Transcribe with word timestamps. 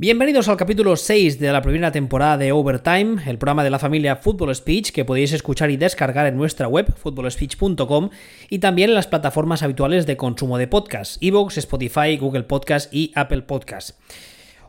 Bienvenidos 0.00 0.46
al 0.46 0.56
capítulo 0.56 0.94
6 0.94 1.40
de 1.40 1.50
la 1.50 1.60
primera 1.60 1.90
temporada 1.90 2.38
de 2.38 2.52
Overtime, 2.52 3.20
el 3.26 3.36
programa 3.36 3.64
de 3.64 3.70
la 3.70 3.80
familia 3.80 4.14
Football 4.14 4.54
Speech 4.54 4.92
que 4.92 5.04
podéis 5.04 5.32
escuchar 5.32 5.72
y 5.72 5.76
descargar 5.76 6.28
en 6.28 6.36
nuestra 6.36 6.68
web, 6.68 6.94
footballspeech.com, 6.94 8.10
y 8.48 8.60
también 8.60 8.90
en 8.90 8.94
las 8.94 9.08
plataformas 9.08 9.64
habituales 9.64 10.06
de 10.06 10.16
consumo 10.16 10.56
de 10.56 10.68
podcast, 10.68 11.20
Evox, 11.20 11.58
Spotify, 11.58 12.16
Google 12.16 12.44
Podcast 12.44 12.94
y 12.94 13.10
Apple 13.16 13.42
Podcast. 13.42 13.98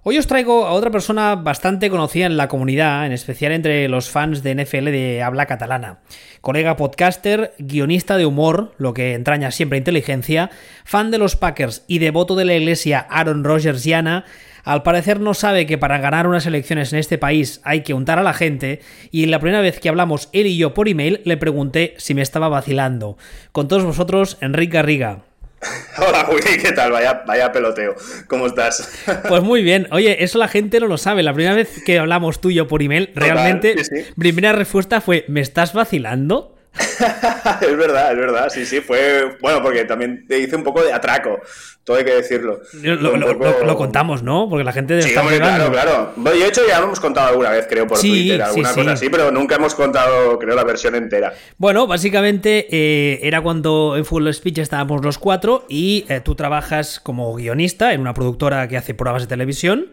Hoy 0.02 0.18
os 0.18 0.26
traigo 0.26 0.66
a 0.66 0.72
otra 0.72 0.90
persona 0.90 1.36
bastante 1.36 1.92
conocida 1.92 2.26
en 2.26 2.36
la 2.36 2.48
comunidad, 2.48 3.06
en 3.06 3.12
especial 3.12 3.52
entre 3.52 3.88
los 3.88 4.10
fans 4.10 4.42
de 4.42 4.56
NFL 4.56 4.86
de 4.86 5.22
habla 5.22 5.46
catalana. 5.46 6.00
Colega 6.42 6.76
podcaster, 6.76 7.54
guionista 7.60 8.18
de 8.18 8.26
humor, 8.26 8.74
lo 8.80 8.96
que 8.96 9.14
entraña 9.14 9.52
siempre 9.52 9.78
inteligencia, 9.78 10.50
fan 10.86 11.12
de 11.12 11.20
los 11.20 11.36
Packers 11.36 11.84
y 11.86 12.00
devoto 12.00 12.36
de 12.36 12.46
la 12.46 12.56
iglesia 12.56 13.06
Aaron 13.12 13.44
Rodgers 13.44 13.84
Yana, 13.84 14.26
al 14.64 14.84
parecer 14.84 15.20
no 15.20 15.34
sabe 15.34 15.66
que 15.66 15.78
para 15.78 16.00
ganar 16.00 16.28
unas 16.28 16.46
elecciones 16.46 16.94
en 16.94 17.00
este 17.00 17.18
país 17.18 17.62
hay 17.64 17.82
que 17.82 17.94
untar 17.94 18.20
a 18.20 18.24
la 18.24 18.34
gente 18.34 18.82
y 19.12 19.26
la 19.26 19.40
primera 19.40 19.62
vez 19.62 19.80
que 19.80 19.90
hablamos 19.90 20.30
él 20.34 20.48
y 20.48 20.58
yo 20.58 20.74
por 20.74 20.88
email 20.88 21.22
le 21.26 21.38
pregunté 21.38 21.96
si 21.98 22.14
me 22.14 22.22
estaba 22.22 22.50
vacilando. 22.50 23.18
Con 23.52 23.68
todos 23.68 23.84
vosotros, 23.84 24.38
Enrique 24.42 24.74
Garriga. 24.74 25.24
Hola, 25.98 26.24
Juli, 26.26 26.58
¿qué 26.62 26.72
tal? 26.72 26.92
Vaya, 26.92 27.24
vaya 27.26 27.52
peloteo. 27.52 27.96
¿Cómo 28.28 28.48
estás? 28.48 28.90
Pues 29.28 29.44
muy 29.44 29.62
bien. 29.64 29.88
Oye, 29.92 30.24
eso 30.24 30.38
la 30.38 30.48
gente 30.48 30.80
no 30.80 30.88
lo 30.88 30.98
sabe. 30.98 31.24
La 31.24 31.34
primera 31.34 31.56
vez 31.56 31.84
que 31.86 32.00
hablamos 32.00 32.40
tú 32.40 32.50
y 32.50 32.56
yo 32.56 32.68
por 32.68 32.82
email, 32.82 33.12
realmente, 33.16 33.76
primera 34.18 34.54
respuesta 34.54 35.02
fue, 35.02 35.26
¿me 35.28 35.42
estás 35.42 35.74
vacilando? 35.74 36.56
es 37.62 37.78
verdad, 37.78 38.12
es 38.12 38.18
verdad, 38.18 38.50
sí, 38.50 38.66
sí, 38.66 38.82
fue 38.82 39.38
bueno 39.42 39.62
porque 39.62 39.86
también 39.86 40.26
te 40.28 40.40
hice 40.40 40.56
un 40.56 40.64
poco 40.64 40.82
de 40.84 40.94
atraco, 40.94 41.40
todo 41.84 41.98
hay 41.98 42.06
que 42.06 42.14
decirlo. 42.16 42.62
Lo, 42.74 43.76
contamos, 43.76 44.24
¿no? 44.24 44.48
Porque 44.48 44.64
la 44.64 44.72
gente 44.72 45.02
sí, 45.02 45.12
claro, 45.12 45.72
claro. 45.72 46.14
Yo 46.16 46.32
de 46.32 46.48
hecho 46.48 46.62
ya 46.68 46.80
lo 46.80 46.86
hemos 46.86 47.00
contado 47.00 47.30
alguna 47.30 47.50
vez, 47.50 47.66
creo, 47.68 47.88
por 47.88 48.00
Twitter, 48.00 48.42
alguna 48.42 48.74
cosa 48.74 48.92
así, 48.92 49.10
pero 49.10 49.32
nunca 49.32 49.56
hemos 49.56 49.76
contado, 49.76 50.38
creo, 50.40 50.56
la 50.56 50.64
versión 50.64 50.96
entera. 50.96 51.34
Bueno, 51.58 51.88
básicamente 51.88 52.68
eh, 52.70 53.20
era 53.24 53.42
cuando 53.42 53.96
en 53.98 54.06
Full 54.06 54.30
Speech 54.32 54.60
estábamos 54.60 55.04
los 55.04 55.18
cuatro 55.18 55.66
y 55.68 56.06
eh, 56.10 56.22
tú 56.22 56.36
trabajas 56.36 57.00
como 57.00 57.34
guionista 57.34 57.94
en 57.94 58.02
una 58.02 58.14
productora 58.14 58.68
que 58.68 58.78
hace 58.78 58.94
programas 58.94 59.24
de 59.24 59.28
televisión. 59.28 59.88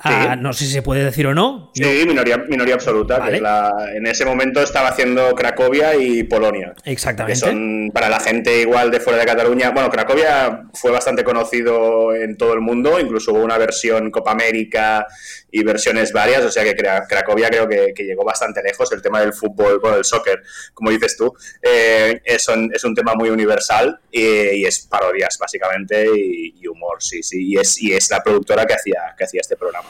Ah, 0.00 0.36
no 0.36 0.52
sé 0.52 0.66
si 0.66 0.72
se 0.72 0.82
puede 0.82 1.04
decir 1.04 1.26
o 1.26 1.34
no. 1.34 1.72
Sí, 1.74 2.04
minoría, 2.06 2.38
minoría 2.48 2.74
absoluta. 2.74 3.20
Que 3.24 3.38
en 3.96 4.06
ese 4.06 4.24
momento 4.24 4.62
estaba 4.62 4.88
haciendo 4.88 5.34
Cracovia 5.34 5.96
y 5.96 6.22
Polonia. 6.22 6.72
Exactamente. 6.84 7.40
Que 7.40 7.46
son 7.46 7.90
para 7.92 8.08
la 8.08 8.20
gente 8.20 8.60
igual 8.60 8.92
de 8.92 9.00
fuera 9.00 9.18
de 9.18 9.26
Cataluña. 9.26 9.70
Bueno, 9.70 9.90
Cracovia 9.90 10.66
fue 10.72 10.92
bastante 10.92 11.24
conocido 11.24 12.14
en 12.14 12.36
todo 12.36 12.54
el 12.54 12.60
mundo. 12.60 13.00
Incluso 13.00 13.32
hubo 13.32 13.42
una 13.42 13.58
versión 13.58 14.12
Copa 14.12 14.30
América 14.30 15.04
y 15.50 15.64
versiones 15.64 16.12
varias. 16.12 16.44
O 16.44 16.50
sea 16.50 16.62
que 16.62 16.76
Cracovia 16.76 17.48
creo 17.48 17.68
que, 17.68 17.92
llegó 17.96 18.24
bastante 18.24 18.62
lejos. 18.62 18.92
El 18.92 19.02
tema 19.02 19.20
del 19.20 19.32
fútbol, 19.32 19.80
bueno, 19.80 19.96
del 19.96 20.04
soccer, 20.04 20.42
como 20.74 20.90
dices 20.90 21.16
tú, 21.16 21.34
eh, 21.60 22.20
es, 22.24 22.48
un, 22.48 22.70
es, 22.72 22.84
un, 22.84 22.94
tema 22.94 23.14
muy 23.14 23.30
universal 23.30 23.98
y, 24.12 24.64
es 24.64 24.80
parodias 24.80 25.36
básicamente 25.38 26.06
y, 26.14 26.66
humor, 26.68 27.02
sí, 27.02 27.22
sí. 27.22 27.48
Y 27.48 27.58
es, 27.58 27.82
y 27.82 27.92
es 27.92 28.08
la 28.10 28.22
productora 28.22 28.64
que 28.64 28.74
hacía, 28.74 29.14
que 29.16 29.24
hacía 29.24 29.40
este 29.40 29.56
programa. 29.56 29.87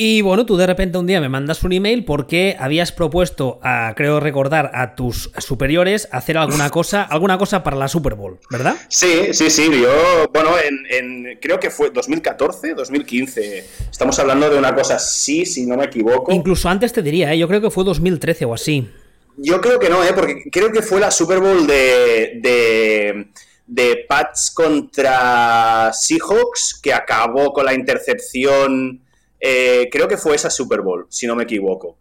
Y 0.00 0.22
bueno, 0.22 0.46
tú 0.46 0.56
de 0.56 0.64
repente 0.64 0.96
un 0.96 1.08
día 1.08 1.20
me 1.20 1.28
mandas 1.28 1.64
un 1.64 1.72
email 1.72 2.04
porque 2.04 2.54
habías 2.60 2.92
propuesto, 2.92 3.58
a, 3.64 3.94
creo 3.96 4.20
recordar, 4.20 4.70
a 4.72 4.94
tus 4.94 5.32
superiores 5.38 6.08
hacer 6.12 6.38
alguna 6.38 6.70
cosa, 6.70 7.02
alguna 7.02 7.36
cosa 7.36 7.64
para 7.64 7.76
la 7.76 7.88
Super 7.88 8.14
Bowl, 8.14 8.38
¿verdad? 8.48 8.76
Sí, 8.88 9.34
sí, 9.34 9.50
sí. 9.50 9.68
Yo, 9.82 10.30
bueno, 10.32 10.50
en, 10.88 11.36
creo 11.40 11.58
que 11.58 11.70
fue 11.70 11.90
2014, 11.90 12.74
2015. 12.74 13.64
Estamos 13.90 14.16
hablando 14.20 14.48
de 14.48 14.56
una 14.56 14.72
cosa 14.72 14.94
así, 14.94 15.44
si 15.44 15.66
no 15.66 15.76
me 15.76 15.86
equivoco. 15.86 16.30
Incluso 16.30 16.68
antes 16.68 16.92
te 16.92 17.02
diría, 17.02 17.34
¿eh? 17.34 17.38
yo 17.38 17.48
creo 17.48 17.60
que 17.60 17.70
fue 17.70 17.82
2013 17.82 18.44
o 18.44 18.54
así. 18.54 18.88
Yo 19.36 19.60
creo 19.60 19.80
que 19.80 19.90
no, 19.90 20.04
¿eh? 20.04 20.12
porque 20.14 20.44
creo 20.52 20.70
que 20.70 20.80
fue 20.80 21.00
la 21.00 21.10
Super 21.10 21.40
Bowl 21.40 21.66
de, 21.66 22.38
de, 22.40 23.28
de 23.66 24.04
Pats 24.08 24.52
contra 24.52 25.90
Seahawks, 25.92 26.78
que 26.80 26.92
acabó 26.92 27.52
con 27.52 27.64
la 27.64 27.74
intercepción 27.74 29.02
eh, 29.40 29.88
creo 29.90 30.08
que 30.08 30.16
fue 30.16 30.36
esa 30.36 30.50
Super 30.50 30.80
Bowl, 30.80 31.06
si 31.08 31.26
no 31.26 31.36
me 31.36 31.44
equivoco. 31.44 31.98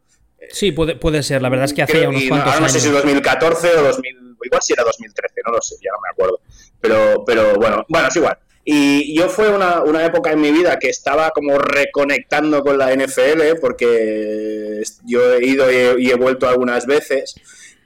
Sí, 0.52 0.72
puede, 0.72 0.96
puede 0.96 1.24
ser. 1.24 1.42
La 1.42 1.50
verdad 1.50 1.66
es 1.66 1.74
que 1.74 1.82
hace 1.82 2.02
ya 2.02 2.10
unos 2.10 2.24
cuantos 2.28 2.54
años. 2.54 2.62
No 2.62 2.70
sé 2.70 2.80
si 2.80 2.90
2014 2.90 3.78
o 3.78 3.84
2000, 3.84 4.18
igual 4.44 4.62
si 4.62 4.74
era 4.74 4.84
2013, 4.84 5.34
no 5.46 5.52
lo 5.54 5.62
sé, 5.62 5.76
ya 5.84 5.92
no 5.92 5.98
me 6.02 6.10
acuerdo. 6.12 6.40
Pero, 6.80 7.24
pero 7.26 7.56
bueno, 7.56 7.86
bueno, 7.90 8.08
es 8.08 8.16
igual. 8.16 8.38
Y 8.70 9.18
yo 9.18 9.30
fue 9.30 9.48
una, 9.50 9.82
una, 9.82 10.06
época 10.06 10.34
en 10.34 10.42
mi 10.42 10.52
vida 10.52 10.78
que 10.78 10.90
estaba 10.90 11.32
como 11.32 11.58
reconectando 11.58 12.62
con 12.64 12.78
la 12.78 12.94
NFL, 12.94 13.60
porque 13.62 14.84
yo 15.06 15.36
he 15.36 15.46
ido 15.46 15.72
y 15.98 16.12
he, 16.12 16.16
vuelto 16.16 16.50
algunas 16.50 16.86
veces. 16.86 17.36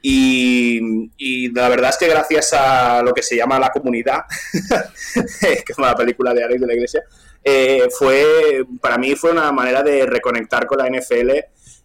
Y, 0.02 1.12
y, 1.18 1.54
la 1.54 1.70
verdad 1.70 1.92
es 1.92 1.98
que 1.98 2.08
gracias 2.08 2.54
a 2.54 3.04
lo 3.04 3.14
que 3.14 3.22
se 3.22 3.36
llama 3.36 3.60
la 3.60 3.70
comunidad, 3.70 4.22
es 5.14 5.78
una 5.78 5.94
película 5.94 6.34
de 6.34 6.44
Alex 6.46 6.62
de 6.62 6.68
la 6.68 6.74
Iglesia, 6.74 7.04
eh, 7.44 7.88
fue, 7.90 8.66
para 8.82 8.98
mí 8.98 9.16
fue 9.16 9.32
una 9.32 9.52
manera 9.52 9.82
de 9.82 10.06
reconectar 10.06 10.68
con 10.68 10.78
la 10.78 10.90
NFL 10.90 11.32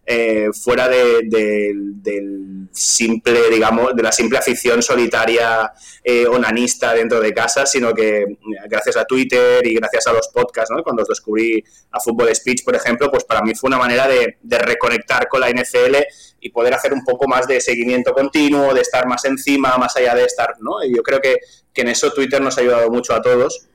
eh, 0.09 0.51
fuera 0.53 0.89
de, 0.89 1.23
del 1.25 2.69
simple, 2.71 3.51
digamos, 3.51 3.97
de 3.97 4.03
la 4.03 4.13
simple 4.13 4.39
afición 4.39 4.83
solitaria 4.83 5.73
eh, 6.05 6.27
onanista 6.27 6.93
dentro 6.93 7.21
de 7.21 7.35
casa, 7.35 7.67
sino 7.67 7.93
que 7.93 8.25
gracias 8.69 8.97
a 8.99 9.05
Twitter 9.05 9.67
y 9.67 9.75
gracias 9.75 10.07
a 10.07 10.13
los 10.13 10.29
podcasts, 10.29 10.71
¿no? 10.71 10.85
cuando 10.85 11.03
descubrí 11.09 11.65
a 11.91 11.99
Fútbol 11.99 12.33
Speech, 12.33 12.65
por 12.65 12.77
ejemplo, 12.77 13.11
pues 13.11 13.25
para 13.25 13.43
mí 13.43 13.55
fue 13.55 13.69
una 13.69 13.79
manera 13.79 14.07
de, 14.07 14.37
reconectar 14.59 15.27
con 15.27 15.41
la 15.41 15.51
NFL 15.51 15.97
y 16.41 16.51
poder 16.51 16.75
hacer 16.75 16.93
un 16.93 17.03
poco 17.05 17.27
más 17.27 17.49
de 17.49 17.61
seguimiento 17.61 18.13
continuo, 18.13 18.75
de 18.75 18.83
estar 18.83 19.09
más 19.09 19.25
encima, 19.25 19.77
más 19.77 19.97
allá 19.97 20.15
de 20.15 20.25
estar, 20.25 20.55
¿no? 20.61 20.85
Y 20.85 20.95
yo 20.95 21.03
creo 21.03 21.21
que, 21.21 21.39
que 21.73 21.81
en 21.81 21.89
eso 21.89 22.13
Twitter 22.13 22.41
nos 22.41 22.59
ha 22.59 22.61
ayudado 22.61 22.91
mucho 22.91 23.13
a 23.13 23.23
todos 23.23 23.67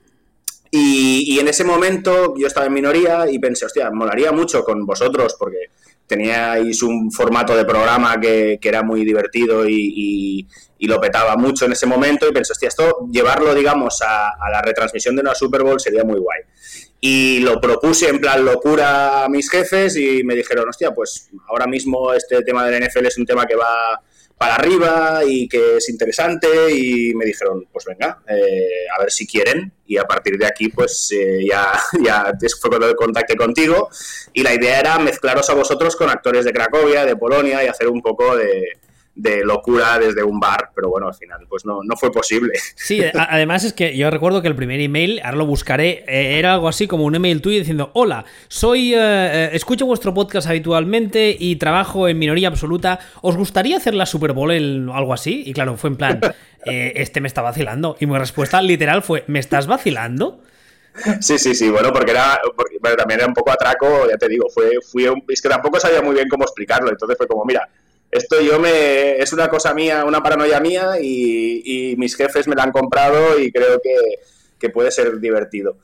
y, 0.73 1.37
en 1.37 1.49
ese 1.49 1.65
momento 1.65 2.33
yo 2.37 2.47
estaba 2.47 2.67
en 2.67 2.73
minoría 2.73 3.29
y 3.29 3.39
pensé, 3.39 3.65
hostia, 3.65 3.91
molaría 3.91 4.31
mucho 4.31 4.63
con 4.63 4.85
vosotros 4.85 5.35
porque 5.37 5.69
teníais 6.07 6.81
un 6.81 7.11
formato 7.11 7.55
de 7.55 7.65
programa 7.65 8.19
que, 8.19 8.57
era 8.61 8.81
muy 8.81 9.03
divertido 9.03 9.67
y, 9.67 10.47
lo 10.79 10.99
petaba 10.99 11.35
mucho 11.35 11.65
en 11.65 11.73
ese 11.73 11.85
momento 11.85 12.27
y 12.27 12.31
pensé, 12.31 12.53
hostia, 12.53 12.69
esto 12.69 13.07
llevarlo, 13.11 13.53
digamos, 13.53 14.01
a, 14.01 14.29
a, 14.29 14.49
la 14.49 14.61
retransmisión 14.61 15.15
de 15.15 15.21
una 15.21 15.35
Super 15.35 15.61
Bowl 15.61 15.79
sería 15.79 16.03
muy 16.03 16.19
guay. 16.19 16.41
Y 16.99 17.39
lo 17.39 17.61
propuse 17.61 18.09
en 18.09 18.19
plan 18.19 18.43
locura 18.43 19.23
a 19.23 19.29
mis 19.29 19.49
jefes 19.49 19.95
y 19.95 20.23
me 20.23 20.35
dijeron, 20.35 20.69
hostia, 20.69 20.91
pues 20.91 21.29
ahora 21.49 21.67
mismo 21.67 22.13
este 22.13 22.41
tema 22.43 22.65
del 22.65 22.83
NFL 22.83 23.05
es 23.05 23.17
un 23.17 23.25
tema 23.25 23.45
que 23.45 23.55
va 23.55 24.01
para 24.41 24.55
arriba 24.55 25.21
y 25.23 25.47
que 25.47 25.77
es 25.77 25.87
interesante. 25.87 26.47
Y 26.73 27.13
me 27.13 27.25
dijeron, 27.25 27.67
pues 27.71 27.85
venga, 27.85 28.23
eh, 28.27 28.87
a 28.97 28.99
ver 28.99 29.11
si 29.11 29.27
quieren. 29.27 29.71
Y 29.85 29.97
a 29.97 30.05
partir 30.05 30.35
de 30.39 30.47
aquí 30.47 30.69
pues 30.69 31.11
eh, 31.11 31.45
ya, 31.47 31.79
ya 32.03 32.33
fue 32.59 32.71
cuando 32.71 32.95
contacté 32.95 33.35
contigo. 33.35 33.87
Y 34.33 34.41
la 34.41 34.51
idea 34.51 34.79
era 34.79 34.97
mezclaros 34.97 35.47
a 35.51 35.53
vosotros 35.53 35.95
con 35.95 36.09
actores 36.09 36.43
de 36.43 36.53
Cracovia, 36.53 37.05
de 37.05 37.15
Polonia 37.15 37.63
y 37.63 37.67
hacer 37.67 37.87
un 37.87 38.01
poco 38.01 38.35
de, 38.35 38.79
de 39.15 39.43
locura 39.43 39.99
desde 39.99 40.23
un 40.23 40.39
bar, 40.39 40.71
pero 40.73 40.89
bueno, 40.89 41.07
al 41.07 41.13
final 41.13 41.45
pues 41.49 41.65
no, 41.65 41.81
no 41.83 41.95
fue 41.97 42.11
posible. 42.11 42.53
Sí, 42.75 43.01
además 43.13 43.63
es 43.63 43.73
que 43.73 43.95
yo 43.95 44.09
recuerdo 44.09 44.41
que 44.41 44.47
el 44.47 44.55
primer 44.55 44.79
email, 44.79 45.19
ahora 45.23 45.37
lo 45.37 45.45
buscaré, 45.45 46.05
eh, 46.07 46.39
era 46.39 46.53
algo 46.53 46.69
así 46.69 46.87
como 46.87 47.03
un 47.03 47.15
email 47.15 47.41
tuyo 47.41 47.59
diciendo, 47.59 47.91
hola, 47.93 48.25
soy, 48.47 48.93
eh, 48.93 48.97
eh, 48.97 49.49
escucho 49.53 49.85
vuestro 49.85 50.13
podcast 50.13 50.47
habitualmente 50.47 51.35
y 51.37 51.57
trabajo 51.57 52.07
en 52.07 52.19
minoría 52.19 52.47
absoluta, 52.47 52.99
¿os 53.21 53.35
gustaría 53.35 53.77
hacer 53.77 53.95
la 53.95 54.05
Super 54.05 54.31
Bowl 54.31 54.51
o 54.89 54.93
algo 54.93 55.13
así? 55.13 55.43
Y 55.45 55.53
claro, 55.53 55.75
fue 55.75 55.89
en 55.89 55.97
plan, 55.97 56.21
este 56.65 57.19
me 57.19 57.27
está 57.27 57.41
vacilando. 57.41 57.97
Y 57.99 58.05
mi 58.05 58.17
respuesta 58.17 58.61
literal 58.61 59.01
fue, 59.03 59.25
¿me 59.27 59.39
estás 59.39 59.67
vacilando? 59.67 60.41
Sí, 61.21 61.37
sí, 61.37 61.55
sí, 61.55 61.69
bueno, 61.69 61.91
porque 61.93 62.11
era, 62.11 62.39
porque, 62.55 62.77
también 62.97 63.21
era 63.21 63.27
un 63.27 63.33
poco 63.33 63.51
atraco, 63.51 64.09
ya 64.09 64.17
te 64.17 64.27
digo, 64.27 64.47
fue, 64.53 64.71
fui, 64.81 65.05
es 65.29 65.41
que 65.41 65.49
tampoco 65.49 65.79
sabía 65.79 66.01
muy 66.01 66.15
bien 66.15 66.27
cómo 66.27 66.43
explicarlo, 66.43 66.89
entonces 66.89 67.17
fue 67.17 67.27
como, 67.27 67.45
mira, 67.45 67.67
esto 68.11 68.41
yo 68.41 68.59
me 68.59 69.17
es 69.17 69.31
una 69.33 69.49
cosa 69.49 69.73
mía, 69.73 70.03
una 70.05 70.21
paranoia 70.21 70.59
mía 70.59 70.93
y, 71.01 71.95
mis 71.97 72.15
jefes 72.15 72.47
me 72.47 72.55
la 72.55 72.63
han 72.63 72.71
comprado 72.71 73.39
y 73.39 73.51
creo 73.51 73.81
que, 73.81 74.69
puede 74.69 74.91
ser 74.91 75.19
divertido. 75.19 75.77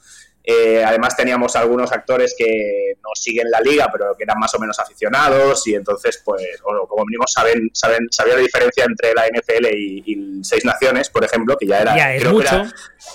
Eh, 0.43 0.81
además 0.83 1.17
teníamos 1.17 1.55
algunos 1.57 1.91
actores 1.91 2.33
que 2.37 2.93
no 3.03 3.09
siguen 3.15 3.49
la 3.51 3.59
liga, 3.59 3.89
pero 3.91 4.15
que 4.15 4.23
eran 4.23 4.39
más 4.39 4.53
o 4.53 4.59
menos 4.59 4.79
aficionados 4.79 5.67
y 5.67 5.75
entonces, 5.75 6.21
pues, 6.23 6.41
como 6.61 7.03
mínimo 7.05 7.25
saben, 7.27 7.69
saben, 7.73 8.07
sabía 8.11 8.35
la 8.35 8.41
diferencia 8.41 8.85
entre 8.85 9.13
la 9.13 9.27
NFL 9.27 9.65
y, 9.73 10.39
Seis 10.43 10.63
Naciones, 10.63 11.09
por 11.09 11.25
ejemplo, 11.25 11.57
que 11.57 11.67
ya 11.67 11.81
era, 11.81 12.15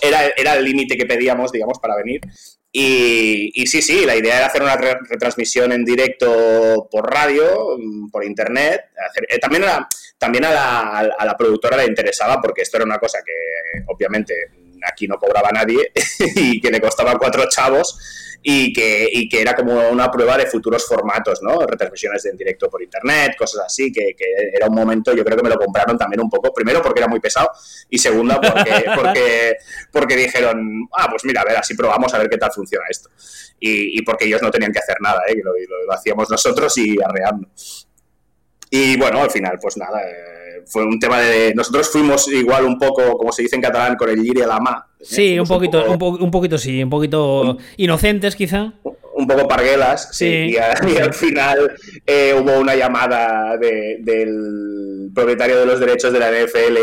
era, 0.02 0.26
era, 0.36 0.56
el 0.56 0.64
límite 0.64 0.96
que 0.96 1.06
pedíamos, 1.06 1.52
digamos, 1.52 1.78
para 1.78 1.96
venir. 1.96 2.20
Y, 2.74 3.66
sí, 3.66 3.82
sí, 3.82 4.06
la 4.06 4.16
idea 4.16 4.38
era 4.38 4.46
hacer 4.46 4.62
una 4.62 4.76
retransmisión 4.76 5.72
en 5.72 5.84
directo 5.84 6.88
por 6.90 7.12
radio, 7.12 7.76
mm, 7.78 8.10
por 8.10 8.24
internet. 8.24 8.86
Eh, 9.28 9.38
también 9.38 9.64
a 9.64 9.66
la, 9.66 9.88
también 10.16 10.44
a 10.46 11.02
la, 11.02 11.36
productora 11.36 11.76
le 11.76 11.84
interesaba 11.84 12.40
porque 12.40 12.62
esto 12.62 12.78
era 12.78 12.86
una 12.86 12.98
cosa 12.98 13.18
que 13.24 13.82
obviamente 13.88 14.34
aquí 14.86 15.06
no 15.06 15.18
cobraba 15.18 15.50
nadie 15.50 15.92
y 16.36 16.60
que 16.60 16.70
le 16.70 16.80
costaba 16.80 17.18
cuatro 17.18 17.48
chavos 17.48 17.98
y 18.42 18.72
que, 18.72 19.08
y 19.10 19.28
que 19.28 19.40
era 19.40 19.54
como 19.54 19.88
una 19.88 20.10
prueba 20.10 20.36
de 20.36 20.46
futuros 20.46 20.86
formatos, 20.86 21.40
¿no? 21.42 21.60
Retransmisiones 21.60 22.24
en 22.26 22.36
directo 22.36 22.68
por 22.68 22.82
internet, 22.82 23.36
cosas 23.38 23.66
así, 23.66 23.92
que, 23.92 24.14
que, 24.16 24.24
era 24.52 24.66
un 24.66 24.74
momento, 24.74 25.14
yo 25.14 25.24
creo 25.24 25.36
que 25.36 25.44
me 25.44 25.48
lo 25.48 25.56
compraron 25.56 25.96
también 25.96 26.20
un 26.20 26.28
poco, 26.28 26.52
primero 26.52 26.82
porque 26.82 27.00
era 27.00 27.08
muy 27.08 27.20
pesado 27.20 27.50
y 27.88 27.98
segundo 27.98 28.40
porque, 28.40 28.84
porque, 28.96 29.56
porque 29.92 30.16
dijeron, 30.16 30.88
ah, 30.92 31.06
pues 31.08 31.24
mira, 31.24 31.42
a 31.42 31.44
ver, 31.44 31.56
así 31.56 31.74
probamos 31.74 32.12
a 32.14 32.18
ver 32.18 32.28
qué 32.28 32.36
tal 32.36 32.50
funciona 32.52 32.84
esto. 32.90 33.10
Y, 33.60 33.98
y 33.98 34.02
porque 34.02 34.24
ellos 34.24 34.42
no 34.42 34.50
tenían 34.50 34.72
que 34.72 34.80
hacer 34.80 34.96
nada, 35.00 35.22
¿eh? 35.28 35.36
lo, 35.42 35.52
lo, 35.52 35.92
hacíamos 35.92 36.28
nosotros 36.28 36.76
y 36.78 36.96
arreando. 37.00 37.48
Y 38.70 38.96
bueno, 38.96 39.22
al 39.22 39.30
final, 39.30 39.58
pues 39.60 39.76
nada, 39.76 40.00
eh, 40.02 40.41
fue 40.66 40.84
un 40.84 40.98
tema 40.98 41.20
de... 41.20 41.54
Nosotros 41.54 41.90
fuimos 41.90 42.28
igual 42.28 42.64
un 42.64 42.78
poco, 42.78 43.16
como 43.16 43.32
se 43.32 43.42
dice 43.42 43.56
en 43.56 43.62
catalán, 43.62 43.96
con 43.96 44.08
el 44.08 44.22
giri 44.22 44.42
a 44.42 44.46
la 44.46 44.58
ma. 44.58 44.86
Sí, 45.00 45.38
un 45.38 45.46
poquito, 45.46 45.84
un, 45.90 45.98
po 45.98 46.10
un, 46.10 46.30
poquito 46.30 46.58
sí, 46.58 46.82
un 46.82 46.90
poquito 46.90 47.58
inocentes 47.76 48.36
quizá 48.36 48.72
un 48.84 48.94
poco 49.26 49.48
parguelas, 49.48 50.08
sí. 50.12 50.26
Y, 50.26 50.56
a, 50.56 50.74
y, 50.86 50.96
al 50.96 51.14
final 51.14 51.72
eh, 52.06 52.34
hubo 52.38 52.58
una 52.58 52.74
llamada 52.74 53.56
de, 53.56 53.98
del 54.00 55.10
propietario 55.14 55.58
de 55.58 55.66
los 55.66 55.80
derechos 55.80 56.12
de 56.12 56.18
la 56.18 56.30
NFL 56.30 56.78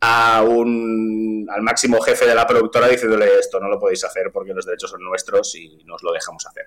a 0.00 0.42
un, 0.42 1.46
al 1.50 1.62
máximo 1.62 2.00
jefe 2.00 2.26
de 2.26 2.34
la 2.34 2.46
productora 2.46 2.88
diciéndole 2.88 3.26
esto 3.38 3.60
no 3.60 3.68
lo 3.68 3.78
podéis 3.78 4.02
hacer 4.04 4.30
porque 4.32 4.54
los 4.54 4.64
derechos 4.64 4.90
son 4.90 5.02
nuestros 5.02 5.54
y 5.54 5.82
nos 5.84 6.02
lo 6.02 6.12
dejamos 6.12 6.46
hacer. 6.46 6.66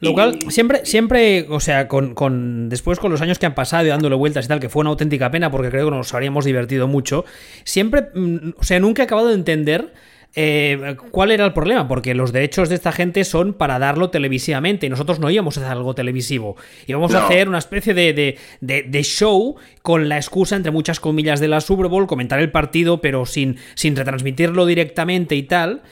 Lo 0.00 0.10
y, 0.10 0.14
cual 0.14 0.38
siempre, 0.50 0.84
siempre, 0.84 1.46
o 1.48 1.60
sea, 1.60 1.86
con, 1.86 2.14
con, 2.14 2.68
después 2.68 2.98
con 2.98 3.12
los 3.12 3.20
años 3.20 3.38
que 3.38 3.46
han 3.46 3.54
pasado 3.54 3.84
y 3.84 3.88
dándole 3.88 4.16
vueltas 4.16 4.46
y 4.46 4.48
tal, 4.48 4.60
que 4.60 4.68
fue 4.68 4.80
una 4.80 4.90
auténtica 4.90 5.30
pena 5.30 5.50
porque 5.50 5.70
creo 5.70 5.86
que 5.86 5.96
nos 5.96 6.12
habríamos 6.14 6.44
divertido 6.44 6.88
mucho, 6.88 7.24
siempre, 7.64 8.08
mm, 8.14 8.50
o 8.58 8.64
sea, 8.64 8.80
nunca 8.80 9.02
he 9.02 9.04
acabado 9.04 9.28
de 9.28 9.34
entender 9.34 9.92
eh, 10.36 10.96
¿cuál 11.10 11.30
era 11.30 11.44
el 11.44 11.52
problema? 11.52 11.86
Porque 11.86 12.14
los 12.14 12.32
derechos 12.32 12.68
de 12.68 12.74
esta 12.74 12.90
gente 12.90 13.24
son 13.24 13.54
para 13.54 13.78
darlo 13.78 14.10
televisivamente 14.10 14.86
y 14.86 14.90
nosotros 14.90 15.20
no 15.20 15.30
íbamos 15.30 15.56
a 15.56 15.60
hacer 15.60 15.72
algo 15.72 15.94
televisivo. 15.94 16.56
Íbamos 16.86 17.12
no. 17.12 17.18
a 17.18 17.26
hacer 17.26 17.48
una 17.48 17.58
especie 17.58 17.94
de, 17.94 18.12
de, 18.12 18.38
de, 18.60 18.82
de, 18.82 19.02
show 19.02 19.56
con 19.82 20.08
la 20.08 20.16
excusa, 20.16 20.56
entre 20.56 20.72
muchas 20.72 20.98
comillas, 20.98 21.38
de 21.38 21.48
la 21.48 21.60
Super 21.60 21.86
Bowl, 21.86 22.06
comentar 22.06 22.40
el 22.40 22.50
partido, 22.50 23.00
pero 23.00 23.26
sin, 23.26 23.58
sin 23.74 23.94
retransmitirlo 23.94 24.66
directamente 24.66 25.36
y 25.36 25.44
tal. 25.44 25.82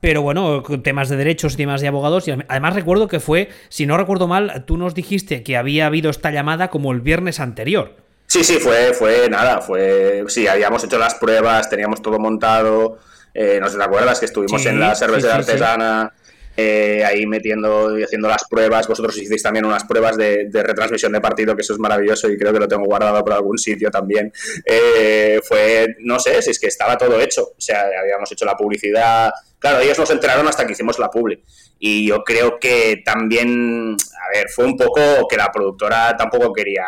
Pero 0.00 0.22
bueno, 0.22 0.62
temas 0.82 1.10
de 1.10 1.16
derechos, 1.16 1.56
temas 1.56 1.82
de 1.82 1.88
abogados. 1.88 2.26
Y 2.26 2.30
además 2.30 2.74
recuerdo 2.74 3.06
que 3.06 3.20
fue, 3.20 3.50
si 3.68 3.84
no 3.84 3.98
recuerdo 3.98 4.26
mal, 4.26 4.64
tú 4.66 4.78
nos 4.78 4.94
dijiste 4.94 5.42
que 5.42 5.58
había 5.58 5.86
habido 5.86 6.10
esta 6.10 6.30
llamada 6.30 6.68
como 6.68 6.92
el 6.92 7.02
viernes 7.02 7.38
anterior. 7.38 7.96
Sí, 8.26 8.44
sí, 8.44 8.54
fue, 8.54 8.94
fue 8.94 9.28
nada, 9.28 9.60
fue. 9.60 10.24
Sí, 10.28 10.46
habíamos 10.46 10.84
hecho 10.84 10.98
las 10.98 11.16
pruebas, 11.16 11.68
teníamos 11.68 12.00
todo 12.00 12.18
montado. 12.18 12.98
Eh, 13.34 13.58
no 13.60 13.66
sé 13.66 13.72
si 13.72 13.78
te 13.78 13.84
acuerdas 13.84 14.18
que 14.18 14.26
estuvimos 14.26 14.62
sí, 14.62 14.68
en 14.68 14.80
la 14.80 14.94
cervecería 14.94 15.36
sí, 15.36 15.42
sí, 15.44 15.50
artesana 15.50 16.12
eh, 16.56 17.04
ahí 17.04 17.26
metiendo 17.26 17.98
y 17.98 18.02
haciendo 18.02 18.28
las 18.28 18.44
pruebas. 18.48 18.86
Vosotros 18.86 19.16
hicisteis 19.16 19.42
también 19.42 19.64
unas 19.64 19.84
pruebas 19.84 20.16
de, 20.16 20.48
de, 20.50 20.62
retransmisión 20.62 21.12
de 21.12 21.20
partido, 21.20 21.54
que 21.54 21.62
eso 21.62 21.72
es 21.72 21.78
maravilloso 21.78 22.28
y 22.28 22.36
creo 22.36 22.52
que 22.52 22.58
lo 22.58 22.68
tengo 22.68 22.84
guardado 22.84 23.22
por 23.24 23.32
algún 23.32 23.56
sitio 23.56 23.90
también. 23.90 24.32
Eh, 24.66 25.40
fue, 25.42 25.96
no 26.00 26.18
sé, 26.18 26.42
si 26.42 26.50
es 26.50 26.58
que 26.58 26.66
estaba 26.66 26.98
todo 26.98 27.20
hecho. 27.20 27.44
O 27.44 27.60
sea, 27.60 27.86
habíamos 28.02 28.30
hecho 28.32 28.44
la 28.44 28.56
publicidad. 28.56 29.30
Claro, 29.58 29.80
ellos 29.80 29.98
nos 29.98 30.10
enteraron 30.10 30.46
hasta 30.48 30.66
que 30.66 30.72
hicimos 30.72 30.98
la 30.98 31.08
publi. 31.08 31.42
Y 31.78 32.06
yo 32.08 32.22
creo 32.24 32.58
que 32.58 33.02
también, 33.04 33.96
a 33.96 34.36
ver, 34.36 34.48
fue 34.50 34.66
un 34.66 34.76
poco 34.76 35.26
que 35.28 35.36
la 35.36 35.50
productora 35.50 36.14
tampoco 36.16 36.52
quería 36.52 36.84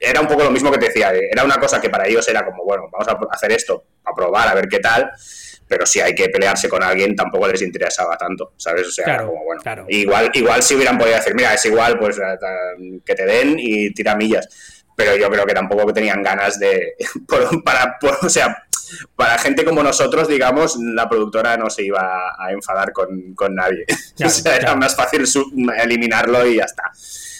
era 0.00 0.20
un 0.20 0.26
poco 0.26 0.44
lo 0.44 0.50
mismo 0.50 0.70
que 0.70 0.78
te 0.78 0.86
decía, 0.86 1.12
era 1.12 1.44
una 1.44 1.56
cosa 1.56 1.80
que 1.80 1.90
para 1.90 2.06
ellos 2.06 2.26
era 2.28 2.44
como, 2.44 2.64
bueno, 2.64 2.88
vamos 2.90 3.08
a 3.08 3.34
hacer 3.34 3.52
esto, 3.52 3.84
a 4.04 4.14
probar, 4.14 4.48
a 4.48 4.54
ver 4.54 4.68
qué 4.68 4.78
tal, 4.78 5.10
pero 5.68 5.84
si 5.84 6.00
hay 6.00 6.14
que 6.14 6.28
pelearse 6.28 6.68
con 6.68 6.82
alguien 6.82 7.16
tampoco 7.16 7.48
les 7.48 7.62
interesaba 7.62 8.16
tanto, 8.16 8.52
¿sabes? 8.56 8.88
O 8.88 8.90
sea, 8.90 9.04
claro, 9.04 9.28
como, 9.28 9.44
bueno, 9.44 9.62
claro. 9.62 9.86
igual, 9.88 10.30
igual 10.34 10.62
si 10.62 10.74
hubieran 10.74 10.98
podido 10.98 11.16
decir, 11.16 11.34
mira, 11.34 11.54
es 11.54 11.64
igual, 11.64 11.98
pues 11.98 12.18
que 13.04 13.14
te 13.14 13.26
den 13.26 13.56
y 13.58 13.92
tira 13.92 14.14
millas, 14.14 14.48
pero 14.96 15.16
yo 15.16 15.28
creo 15.30 15.44
que 15.44 15.54
tampoco 15.54 15.92
tenían 15.92 16.22
ganas 16.22 16.58
de, 16.58 16.94
por, 17.28 17.62
para, 17.62 17.98
por, 17.98 18.16
o 18.22 18.28
sea, 18.28 18.64
para 19.16 19.36
gente 19.38 19.64
como 19.64 19.82
nosotros, 19.82 20.28
digamos, 20.28 20.76
la 20.76 21.08
productora 21.08 21.56
no 21.56 21.68
se 21.68 21.82
iba 21.82 22.34
a 22.38 22.52
enfadar 22.52 22.92
con, 22.92 23.34
con 23.34 23.54
nadie. 23.54 23.84
Claro, 24.16 24.32
o 24.32 24.34
sea, 24.34 24.56
era 24.56 24.74
más 24.74 24.96
fácil 24.96 25.24
eliminarlo 25.78 26.46
y 26.46 26.56
ya 26.56 26.64
está 26.64 26.84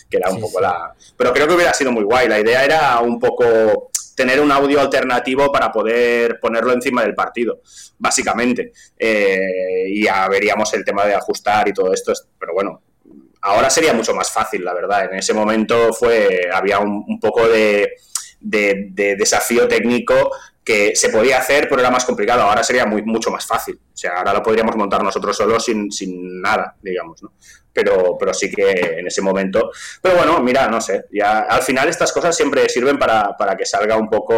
que 0.08 0.16
era 0.18 0.30
un 0.30 0.36
sí, 0.36 0.42
poco 0.42 0.58
sí. 0.58 0.62
la... 0.62 0.94
Pero 1.16 1.32
creo 1.32 1.48
que 1.48 1.54
hubiera 1.54 1.74
sido 1.74 1.92
muy 1.92 2.04
guay. 2.04 2.28
La 2.28 2.40
idea 2.40 2.64
era 2.64 3.00
un 3.00 3.18
poco 3.18 3.90
tener 4.16 4.40
un 4.40 4.50
audio 4.50 4.80
alternativo 4.80 5.52
para 5.52 5.70
poder 5.70 6.40
ponerlo 6.40 6.72
encima 6.72 7.02
del 7.02 7.14
partido, 7.14 7.60
básicamente. 7.98 8.72
Eh, 8.98 9.84
y 9.88 10.04
ya 10.04 10.26
veríamos 10.28 10.72
el 10.74 10.84
tema 10.84 11.04
de 11.04 11.14
ajustar 11.14 11.68
y 11.68 11.72
todo 11.72 11.92
esto, 11.92 12.12
pero 12.38 12.54
bueno, 12.54 12.80
ahora 13.42 13.68
sería 13.70 13.92
mucho 13.92 14.14
más 14.14 14.30
fácil, 14.30 14.64
la 14.64 14.74
verdad. 14.74 15.12
En 15.12 15.18
ese 15.18 15.34
momento 15.34 15.92
fue 15.92 16.48
había 16.52 16.78
un, 16.78 17.04
un 17.06 17.20
poco 17.20 17.46
de, 17.46 17.92
de, 18.40 18.88
de, 18.90 19.16
desafío 19.16 19.68
técnico 19.68 20.30
que 20.66 20.96
se 20.96 21.10
podía 21.10 21.38
hacer, 21.38 21.68
pero 21.68 21.80
era 21.80 21.90
más 21.92 22.04
complicado. 22.04 22.42
Ahora 22.42 22.64
sería 22.64 22.84
muy, 22.84 23.02
mucho 23.02 23.30
más 23.30 23.46
fácil. 23.46 23.76
O 23.76 23.96
sea, 23.96 24.18
ahora 24.18 24.32
lo 24.32 24.42
podríamos 24.42 24.74
montar 24.74 25.00
nosotros 25.00 25.36
solos 25.36 25.64
sin, 25.64 25.92
sin 25.92 26.42
nada, 26.42 26.74
digamos, 26.82 27.22
¿no? 27.22 27.32
pero, 27.76 28.16
pero 28.18 28.32
sí 28.32 28.50
que 28.50 28.96
en 28.98 29.06
ese 29.06 29.20
momento. 29.20 29.70
Pero 30.00 30.16
bueno, 30.16 30.40
mira, 30.40 30.66
no 30.66 30.80
sé, 30.80 31.04
ya 31.12 31.40
al 31.40 31.62
final 31.62 31.88
estas 31.88 32.10
cosas 32.10 32.34
siempre 32.34 32.68
sirven 32.70 32.98
para, 32.98 33.36
para 33.36 33.54
que 33.54 33.66
salga 33.66 33.96
un 33.98 34.08
poco 34.08 34.34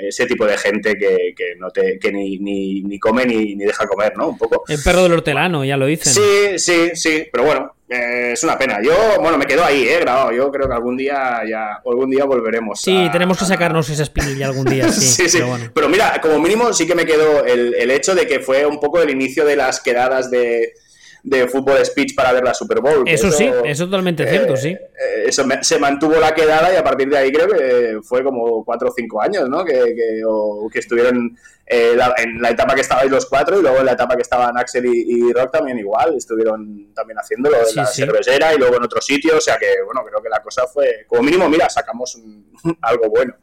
ese 0.00 0.26
tipo 0.26 0.44
de 0.46 0.56
gente 0.58 0.96
que, 0.96 1.34
que 1.36 1.54
no 1.56 1.70
te, 1.70 1.98
que 1.98 2.12
ni, 2.12 2.38
ni, 2.38 2.82
ni 2.82 2.98
come 2.98 3.24
ni, 3.26 3.54
ni, 3.54 3.64
deja 3.64 3.86
comer, 3.86 4.16
¿no? 4.16 4.28
Un 4.28 4.38
poco. 4.38 4.64
El 4.68 4.82
perro 4.82 5.02
del 5.02 5.12
hortelano, 5.12 5.64
ya 5.64 5.76
lo 5.76 5.86
dicen. 5.86 6.12
Sí, 6.12 6.58
sí, 6.58 6.90
sí, 6.94 7.26
pero 7.30 7.44
bueno, 7.44 7.74
eh, 7.88 8.32
es 8.32 8.44
una 8.44 8.58
pena. 8.58 8.80
Yo, 8.82 8.92
bueno, 9.20 9.38
me 9.38 9.46
quedo 9.46 9.64
ahí, 9.64 9.84
¿eh? 9.88 10.00
Grabado. 10.00 10.32
Yo 10.32 10.50
creo 10.50 10.68
que 10.68 10.74
algún 10.74 10.96
día 10.96 11.40
ya, 11.48 11.80
algún 11.84 12.10
día 12.10 12.24
volveremos. 12.24 12.80
Sí, 12.80 13.06
a, 13.06 13.10
tenemos 13.10 13.38
que 13.38 13.46
sacarnos 13.46 13.88
esa 13.88 14.02
espinilla 14.02 14.46
algún 14.46 14.66
día, 14.66 14.88
sí. 14.92 15.00
sí, 15.00 15.28
sí. 15.28 15.38
Pero, 15.38 15.48
bueno. 15.48 15.70
pero, 15.74 15.88
mira, 15.88 16.20
como 16.20 16.38
mínimo 16.38 16.72
sí 16.72 16.86
que 16.86 16.94
me 16.94 17.06
quedó 17.06 17.44
el, 17.44 17.74
el 17.74 17.90
hecho 17.90 18.14
de 18.14 18.26
que 18.26 18.40
fue 18.40 18.66
un 18.66 18.78
poco 18.78 19.00
el 19.00 19.10
inicio 19.10 19.44
de 19.44 19.56
las 19.56 19.80
quedadas 19.80 20.30
de 20.30 20.74
de 21.22 21.48
fútbol 21.48 21.84
speech 21.84 22.14
para 22.14 22.32
ver 22.32 22.44
la 22.44 22.54
Super 22.54 22.80
Bowl. 22.80 23.06
Eso, 23.06 23.28
eso, 23.28 23.36
sí, 23.36 23.50
es 23.64 23.78
totalmente 23.78 24.22
eh, 24.24 24.28
cierto, 24.28 24.56
sí. 24.56 24.76
Eso 25.24 25.46
me, 25.46 25.62
se 25.62 25.78
mantuvo 25.78 26.14
la 26.16 26.34
quedada 26.34 26.72
y 26.72 26.76
a 26.76 26.84
partir 26.84 27.08
de 27.08 27.18
ahí 27.18 27.32
creo 27.32 27.48
que 27.48 27.98
fue 28.02 28.22
como 28.22 28.64
cuatro 28.64 28.88
o 28.88 28.92
cinco 28.94 29.20
años, 29.20 29.48
¿no? 29.48 29.64
Que, 29.64 29.94
que, 29.94 30.22
o, 30.26 30.68
que 30.72 30.78
estuvieron 30.78 31.36
eh, 31.66 31.92
la, 31.96 32.14
en 32.16 32.40
la 32.40 32.50
etapa 32.50 32.74
que 32.74 32.80
estabais 32.80 33.10
los 33.10 33.26
cuatro 33.26 33.58
y 33.58 33.62
luego 33.62 33.78
en 33.78 33.86
la 33.86 33.92
etapa 33.92 34.16
que 34.16 34.22
estaban 34.22 34.56
Axel 34.56 34.86
y, 34.86 35.28
y 35.28 35.32
Rock 35.32 35.52
también 35.52 35.78
igual, 35.78 36.16
estuvieron 36.16 36.92
también 36.94 37.18
haciéndolo 37.18 37.58
en 37.58 37.66
sí, 37.66 37.76
la 37.76 37.86
sí. 37.86 38.02
cervecera 38.02 38.54
y 38.54 38.58
luego 38.58 38.76
en 38.76 38.84
otro 38.84 39.00
sitio, 39.00 39.36
o 39.36 39.40
sea 39.40 39.58
que, 39.58 39.82
bueno, 39.84 40.02
creo 40.08 40.22
que 40.22 40.28
la 40.28 40.40
cosa 40.40 40.66
fue, 40.66 41.04
como 41.06 41.22
mínimo, 41.22 41.48
mira, 41.48 41.68
sacamos 41.68 42.14
un, 42.14 42.52
algo 42.82 43.10
bueno. 43.10 43.34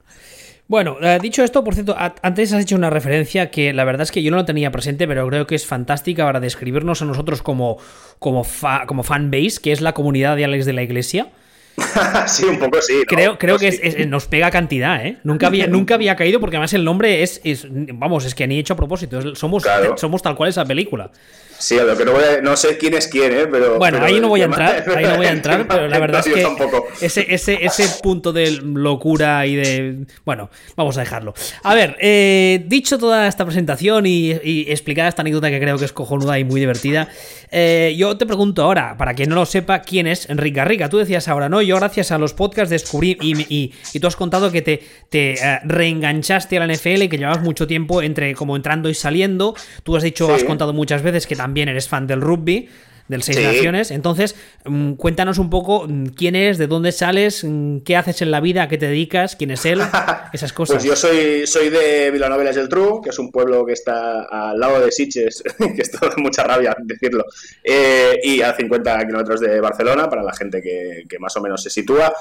Bueno, 0.68 0.98
eh, 1.00 1.20
dicho 1.22 1.44
esto, 1.44 1.64
por 1.64 1.76
cierto, 1.76 1.96
antes 1.98 2.52
has 2.52 2.62
hecho 2.64 2.76
una 2.76 2.90
referencia 2.90 3.52
que 3.52 3.72
la 3.72 3.84
verdad 3.84 4.02
es 4.02 4.12
que 4.12 4.24
yo 4.24 4.32
no 4.32 4.38
lo 4.38 4.46
tenía 4.46 4.72
presente, 4.72 5.08
pero 5.08 5.28
creo 5.28 5.46
que 5.46 5.54
es 5.54 5.68
fantástica 5.68 6.26
para 6.26 6.40
describirnos 6.40 7.04
a 7.04 7.06
nosotros 7.06 7.44
como, 7.44 7.78
como, 8.18 8.44
como 8.88 9.04
fanbase, 9.04 9.62
que 9.62 9.72
es 9.72 9.82
la 9.82 9.94
comunidad 9.94 10.36
de 10.36 10.46
Alex 10.46 10.66
de 10.66 10.74
la 10.74 10.82
Iglesia. 10.82 11.30
sí, 12.28 12.46
un 12.46 12.60
poco 12.60 12.82
sí. 12.82 13.00
¿no? 13.00 13.06
Creo, 13.06 13.38
creo 13.38 13.58
que 13.58 13.68
es, 13.68 13.80
es, 13.82 14.08
nos 14.08 14.28
pega 14.28 14.50
cantidad, 14.52 15.06
¿eh? 15.06 15.18
Nunca 15.24 15.48
había, 15.48 15.68
nunca 15.68 15.96
había 15.96 16.16
caído 16.16 16.40
porque 16.40 16.56
además 16.56 16.74
el 16.74 16.84
nombre 16.84 17.24
es, 17.24 17.42
es 17.44 17.68
vamos, 17.70 18.26
es 18.26 18.36
que 18.36 18.48
ni 18.48 18.60
hecho 18.60 18.74
a 18.74 18.78
propósito. 18.78 19.36
Somos, 19.36 19.64
claro. 19.64 19.98
somos 19.98 20.22
tal 20.22 20.36
cual 20.36 20.50
esa 20.50 20.66
película. 20.66 21.12
Sí, 21.58 21.78
lo 21.78 21.98
que 21.98 22.04
no, 22.04 22.12
voy 22.12 22.24
a, 22.24 22.42
no 22.42 22.58
sé 22.58 22.78
quién 22.78 22.94
es 22.96 23.08
quién, 23.08 23.32
¿eh? 23.32 23.48
Pero, 23.50 23.78
bueno, 23.78 23.98
pero 23.98 24.06
ahí 24.08 24.20
no 24.20 24.28
voy 24.28 24.42
a 24.42 24.46
entrar, 24.46 24.84
ahí 24.96 25.06
no 25.06 25.16
voy 25.16 25.26
a 25.26 25.32
entrar, 25.32 25.66
pero 25.70 25.88
la 25.88 26.00
verdad 26.00 26.22
es 26.26 26.34
que 26.34 27.06
ese, 27.06 27.34
ese, 27.34 27.66
ese 27.66 27.88
punto 28.04 28.34
de 28.34 28.52
locura 28.52 29.46
y 29.46 29.56
de... 29.56 30.06
Bueno, 30.26 30.50
vamos 30.76 30.98
a 30.98 31.02
dejarlo. 31.02 31.34
A 31.64 31.74
ver, 31.74 31.96
eh, 32.02 32.64
dicho 32.68 32.98
toda 32.98 33.28
esta 33.28 33.46
presentación 33.46 34.06
y, 34.06 34.32
y, 34.44 34.66
explicada 34.70 35.08
esta 35.08 35.22
anécdota 35.22 35.50
que 35.50 35.60
creo 35.60 35.78
que 35.78 35.86
es 35.86 35.94
cojonuda 35.94 36.38
y 36.38 36.44
muy 36.44 36.60
divertida, 36.60 37.08
eh, 37.52 37.96
yo 37.98 38.18
te 38.18 38.26
pregunto 38.26 38.64
ahora, 38.64 38.98
para 38.98 39.14
quien 39.14 39.30
no 39.30 39.36
lo 39.36 39.46
sepa, 39.46 39.82
¿quién 39.82 40.08
es 40.08 40.30
Enrique 40.30 40.58
Garriga? 40.58 40.90
Tú 40.90 40.98
decías 40.98 41.28
ahora, 41.30 41.48
¿no? 41.48 41.62
Yo 41.66 41.76
gracias 41.78 42.12
a 42.12 42.18
los 42.18 42.34
podcasts 42.34 42.70
descubrí 42.70 43.18
y, 43.22 43.42
y, 43.54 43.74
y 43.94 44.00
tú 44.00 44.08
has 44.08 44.16
contado 44.16 44.52
que 44.52 44.62
te, 44.62 44.82
te 45.10 45.36
uh, 45.36 45.68
reenganchaste 45.68 46.58
a 46.58 46.66
la 46.66 46.74
NFL 46.74 47.04
y 47.04 47.10
que 47.10 47.18
llevabas 47.18 47.42
mucho 47.42 47.68
tiempo 47.68 48.02
entre 48.02 48.34
como 48.36 48.56
entrando 48.56 48.90
y 48.90 48.94
saliendo. 48.94 49.56
Tú 49.84 49.96
has 49.96 50.04
dicho, 50.04 50.28
sí. 50.28 50.34
has 50.34 50.44
contado 50.44 50.74
muchas 50.74 51.02
veces 51.02 51.28
que 51.28 51.36
también 51.36 51.70
eres 51.70 51.88
fan 51.88 52.08
del 52.08 52.22
rugby, 52.22 52.70
del 53.08 53.24
Seis 53.24 53.38
sí. 53.38 53.44
Naciones. 53.44 53.92
Entonces, 53.92 54.36
mm, 54.66 54.94
cuéntanos 54.94 55.38
un 55.38 55.50
poco 55.50 55.88
mm, 55.88 56.08
quién 56.08 56.36
eres, 56.36 56.58
de 56.58 56.68
dónde 56.68 56.92
sales, 56.92 57.44
mm, 57.44 57.80
qué 57.80 57.96
haces 57.96 58.22
en 58.22 58.32
la 58.32 58.40
vida, 58.40 58.64
a 58.64 58.68
qué 58.68 58.78
te 58.78 58.88
dedicas, 58.88 59.36
quién 59.36 59.52
es 59.52 59.66
él, 59.66 59.82
esas 60.34 60.54
cosas. 60.54 60.78
Pues 60.78 60.86
yo 60.86 60.96
soy, 60.96 61.46
soy 61.48 61.70
de 61.70 62.12
Vilanova 62.12 62.44
del 62.44 62.54
Geltrú, 62.54 63.02
que 63.02 63.10
es 63.10 63.20
un 63.20 63.32
pueblo 63.32 63.66
que 63.66 63.74
está 63.74 64.24
al 64.24 64.60
lado 64.60 64.84
de 64.84 64.92
Sitges, 64.92 65.44
que 65.58 65.82
es 65.82 65.92
todo 65.92 66.10
mucha 66.18 66.44
rabia 66.44 66.76
decirlo, 66.80 67.26
eh, 67.64 68.20
y 68.24 68.42
a 68.42 68.56
50 68.56 69.06
kilómetros 69.06 69.40
de 69.40 69.60
Barcelona, 69.60 70.10
para 70.10 70.24
la 70.24 70.34
gente 70.34 70.62
que, 70.62 71.04
que, 71.08 71.20
más 71.20 71.36
o 71.38 71.42
menos 71.42 71.62
se 71.62 71.70
sitúa, 71.70 72.14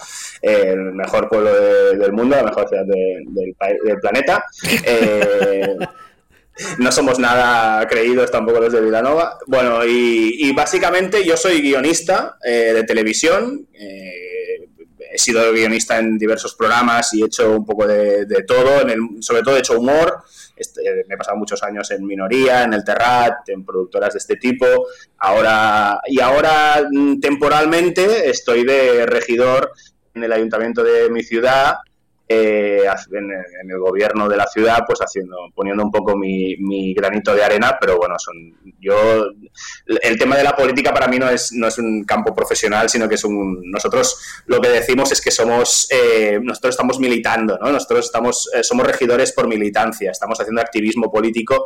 eh, 0.43 0.71
el 0.73 0.93
mejor 0.93 1.29
pueblo 1.29 1.53
de, 1.53 1.97
del 1.97 2.13
mundo, 2.13 2.37
la 2.37 2.45
mejor 2.45 2.69
ciudad 2.69 2.85
de, 2.85 3.23
del, 3.27 3.55
del, 3.85 4.01
planeta. 4.01 4.45
Eh, 4.87 5.77
no 6.79 6.93
somos 6.93 7.19
nada 7.19 7.87
creídos 7.89 8.31
tampoco 8.31 8.61
los 8.61 8.73
de 8.73 8.81
Vilanova. 8.81 9.39
Bueno, 9.47 9.85
y, 9.85 10.53
básicamente 10.53 11.25
yo 11.25 11.37
soy 11.37 11.61
guionista 11.61 12.39
eh, 12.45 12.73
de 12.75 12.85
televisión. 12.85 13.67
Eh, 13.73 14.69
he 15.13 15.19
sido 15.19 15.53
guionista 15.53 15.99
en 15.99 16.19
diversos 16.19 16.55
programas 16.55 17.15
y 17.15 17.23
he 17.23 17.27
hecho 17.27 17.53
un 17.53 17.65
poco 17.65 17.87
de, 17.87 18.27
todo, 18.47 18.83
en 18.83 18.91
el, 18.91 18.99
sobre 19.21 19.43
todo 19.43 19.57
he 19.57 19.61
hecho 19.61 19.79
humor. 19.79 20.23
Este, 20.57 20.83
me 21.09 21.15
he 21.15 21.19
pasado 21.19 21.37
muchos 21.37 21.63
años 21.63 21.91
en 21.91 22.05
minoría, 22.07 22.63
en 22.63 22.75
el 22.75 22.85
Terrat, 22.85 23.49
en 23.49 23.65
productoras 23.65 24.15
de 24.15 24.19
este 24.19 24.37
tipo. 24.37 24.67
Ahora, 25.19 26.01
y 26.07 26.21
ahora 26.21 26.87
mm, 26.91 27.21
temporalmente 27.21 28.29
estoy 28.29 28.65
de 28.65 29.07
regidor 29.07 29.73
en 30.15 30.25
el 30.25 30.33
ayuntamiento 30.33 30.83
de 30.83 31.11
mi 31.11 31.23
ciudad 31.23 31.77
eh, 32.35 32.87
en, 33.13 33.71
el 33.71 33.79
gobierno 33.79 34.29
de 34.29 34.37
la 34.37 34.47
ciudad, 34.47 34.85
pues 34.87 34.99
haciendo, 35.01 35.37
poniendo 35.55 35.83
un 35.83 35.91
poco 35.91 36.17
mi, 36.17 36.95
granito 36.95 37.35
de 37.35 37.45
arena, 37.45 37.77
pero 37.81 37.97
bueno, 37.97 38.17
son 38.19 38.35
yo 38.81 39.27
el 39.87 40.19
tema 40.19 40.37
de 40.37 40.45
la 40.45 40.55
política 40.55 40.93
para 40.93 41.09
mí 41.09 41.19
no 41.19 41.29
es, 41.29 41.53
no 41.53 41.67
es 41.67 41.79
un 41.79 42.05
campo 42.05 42.35
profesional, 42.35 42.89
sino 42.89 43.09
que 43.09 43.15
es 43.15 43.25
un 43.25 43.71
nosotros 43.71 44.43
lo 44.47 44.61
que 44.61 44.69
decimos 44.69 45.13
es 45.13 45.21
que 45.21 45.31
somos 45.31 45.89
eh, 45.91 46.39
nosotros 46.43 46.75
estamos 46.75 46.99
militando, 46.99 47.59
¿no? 47.59 47.73
Nosotros 47.73 48.07
estamos 48.07 48.51
eh, 48.55 48.63
somos 48.63 48.87
regidores 48.87 49.33
por 49.33 49.49
militancia, 49.49 50.11
estamos 50.11 50.41
haciendo 50.41 50.61
activismo 50.61 51.11
político 51.11 51.65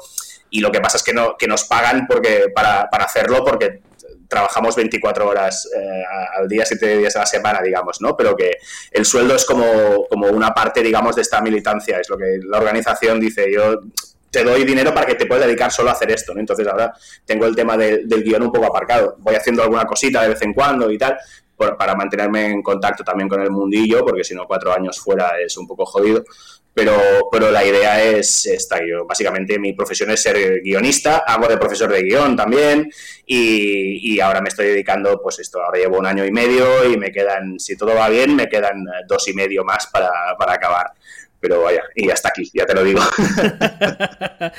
y 0.50 0.60
lo 0.60 0.70
que 0.70 0.80
pasa 0.80 0.96
es 0.96 1.02
que 1.02 1.12
no 1.12 1.36
que 1.36 1.46
nos 1.46 1.64
pagan 1.64 2.06
porque 2.06 2.46
para, 2.54 2.88
para 2.90 3.04
hacerlo 3.04 3.44
porque 3.44 3.80
trabajamos 4.28 4.76
24 4.76 5.26
horas 5.26 5.68
eh, 5.74 6.02
al 6.36 6.46
día, 6.46 6.64
7 6.64 6.98
días 6.98 7.16
a 7.16 7.20
la 7.20 7.26
semana, 7.26 7.60
digamos, 7.62 8.00
¿no? 8.00 8.16
Pero 8.16 8.36
que 8.36 8.58
el 8.90 9.04
sueldo 9.04 9.34
es 9.34 9.44
como, 9.44 10.06
como 10.08 10.28
una 10.28 10.50
parte, 10.50 10.82
digamos, 10.82 11.16
de 11.16 11.22
esta 11.22 11.40
militancia, 11.40 11.98
es 11.98 12.08
lo 12.08 12.16
que 12.18 12.38
la 12.44 12.58
organización 12.58 13.18
dice, 13.18 13.50
yo 13.52 13.80
te 14.30 14.44
doy 14.44 14.64
dinero 14.64 14.92
para 14.92 15.06
que 15.06 15.14
te 15.14 15.26
puedas 15.26 15.46
dedicar 15.46 15.72
solo 15.72 15.88
a 15.88 15.92
hacer 15.92 16.10
esto, 16.10 16.34
¿no? 16.34 16.40
Entonces 16.40 16.66
ahora 16.66 16.92
tengo 17.24 17.46
el 17.46 17.56
tema 17.56 17.76
del 17.76 18.22
guion 18.22 18.42
un 18.42 18.52
poco 18.52 18.66
aparcado, 18.66 19.16
voy 19.18 19.34
haciendo 19.34 19.62
alguna 19.62 19.86
cosita 19.86 20.22
de 20.22 20.28
vez 20.28 20.42
en 20.42 20.52
cuando 20.52 20.90
y 20.90 20.98
tal, 20.98 21.16
para 21.56 21.94
mantenerme 21.94 22.46
en 22.46 22.62
contacto 22.62 23.02
también 23.02 23.28
con 23.28 23.40
el 23.40 23.50
mundillo, 23.50 24.04
porque 24.04 24.22
si 24.22 24.34
no 24.34 24.46
cuatro 24.46 24.72
años 24.72 25.00
fuera 25.00 25.32
es 25.44 25.56
un 25.56 25.66
poco 25.66 25.84
jodido 25.86 26.22
pero, 26.78 27.28
pero 27.32 27.50
la 27.50 27.64
idea 27.64 28.00
es 28.00 28.46
esta. 28.46 28.78
Yo, 28.86 29.04
básicamente, 29.04 29.58
mi 29.58 29.72
profesión 29.72 30.12
es 30.12 30.22
ser 30.22 30.60
guionista, 30.62 31.24
hago 31.26 31.48
de 31.48 31.58
profesor 31.58 31.90
de 31.90 32.04
guion 32.04 32.36
también, 32.36 32.88
y, 33.26 34.14
y, 34.14 34.20
ahora 34.20 34.40
me 34.40 34.48
estoy 34.48 34.66
dedicando, 34.66 35.20
pues 35.20 35.40
esto, 35.40 35.60
ahora 35.60 35.76
llevo 35.76 35.98
un 35.98 36.06
año 36.06 36.24
y 36.24 36.30
medio 36.30 36.88
y 36.88 36.96
me 36.96 37.10
quedan, 37.10 37.58
si 37.58 37.76
todo 37.76 37.96
va 37.96 38.08
bien, 38.08 38.36
me 38.36 38.48
quedan 38.48 38.84
dos 39.08 39.26
y 39.26 39.32
medio 39.32 39.64
más 39.64 39.88
para, 39.88 40.08
para 40.38 40.52
acabar 40.52 40.92
pero 41.40 41.62
vaya, 41.62 41.82
y 41.94 42.10
hasta 42.10 42.28
aquí, 42.28 42.50
ya 42.52 42.66
te 42.66 42.74
lo 42.74 42.82
digo. 42.82 43.00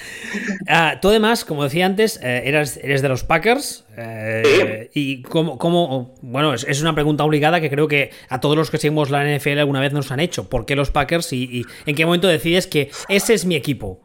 ah, 0.68 0.98
tú 1.02 1.10
además, 1.10 1.44
como 1.44 1.64
decía 1.64 1.86
antes, 1.86 2.20
eh, 2.24 2.44
eres, 2.46 2.80
eres 2.82 3.02
de 3.02 3.10
los 3.10 3.24
Packers. 3.24 3.86
Eh, 3.98 4.90
y 4.94 5.22
cómo, 5.24 5.58
cómo, 5.58 6.16
bueno, 6.22 6.54
es, 6.54 6.82
una 6.82 6.96
pregunta 6.96 7.26
obligada 7.26 7.60
que 7.60 7.70
creo 7.70 7.90
que 7.90 8.12
a 8.30 8.40
todos 8.40 8.56
los 8.56 8.72
que 8.72 8.78
seguimos 8.78 9.10
la 9.10 9.26
NFL 9.26 9.60
alguna 9.60 9.82
vez 9.82 9.92
nos 9.92 10.12
han 10.12 10.22
hecho. 10.22 10.50
¿Por 10.50 10.66
qué 10.66 10.76
los 10.76 10.92
Packers 10.92 11.34
y 11.34 11.66
en 11.86 11.96
qué 11.96 12.06
momento 12.06 12.28
decides 12.28 12.68
que 12.68 12.92
ese 13.10 13.34
es 13.34 13.46
mi 13.46 13.56
equipo? 13.56 14.02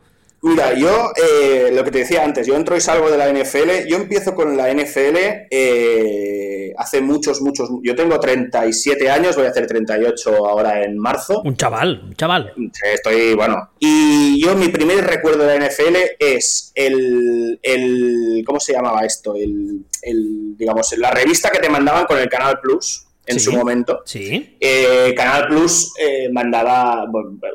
Mira, 0.46 0.74
yo 0.74 1.10
eh, 1.16 1.70
lo 1.72 1.82
que 1.84 1.90
te 1.90 2.00
decía 2.00 2.22
antes, 2.22 2.46
yo 2.46 2.54
entro 2.54 2.76
y 2.76 2.80
salgo 2.82 3.10
de 3.10 3.16
la 3.16 3.32
NFL. 3.32 3.88
Yo 3.88 3.96
empiezo 3.96 4.34
con 4.34 4.58
la 4.58 4.70
NFL 4.70 5.16
eh, 5.50 6.43
hace 6.78 7.00
muchos, 7.00 7.40
muchos. 7.40 7.70
Yo 7.82 7.94
tengo 7.94 8.18
37 8.18 9.10
años, 9.10 9.36
voy 9.36 9.46
a 9.46 9.50
hacer 9.50 9.66
38 9.66 10.46
ahora 10.46 10.84
en 10.84 10.98
marzo. 10.98 11.42
Un 11.44 11.56
chaval, 11.56 12.02
un 12.04 12.14
chaval. 12.14 12.52
Estoy, 12.92 13.34
bueno. 13.34 13.70
Y 13.78 14.40
yo, 14.42 14.54
mi 14.54 14.68
primer 14.68 15.04
recuerdo 15.04 15.44
de 15.44 15.58
la 15.58 15.66
NFL 15.66 15.96
es 16.18 16.72
el. 16.74 17.58
el 17.62 18.42
¿Cómo 18.46 18.60
se 18.60 18.72
llamaba 18.72 19.04
esto? 19.04 19.34
El, 19.34 19.84
el, 20.02 20.56
digamos, 20.56 20.96
la 20.98 21.10
revista 21.10 21.50
que 21.50 21.58
te 21.58 21.68
mandaban 21.68 22.06
con 22.06 22.18
el 22.18 22.28
Canal 22.28 22.60
Plus 22.60 23.06
en 23.26 23.40
su 23.40 23.52
momento. 23.52 24.02
Sí. 24.04 24.56
Eh, 24.60 25.14
Canal 25.16 25.48
Plus 25.48 25.92
mandaba. 26.32 27.06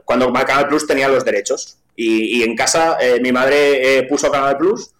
Cuando 0.05 0.31
Canal 0.33 0.67
Plus 0.67 0.87
tenía 0.87 1.07
los 1.07 1.23
derechos. 1.23 1.77
Y, 2.01 2.43
en 2.43 2.55
casa 2.55 2.97
eh, 3.01 3.19
mi 3.19 3.33
madre 3.33 3.97
eh, 3.97 4.03
puso 4.03 4.31
Canal 4.31 4.57
Plus 4.57 4.91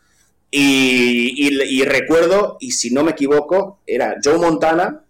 y, 0.52 1.86
recuerdo, 1.86 2.58
y 2.60 2.72
si 2.72 2.92
no 2.92 3.04
me 3.04 3.12
equivoco, 3.12 3.82
era 3.86 4.16
Joe 4.24 4.38
Montana, 4.38 5.04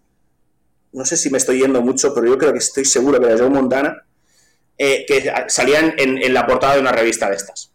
no 0.92 1.04
sé 1.04 1.16
si 1.16 1.30
me 1.30 1.38
estoy 1.38 1.60
yendo 1.60 1.80
mucho, 1.80 2.12
pero 2.14 2.26
yo 2.26 2.36
creo 2.36 2.52
que 2.52 2.58
estoy 2.58 2.84
seguro 2.84 3.20
que 3.20 3.26
era 3.26 3.38
Joe 3.38 3.48
Montana, 3.48 4.04
eh, 4.76 5.04
que 5.06 5.32
salían 5.48 5.94
en, 5.96 6.34
la 6.34 6.46
portada 6.46 6.74
de 6.74 6.80
una 6.80 6.92
revista 6.92 7.28
de 7.30 7.36
estas. 7.36 7.72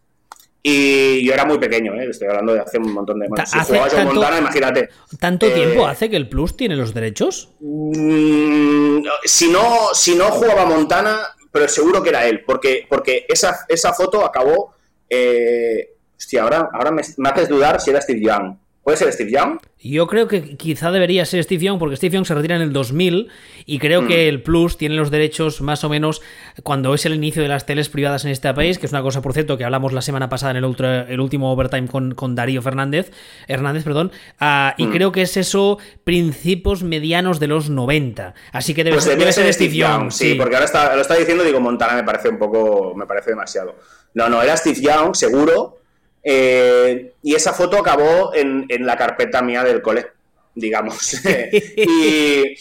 Y 0.62 1.24
yo 1.24 1.32
era 1.32 1.44
muy 1.44 1.58
pequeño, 1.58 1.94
estoy 1.94 2.26
hablando 2.28 2.54
de 2.54 2.60
hace 2.60 2.78
un 2.78 2.92
montón 2.92 3.20
de... 3.20 3.28
Si 3.46 3.58
jugaba 3.60 3.88
Joe 3.88 4.04
Montana, 4.04 4.38
imagínate. 4.38 4.88
¿Tanto 5.18 5.50
tiempo 5.52 5.86
hace 5.86 6.10
que 6.10 6.16
el 6.16 6.28
Plus 6.28 6.56
tiene 6.56 6.76
los 6.76 6.92
derechos? 6.92 7.50
Mm, 7.60 9.04
si, 9.24 9.48
no, 9.48 9.94
si 9.94 10.16
no 10.16 10.26
jugaba 10.32 10.66
Montana, 10.66 11.20
pero 11.52 11.68
seguro 11.68 12.02
que 12.02 12.10
era 12.10 12.26
él, 12.26 12.42
porque, 12.44 12.86
porque 12.88 13.26
esa, 13.28 13.64
esa 13.68 13.92
foto 13.92 14.24
acabó. 14.24 14.74
Eh, 15.08 15.95
hostia, 16.16 16.42
ahora, 16.42 16.68
ahora 16.72 16.90
me, 16.90 17.02
me, 17.16 17.28
haces 17.28 17.48
dudar 17.48 17.80
si 17.80 17.90
era 17.90 18.00
Steve 18.00 18.20
Young. 18.20 18.56
¿Puede 18.86 18.98
ser 18.98 19.12
Steve 19.12 19.32
Young? 19.32 19.58
Yo 19.80 20.06
creo 20.06 20.28
que 20.28 20.56
quizá 20.56 20.92
debería 20.92 21.24
ser 21.24 21.42
Steve 21.42 21.64
Young, 21.64 21.80
porque 21.80 21.96
Steve 21.96 22.14
Young 22.14 22.24
se 22.24 22.36
retira 22.36 22.54
en 22.54 22.62
el 22.62 22.72
2000 22.72 23.26
y 23.64 23.80
creo 23.80 24.06
que 24.06 24.26
mm. 24.26 24.28
el 24.28 24.42
Plus 24.44 24.76
tiene 24.76 24.94
los 24.94 25.10
derechos 25.10 25.60
más 25.60 25.82
o 25.82 25.88
menos 25.88 26.22
cuando 26.62 26.94
es 26.94 27.04
el 27.04 27.12
inicio 27.12 27.42
de 27.42 27.48
las 27.48 27.66
teles 27.66 27.88
privadas 27.88 28.24
en 28.24 28.30
este 28.30 28.54
país, 28.54 28.78
que 28.78 28.86
es 28.86 28.92
una 28.92 29.02
cosa, 29.02 29.22
por 29.22 29.32
cierto, 29.32 29.58
que 29.58 29.64
hablamos 29.64 29.92
la 29.92 30.02
semana 30.02 30.28
pasada 30.28 30.56
en 30.56 30.58
el, 30.58 30.84
el 31.08 31.18
último 31.18 31.52
overtime 31.52 31.88
con, 31.88 32.14
con, 32.14 32.36
Darío 32.36 32.62
Fernández, 32.62 33.10
Hernández, 33.48 33.82
perdón, 33.82 34.12
uh, 34.40 34.70
y 34.76 34.86
mm. 34.86 34.92
creo 34.92 35.10
que 35.10 35.22
es 35.22 35.36
eso 35.36 35.78
principios 36.04 36.84
medianos 36.84 37.40
de 37.40 37.48
los 37.48 37.68
90. 37.68 38.34
Así 38.52 38.72
que 38.72 38.84
debe, 38.84 38.98
pues 38.98 39.04
ser, 39.06 39.18
debe 39.18 39.32
ser, 39.32 39.52
Steve, 39.52 39.74
Young. 39.74 40.12
Sí, 40.12 40.36
porque 40.36 40.54
ahora 40.54 40.66
está, 40.66 40.94
lo 40.94 41.02
está 41.02 41.16
diciendo, 41.16 41.42
digo, 41.42 41.58
Montana 41.58 41.96
me 41.96 42.04
parece 42.04 42.28
un 42.28 42.38
poco, 42.38 42.94
me 42.94 43.06
parece 43.06 43.30
demasiado. 43.30 43.74
No, 44.14 44.28
no, 44.28 44.40
era 44.40 44.56
Steve 44.56 44.80
Young, 44.80 45.16
seguro 45.16 45.80
eh, 46.28 47.12
y 47.22 47.36
esa 47.36 47.52
foto 47.52 47.78
acabó 47.78 48.34
en, 48.34 48.66
en, 48.68 48.84
la 48.84 48.96
carpeta 48.96 49.42
mía 49.42 49.62
del 49.62 49.80
cole, 49.80 50.06
digamos. 50.56 51.14
y, 51.76 52.56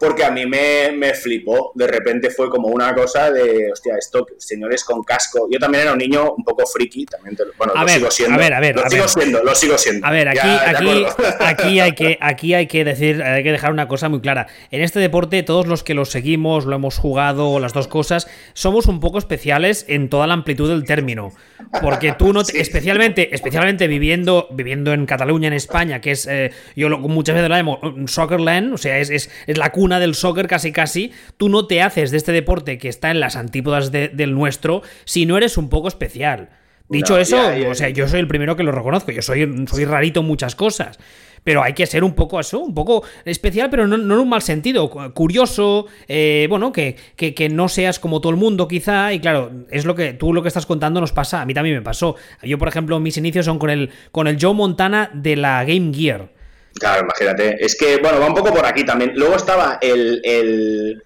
porque 0.00 0.24
a 0.24 0.30
mí 0.30 0.46
me, 0.46 0.92
me, 0.92 1.12
flipó. 1.12 1.72
De 1.74 1.86
repente 1.86 2.30
fue 2.30 2.48
como 2.48 2.68
una 2.68 2.94
cosa 2.94 3.30
de, 3.30 3.70
hostia, 3.70 3.96
esto, 3.98 4.26
señores 4.38 4.82
con 4.82 5.02
casco. 5.02 5.46
Yo 5.52 5.58
también 5.58 5.82
era 5.82 5.92
un 5.92 5.98
niño 5.98 6.32
un 6.32 6.42
poco 6.42 6.66
friki, 6.66 7.04
también 7.04 7.36
bueno, 7.58 7.74
lo 7.74 7.86
sigo 7.86 8.10
siendo. 8.10 8.34
A 8.34 8.38
ver, 8.38 8.54
a 8.54 8.60
ver, 8.60 8.76
lo 8.76 8.88
sigo 8.88 9.08
siendo, 9.08 9.44
lo 9.44 9.54
sigo 9.54 9.76
siendo. 9.76 10.06
A 10.06 10.10
ver, 10.10 10.28
aquí, 10.28 10.48
aquí, 10.48 11.04
aquí, 11.40 11.80
hay 11.80 11.92
que, 11.92 12.18
aquí 12.22 12.54
hay 12.54 12.66
que 12.66 12.82
decir, 12.82 13.22
hay 13.22 13.42
que 13.42 13.52
dejar 13.52 13.72
una 13.72 13.88
cosa 13.88 14.08
muy 14.08 14.22
clara. 14.22 14.46
En 14.70 14.80
este 14.80 15.00
deporte, 15.00 15.42
todos 15.42 15.66
los 15.66 15.84
que 15.84 15.92
lo 15.92 16.06
seguimos, 16.06 16.64
lo 16.64 16.76
hemos 16.76 16.96
jugado, 16.96 17.60
las 17.60 17.74
dos 17.74 17.86
cosas, 17.86 18.26
somos 18.54 18.86
un 18.86 19.00
poco 19.00 19.18
especiales 19.18 19.84
en 19.86 20.08
toda 20.08 20.26
la 20.26 20.32
amplitud 20.32 20.70
del 20.70 20.84
término. 20.84 21.34
Porque 21.82 22.12
tú 22.12 22.32
no, 22.32 22.40
especialmente, 22.40 23.34
especialmente 23.34 23.86
viviendo, 23.86 24.48
viviendo 24.50 24.94
en 24.94 25.04
Cataluña, 25.04 25.48
en 25.48 25.54
España, 25.54 26.00
que 26.00 26.12
es, 26.12 26.26
eh, 26.26 26.52
yo 26.74 26.88
lo, 26.88 26.98
muchas 26.98 27.34
veces 27.34 27.50
lo 27.50 27.54
llamo 27.54 27.80
Soccerland, 28.06 28.72
o 28.72 28.78
sea, 28.78 28.98
es, 28.98 29.10
es, 29.10 29.30
es 29.46 29.58
la 29.58 29.70
cuna 29.70 29.89
del 29.98 30.14
soccer 30.14 30.46
casi 30.46 30.72
casi, 30.72 31.12
tú 31.36 31.48
no 31.48 31.66
te 31.66 31.82
haces 31.82 32.10
de 32.10 32.18
este 32.18 32.32
deporte 32.32 32.78
que 32.78 32.88
está 32.88 33.10
en 33.10 33.20
las 33.20 33.36
antípodas 33.36 33.90
del 33.90 34.34
nuestro 34.34 34.82
si 35.04 35.26
no 35.26 35.36
eres 35.36 35.56
un 35.56 35.68
poco 35.68 35.88
especial. 35.88 36.50
Dicho 36.88 37.16
eso, 37.18 37.38
o 37.68 37.74
sea, 37.74 37.88
yo 37.88 38.08
soy 38.08 38.18
el 38.18 38.26
primero 38.26 38.56
que 38.56 38.64
lo 38.64 38.72
reconozco, 38.72 39.12
yo 39.12 39.22
soy, 39.22 39.66
soy 39.70 39.84
rarito 39.84 40.20
en 40.20 40.26
muchas 40.26 40.56
cosas. 40.56 40.98
Pero 41.44 41.62
hay 41.62 41.72
que 41.72 41.86
ser 41.86 42.04
un 42.04 42.14
poco 42.14 42.38
eso, 42.38 42.58
un 42.58 42.74
poco 42.74 43.02
especial, 43.24 43.70
pero 43.70 43.86
no, 43.86 43.96
en 43.96 44.10
un 44.10 44.28
mal 44.28 44.42
sentido. 44.42 44.90
Curioso, 45.14 45.86
eh, 46.06 46.46
bueno, 46.50 46.72
que, 46.72 46.96
que, 47.16 47.48
no 47.48 47.68
seas 47.68 47.98
como 47.98 48.20
todo 48.20 48.30
el 48.30 48.36
mundo, 48.36 48.68
quizá. 48.68 49.12
Y 49.12 49.20
claro, 49.20 49.50
es 49.70 49.84
lo 49.84 49.94
que 49.94 50.12
tú 50.12 50.34
lo 50.34 50.42
que 50.42 50.48
estás 50.48 50.66
contando 50.66 51.00
nos 51.00 51.12
pasa. 51.12 51.40
A 51.40 51.46
mí 51.46 51.54
también 51.54 51.76
me 51.76 51.82
pasó. 51.82 52.16
Yo, 52.42 52.58
por 52.58 52.68
ejemplo, 52.68 53.00
mis 53.00 53.16
inicios 53.16 53.46
son 53.46 53.58
con 53.58 53.70
el, 53.70 53.90
con 54.12 54.26
el 54.26 54.36
Joe 54.38 54.52
Montana 54.52 55.10
de 55.14 55.36
la 55.36 55.64
Game 55.64 55.94
Gear. 55.94 56.39
Claro, 56.74 57.02
imagínate. 57.02 57.56
Es 57.64 57.76
que, 57.76 57.98
bueno, 57.98 58.20
va 58.20 58.26
un 58.26 58.34
poco 58.34 58.52
por 58.52 58.64
aquí 58.64 58.84
también. 58.84 59.12
Luego 59.14 59.36
estaba 59.36 59.78
el, 59.80 60.20
el, 60.24 61.02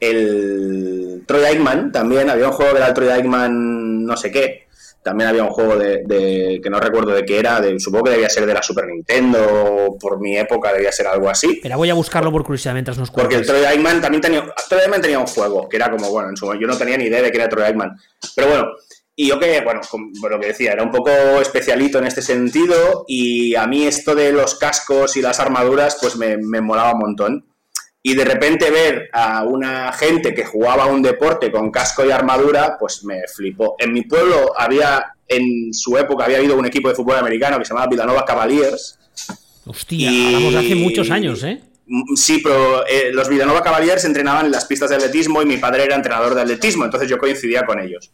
el 0.00 1.22
Troy 1.26 1.44
Aikman 1.44 1.92
también. 1.92 2.28
Había 2.30 2.48
un 2.48 2.52
juego 2.52 2.72
que 2.72 2.78
era 2.78 2.88
el 2.88 2.94
Troy 2.94 3.08
Aikman 3.08 4.04
no 4.04 4.16
sé 4.16 4.30
qué. 4.30 4.64
También 5.02 5.28
había 5.28 5.44
un 5.44 5.50
juego 5.50 5.76
de, 5.76 6.60
que 6.62 6.70
no 6.70 6.80
recuerdo 6.80 7.12
de 7.12 7.24
qué 7.26 7.38
era. 7.38 7.60
De, 7.60 7.78
supongo 7.78 8.04
que 8.04 8.12
debía 8.12 8.30
ser 8.30 8.46
de 8.46 8.54
la 8.54 8.62
Super 8.62 8.86
Nintendo. 8.86 9.96
Por 10.00 10.18
mi 10.18 10.38
época 10.38 10.72
debía 10.72 10.90
ser 10.92 11.06
algo 11.06 11.28
así. 11.28 11.60
Pero 11.62 11.76
voy 11.76 11.90
a 11.90 11.94
buscarlo 11.94 12.32
por 12.32 12.42
curiosidad 12.42 12.72
mientras 12.72 12.96
nos 12.96 13.10
cuentas. 13.10 13.24
Porque 13.24 13.36
el 13.36 13.46
Troy 13.46 13.64
Aikman 13.66 14.00
también 14.00 14.22
tenía, 14.22 14.46
Troy 14.68 14.80
Aikman 14.80 15.02
tenía 15.02 15.18
un 15.18 15.26
juego 15.26 15.68
que 15.68 15.76
era 15.76 15.90
como, 15.90 16.10
bueno, 16.10 16.30
en 16.30 16.36
su 16.36 16.52
yo 16.54 16.66
no 16.66 16.78
tenía 16.78 16.96
ni 16.96 17.04
idea 17.04 17.20
de 17.20 17.30
que 17.30 17.36
era 17.36 17.50
Troy 17.50 17.64
Aikman. 17.64 17.94
Pero 18.34 18.48
bueno, 18.48 18.66
y 19.16 19.28
yo 19.28 19.38
que, 19.38 19.60
bueno, 19.60 19.80
lo 20.28 20.40
que 20.40 20.48
decía, 20.48 20.72
era 20.72 20.82
un 20.82 20.90
poco 20.90 21.10
especialito 21.40 21.98
en 21.98 22.06
este 22.06 22.20
sentido 22.20 23.04
y 23.06 23.54
a 23.54 23.66
mí 23.66 23.86
esto 23.86 24.14
de 24.14 24.32
los 24.32 24.56
cascos 24.56 25.16
y 25.16 25.22
las 25.22 25.38
armaduras 25.38 25.98
pues 26.00 26.16
me, 26.16 26.36
me 26.36 26.60
molaba 26.60 26.92
un 26.94 26.98
montón. 26.98 27.46
y 28.06 28.14
de 28.14 28.24
repente 28.24 28.70
ver 28.70 29.08
a 29.12 29.44
una 29.44 29.90
gente 29.92 30.34
que 30.34 30.44
jugaba 30.44 30.86
un 30.86 31.00
deporte 31.00 31.50
con 31.50 31.70
casco 31.70 32.04
y 32.04 32.10
armadura, 32.10 32.76
pues 32.78 33.02
me 33.04 33.22
flipó. 33.34 33.76
En 33.78 33.94
mi 33.94 34.02
pueblo 34.02 34.52
había, 34.58 35.02
en 35.26 35.72
su 35.72 35.96
época, 35.96 36.24
había 36.24 36.36
habido 36.36 36.56
un 36.56 36.66
equipo 36.66 36.88
de 36.90 36.94
fútbol 36.94 37.16
americano 37.16 37.58
que 37.58 37.64
se 37.64 37.70
llamaba 37.70 37.88
Villanova 37.88 38.24
Cavaliers. 38.26 38.98
Hostia, 39.64 40.10
hablamos 40.10 40.52
de 40.52 40.58
hace 40.58 40.74
muchos 40.74 41.10
años, 41.10 41.42
¿eh? 41.44 41.62
Mm, 41.86 42.14
sí, 42.14 42.40
pero 42.42 42.86
eh, 42.86 43.10
los 43.12 43.28
Villanova 43.28 43.62
Cavaliers 43.62 44.04
entrenaban 44.04 44.46
en 44.46 44.52
las 44.52 44.66
pistas 44.66 44.90
de 44.90 44.96
atletismo 44.96 45.40
y 45.40 45.46
mi 45.46 45.56
padre 45.56 45.84
era 45.84 45.94
entrenador 45.94 46.34
de 46.34 46.42
atletismo, 46.42 46.84
entonces 46.84 47.08
yo 47.08 47.16
coincidía 47.16 47.64
con 47.64 47.80
ellos. 47.80 48.10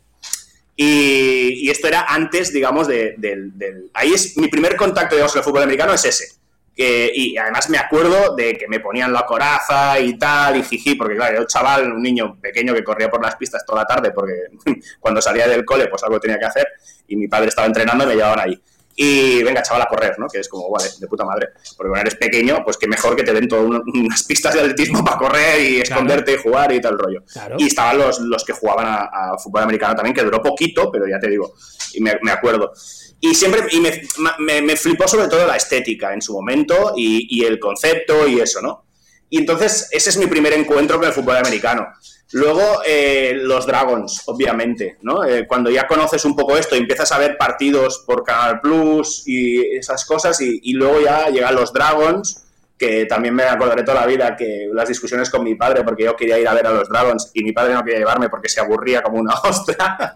Y, 0.83 1.69
esto 1.69 1.89
era 1.89 2.07
antes, 2.09 2.53
digamos, 2.53 2.89
del, 2.89 3.91
Ahí 3.93 4.15
es 4.15 4.37
mi 4.39 4.49
primer 4.49 4.77
contacto, 4.77 5.15
digamos, 5.15 5.33
con 5.33 5.41
el 5.41 5.45
fútbol 5.45 5.63
americano 5.65 5.93
es 5.93 6.05
ese 6.07 6.41
y 6.83 7.37
además 7.37 7.69
me 7.69 7.79
acuerdo 7.79 8.35
de 8.35 8.57
que 8.57 8.67
me 8.67 8.81
ponían 8.81 9.13
la 9.13 9.27
coraza 9.27 9.99
y 10.01 10.17
tal, 10.17 10.57
y 10.57 10.63
jiji, 10.63 10.95
porque 10.95 11.15
claro, 11.15 11.41
un 11.41 11.47
chaval, 11.47 11.93
un 11.93 12.03
niño 12.03 12.39
pequeño 12.41 12.73
que 12.73 12.83
corría 12.83 13.11
por 13.11 13.23
las 13.23 13.37
pistas 13.37 13.65
toda 13.67 13.83
la 13.83 13.87
tarde, 13.87 14.13
porque 14.13 14.33
cuando 15.01 15.21
salía 15.21 15.47
del 15.47 15.65
cole, 15.65 15.89
pues 15.89 16.03
algo 16.05 16.19
tenía 16.19 16.39
que 16.39 16.47
hacer, 16.47 16.67
y 17.07 17.17
mi 17.17 17.29
padre 17.29 17.49
estaba 17.49 17.67
entrenando 17.67 18.05
y 18.05 18.07
me 18.07 18.15
llevaban 18.15 18.41
ahí. 18.41 18.63
Y 19.03 19.43
venga, 19.43 19.63
chaval, 19.63 19.81
a 19.81 19.87
correr, 19.87 20.19
¿no? 20.19 20.27
Que 20.29 20.41
es 20.41 20.49
como, 20.51 20.71
vale, 20.71 20.91
de 20.99 21.07
puta 21.07 21.25
madre. 21.25 21.49
Porque 21.75 21.89
cuando 21.89 22.01
eres 22.03 22.17
pequeño, 22.17 22.63
pues 22.63 22.77
que 22.77 22.87
mejor 22.87 23.17
que 23.17 23.23
te 23.23 23.33
den 23.33 23.49
todas 23.49 23.65
unas 23.65 24.23
pistas 24.25 24.53
de 24.53 24.61
atletismo 24.61 25.03
para 25.03 25.17
correr 25.17 25.59
y 25.59 25.81
esconderte 25.81 26.35
y 26.35 26.37
jugar 26.37 26.71
y 26.71 26.83
tal 26.83 26.99
rollo. 26.99 27.23
Y 27.57 27.69
estaban 27.69 27.97
los, 27.97 28.21
los 28.21 28.45
que 28.45 28.53
jugaban 28.53 28.87
a, 28.87 29.39
fútbol 29.39 29.63
americano 29.63 29.95
también, 29.95 30.15
que 30.15 30.23
duró 30.23 30.43
poquito, 30.43 30.93
pero 30.93 31.09
ya 31.09 31.19
te 31.19 31.31
digo, 31.31 31.55
y 31.95 32.03
me, 32.03 32.19
me 32.21 32.31
acuerdo. 32.31 32.73
Y 33.21 33.35
siempre 33.35 33.63
y 33.71 33.81
me, 33.81 34.61
me, 34.61 34.77
flipó 34.77 35.09
sobre 35.09 35.29
todo 35.29 35.47
la 35.47 35.57
estética 35.57 36.13
en 36.13 36.21
su 36.21 36.35
momento 36.35 36.93
y, 36.95 37.43
el 37.43 37.59
concepto 37.59 38.29
y 38.29 38.39
eso, 38.39 38.61
¿no? 38.61 38.85
Y 39.31 39.39
entonces 39.39 39.89
ese 39.93 40.11
es 40.11 40.19
mi 40.19 40.27
primer 40.27 40.53
encuentro 40.53 40.99
con 40.99 41.07
el 41.07 41.15
fútbol 41.15 41.39
americano. 41.39 41.87
Luego 42.33 42.83
eh, 42.87 43.33
los 43.35 43.67
Dragons, 43.67 44.23
obviamente, 44.27 44.99
¿no? 45.03 45.25
Eh, 45.25 45.47
cuando 45.47 45.71
ya 45.71 45.87
conoces 45.87 46.25
un 46.25 46.37
poco 46.37 46.57
esto 46.57 46.77
empiezas 46.77 47.11
a 47.13 47.19
ver 47.19 47.37
partidos 47.37 48.05
por 48.07 48.23
Canal 48.23 48.61
Plus 48.61 49.25
y 49.27 49.77
esas 49.77 50.05
cosas 50.05 50.41
y, 50.41 50.61
y 50.63 50.75
luego 50.75 51.01
ya 51.01 51.29
llegan 51.29 51.57
los 51.57 51.73
Dragons 51.73 52.50
que 52.81 53.05
también 53.05 53.35
me 53.35 53.43
acordaré 53.43 53.83
toda 53.83 54.01
la 54.01 54.07
vida 54.07 54.35
que 54.35 54.71
las 54.73 54.89
discusiones 54.89 55.29
con 55.29 55.45
mi 55.45 55.55
padre, 55.55 55.85
porque 55.85 56.05
yo 56.05 56.17
quería 56.17 56.39
ir 56.39 56.49
a 56.49 56.55
ver 56.55 56.67
a 56.67 56.71
los 56.71 56.89
Dragons 56.89 57.31
y 57.35 57.45
mi 57.45 57.53
padre 57.53 57.75
no 57.75 57.85
quería 57.85 57.99
llevarme 57.99 58.31
porque 58.31 58.49
se 58.49 58.59
aburría 58.59 59.03
como 59.03 59.19
una 59.19 59.35
ostra. 59.45 60.15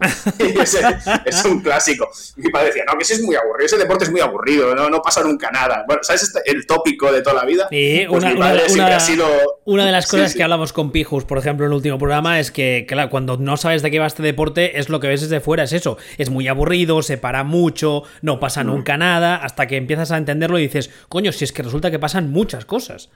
es 1.25 1.45
un 1.45 1.61
clásico. 1.61 2.09
Mi 2.37 2.49
padre 2.49 2.69
decía, 2.69 2.83
no, 2.87 2.97
que 2.97 3.03
ese 3.03 3.13
es 3.13 3.21
muy 3.21 3.35
aburrido, 3.35 3.67
ese 3.67 3.77
deporte 3.77 4.05
es 4.05 4.11
muy 4.11 4.19
aburrido, 4.19 4.73
no, 4.73 4.89
no 4.89 4.99
pasa 4.99 5.21
nunca 5.21 5.51
nada. 5.51 5.85
Bueno, 5.85 6.01
¿sabes 6.03 6.23
este, 6.23 6.41
el 6.49 6.65
tópico 6.65 7.11
de 7.11 7.21
toda 7.21 7.35
la 7.35 7.45
vida? 7.45 7.67
Sí, 7.69 8.05
pues 8.09 8.23
una, 8.23 8.95
ha 8.95 8.99
sido... 8.99 9.27
una, 9.65 9.85
de 9.85 9.91
las 9.91 10.07
cosas 10.07 10.33
que 10.33 10.41
hablamos 10.41 10.73
con 10.73 10.91
Pijus, 10.91 11.23
por 11.23 11.37
ejemplo, 11.37 11.67
en 11.67 11.71
el 11.71 11.75
último 11.75 11.99
programa, 11.99 12.39
es 12.39 12.49
que, 12.49 12.87
claro, 12.87 13.11
cuando 13.11 13.37
no 13.37 13.57
sabes 13.57 13.83
de 13.83 13.91
qué 13.91 13.99
va 13.99 14.07
este 14.07 14.23
deporte, 14.23 14.79
es 14.79 14.89
lo 14.89 14.99
que 14.99 15.07
ves 15.07 15.21
desde 15.21 15.39
fuera, 15.39 15.65
es 15.65 15.73
eso. 15.73 15.99
Es 16.17 16.31
muy 16.31 16.47
aburrido, 16.47 17.03
se 17.03 17.19
para 17.19 17.43
mucho, 17.43 18.01
no 18.23 18.39
pasa 18.39 18.63
mm. 18.63 18.67
nunca 18.67 18.97
nada, 18.97 19.35
hasta 19.35 19.67
que 19.67 19.77
empiezas 19.77 20.09
a 20.09 20.17
entenderlo 20.17 20.57
y 20.57 20.63
dices, 20.63 20.89
coño, 21.09 21.31
si 21.31 21.43
es 21.43 21.51
que 21.53 21.61
resulta 21.61 21.91
que 21.91 21.99
pasan 21.99 22.31
muchas 22.31 22.54
cosas. 22.63 23.09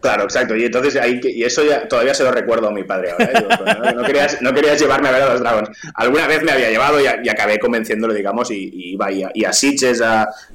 Claro, 0.00 0.24
exacto. 0.24 0.54
Y 0.54 0.64
entonces 0.64 0.94
ahí 0.96 1.20
y 1.24 1.42
eso 1.42 1.64
ya 1.64 1.88
todavía 1.88 2.14
se 2.14 2.22
lo 2.22 2.30
recuerdo 2.30 2.68
a 2.68 2.70
mi 2.70 2.84
padre 2.84 3.10
ahora. 3.10 3.24
¿eh? 3.24 3.46
Pues, 3.58 4.40
no, 4.40 4.52
querías, 4.54 4.80
llevarme 4.80 5.08
a 5.08 5.12
ver 5.12 5.22
a 5.22 5.32
los 5.32 5.40
Dragons. 5.40 5.70
Alguna 5.94 6.28
vez 6.28 6.42
me 6.44 6.52
había 6.52 6.70
llevado 6.70 7.00
y, 7.00 7.06
acabé 7.06 7.58
convenciéndolo, 7.58 8.14
digamos, 8.14 8.50
y, 8.52 8.70
iba 8.92 9.10
y 9.10 9.24
a, 9.24 9.30
y 9.34 9.44
a 9.44 9.52
Sitges, 9.52 10.00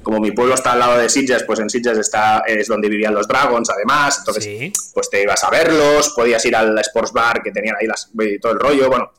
como 0.02 0.18
mi 0.18 0.30
pueblo 0.30 0.54
está 0.54 0.72
al 0.72 0.78
lado 0.78 0.98
de 0.98 1.10
Sitges, 1.10 1.42
pues 1.42 1.60
en 1.60 1.68
Sitges 1.68 1.98
está, 1.98 2.42
es 2.46 2.68
donde 2.68 2.88
vivían 2.88 3.14
los 3.14 3.28
Dragons, 3.28 3.68
además. 3.68 4.18
Entonces, 4.20 4.72
pues 4.94 5.10
te 5.10 5.22
ibas 5.22 5.44
a 5.44 5.50
verlos, 5.50 6.10
podías 6.10 6.44
ir 6.46 6.56
al 6.56 6.78
Sports 6.78 7.12
Bar 7.12 7.42
que 7.42 7.50
tenían 7.50 7.76
ahí 7.78 7.86
las, 7.86 8.10
todo 8.40 8.52
el 8.52 8.58
rollo. 8.58 8.88
Bueno, 8.88 9.12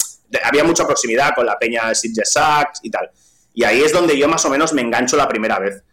había 0.44 0.63
mucha 0.63 0.88
proximidad 0.88 1.36
con 1.36 1.46
la 1.46 1.60
peña 1.60 1.89
de 1.89 1.96
Sitges 1.96 2.32
Sacks 2.32 2.80
y 2.82 2.89
tal. 2.89 3.12
Y 3.54 3.63
ahí 3.63 3.82
es 3.84 3.94
donde 3.94 4.18
yo 4.18 4.27
más 4.27 4.44
o 4.46 4.50
menos 4.50 4.74
me 4.74 4.82
engancho 4.82 5.15
la 5.18 5.27
primera 5.27 5.60
vez. 5.60 5.84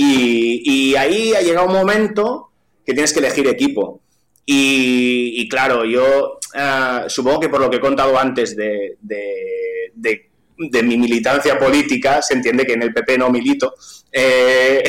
Y, 0.00 0.94
ahí 0.94 1.34
ha 1.34 1.40
llegado 1.40 1.66
un 1.66 1.72
momento 1.72 2.50
que 2.86 2.92
tienes 2.92 3.12
que 3.12 3.18
elegir 3.18 3.48
equipo. 3.48 4.00
Y, 4.46 5.48
claro, 5.48 5.84
yo 5.84 6.38
eh, 6.54 7.00
supongo 7.08 7.40
que 7.40 7.48
por 7.48 7.60
lo 7.60 7.68
que 7.68 7.78
he 7.78 7.80
contado 7.80 8.16
antes 8.18 8.56
de 8.56 8.96
mi 10.58 10.98
militancia 10.98 11.58
política, 11.58 12.20
se 12.22 12.34
entiende 12.34 12.66
que 12.66 12.72
en 12.72 12.82
el 12.82 12.92
PP 12.92 13.18
no 13.18 13.30
milito. 13.30 13.74
Eh... 14.10 14.82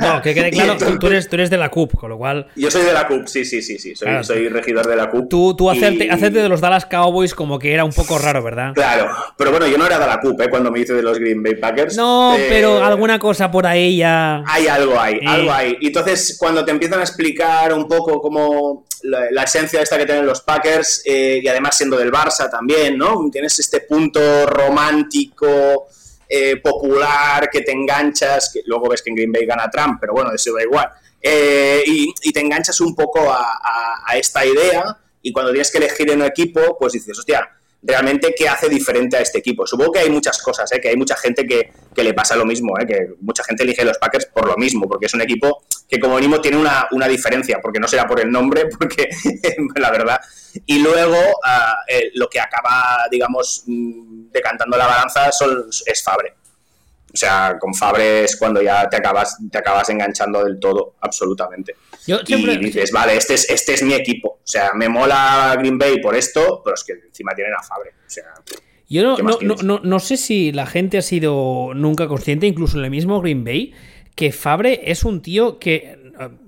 No, 0.00 0.22
que 0.22 0.32
quede 0.32 0.50
claro, 0.52 0.76
tú, 0.76 1.06
eres, 1.08 1.28
tú 1.28 1.36
eres 1.36 1.50
de 1.50 1.56
la 1.56 1.68
CUP, 1.70 1.94
con 1.94 2.10
lo 2.10 2.18
cual... 2.18 2.46
Yo 2.56 2.70
soy 2.70 2.84
de 2.84 2.92
la 2.92 3.06
CUP, 3.06 3.26
sí, 3.26 3.44
sí, 3.44 3.62
sí, 3.62 3.78
sí, 3.78 3.94
soy, 3.94 4.22
soy 4.22 4.48
regidor 4.48 4.86
de 4.86 4.96
la 4.96 5.10
CUP. 5.10 5.28
Tú, 5.28 5.56
tú 5.56 5.70
hacerte, 5.70 6.30
de 6.30 6.48
los 6.48 6.60
Dallas 6.60 6.86
Cowboys 6.86 7.34
como 7.34 7.58
que 7.58 7.72
era 7.72 7.84
un 7.84 7.92
poco 7.92 8.18
raro, 8.18 8.42
¿verdad? 8.42 8.72
Claro, 8.74 9.10
pero 9.36 9.50
bueno, 9.50 9.66
yo 9.66 9.76
no 9.76 9.86
era 9.86 9.98
de 9.98 10.06
la 10.06 10.20
CUP, 10.20 10.40
¿eh? 10.40 10.50
Cuando 10.50 10.70
me 10.70 10.80
hice 10.80 10.94
de 10.94 11.02
los 11.02 11.18
Green 11.18 11.42
Bay 11.42 11.56
Packers. 11.56 11.96
No, 11.96 12.36
eh, 12.36 12.46
pero 12.48 12.82
alguna 12.82 13.18
cosa 13.18 13.50
por 13.50 13.66
ahí 13.66 13.98
ya... 13.98 14.42
Hay 14.46 14.66
algo 14.68 14.98
ahí, 14.98 15.18
algo 15.26 15.52
ahí. 15.52 15.76
Y 15.80 15.88
entonces, 15.88 16.36
cuando 16.38 16.64
te 16.64 16.70
empiezan 16.70 17.00
a 17.00 17.02
explicar 17.02 17.72
un 17.72 17.86
poco 17.88 18.20
cómo 18.20 18.84
la, 19.02 19.42
esencia 19.42 19.82
esta 19.82 19.98
que 19.98 20.06
tienen 20.06 20.26
los 20.26 20.40
Packers 20.42 21.02
eh, 21.04 21.40
y 21.42 21.48
además 21.48 21.76
siendo 21.76 21.96
del 21.96 22.12
Barça 22.12 22.50
también, 22.50 22.96
¿no? 22.98 23.28
Tienes 23.30 23.58
este 23.58 23.80
punto 23.80 24.46
romántico, 24.46 25.88
eh, 26.28 26.56
popular, 26.58 27.50
que 27.50 27.62
te 27.62 27.72
enganchas, 27.72 28.50
que 28.52 28.62
luego 28.66 28.88
ves 28.88 29.02
que 29.02 29.10
en 29.10 29.16
Green 29.16 29.32
Bay 29.32 29.46
gana 29.46 29.68
Trump, 29.70 29.98
pero 30.00 30.12
bueno, 30.12 30.32
eso 30.32 30.52
da 30.54 30.62
igual. 30.62 30.88
Eh, 31.20 31.82
y, 31.86 32.32
te 32.32 32.40
enganchas 32.40 32.80
un 32.80 32.94
poco 32.94 33.30
a, 33.30 33.58
a, 34.06 34.16
esta 34.16 34.44
idea 34.46 34.96
y 35.20 35.32
cuando 35.32 35.50
tienes 35.50 35.70
que 35.70 35.78
elegir 35.78 36.10
en 36.10 36.20
un 36.20 36.26
equipo, 36.26 36.78
pues 36.78 36.92
dices, 36.94 37.18
hostia, 37.18 37.48
realmente 37.82 38.34
qué 38.36 38.48
hace 38.48 38.68
diferente 38.68 39.16
a 39.16 39.20
este 39.20 39.38
equipo. 39.38 39.66
Supongo 39.66 39.92
que 39.92 40.00
hay 40.00 40.10
muchas 40.10 40.40
cosas, 40.42 40.70
¿eh? 40.72 40.80
que 40.80 40.88
hay 40.88 40.96
mucha 40.96 41.16
gente 41.16 41.46
que, 41.46 41.72
le 42.02 42.14
pasa 42.14 42.34
lo 42.34 42.46
mismo, 42.46 42.78
¿eh? 42.78 42.86
que 42.86 43.14
mucha 43.20 43.44
gente 43.44 43.62
elige 43.62 43.84
los 43.84 43.98
Packers 43.98 44.26
por 44.26 44.46
lo 44.46 44.56
mismo, 44.56 44.88
porque 44.88 45.06
es 45.06 45.14
un 45.14 45.20
equipo 45.20 45.64
que 45.88 46.00
como 46.00 46.16
mínimo 46.16 46.40
tiene 46.40 46.56
una, 46.56 47.08
diferencia, 47.08 47.58
porque 47.60 47.78
no 47.78 47.88
será 47.88 48.06
por 48.06 48.20
el 48.20 48.30
nombre, 48.30 48.66
porque 48.78 49.08
la 49.76 49.90
verdad. 49.90 50.20
Y 50.66 50.78
luego 50.78 51.18
ah, 51.44 51.76
eh, 51.86 52.10
lo 52.14 52.28
que 52.28 52.40
acaba, 52.40 53.06
digamos, 53.10 53.64
mm, 53.66 54.30
decantando 54.30 54.76
la 54.76 54.86
balanza 54.86 55.28
es 55.28 56.02
Fabre. 56.02 56.34
O 57.12 57.16
sea, 57.16 57.56
con 57.58 57.74
Fabre 57.74 58.24
es 58.24 58.36
cuando 58.36 58.62
ya 58.62 58.88
te 58.88 58.96
acabas, 58.96 59.36
te 59.50 59.58
acabas 59.58 59.88
enganchando 59.88 60.44
del 60.44 60.60
todo, 60.60 60.94
absolutamente. 61.00 61.74
Y 62.06 62.56
dices, 62.58 62.92
vale, 62.92 63.16
este 63.16 63.34
es, 63.34 63.48
este 63.50 63.74
es 63.74 63.82
mi 63.82 63.94
equipo. 63.94 64.28
O 64.28 64.46
sea, 64.46 64.72
me 64.74 64.88
mola 64.88 65.54
Green 65.58 65.78
Bay 65.78 66.00
por 66.00 66.16
esto, 66.16 66.62
pero 66.64 66.74
es 66.74 66.84
que 66.84 66.92
encima 66.92 67.32
tienen 67.34 67.54
a 67.54 67.62
Fabre. 67.62 67.90
O 67.90 68.10
sea, 68.10 68.24
yo 68.88 69.16
no, 69.16 69.80
no, 69.84 69.98
sé 70.00 70.16
si 70.16 70.50
la 70.50 70.66
gente 70.66 70.98
ha 70.98 71.02
sido 71.02 71.72
nunca 71.74 72.08
consciente, 72.08 72.48
incluso 72.48 72.76
en 72.76 72.84
el 72.84 72.90
mismo 72.90 73.20
Green 73.20 73.44
Bay, 73.44 73.72
que 74.16 74.32
Fabre 74.32 74.80
es 74.90 75.04
un 75.04 75.22
tío 75.22 75.60
que 75.60 76.00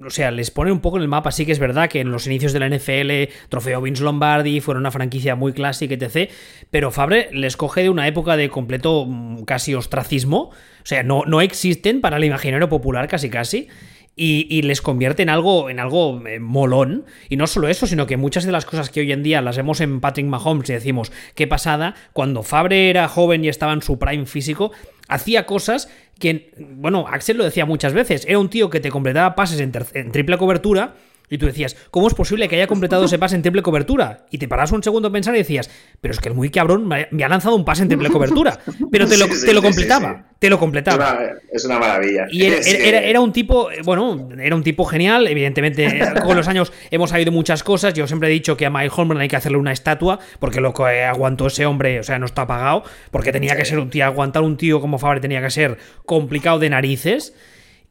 o 0.04 0.10
sea, 0.10 0.30
les 0.30 0.50
pone 0.50 0.70
un 0.70 0.80
poco 0.80 0.96
en 0.96 1.02
el 1.02 1.08
mapa. 1.08 1.30
Sí 1.30 1.46
que 1.46 1.52
es 1.52 1.58
verdad 1.58 1.88
que 1.88 2.00
en 2.00 2.10
los 2.10 2.26
inicios 2.26 2.52
de 2.52 2.60
la 2.60 2.68
NFL, 2.68 3.32
trofeo 3.48 3.80
Vince 3.80 4.02
Lombardi, 4.02 4.60
fueron 4.60 4.82
una 4.82 4.90
franquicia 4.90 5.34
muy 5.34 5.52
clásica, 5.52 5.94
etc. 5.94 6.30
Pero 6.70 6.90
Fabre 6.90 7.30
les 7.32 7.56
coge 7.56 7.82
de 7.82 7.90
una 7.90 8.06
época 8.06 8.36
de 8.36 8.48
completo 8.50 9.06
mm, 9.06 9.44
casi 9.44 9.74
ostracismo. 9.74 10.50
O 10.50 10.84
sea, 10.84 11.02
no, 11.02 11.24
no 11.26 11.40
existen 11.40 12.00
para 12.00 12.16
el 12.16 12.24
imaginario 12.24 12.68
popular 12.68 13.08
casi 13.08 13.30
casi 13.30 13.68
y, 14.14 14.62
les 14.62 14.82
convierte 14.82 15.22
en 15.22 15.30
algo, 15.30 15.70
en 15.70 15.80
algo 15.80 16.26
eh, 16.26 16.38
molón. 16.38 17.04
Y 17.28 17.36
no 17.36 17.46
solo 17.46 17.68
eso, 17.68 17.86
sino 17.86 18.06
que 18.06 18.16
muchas 18.16 18.44
de 18.44 18.52
las 18.52 18.64
cosas 18.64 18.90
que 18.90 19.00
hoy 19.00 19.12
en 19.12 19.22
día 19.22 19.40
las 19.40 19.56
vemos 19.56 19.80
en 19.80 20.00
Patrick 20.00 20.26
Mahomes 20.26 20.68
y 20.70 20.74
decimos, 20.74 21.12
qué 21.34 21.46
pasada, 21.46 21.94
cuando 22.12 22.42
Fabre 22.42 22.90
era 22.90 23.08
joven 23.08 23.44
y 23.44 23.48
estaba 23.48 23.72
en 23.72 23.82
su 23.82 23.98
prime 23.98 24.26
físico, 24.26 24.72
hacía 25.08 25.46
cosas 25.46 25.88
que, 26.18 26.52
bueno, 26.58 27.06
Axel 27.08 27.38
lo 27.38 27.44
decía 27.44 27.64
muchas 27.64 27.94
veces, 27.94 28.24
era 28.28 28.38
un 28.38 28.50
tío 28.50 28.70
que 28.70 28.80
te 28.80 28.90
completaba 28.90 29.34
pases 29.34 29.60
en 29.60 30.12
triple 30.12 30.38
cobertura 30.38 30.94
y 31.32 31.38
tú 31.38 31.46
decías, 31.46 31.74
¿cómo 31.90 32.08
es 32.08 32.12
posible 32.14 32.46
que 32.46 32.56
haya 32.56 32.66
completado 32.66 33.06
ese 33.06 33.18
pase 33.18 33.34
en 33.34 33.40
triple 33.40 33.62
cobertura? 33.62 34.26
Y 34.30 34.36
te 34.36 34.48
paras 34.48 34.70
un 34.70 34.82
segundo 34.82 35.08
a 35.08 35.10
pensar 35.10 35.34
y 35.34 35.38
decías, 35.38 35.70
pero 35.98 36.12
es 36.12 36.20
que 36.20 36.28
el 36.28 36.34
muy 36.34 36.50
cabrón 36.50 36.86
me 36.86 37.24
ha 37.24 37.28
lanzado 37.28 37.56
un 37.56 37.64
pase 37.64 37.84
en 37.84 37.88
triple 37.88 38.10
cobertura. 38.10 38.58
Pero 38.90 39.06
te 39.06 39.16
lo, 39.16 39.24
te 39.46 39.54
lo 39.54 39.62
completaba. 39.62 40.26
te 40.38 40.50
lo 40.50 40.58
completaba. 40.58 41.20
Es 41.50 41.64
una, 41.64 41.78
maravilla. 41.78 42.26
Y 42.30 42.44
era, 42.44 43.18
un 43.18 43.32
tipo, 43.32 43.70
bueno, 43.82 44.28
era 44.38 44.54
un 44.54 44.62
tipo 44.62 44.84
genial. 44.84 45.26
Evidentemente, 45.26 46.00
con 46.22 46.36
los 46.36 46.48
años 46.48 46.70
hemos 46.90 47.08
sabido 47.08 47.32
muchas 47.32 47.64
cosas. 47.64 47.94
Yo 47.94 48.06
siempre 48.06 48.28
he 48.28 48.32
dicho 48.32 48.58
que 48.58 48.66
a 48.66 48.70
Mike 48.70 48.92
Holmgren 48.94 49.22
hay 49.22 49.28
que 49.28 49.36
hacerle 49.36 49.56
una 49.56 49.72
estatua, 49.72 50.18
porque 50.38 50.60
lo 50.60 50.74
que 50.74 51.02
aguantó 51.02 51.46
ese 51.46 51.64
hombre, 51.64 51.98
o 52.00 52.02
sea, 52.02 52.18
no 52.18 52.26
está 52.26 52.46
pagado. 52.46 52.82
Porque 53.10 53.32
tenía 53.32 53.56
que 53.56 53.64
ser 53.64 53.78
un 53.78 53.88
tío, 53.88 54.04
aguantar 54.04 54.42
un 54.42 54.58
tío 54.58 54.82
como 54.82 54.98
Fabre 54.98 55.20
tenía 55.20 55.40
que 55.40 55.50
ser 55.50 55.78
complicado 56.04 56.58
de 56.58 56.68
narices. 56.68 57.32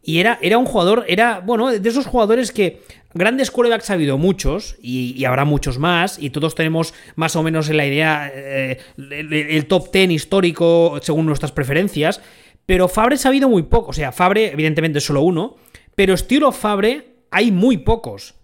Y 0.04 0.20
era, 0.20 0.40
era 0.42 0.58
un 0.58 0.66
jugador, 0.66 1.06
era, 1.08 1.40
bueno, 1.40 1.72
de 1.72 1.90
esos 1.90 2.08
jugadores 2.08 2.52
que 2.52 2.82
Grandes 3.14 3.52
quarterbacks 3.52 3.90
ha 3.90 3.94
habido 3.94 4.18
muchos 4.18 4.78
y, 4.82 5.26
habrá 5.26 5.44
muchos 5.44 5.78
más 5.78 6.18
y 6.18 6.30
todos 6.30 6.56
tenemos 6.56 6.94
más 7.16 7.36
o 7.36 7.44
menos 7.44 7.70
en 7.70 7.78
la 7.78 7.86
idea 7.86 8.32
eh, 8.34 8.80
el, 8.98 9.66
top 9.66 9.92
10 9.92 10.12
histórico 10.12 10.98
según 11.02 11.26
nuestras 11.26 11.52
preferencias, 11.52 12.22
pero 12.66 12.88
Fabre 12.88 13.18
ha 13.22 13.28
habido 13.28 13.50
muy 13.50 13.64
poco, 13.64 13.90
o 13.90 13.94
sea, 13.94 14.14
Fabre 14.14 14.52
evidentemente 14.54 15.00
es 15.00 15.06
solo 15.06 15.24
uno, 15.24 15.58
pero 15.94 16.14
estilo 16.14 16.52
Fabre 16.54 17.16
hay 17.32 17.52
muy 17.52 17.78
pocos. 17.78 18.36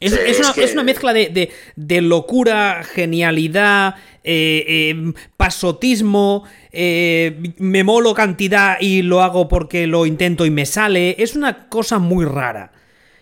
Es, 0.00 0.38
una, 0.74 0.84
mezcla 0.84 1.12
de, 1.12 2.00
locura, 2.00 2.84
genialidad, 2.84 3.96
eh, 4.22 4.64
eh, 4.68 5.12
pasotismo, 5.36 6.44
eh, 6.70 7.52
me 7.58 7.82
molo 7.82 8.14
cantidad 8.14 8.76
y 8.80 9.02
lo 9.02 9.22
hago 9.22 9.48
porque 9.48 9.88
lo 9.88 10.06
intento 10.06 10.46
y 10.46 10.50
me 10.50 10.66
sale. 10.66 11.16
Es 11.18 11.34
una 11.34 11.68
cosa 11.68 11.98
muy 11.98 12.24
rara. 12.24 12.72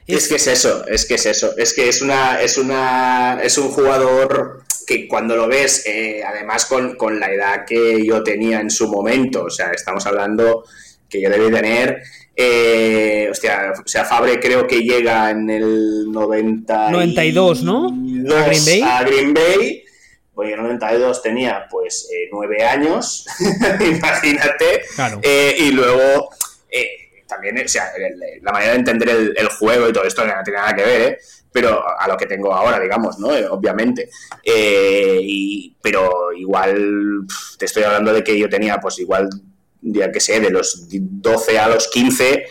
Es, 0.06 0.28
que 0.28 0.36
es 0.36 0.46
eso, 0.46 0.86
es 0.86 1.06
que 1.06 1.14
es 1.14 1.24
eso. 1.24 1.56
Es 1.56 1.72
que 1.72 1.88
es 1.88 2.02
una. 2.02 2.42
es 2.42 2.58
una. 2.58 3.40
es 3.42 3.56
un 3.56 3.68
jugador 3.68 4.62
que 4.86 5.08
cuando 5.08 5.34
lo 5.34 5.48
ves, 5.48 5.84
además 6.26 6.66
con, 6.66 6.94
con 6.96 7.18
la 7.18 7.32
edad 7.32 7.64
que 7.66 8.04
yo 8.04 8.22
tenía 8.22 8.60
en 8.60 8.70
su 8.70 8.88
momento, 8.88 9.44
o 9.44 9.50
sea, 9.50 9.72
estamos 9.72 10.06
hablando 10.06 10.64
que 11.08 11.20
yo 11.22 11.30
debí 11.30 11.50
tener 11.50 12.02
eh, 12.38 13.28
hostia, 13.30 13.72
o 13.82 13.88
sea, 13.88 14.04
Fabre 14.04 14.38
creo 14.38 14.66
que 14.66 14.82
llega 14.82 15.30
en 15.30 15.48
el 15.48 16.12
90 16.12 16.90
92, 16.90 17.62
¿no? 17.62 17.86
A 17.86 18.46
Green 18.46 18.64
Bay. 18.66 18.82
A 18.82 19.02
Green 19.04 19.34
Bay. 19.34 19.82
Pues 20.34 20.48
en 20.52 20.58
el 20.58 20.64
92 20.64 21.22
tenía 21.22 21.66
pues 21.70 22.10
eh, 22.12 22.28
nueve 22.30 22.62
años, 22.62 23.24
imagínate. 23.80 24.82
Eh, 25.22 25.56
y 25.60 25.70
luego 25.70 26.28
eh, 26.68 27.22
también, 27.26 27.58
o 27.64 27.68
sea, 27.68 27.90
la 28.42 28.52
manera 28.52 28.72
de 28.72 28.78
entender 28.78 29.08
el, 29.34 29.48
juego 29.48 29.88
y 29.88 29.94
todo 29.94 30.04
esto 30.04 30.26
no 30.26 30.34
tiene 30.44 30.58
nada 30.58 30.76
que 30.76 30.84
ver, 30.84 31.00
¿eh? 31.00 31.18
pero 31.50 31.82
a 31.98 32.06
lo 32.06 32.18
que 32.18 32.26
tengo 32.26 32.52
ahora, 32.52 32.78
digamos, 32.78 33.18
¿no? 33.18 33.28
obviamente. 33.50 34.10
y, 34.44 35.74
pero 35.80 36.30
igual 36.34 37.26
te 37.58 37.64
estoy 37.64 37.84
hablando 37.84 38.12
de 38.12 38.22
que 38.22 38.38
yo 38.38 38.50
tenía 38.50 38.76
pues 38.78 38.98
igual 38.98 39.30
ya 39.82 40.10
que 40.10 40.20
sé, 40.20 40.40
de 40.40 40.50
los 40.50 40.86
12 40.88 41.58
a 41.58 41.68
los 41.68 41.88
15, 41.88 42.46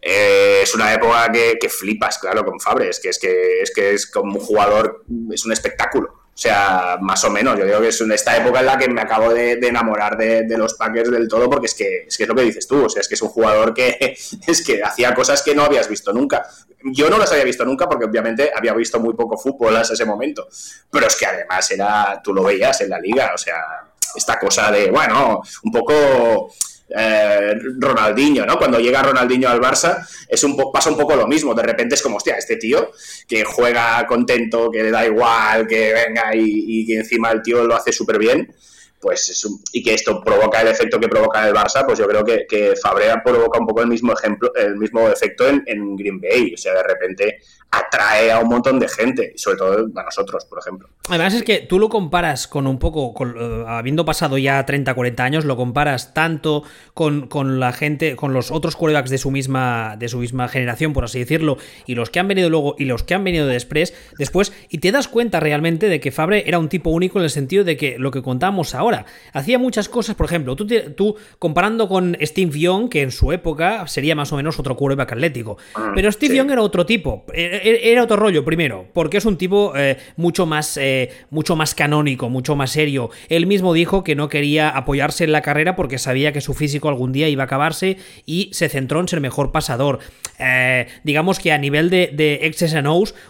eh, 0.00 0.60
es 0.62 0.74
una 0.74 0.92
época 0.92 1.30
que, 1.30 1.68
flipas, 1.68 2.18
claro, 2.18 2.44
con 2.44 2.58
Fabre. 2.58 2.88
Es 2.88 2.98
que, 3.00 3.10
es 3.10 3.18
que 3.18 3.62
es 3.62 3.72
que 3.72 3.94
es 3.94 4.06
como 4.10 4.38
un 4.38 4.44
jugador, 4.44 5.04
es 5.32 5.44
un 5.44 5.52
espectáculo. 5.52 6.22
O 6.34 6.38
sea, 6.42 6.96
más 7.00 7.22
o 7.24 7.30
menos, 7.30 7.58
yo 7.58 7.66
digo 7.66 7.80
que 7.80 7.88
es 7.88 8.00
esta 8.00 8.36
época 8.38 8.60
en 8.60 8.66
la 8.66 8.78
que 8.78 8.88
me 8.88 9.02
acabo 9.02 9.32
de, 9.34 9.52
enamorar 9.52 10.16
de, 10.16 10.56
los 10.56 10.74
Packers 10.74 11.10
del 11.10 11.28
todo, 11.28 11.48
porque 11.50 11.66
es 11.66 11.74
que, 11.74 12.04
es 12.08 12.16
que 12.16 12.22
es 12.22 12.28
lo 12.28 12.34
que 12.34 12.42
dices 12.42 12.66
tú, 12.66 12.86
o 12.86 12.88
sea, 12.88 13.00
es 13.00 13.08
que 13.08 13.16
es 13.16 13.22
un 13.22 13.28
jugador 13.28 13.74
que 13.74 14.16
es 14.46 14.64
que 14.64 14.82
hacía 14.82 15.14
cosas 15.14 15.42
que 15.42 15.54
no 15.54 15.62
habías 15.62 15.88
visto 15.88 16.10
nunca. 16.12 16.42
Yo 16.84 17.10
no 17.10 17.18
las 17.18 17.30
había 17.32 17.44
visto 17.44 17.66
nunca 17.66 17.86
porque 17.86 18.06
obviamente 18.06 18.50
había 18.56 18.72
visto 18.72 18.98
muy 18.98 19.12
poco 19.12 19.36
fútbol 19.36 19.76
hasta 19.76 19.92
ese 19.92 20.06
momento, 20.06 20.48
pero 20.90 21.06
es 21.06 21.16
que 21.16 21.26
además 21.26 21.70
era, 21.70 22.20
tú 22.24 22.32
lo 22.32 22.42
veías 22.42 22.80
en 22.80 22.88
la 22.88 22.98
liga, 22.98 23.32
o 23.34 23.38
sea, 23.38 23.91
esta 24.14 24.38
cosa 24.38 24.70
de, 24.70 24.90
bueno, 24.90 25.40
un 25.64 25.72
poco 25.72 26.52
eh, 26.94 27.54
Ronaldinho, 27.78 28.44
¿no? 28.44 28.58
Cuando 28.58 28.78
llega 28.78 29.02
Ronaldinho 29.02 29.48
al 29.48 29.60
Barça, 29.60 30.06
es 30.28 30.44
un 30.44 30.56
pasa 30.72 30.90
un 30.90 30.96
poco 30.96 31.16
lo 31.16 31.26
mismo. 31.26 31.54
De 31.54 31.62
repente 31.62 31.94
es 31.94 32.02
como, 32.02 32.16
hostia, 32.16 32.36
este 32.36 32.56
tío 32.56 32.90
que 33.26 33.44
juega 33.44 34.06
contento, 34.06 34.70
que 34.70 34.82
le 34.82 34.90
da 34.90 35.06
igual, 35.06 35.66
que 35.66 35.92
venga 35.92 36.34
y, 36.34 36.86
que 36.86 36.96
encima 36.96 37.30
el 37.30 37.42
tío 37.42 37.64
lo 37.64 37.74
hace 37.74 37.92
súper 37.92 38.18
bien 38.18 38.52
pues 39.00 39.44
y 39.72 39.82
que 39.82 39.94
esto 39.94 40.22
provoca 40.22 40.60
el 40.60 40.68
efecto 40.68 41.00
que 41.00 41.08
provoca 41.08 41.40
en 41.40 41.48
el 41.48 41.54
Barça, 41.54 41.84
pues 41.84 41.98
yo 41.98 42.06
creo 42.06 42.24
que, 42.24 42.46
que 42.48 42.74
Fabrea 42.80 43.20
provoca 43.20 43.58
un 43.58 43.66
poco 43.66 43.82
el 43.82 43.88
mismo 43.88 44.12
ejemplo, 44.12 44.54
el 44.54 44.76
mismo 44.76 45.08
efecto 45.08 45.44
en, 45.48 45.60
en, 45.66 45.96
Green 45.96 46.20
Bay. 46.20 46.54
O 46.54 46.56
sea, 46.56 46.72
de 46.72 46.84
repente 46.84 47.40
atrae 47.72 48.30
a 48.30 48.38
un 48.38 48.48
montón 48.48 48.78
de 48.78 48.86
gente, 48.86 49.32
sobre 49.36 49.56
todo 49.56 49.88
a 49.96 50.02
nosotros, 50.04 50.44
por 50.44 50.58
ejemplo. 50.58 50.88
Además 51.08 51.32
es 51.34 51.42
que 51.42 51.60
tú 51.60 51.78
lo 51.78 51.88
comparas 51.88 52.46
con 52.46 52.66
un 52.66 52.78
poco, 52.78 53.14
eh, 53.24 53.64
habiendo 53.66 54.04
pasado 54.04 54.36
ya 54.36 54.64
30, 54.64 54.94
40 54.94 55.24
años, 55.24 55.44
lo 55.46 55.56
comparas 55.56 56.12
tanto 56.12 56.64
con, 56.92 57.28
la 57.58 57.72
gente, 57.72 58.14
con 58.14 58.34
los 58.34 58.50
otros 58.50 58.76
quarterbacks 58.76 59.08
de 59.08 59.16
su 59.16 59.30
misma, 59.30 59.96
de 59.98 60.08
su 60.10 60.18
misma 60.18 60.48
generación, 60.48 60.92
por 60.92 61.04
así 61.04 61.18
decirlo, 61.18 61.56
y 61.86 61.94
los 61.94 62.10
que 62.10 62.20
han 62.20 62.28
venido 62.28 62.50
luego 62.50 62.76
y 62.78 62.84
los 62.84 63.04
que 63.04 63.14
han 63.14 63.24
venido 63.24 63.46
después, 63.46 63.94
después, 64.18 64.52
y 64.68 64.78
te 64.78 64.92
das 64.92 65.08
cuenta 65.08 65.40
realmente 65.40 65.88
de 65.88 65.98
que 65.98 66.12
Fabre 66.12 66.44
era 66.46 66.58
un 66.58 66.68
tipo 66.68 66.90
único 66.90 67.18
en 67.18 67.24
el 67.24 67.30
sentido 67.30 67.64
de 67.64 67.78
que 67.78 67.98
lo 67.98 68.10
que 68.10 68.20
contamos 68.20 68.74
ahora, 68.74 69.06
hacía 69.32 69.58
muchas 69.58 69.88
cosas, 69.88 70.14
por 70.14 70.26
ejemplo, 70.26 70.56
tú, 70.56 70.66
tú 70.94 71.16
comparando 71.38 71.88
con 71.88 72.18
Steve 72.20 72.58
Young, 72.58 72.90
que 72.90 73.00
en 73.00 73.12
su 73.12 73.32
época 73.32 73.86
sería 73.86 74.14
más 74.14 74.30
o 74.32 74.36
menos 74.36 74.58
otro 74.58 74.76
quarterback 74.76 75.12
atlético, 75.12 75.56
ah, 75.74 75.92
pero 75.94 76.12
Steve 76.12 76.36
Young 76.36 76.50
era 76.50 76.60
otro 76.60 76.84
tipo. 76.84 77.24
Eh, 77.32 77.61
era 77.62 78.02
otro 78.02 78.16
rollo, 78.16 78.44
primero, 78.44 78.86
porque 78.92 79.16
es 79.16 79.24
un 79.24 79.36
tipo 79.36 79.72
eh, 79.76 79.98
mucho, 80.16 80.46
más, 80.46 80.76
eh, 80.76 81.10
mucho 81.30 81.56
más 81.56 81.74
canónico, 81.74 82.28
mucho 82.28 82.56
más 82.56 82.70
serio. 82.70 83.10
Él 83.28 83.46
mismo 83.46 83.72
dijo 83.72 84.04
que 84.04 84.14
no 84.14 84.28
quería 84.28 84.68
apoyarse 84.68 85.24
en 85.24 85.32
la 85.32 85.42
carrera 85.42 85.76
porque 85.76 85.98
sabía 85.98 86.32
que 86.32 86.40
su 86.40 86.54
físico 86.54 86.88
algún 86.88 87.12
día 87.12 87.28
iba 87.28 87.44
a 87.44 87.46
acabarse 87.46 87.96
y 88.26 88.50
se 88.52 88.68
centró 88.68 89.00
en 89.00 89.08
ser 89.08 89.20
mejor 89.20 89.52
pasador. 89.52 90.00
Eh, 90.38 90.86
digamos 91.04 91.38
que 91.38 91.52
a 91.52 91.58
nivel 91.58 91.90
de, 91.90 92.10
de 92.12 92.52
X's 92.52 92.74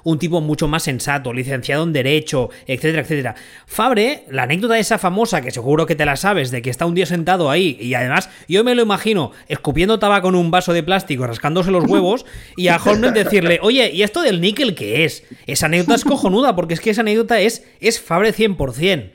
un 0.05 0.19
tipo 0.19 0.41
mucho 0.41 0.69
más 0.69 0.83
sensato, 0.83 1.33
licenciado 1.33 1.85
en 1.85 1.93
Derecho, 1.93 2.51
etcétera, 2.67 3.03
etcétera. 3.03 3.35
Fabre, 3.67 4.25
la 4.31 4.45
anécdota 4.45 4.79
esa 4.79 4.99
famosa, 4.99 5.43
que 5.43 5.51
seguro 5.51 5.87
que 5.87 5.95
te 5.95 6.07
la 6.07 6.17
sabes, 6.17 6.51
de 6.51 6.63
que 6.63 6.71
está 6.71 6.87
un 6.87 6.95
día 6.95 7.07
sentado 7.07 7.51
ahí 7.51 7.77
y 7.81 7.95
además 7.95 8.31
yo 8.49 8.65
me 8.65 8.75
lo 8.75 8.83
imagino 8.83 9.33
escupiendo 9.49 9.99
tabaco 9.99 10.29
en 10.29 10.37
un 10.37 10.51
vaso 10.51 10.73
de 10.73 10.83
plástico, 10.83 11.27
rascándose 11.27 11.71
los 11.71 11.85
huevos 11.85 12.25
y 12.57 12.69
a 12.69 12.77
Holmes 12.83 13.15
decirle, 13.15 13.59
oye, 13.63 13.91
¿y 13.93 14.03
esto 14.03 14.22
del 14.23 14.41
níquel 14.41 14.75
qué 14.75 15.05
es? 15.05 15.25
Esa 15.47 15.67
anécdota 15.67 15.95
es 15.95 16.05
cojonuda 16.07 16.57
porque 16.57 16.75
es 16.75 16.81
que 16.81 16.91
esa 16.91 17.03
anécdota 17.03 17.41
es, 17.41 17.65
es 17.81 18.01
Fabre 18.01 18.35
100%. 18.35 19.13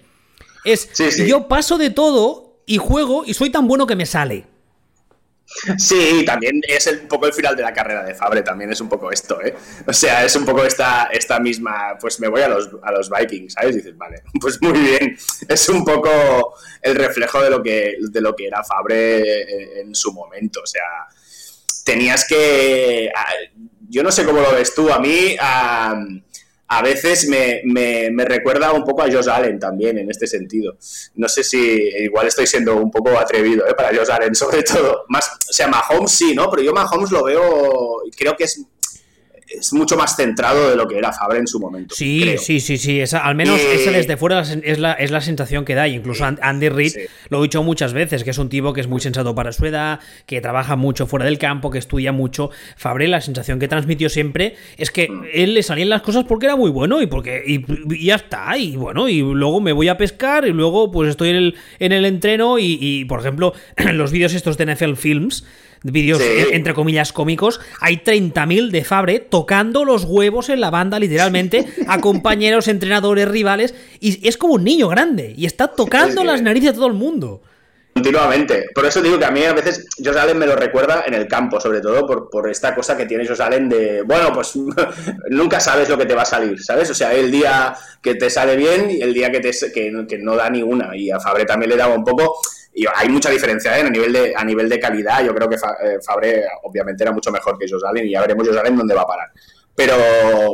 Es, 0.65 0.89
yo 1.25 1.47
paso 1.47 1.77
de 1.77 1.89
todo 1.89 2.61
y 2.65 2.77
juego 2.77 3.23
y 3.25 3.33
soy 3.33 3.49
tan 3.49 3.67
bueno 3.67 3.87
que 3.87 3.95
me 3.95 4.05
sale. 4.05 4.45
Sí, 5.77 6.23
también 6.25 6.61
es 6.67 6.87
un 6.87 7.07
poco 7.07 7.25
el 7.25 7.33
final 7.33 7.55
de 7.55 7.63
la 7.63 7.71
carrera 7.71 8.03
de 8.03 8.13
Fabre, 8.13 8.41
también 8.41 8.69
es 8.71 8.81
un 8.81 8.89
poco 8.89 9.11
esto, 9.11 9.41
¿eh? 9.41 9.55
O 9.87 9.93
sea, 9.93 10.25
es 10.25 10.35
un 10.35 10.45
poco 10.45 10.65
esta, 10.65 11.05
esta 11.05 11.39
misma, 11.39 11.97
pues 11.99 12.19
me 12.19 12.27
voy 12.27 12.41
a 12.41 12.49
los, 12.49 12.69
a 12.83 12.91
los 12.91 13.09
Vikings, 13.09 13.53
¿sabes? 13.53 13.75
Y 13.75 13.77
dices, 13.77 13.97
vale, 13.97 14.23
pues 14.41 14.61
muy 14.61 14.77
bien, 14.77 15.17
es 15.47 15.69
un 15.69 15.85
poco 15.85 16.53
el 16.81 16.95
reflejo 16.95 17.41
de 17.41 17.49
lo 17.49 17.63
que, 17.63 17.95
de 17.97 18.21
lo 18.21 18.35
que 18.35 18.47
era 18.47 18.61
Fabre 18.63 19.79
en, 19.79 19.95
su 19.95 20.11
momento, 20.11 20.59
o 20.61 20.67
sea, 20.67 21.07
tenías 21.85 22.25
que... 22.27 23.09
Yo 23.89 24.03
no 24.03 24.11
sé 24.11 24.25
cómo 24.25 24.41
lo 24.41 24.51
ves 24.51 24.73
tú, 24.75 24.91
a 24.91 24.99
mí 24.99 25.35
a 26.69 26.81
veces 26.81 27.27
me, 27.27 28.25
recuerda 28.25 28.73
un 28.73 28.83
poco 28.83 29.01
a 29.01 29.11
Josh 29.11 29.29
Allen 29.29 29.59
también 29.59 29.97
en 29.97 30.11
este 30.11 30.27
sentido. 30.27 30.77
No 31.15 31.29
sé 31.29 31.43
si 31.43 31.57
igual 31.57 32.27
estoy 32.27 32.45
siendo 32.45 32.75
un 32.75 32.91
poco 32.91 33.17
atrevido 33.17 33.65
¿eh? 33.65 33.73
para 33.73 33.95
Josh 33.95 34.11
Allen, 34.11 34.35
sobre 34.35 34.63
todo. 34.63 35.05
Más, 35.07 35.29
o 35.49 35.53
sea, 35.53 35.67
Mahomes 35.67 36.11
sí, 36.11 36.35
¿no? 36.35 36.49
Pero 36.49 36.63
yo 36.63 36.73
Mahomes 36.73 37.11
lo 37.11 37.23
veo, 37.23 38.01
creo 38.17 38.35
que 38.35 38.43
es 38.43 38.61
es 39.47 39.73
mucho 39.73 39.95
más 39.95 40.15
centrado 40.15 40.69
de 40.69 40.75
lo 40.75 40.87
que 40.87 40.97
era 40.97 41.13
Fabre 41.13 41.39
en 41.39 41.47
su 41.47 41.59
momento. 41.59 41.95
Sí, 41.95 42.35
sí, 42.37 42.59
sí, 42.59 42.77
sí. 42.77 43.01
al 43.15 43.35
menos 43.35 43.59
esa 43.59 43.91
desde 43.91 44.17
fuera 44.17 44.41
es 44.41 44.79
la, 44.79 44.93
es 44.93 45.11
la 45.11 45.21
sensación 45.21 45.65
que 45.65 45.75
da. 45.75 45.87
incluso 45.87 46.25
Andy 46.25 46.69
Reid 46.69 46.93
lo 47.29 47.39
he 47.39 47.41
dicho 47.43 47.63
muchas 47.63 47.93
veces, 47.93 48.23
que 48.23 48.31
es 48.31 48.37
un 48.37 48.49
tipo 48.49 48.73
que 48.73 48.81
es 48.81 48.87
muy 48.87 48.99
sensato 48.99 49.33
para 49.35 49.51
su 49.51 49.65
edad, 49.65 49.99
que 50.25 50.41
trabaja 50.41 50.75
mucho 50.75 51.07
fuera 51.07 51.25
del 51.25 51.37
campo, 51.37 51.71
que 51.71 51.79
estudia 51.79 52.11
mucho. 52.11 52.49
Fabre, 52.75 53.07
la 53.07 53.21
sensación 53.21 53.59
que 53.59 53.67
transmitió 53.67 54.09
siempre 54.09 54.55
es 54.77 54.91
que 54.91 55.09
mm. 55.09 55.23
él 55.33 55.53
le 55.53 55.63
salían 55.63 55.89
las 55.89 56.01
cosas 56.01 56.25
porque 56.25 56.45
era 56.45 56.55
muy 56.55 56.69
bueno 56.69 57.01
y 57.01 57.07
porque 57.07 57.43
y, 57.45 58.05
ya 58.05 58.15
está. 58.15 58.57
Y 58.57 58.75
bueno, 58.75 59.07
y 59.07 59.21
luego 59.21 59.61
me 59.61 59.71
voy 59.71 59.87
a 59.87 59.97
pescar 59.97 60.45
y 60.47 60.51
luego 60.51 60.91
pues 60.91 61.09
estoy 61.09 61.29
en 61.29 61.35
el, 61.35 61.55
en 61.79 61.91
el 61.91 62.05
entreno 62.05 62.59
y, 62.59 62.77
y 62.81 63.05
por 63.05 63.19
ejemplo, 63.19 63.53
los 63.93 64.11
vídeos 64.11 64.33
estos 64.33 64.57
de 64.57 64.73
NFL 64.73 64.95
Films 64.95 65.45
vídeos 65.91 66.21
entre 66.51 66.73
comillas 66.73 67.13
cómicos, 67.13 67.59
hay 67.79 67.97
30.000 67.97 68.71
de 68.71 68.83
Fabre 68.83 69.19
tocando 69.19 69.85
los 69.85 70.03
huevos 70.03 70.49
en 70.49 70.61
la 70.61 70.69
banda, 70.69 70.99
literalmente, 70.99 71.65
a 71.87 71.99
compañeros, 71.99 72.67
entrenadores, 72.67 73.27
rivales, 73.27 73.75
y 73.99 74.27
es 74.27 74.37
como 74.37 74.55
un 74.55 74.63
niño 74.63 74.87
grande, 74.87 75.33
y 75.35 75.45
está 75.45 75.67
tocando 75.67 76.23
las 76.23 76.41
narices 76.41 76.71
a 76.71 76.73
todo 76.73 76.87
el 76.87 76.93
mundo. 76.93 77.41
Continuamente. 77.97 78.67
Por 78.75 78.85
eso 78.85 79.01
digo 79.01 79.17
que 79.17 79.25
a 79.25 79.31
mí 79.31 79.43
a 79.43 79.53
veces 79.53 79.87
Josh 79.97 80.17
Allen 80.17 80.37
me 80.37 80.45
lo 80.45 80.55
recuerda 80.55 81.05
en 81.07 81.15
el 81.15 81.27
campo, 81.27 81.59
sobre 81.59 81.81
todo 81.81 82.05
por, 82.05 82.29
por 82.29 82.47
esta 82.47 82.75
cosa 82.75 82.95
que 82.95 83.07
tiene 83.07 83.27
Josh 83.27 83.41
Allen 83.41 83.67
de, 83.67 84.03
bueno, 84.03 84.31
pues 84.31 84.53
nunca 85.31 85.59
sabes 85.59 85.89
lo 85.89 85.97
que 85.97 86.05
te 86.05 86.13
va 86.13 86.21
a 86.21 86.25
salir, 86.25 86.63
¿sabes? 86.63 86.91
O 86.91 86.93
sea, 86.93 87.11
el 87.13 87.31
día 87.31 87.75
que 87.99 88.13
te 88.13 88.29
sale 88.29 88.55
bien 88.55 88.91
y 88.91 89.01
el 89.01 89.15
día 89.15 89.31
que, 89.31 89.39
te, 89.39 89.49
que, 89.73 90.05
que 90.07 90.17
no 90.19 90.35
da 90.35 90.47
ni 90.51 90.61
una. 90.61 90.95
Y 90.95 91.09
a 91.09 91.19
Fabre 91.19 91.45
también 91.45 91.71
le 91.71 91.75
daba 91.75 91.95
un 91.95 92.03
poco 92.03 92.37
y 92.77 92.85
hay 92.93 93.09
mucha 93.09 93.31
diferencia 93.31 93.75
¿eh? 93.75 93.81
a, 93.81 93.89
nivel 93.89 94.13
de, 94.13 94.33
a 94.35 94.45
nivel 94.45 94.69
de 94.69 94.79
calidad. 94.79 95.25
Yo 95.25 95.33
creo 95.33 95.49
que 95.49 95.55
eh, 95.55 95.97
Fabre 96.05 96.43
obviamente 96.61 97.03
era 97.03 97.11
mucho 97.11 97.31
mejor 97.31 97.57
que 97.57 97.65
Josh 97.67 97.81
Allen 97.83 98.05
y 98.05 98.11
ya 98.11 98.21
veremos 98.21 98.47
Josh 98.47 98.57
Allen 98.57 98.77
dónde 98.77 98.93
va 98.93 99.01
a 99.01 99.07
parar. 99.07 99.31
Pero, 99.73 99.95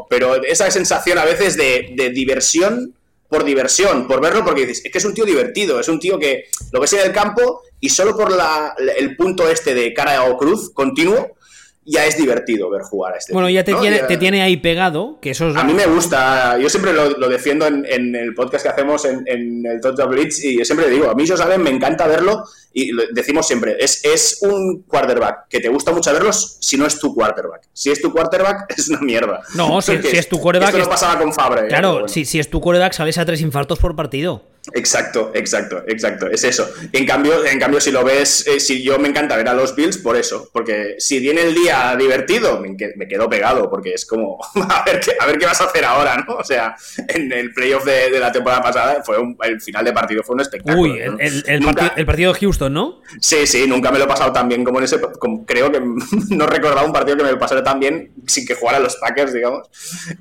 pero 0.10 0.42
esa 0.42 0.72
sensación 0.72 1.18
a 1.18 1.26
veces 1.26 1.58
de, 1.58 2.12
diversión 2.14 2.96
por 3.28 3.44
diversión, 3.44 4.08
por 4.08 4.22
verlo, 4.22 4.46
porque 4.46 4.66
dices, 4.66 4.86
es 4.86 4.92
que 4.92 5.00
es 5.00 5.06
un 5.06 5.14
tío 5.14 5.26
divertido, 5.26 5.82
es 5.82 5.90
un 5.90 6.00
tío 6.00 6.18
que 6.18 6.46
lo 6.72 6.80
ves 6.80 6.94
en 6.94 7.02
el 7.02 7.12
campo 7.12 7.62
y 7.82 7.90
solo 7.90 8.16
por 8.16 8.32
la, 8.32 8.74
el 8.98 9.18
punto 9.18 9.50
este 9.50 9.74
de 9.74 9.94
cara 9.94 10.24
o 10.24 10.38
cruz 10.38 10.72
continuo, 10.74 11.36
ya 11.86 12.06
es 12.06 12.18
divertido 12.18 12.70
ver 12.70 12.82
jugar 12.82 13.16
a 13.16 13.18
este 13.18 13.34
Bueno, 13.34 13.50
ya 13.50 13.64
te, 13.64 13.74
tiene, 13.76 14.00
te 14.00 14.18
tiene 14.18 14.42
ahí 14.42 14.58
pegado, 14.58 15.20
que 15.22 15.32
eso 15.32 15.52
A 15.56 15.64
mí 15.64 15.74
me 15.74 15.86
gusta, 15.86 16.58
yo 16.58 16.70
siempre 16.70 16.94
lo, 16.94 17.10
defiendo 17.28 17.68
en, 17.68 18.16
el 18.16 18.34
podcast 18.34 18.64
que 18.64 18.70
hacemos 18.70 19.06
en, 19.06 19.66
el 19.66 19.80
Total 19.82 20.08
Blitz 20.08 20.44
y 20.44 20.58
yo 20.58 20.66
siempre 20.66 20.90
digo, 20.90 21.10
a 21.10 21.16
mí, 21.16 21.26
yo 21.26 21.38
saben, 21.38 21.62
me 21.62 21.70
encanta 21.70 22.08
verlo 22.08 22.44
y 22.74 22.92
decimos 23.12 23.48
siempre, 23.48 23.78
es, 23.80 24.04
es 24.04 24.40
un 24.42 24.84
quarterback 24.84 25.48
que 25.48 25.60
te 25.60 25.70
gusta 25.70 25.92
mucho 25.92 26.12
verlos 26.12 26.58
si 26.60 26.76
no 26.76 26.86
es 26.86 27.00
tu 27.00 27.14
quarterback. 27.14 27.70
Si 27.72 27.92
es 27.92 28.02
tu 28.02 28.12
quarterback, 28.12 28.74
es 28.78 28.90
una 28.90 29.02
mierda. 29.02 29.42
No, 29.56 29.82
si, 29.82 29.94
es 29.94 30.28
tu 30.28 30.40
quarterback... 30.40 30.76
Esto 30.76 30.90
pasaba 30.90 31.20
con 31.20 31.32
Fabre. 31.34 31.66
¿eh? 31.66 31.68
Claro, 31.68 32.08
si, 32.08 32.26
si 32.26 32.40
es 32.40 32.50
tu 32.50 32.60
quarterback 32.60 32.94
sales 32.94 33.18
a 33.18 33.26
tres 33.26 33.42
infartos 33.42 33.80
por 33.80 33.96
partido. 33.96 34.54
Exacto, 34.72 35.32
exacto, 35.34 35.84
exacto. 35.88 36.28
Es 36.28 36.44
eso. 36.46 36.72
En 36.94 37.06
cambio, 37.06 37.46
en 37.46 37.60
cambio 37.60 37.82
si 37.82 37.92
lo 37.92 38.04
ves, 38.04 38.48
eh, 38.48 38.62
si 38.62 38.82
yo 38.82 38.98
me 38.98 39.10
encanta 39.10 39.36
ver 39.36 39.50
a 39.50 39.54
los 39.54 39.76
Bills 39.76 39.98
por 39.98 40.16
eso, 40.16 40.50
porque 40.54 40.96
si 41.00 41.20
viene 41.20 41.42
el 41.42 41.54
día 41.54 41.96
divertido, 41.98 42.62
me, 42.62 42.78
quedo 42.78 43.30
pegado, 43.30 43.70
porque 43.70 43.94
es 43.94 44.06
como, 44.06 44.40
a 44.56 44.84
ver, 44.86 45.02
qué, 45.02 45.12
a 45.20 45.26
ver 45.26 45.38
qué 45.38 45.46
vas 45.46 45.60
a 45.60 45.66
hacer 45.66 45.84
ahora, 45.84 46.24
¿no? 46.26 46.36
O 46.36 46.44
sea, 46.46 46.76
en 47.10 47.32
el 47.34 47.54
playoff 47.54 47.84
de, 47.84 48.18
la 48.18 48.32
temporada 48.32 48.62
pasada, 48.62 49.04
fue 49.04 49.18
el 49.44 49.60
final 49.60 49.84
de 49.84 49.92
partido 49.92 50.24
fue 50.24 50.36
un 50.36 50.42
espectáculo. 50.42 50.82
Uy, 50.82 51.00
el, 51.00 52.06
partido, 52.06 52.32
de 52.32 52.40
Houston, 52.40 52.63
¿no? 52.70 53.02
Sí, 53.20 53.46
sí, 53.48 53.66
nunca 53.68 53.92
me 53.92 53.98
lo 53.98 54.06
he 54.06 54.08
pasado 54.08 54.32
tan 54.32 54.48
bien 54.48 54.64
como 54.64 54.80
en 54.80 54.86
ese, 54.86 55.00
creo 55.46 55.72
que 55.72 55.82
no 56.30 56.46
recordaba 56.46 56.86
un 56.86 56.94
partido 56.94 57.18
que 57.18 57.24
me 57.24 57.32
lo 57.32 57.40
pasara 57.40 57.64
tan 57.64 57.80
bien 57.80 58.12
sin 58.28 58.46
que 58.46 58.56
jugara 58.56 58.80
los 58.80 58.96
Packers, 58.98 59.34
digamos, 59.34 59.68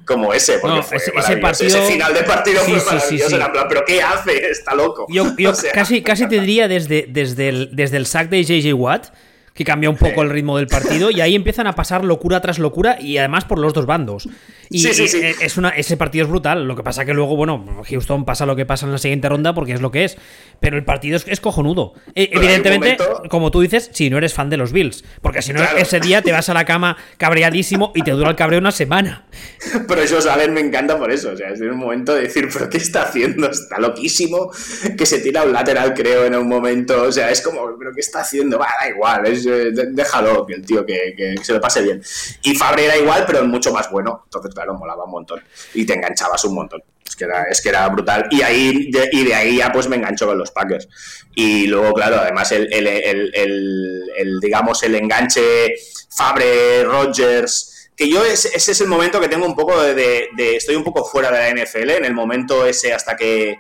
como 0.04 0.32
ese, 0.32 0.58
porque 0.58 0.82
fue 0.82 0.96
ese, 0.98 1.66
ese, 1.66 1.82
final 1.82 2.12
de 2.14 2.22
partido 2.22 2.60
fue 2.62 2.82
maravilloso, 2.84 3.36
pero 3.68 3.84
¿qué 3.86 4.02
hace? 4.02 4.50
está 4.50 4.74
loco. 4.74 5.06
Yo, 5.08 5.24
casi, 5.74 6.02
casi 6.02 6.28
te 6.28 6.40
diría 6.40 6.68
desde, 6.68 7.06
desde, 7.08 7.48
el, 7.48 7.70
desde 7.72 7.96
el 7.96 8.06
sack 8.06 8.28
de 8.28 8.42
JJ 8.44 8.74
Watt 8.74 9.06
que 9.54 9.64
cambia 9.64 9.90
un 9.90 9.96
poco 9.96 10.22
el 10.22 10.30
ritmo 10.30 10.56
del 10.56 10.66
partido 10.66 11.10
y 11.10 11.20
ahí 11.20 11.34
empiezan 11.34 11.66
a 11.66 11.74
pasar 11.74 12.04
locura 12.04 12.40
tras 12.40 12.58
locura 12.58 12.98
y 13.00 13.18
además 13.18 13.44
por 13.44 13.58
los 13.58 13.74
dos 13.74 13.86
bandos. 13.86 14.28
Y, 14.70 14.86
Es 14.86 15.56
una, 15.58 15.70
ese 15.70 15.96
partido 15.98 16.24
es 16.24 16.30
brutal. 16.30 16.66
Lo 16.66 16.76
que 16.76 16.82
pasa 16.82 17.04
que 17.04 17.12
luego, 17.12 17.36
bueno, 17.36 17.82
Houston 17.86 18.24
pasa 18.24 18.46
lo 18.46 18.56
que 18.56 18.64
pasa 18.64 18.86
en 18.86 18.92
la 18.92 18.98
siguiente 18.98 19.28
ronda 19.28 19.54
porque 19.54 19.72
es 19.72 19.82
lo 19.82 19.90
que 19.90 20.04
es. 20.04 20.16
Pero 20.60 20.76
el 20.76 20.84
partido 20.84 21.18
es, 21.26 21.40
cojonudo. 21.40 21.92
E, 22.14 22.30
evidentemente, 22.32 22.96
como 23.28 23.50
tú 23.50 23.60
dices, 23.60 23.90
si 23.92 24.08
no 24.08 24.18
eres 24.18 24.32
fan 24.32 24.48
de 24.48 24.56
los 24.56 24.72
Bills. 24.72 25.04
Porque 25.20 25.42
si 25.42 25.52
no, 25.52 25.62
ese 25.76 26.00
día 26.00 26.22
te 26.22 26.32
vas 26.32 26.48
a 26.48 26.54
la 26.54 26.64
cama 26.64 26.96
cabreadísimo 27.18 27.92
y 27.94 28.02
te 28.02 28.12
dura 28.12 28.30
el 28.30 28.36
cabreo 28.36 28.60
una 28.60 28.70
semana. 28.70 29.26
Pero 29.88 30.00
eso, 30.00 30.20
Salen 30.20 30.54
me 30.54 30.60
encanta 30.60 30.98
por 30.98 31.10
eso. 31.10 31.32
O 31.32 31.36
sea, 31.36 31.50
es 31.50 31.60
un 31.60 31.76
momento 31.76 32.14
de 32.14 32.22
decir, 32.22 32.48
¿pero 32.52 32.70
qué 32.70 32.78
está 32.78 33.02
haciendo? 33.02 33.50
Está 33.50 33.78
loquísimo. 33.78 34.50
Que 34.96 35.04
se 35.04 35.18
tira 35.18 35.42
un 35.42 35.52
lateral, 35.52 35.92
creo, 35.94 36.24
en 36.24 36.34
un 36.34 36.48
momento. 36.48 37.02
O 37.02 37.12
sea, 37.12 37.30
es 37.30 37.42
como, 37.42 37.76
¿pero 37.78 37.92
qué 37.92 38.00
está 38.00 38.20
haciendo? 38.20 38.58
Va, 38.58 38.68
da 38.80 38.88
igual. 38.88 39.26
Es 39.26 39.41
eh, 39.46 39.70
déjalo, 39.90 40.46
que 40.46 40.54
el 40.54 40.64
tío 40.64 40.84
que, 40.86 41.34
se 41.42 41.52
lo 41.52 41.60
pase 41.60 41.82
bien. 41.82 42.02
Y 42.42 42.54
Fabre 42.54 42.86
era 42.86 42.96
igual, 42.96 43.24
pero 43.26 43.44
mucho 43.44 43.72
más 43.72 43.90
bueno. 43.90 44.22
Entonces, 44.24 44.54
claro, 44.54 44.74
molaba 44.74 45.04
un 45.04 45.10
montón. 45.10 45.42
Y 45.74 45.84
te 45.84 45.94
enganchabas 45.94 46.44
un 46.44 46.54
montón. 46.54 46.82
Es 47.04 47.16
que 47.16 47.24
era, 47.24 47.42
es 47.44 47.60
que 47.60 47.68
era 47.68 47.88
brutal. 47.88 48.26
Y, 48.30 48.42
ahí, 48.42 48.90
de, 48.90 49.08
y 49.12 49.24
de 49.24 49.34
ahí 49.34 49.56
ya 49.56 49.70
pues 49.72 49.88
me 49.88 49.96
engancho 49.96 50.26
con 50.26 50.38
los 50.38 50.50
Packers. 50.50 50.88
Y 51.34 51.66
luego, 51.66 51.92
claro, 51.92 52.16
además 52.20 52.52
el, 52.52 52.68
el, 52.72 54.40
digamos, 54.40 54.82
el 54.82 54.94
enganche 54.94 55.74
Fabre, 56.10 56.84
Rogers, 56.84 57.72
que 57.96 58.08
yo 58.08 58.24
ese, 58.24 58.56
es 58.56 58.80
el 58.80 58.86
momento 58.88 59.20
que 59.20 59.28
tengo 59.28 59.46
un 59.46 59.54
poco 59.54 59.80
de, 59.80 60.28
estoy 60.36 60.76
un 60.76 60.84
poco 60.84 61.04
fuera 61.04 61.30
de 61.30 61.38
la 61.38 61.64
NFL 61.64 61.90
en 61.90 62.04
el 62.04 62.14
momento 62.14 62.66
ese 62.66 62.92
hasta 62.92 63.16
que 63.16 63.58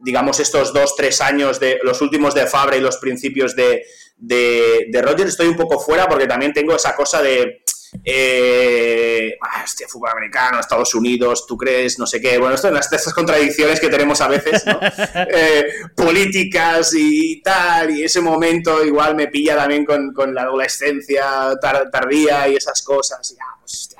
digamos 0.00 0.40
estos 0.40 0.72
dos 0.72 0.96
tres 0.96 1.20
años 1.20 1.60
de 1.60 1.78
los 1.82 2.00
últimos 2.00 2.34
de 2.34 2.46
Fabre 2.46 2.78
y 2.78 2.80
los 2.80 2.96
principios 2.98 3.54
de, 3.54 3.84
de, 4.26 4.86
de 4.90 5.02
Rodgers 5.02 5.30
estoy 5.30 5.48
un 5.48 5.56
poco 5.56 5.78
fuera 5.78 6.08
porque 6.08 6.26
también 6.26 6.52
tengo 6.52 6.74
esa 6.74 6.94
cosa 6.94 7.22
de... 7.22 7.62
Eh, 8.02 9.36
ah, 9.40 9.64
fútbol 9.86 10.10
americano, 10.10 10.58
Estados 10.58 10.94
Unidos, 10.96 11.46
tú 11.46 11.56
crees, 11.56 11.96
no 11.96 12.06
sé 12.08 12.20
qué. 12.20 12.38
Bueno, 12.38 12.56
esto 12.56 12.68
las 12.72 12.92
estas 12.92 13.14
contradicciones 13.14 13.78
que 13.78 13.88
tenemos 13.88 14.20
a 14.20 14.26
veces, 14.26 14.66
¿no? 14.66 14.80
Eh, 15.14 15.66
políticas 15.94 16.92
y 16.96 17.40
tal, 17.40 17.90
y 17.92 18.02
ese 18.02 18.20
momento 18.20 18.84
igual 18.84 19.14
me 19.14 19.28
pilla 19.28 19.56
también 19.56 19.84
con, 19.84 20.12
con 20.12 20.34
la 20.34 20.42
adolescencia 20.42 21.52
tardía 21.92 22.48
y 22.48 22.56
esas 22.56 22.82
cosas. 22.82 23.30
Y, 23.30 23.36
ah, 23.40 23.56
pues, 23.60 23.94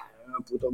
puto, 0.45 0.71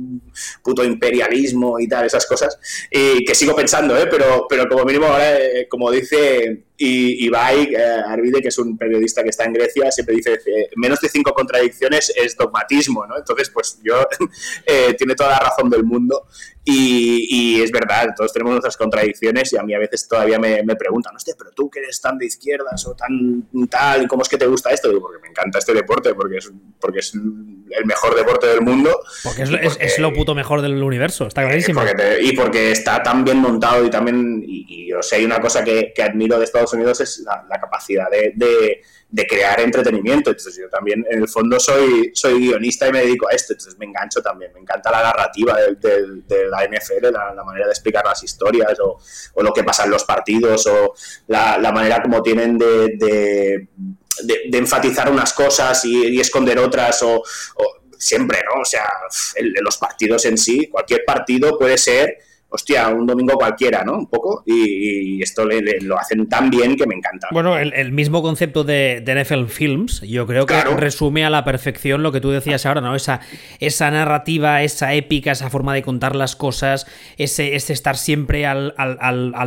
puto, 0.63 0.85
imperialismo 0.85 1.79
y 1.79 1.89
tal, 1.89 2.07
esas 2.07 2.27
cosas, 2.27 2.59
y 2.91 3.25
que 3.25 3.35
sigo 3.35 3.55
pensando, 3.55 3.97
¿eh? 3.97 4.07
pero, 4.11 4.47
pero 4.49 4.69
como 4.69 4.85
mínimo 4.85 5.07
ahora, 5.07 5.39
eh, 5.39 5.67
como 5.69 5.91
dice 5.91 6.65
y 6.83 7.27
Ibai 7.27 7.75
eh, 7.75 8.03
Arvide, 8.07 8.41
que 8.41 8.49
es 8.49 8.59
un 8.59 8.79
periodista 8.79 9.23
que 9.23 9.29
está 9.29 9.45
en 9.45 9.53
Grecia, 9.53 9.93
siempre 9.93 10.15
dice 10.15 10.33
eh, 10.47 10.71
menos 10.77 10.99
de 10.99 11.11
cinco 11.11 11.35
contradicciones 11.35 12.11
es 12.17 12.35
dogmatismo, 12.35 13.07
¿no? 13.07 13.19
Entonces, 13.19 13.51
pues 13.51 13.79
yo 13.85 14.09
eh, 14.67 14.95
tiene 14.97 15.15
toda 15.15 15.29
la 15.29 15.41
razón 15.41 15.69
del 15.69 15.85
mundo 15.85 16.27
y, 16.65 17.61
es 17.63 17.71
verdad, 17.71 18.15
todos 18.17 18.33
tenemos 18.33 18.53
nuestras 18.53 18.77
contradicciones 18.77 19.53
y 19.53 19.57
a 19.57 19.63
mí 19.63 19.75
a 19.75 19.79
veces 19.79 20.07
todavía 20.07 20.39
me, 20.39 20.63
preguntan, 20.77 21.17
hostia, 21.17 21.35
pero 21.37 21.51
tú 21.51 21.69
que 21.69 21.81
eres 21.81 22.01
tan 22.01 22.17
de 22.17 22.27
izquierdas 22.27 22.87
o 22.87 22.95
tan 22.95 23.49
tal, 23.69 24.07
¿cómo 24.07 24.23
es 24.23 24.29
que 24.29 24.39
te 24.39 24.47
gusta 24.47 24.71
esto? 24.71 24.89
Digo, 24.89 25.01
porque 25.01 25.21
me 25.21 25.29
encanta 25.29 25.59
este 25.59 25.75
deporte, 25.75 26.15
porque 26.15 26.37
es, 26.37 26.53
porque 26.81 27.01
es 27.01 27.15
el 27.15 27.87
mejor 27.87 28.15
deporte 28.15 28.47
del 28.47 28.61
mundo. 28.61 29.01
Porque 29.25 29.43
es, 29.43 29.99
lo 29.99 30.13
puto 30.13 30.35
mejor 30.35 30.63
del 30.63 30.81
universo, 30.83 31.27
está 31.27 31.43
clarísimo. 31.43 31.83
y 32.21 32.33
porque 32.37 32.71
está 32.71 33.03
tan 33.03 33.25
bien 33.25 33.39
montado 33.39 33.85
y 33.85 33.91
también, 33.91 34.45
y, 34.47 34.93
o 34.93 35.03
sea, 35.03 35.19
hay 35.19 35.25
una 35.25 35.41
cosa 35.41 35.65
que, 35.65 35.93
que 35.95 36.03
admiro 36.03 36.39
de 36.39 36.45
Estados 36.45 36.70
Unidos 36.73 37.01
es 37.01 37.21
la, 37.21 37.61
capacidad 37.61 38.09
de, 38.11 38.81
crear 39.29 39.61
entretenimiento. 39.61 40.31
Entonces 40.31 40.57
yo 40.57 40.69
también 40.69 41.05
en 41.11 41.23
el 41.23 41.29
fondo 41.29 41.59
soy, 41.61 42.13
guionista 42.23 42.89
y 42.89 42.93
me 42.93 43.01
dedico 43.01 43.29
a 43.29 43.33
esto, 43.33 43.53
entonces 43.53 43.79
me 43.79 43.87
engancho 43.87 44.23
también. 44.23 44.53
Me 44.53 44.61
encanta 44.61 44.91
la 44.91 45.03
narrativa 45.03 45.57
de, 45.57 46.49
la 46.49 46.65
NFL, 46.65 47.13
la, 47.13 47.45
manera 47.45 47.67
de 47.67 47.73
explicar 47.73 48.05
las 48.05 48.23
historias 48.23 48.79
o, 48.81 48.99
lo 49.43 49.53
que 49.53 49.65
pasa 49.65 49.85
en 49.85 49.91
los 49.91 50.05
partidos 50.05 50.67
o 50.67 50.95
la, 51.29 51.73
manera 51.73 52.03
como 52.03 52.23
tienen 52.23 52.59
de, 52.59 53.69
enfatizar 54.53 55.11
unas 55.11 55.33
cosas 55.33 55.85
y, 55.85 56.21
esconder 56.21 56.59
otras 56.59 57.03
o, 57.03 57.23
siempre, 57.99 58.43
¿no? 58.45 58.63
O 58.63 58.65
sea, 58.65 58.89
los 59.63 59.77
partidos 59.77 60.25
en 60.25 60.39
sí, 60.39 60.69
cualquier 60.69 61.05
partido 61.05 61.59
puede 61.59 61.77
ser 61.77 62.19
hostia, 62.51 62.89
un 62.89 63.07
domingo 63.07 63.35
cualquiera, 63.35 63.85
¿no? 63.85 63.95
Un 63.95 64.07
poco, 64.07 64.43
y, 64.45 65.23
esto 65.23 65.45
lo 65.83 65.99
hacen 65.99 66.29
tan 66.29 66.51
bien 66.51 66.77
que 66.77 66.87
me 66.87 66.95
encanta. 66.95 67.29
Bueno, 67.31 67.57
el, 67.59 67.93
mismo 67.93 68.23
concepto 68.23 68.65
de, 68.65 69.03
NFL 69.07 69.47
Films, 69.47 70.01
yo 70.03 70.27
creo 70.27 70.47
que 70.47 70.61
resume 70.77 71.25
a 71.25 71.31
la 71.31 71.45
perfección 71.45 72.03
lo 72.03 72.13
que 72.13 72.21
tú 72.21 72.31
decías 72.31 72.67
ahora, 72.67 72.81
¿no? 72.81 72.95
Esa, 72.95 73.21
esa 73.61 73.91
narrativa, 73.91 74.63
esa 74.63 74.95
épica, 74.95 75.33
esa 75.33 75.51
forma 75.51 75.75
de 75.75 75.83
contar 75.83 76.17
las 76.17 76.37
cosas, 76.37 76.87
ese, 77.19 77.55
ese 77.55 77.73
estar 77.73 77.97
siempre 77.97 78.47
al, 78.47 78.73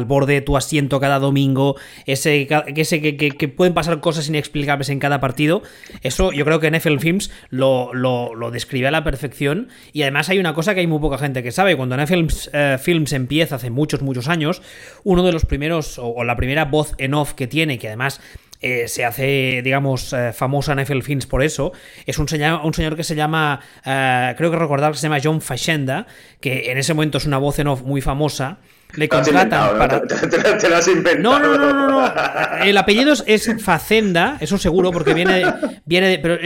borde 0.05 0.33
de 0.35 0.41
tu 0.41 0.55
asiento 0.55 0.99
cada 0.99 1.19
domingo, 1.19 1.75
ese, 2.05 2.47
ese 2.75 3.01
que, 3.01 3.47
pueden 3.49 3.73
pasar 3.73 3.99
cosas 3.99 4.29
inexplicables 4.29 4.89
en 4.89 4.99
cada 4.99 5.19
partido, 5.19 5.61
eso 6.01 6.31
yo 6.31 6.45
creo 6.45 6.59
que 6.59 6.71
NFL 6.71 6.99
Films 6.99 7.31
lo, 7.49 7.93
lo, 7.93 8.51
describe 8.51 8.87
a 8.87 8.91
la 8.91 9.03
perfección, 9.03 9.67
y 9.91 10.03
además 10.03 10.29
hay 10.29 10.39
una 10.39 10.53
cosa 10.53 10.73
que 10.73 10.81
hay 10.81 10.87
muy 10.87 10.99
poca 10.99 11.17
gente 11.17 11.43
que 11.43 11.51
sabe, 11.51 11.75
cuando 11.75 11.97
NFL 11.97 12.13
Films 12.13 12.49
eh, 12.53 12.77
Films 12.93 13.13
empieza 13.13 13.55
hace 13.55 13.71
muchos, 13.71 14.03
muchos 14.03 14.27
años, 14.27 14.61
uno 15.03 15.23
de 15.23 15.31
los 15.31 15.45
primeros, 15.45 15.97
o, 15.97 16.23
la 16.23 16.35
primera 16.35 16.65
voz 16.65 16.93
en 16.99 17.15
off 17.15 17.33
que 17.33 17.47
tiene, 17.47 17.79
que 17.79 17.87
además 17.87 18.21
eh, 18.61 18.87
se 18.87 19.03
hace, 19.03 19.61
digamos, 19.63 20.13
eh, 20.13 20.31
famosa 20.31 20.73
en 20.73 20.83
NFL 20.83 21.01
Films 21.01 21.25
por 21.25 21.41
eso, 21.41 21.73
es 22.05 22.19
un 22.19 22.29
señor, 22.29 22.61
un 22.63 22.73
señor 22.75 22.95
que 22.95 23.03
se 23.03 23.15
llama, 23.15 23.61
eh, 23.83 24.35
creo 24.37 24.51
que 24.51 24.57
recordar 24.57 24.91
que 24.91 24.99
se 24.99 25.07
llama 25.07 25.17
John 25.23 25.41
Fashenda, 25.41 26.05
que 26.39 26.71
en 26.71 26.77
ese 26.77 26.93
momento 26.93 27.17
es 27.17 27.25
una 27.25 27.39
voz 27.39 27.57
en 27.57 27.67
off 27.67 27.81
muy 27.81 28.01
famosa. 28.01 28.59
Le 28.95 29.09
contratan 29.09 29.75
para. 29.79 30.03
Te, 30.03 30.69
lo 30.69 30.75
has 30.75 30.87
inventado. 30.87 31.39
No, 31.39 31.39
no, 31.39 31.57
no, 31.57 31.73
no, 31.73 31.87
no. 31.89 32.63
El 32.63 32.77
apellido 32.77 33.11
es 33.25 33.49
Facenda, 33.59 34.37
eso 34.39 34.59
seguro, 34.59 34.91
porque 34.91 35.15
viene, 35.15 35.43
viene 35.85 36.09
de. 36.09 36.19
Pero 36.19 36.37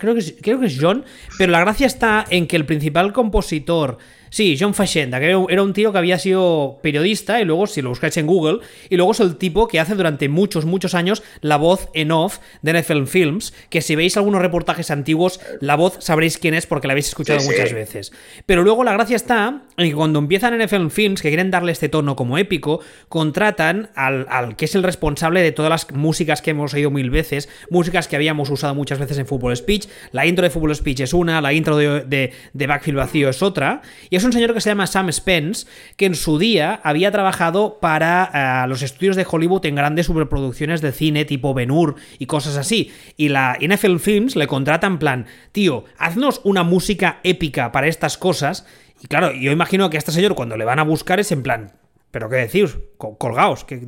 creo, 0.00 0.14
que 0.14 0.20
es, 0.20 0.34
creo 0.42 0.58
que 0.58 0.66
es 0.66 0.78
John. 0.80 1.04
Pero 1.38 1.52
la 1.52 1.60
gracia 1.60 1.86
está 1.86 2.24
en 2.28 2.48
que 2.48 2.56
el 2.56 2.66
principal 2.66 3.12
compositor 3.12 3.98
Sí, 4.32 4.56
John 4.58 4.72
Fashenda, 4.72 5.20
que 5.20 5.26
era 5.26 5.62
un 5.62 5.74
tío 5.74 5.92
que 5.92 5.98
había 5.98 6.18
sido 6.18 6.78
periodista 6.82 7.42
y 7.42 7.44
luego, 7.44 7.66
si 7.66 7.82
lo 7.82 7.90
buscáis 7.90 8.16
en 8.16 8.26
Google, 8.26 8.60
y 8.88 8.96
luego 8.96 9.12
es 9.12 9.20
el 9.20 9.36
tipo 9.36 9.68
que 9.68 9.78
hace 9.78 9.94
durante 9.94 10.30
muchos, 10.30 10.64
muchos 10.64 10.94
años 10.94 11.22
la 11.42 11.58
voz 11.58 11.90
en 11.92 12.12
off 12.12 12.38
de 12.62 12.80
NFL 12.80 13.04
Films, 13.04 13.52
que 13.68 13.82
si 13.82 13.94
veis 13.94 14.16
algunos 14.16 14.40
reportajes 14.40 14.90
antiguos, 14.90 15.38
la 15.60 15.76
voz 15.76 15.98
sabréis 16.00 16.38
quién 16.38 16.54
es 16.54 16.64
porque 16.66 16.86
la 16.86 16.94
habéis 16.94 17.08
escuchado 17.08 17.40
muchas 17.44 17.74
veces. 17.74 18.10
Pero 18.46 18.62
luego 18.62 18.84
la 18.84 18.94
gracia 18.94 19.16
está 19.16 19.64
en 19.76 19.90
que 19.90 19.94
cuando 19.94 20.18
empiezan 20.18 20.58
NFL 20.58 20.88
Films, 20.88 21.20
que 21.20 21.28
quieren 21.28 21.50
darle 21.50 21.72
este 21.72 21.90
tono 21.90 22.16
como 22.16 22.38
épico, 22.38 22.80
contratan 23.10 23.90
al, 23.94 24.26
al 24.30 24.56
que 24.56 24.64
es 24.64 24.74
el 24.74 24.82
responsable 24.82 25.42
de 25.42 25.52
todas 25.52 25.68
las 25.68 25.90
músicas 25.92 26.40
que 26.40 26.52
hemos 26.52 26.72
oído 26.72 26.90
mil 26.90 27.10
veces, 27.10 27.50
músicas 27.68 28.08
que 28.08 28.16
habíamos 28.16 28.48
usado 28.48 28.74
muchas 28.74 28.98
veces 28.98 29.18
en 29.18 29.26
Football 29.26 29.58
Speech. 29.58 29.88
La 30.10 30.24
intro 30.24 30.42
de 30.42 30.48
Football 30.48 30.74
Speech 30.74 31.00
es 31.00 31.12
una, 31.12 31.42
la 31.42 31.52
intro 31.52 31.76
de, 31.76 32.00
de, 32.06 32.32
de 32.54 32.66
Backfield 32.66 32.96
Vacío 32.96 33.28
es 33.28 33.42
otra, 33.42 33.82
y 34.08 34.21
Es 34.21 34.21
un 34.24 34.32
señor 34.32 34.54
que 34.54 34.60
se 34.60 34.70
llama 34.70 34.86
Sam 34.86 35.10
Spence, 35.12 35.66
que 35.96 36.06
en 36.06 36.14
su 36.14 36.38
día 36.38 36.80
había 36.82 37.10
trabajado 37.10 37.78
para 37.80 38.64
eh, 38.64 38.68
los 38.68 38.82
estudios 38.82 39.16
de 39.16 39.26
Hollywood 39.28 39.66
en 39.66 39.74
grandes 39.74 40.06
superproducciones 40.06 40.80
de 40.80 40.92
cine 40.92 41.24
tipo 41.24 41.54
Ben 41.54 41.70
Hur 41.70 41.96
y 42.18 42.26
cosas 42.26 42.56
así. 42.56 42.92
Y 43.16 43.28
la 43.28 43.56
NFL 43.60 43.98
Films 43.98 44.36
le 44.36 44.46
contrata 44.46 44.86
en 44.86 44.98
plan, 44.98 45.26
tío, 45.52 45.84
haznos 45.98 46.40
una 46.44 46.62
música 46.62 47.20
épica 47.22 47.72
para 47.72 47.88
estas 47.88 48.18
cosas. 48.18 48.66
Y 49.02 49.06
claro, 49.06 49.32
yo 49.32 49.50
imagino 49.52 49.90
que 49.90 49.96
a 49.96 49.98
este 49.98 50.12
señor 50.12 50.34
cuando 50.34 50.56
le 50.56 50.64
van 50.64 50.78
a 50.78 50.84
buscar 50.84 51.20
es 51.20 51.32
en 51.32 51.42
plan, 51.42 51.72
¿pero 52.10 52.28
qué 52.28 52.36
decís? 52.36 52.76
Colgaos, 52.98 53.64
que, 53.64 53.80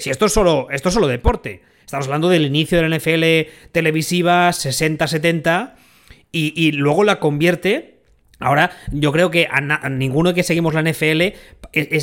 si, 0.00 0.10
esto, 0.10 0.26
es 0.26 0.32
solo, 0.32 0.68
esto 0.70 0.88
es 0.88 0.94
solo 0.94 1.08
deporte. 1.08 1.62
Estamos 1.84 2.06
hablando 2.06 2.28
del 2.28 2.46
inicio 2.46 2.80
de 2.80 2.88
la 2.88 2.96
NFL 2.96 3.50
televisiva 3.72 4.50
60-70 4.50 5.74
y, 6.32 6.72
luego 6.72 7.02
la 7.02 7.18
convierte 7.18 7.99
Ahora, 8.40 8.70
yo 8.90 9.12
creo 9.12 9.30
que 9.30 9.46
a, 9.50 9.88
ninguno 9.90 10.32
que 10.32 10.42
seguimos 10.42 10.74
la 10.74 10.82
NFL 10.82 11.34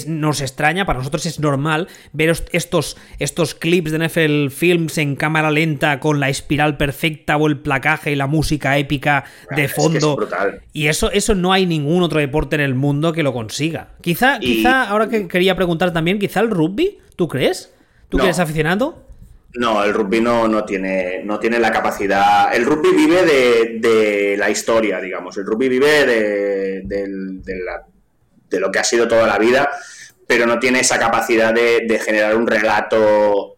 nos 0.07 0.41
extraña, 0.41 0.85
para 0.85 0.99
nosotros 0.99 1.25
es 1.25 1.39
normal 1.39 1.87
ver 2.13 2.33
estos, 2.51 2.95
estos 3.17 3.55
clips 3.55 3.91
de 3.91 4.07
NFL 4.07 4.49
Films 4.49 4.97
en 4.99 5.15
cámara 5.15 5.49
lenta 5.49 5.99
con 5.99 6.19
la 6.19 6.29
espiral 6.29 6.77
perfecta 6.77 7.37
o 7.37 7.47
el 7.47 7.57
placaje 7.57 8.11
y 8.11 8.15
la 8.15 8.27
música 8.27 8.77
épica 8.77 9.25
de 9.55 9.67
fondo. 9.67 10.17
y 10.73 10.87
eso, 10.87 11.11
eso 11.11 11.33
no 11.33 11.51
hay 11.51 11.65
ningún 11.65 12.03
otro 12.03 12.19
deporte 12.19 12.55
en 12.55 12.61
el 12.61 12.75
mundo 12.75 13.13
que 13.13 13.23
lo 13.23 13.33
consiga. 13.33 13.89
Quizá, 14.01 14.39
quizá, 14.39 14.83
ahora 14.83 15.09
que 15.09 15.27
quería 15.27 15.55
preguntar 15.55 15.91
también, 15.91 16.19
quizá 16.19 16.39
el 16.41 16.51
rugby, 16.51 16.99
¿tú 17.15 17.27
crees? 17.27 17.73
¿Tú 18.09 18.17
que 18.17 18.25
eres 18.25 18.39
aficionado? 18.39 19.07
No, 19.57 19.83
el 19.83 19.93
rugby 19.93 20.21
no, 20.21 20.47
no, 20.47 20.63
tiene, 20.65 21.23
no 21.23 21.39
tiene 21.39 21.59
la 21.59 21.71
capacidad. 21.71 22.53
El 22.53 22.65
rugby 22.65 22.95
vive 22.95 23.25
de, 23.25 23.79
la 24.37 24.49
historia, 24.49 24.99
digamos. 24.99 25.37
El 25.37 25.45
rugby 25.45 25.69
vive 25.69 26.05
de, 26.05 26.83
lo 28.59 28.71
que 28.71 28.79
ha 28.79 28.83
sido 28.83 29.07
toda 29.07 29.27
la 29.27 29.37
vida, 29.37 29.69
pero 30.25 30.45
no 30.45 30.59
tiene 30.59 30.81
esa 30.81 30.99
capacidad 30.99 31.53
de, 31.53 32.01
generar 32.03 32.35
un 32.35 32.47
relato. 32.47 33.55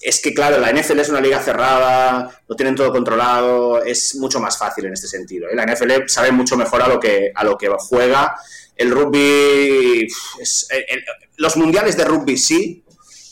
Es 0.00 0.20
que, 0.20 0.34
claro, 0.34 0.58
la 0.58 0.70
NFL 0.70 1.00
es 1.00 1.08
una 1.08 1.20
liga 1.20 1.40
cerrada, 1.40 2.28
lo 2.46 2.56
tienen 2.56 2.74
todo 2.74 2.92
controlado, 2.92 3.82
es 3.82 4.16
mucho 4.16 4.38
más 4.38 4.58
fácil 4.58 4.84
en 4.86 4.92
este 4.92 5.08
sentido. 5.08 5.48
¿eh? 5.48 5.54
La 5.54 5.64
NFL 5.64 6.08
sabe 6.08 6.30
mucho 6.30 6.56
mejor 6.56 6.82
a 6.82 6.88
lo 6.88 7.00
que, 7.00 7.32
a 7.34 7.42
lo 7.42 7.56
que 7.56 7.68
juega. 7.78 8.36
El 8.76 8.90
rugby. 8.90 10.06
los 11.36 11.56
mundiales 11.56 11.96
de 11.96 12.04
rugby 12.04 12.36
sí, 12.36 12.84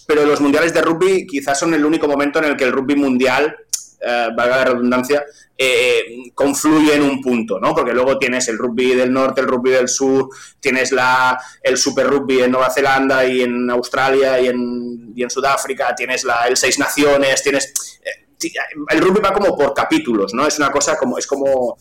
pero 0.07 0.25
los 0.25 0.41
mundiales 0.41 0.73
de 0.73 0.83
rugby 0.83 1.27
quizás 1.27 1.59
son 1.59 1.75
el 1.75 1.85
único 1.85 2.07
momento 2.07 2.39
en 2.39 2.47
el 2.47 2.57
que 2.57 2.65
el 2.65 2.73
rugby 2.73 2.97
mundial, 2.97 3.57
eh, 4.01 4.29
valga 4.37 4.59
la 4.59 4.65
redundancia, 4.65 5.25
eh, 5.65 6.33
confluye 6.35 6.95
en 6.95 7.03
un 7.03 7.21
punto, 7.21 7.61
¿no? 7.61 7.75
Porque 7.75 7.93
luego 7.93 8.19
tienes 8.19 8.49
el 8.49 8.59
rugby 8.59 8.95
del 8.95 9.13
norte, 9.13 9.41
el 9.41 9.47
rugby 9.47 9.71
del 9.71 9.89
sur, 9.89 10.29
tienes 10.59 10.91
la, 10.91 11.41
el 11.63 11.77
super 11.77 12.09
rugby 12.09 12.43
en 12.43 12.51
Nueva 12.51 12.71
Zelanda 12.71 13.25
y 13.25 13.43
en 13.43 13.71
Australia 13.71 14.41
y 14.41 14.49
en, 14.49 15.13
y 15.15 15.23
en 15.23 15.31
Sudáfrica, 15.31 15.95
tienes 15.95 16.25
la, 16.25 16.49
el 16.49 16.57
Seis 16.57 16.79
Naciones, 16.79 17.43
tienes... 17.43 18.01
Eh, 18.05 18.51
el 18.89 19.01
rugby 19.01 19.21
va 19.21 19.33
como 19.33 19.57
por 19.57 19.73
capítulos, 19.73 20.35
¿no? 20.35 20.47
Es 20.47 20.59
una 20.59 20.71
cosa 20.73 20.97
como... 20.97 21.17
Es 21.17 21.27
como 21.27 21.77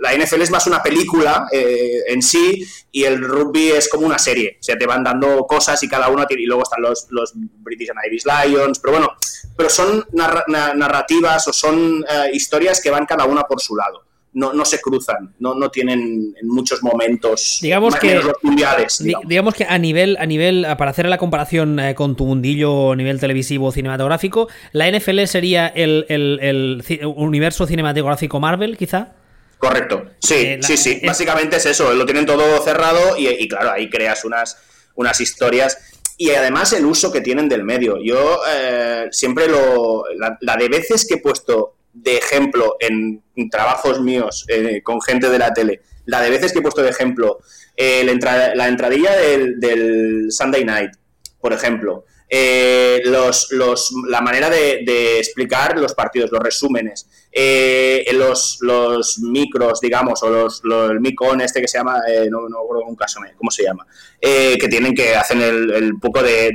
la 0.00 0.14
NFL 0.14 0.42
es 0.42 0.50
más 0.50 0.66
una 0.66 0.82
película 0.82 1.46
eh, 1.52 2.02
en 2.08 2.22
sí 2.22 2.64
y 2.90 3.04
el 3.04 3.20
rugby 3.20 3.70
es 3.70 3.88
como 3.88 4.06
una 4.06 4.18
serie. 4.18 4.56
O 4.58 4.62
sea, 4.62 4.76
te 4.76 4.86
van 4.86 5.04
dando 5.04 5.46
cosas 5.46 5.82
y 5.82 5.88
cada 5.88 6.08
uno 6.08 6.26
tiene, 6.26 6.42
y 6.42 6.46
luego 6.46 6.62
están 6.62 6.82
los, 6.82 7.06
los 7.10 7.32
British 7.34 7.90
and 7.90 8.00
Irish 8.06 8.24
Lions, 8.24 8.78
pero 8.78 8.94
bueno, 8.94 9.12
pero 9.56 9.68
son 9.68 10.06
narrativas 10.12 11.46
o 11.48 11.52
son 11.52 12.04
eh, 12.08 12.30
historias 12.32 12.80
que 12.80 12.90
van 12.90 13.06
cada 13.06 13.26
una 13.26 13.42
por 13.42 13.60
su 13.60 13.76
lado. 13.76 14.04
No, 14.32 14.52
no 14.52 14.64
se 14.64 14.80
cruzan, 14.80 15.34
no, 15.40 15.56
no 15.56 15.72
tienen 15.72 16.32
en 16.40 16.48
muchos 16.48 16.84
momentos 16.84 17.58
digamos 17.60 17.96
que 17.96 18.14
los 18.14 18.36
mundiales. 18.42 19.02
Digamos. 19.26 19.54
que 19.54 19.64
a 19.64 19.76
nivel, 19.76 20.16
a 20.20 20.26
nivel, 20.26 20.64
para 20.78 20.92
hacer 20.92 21.08
la 21.08 21.18
comparación 21.18 21.80
eh, 21.80 21.96
con 21.96 22.14
tu 22.14 22.26
mundillo 22.26 22.92
a 22.92 22.96
nivel 22.96 23.18
televisivo 23.18 23.72
cinematográfico, 23.72 24.46
la 24.70 24.88
NFL 24.88 25.24
sería 25.24 25.66
el, 25.66 26.06
el, 26.08 26.38
el 26.40 27.04
universo 27.16 27.66
cinematográfico 27.66 28.38
Marvel, 28.38 28.76
quizá. 28.76 29.14
Correcto. 29.60 30.06
Sí, 30.20 30.36
eh, 30.36 30.58
sí, 30.62 30.78
sí. 30.78 31.02
Básicamente 31.04 31.56
es 31.56 31.66
eso. 31.66 31.92
Lo 31.92 32.06
tienen 32.06 32.24
todo 32.24 32.62
cerrado 32.64 33.14
y, 33.18 33.46
claro, 33.46 33.72
ahí 33.72 33.90
creas 33.90 34.24
unas, 34.24 34.56
unas 34.94 35.20
historias. 35.20 35.76
Y 36.16 36.30
además 36.30 36.72
el 36.72 36.86
uso 36.86 37.12
que 37.12 37.20
tienen 37.20 37.46
del 37.46 37.62
medio. 37.62 37.98
Yo 38.02 38.40
eh, 38.50 39.08
siempre 39.10 39.48
lo. 39.48 40.04
La, 40.40 40.56
de 40.56 40.68
veces 40.70 41.06
que 41.06 41.16
he 41.16 41.18
puesto 41.18 41.76
de 41.92 42.16
ejemplo 42.16 42.76
en 42.80 43.22
trabajos 43.50 44.00
míos 44.00 44.46
eh, 44.48 44.80
con 44.82 45.02
gente 45.02 45.28
de 45.28 45.38
la 45.38 45.52
tele, 45.52 45.82
la 46.06 46.22
de 46.22 46.30
veces 46.30 46.52
que 46.52 46.60
he 46.60 46.62
puesto 46.62 46.82
de 46.82 46.88
ejemplo 46.88 47.40
la, 47.76 48.66
entradilla 48.68 49.14
del, 49.14 49.60
del 49.60 50.26
Sunday 50.30 50.64
Night, 50.64 50.92
por 51.38 51.52
ejemplo, 51.52 52.06
eh, 52.32 53.02
los, 53.06 53.48
los, 53.50 53.92
la 54.08 54.20
manera 54.20 54.48
de, 54.48 55.18
explicar 55.18 55.76
los 55.76 55.94
partidos, 55.94 56.30
los 56.30 56.40
resúmenes, 56.40 57.08
eh, 57.32 58.06
los, 58.12 58.58
los 58.60 59.18
micros, 59.18 59.80
digamos, 59.80 60.22
o 60.22 60.30
los, 60.30 60.62
el 60.90 61.00
micón 61.00 61.40
este 61.40 61.60
que 61.60 61.66
se 61.66 61.78
llama, 61.78 62.00
eh, 62.08 62.28
no, 62.30 62.48
no 62.48 62.62
recuerdo 62.62 62.84
un 62.84 62.94
caso, 62.94 63.18
¿cómo 63.36 63.50
se 63.50 63.64
llama? 63.64 63.84
que 64.20 64.68
tienen 64.68 64.94
que 64.94 65.16
hacer 65.16 65.38
el, 65.38 65.94
poco 66.00 66.22
de, 66.22 66.54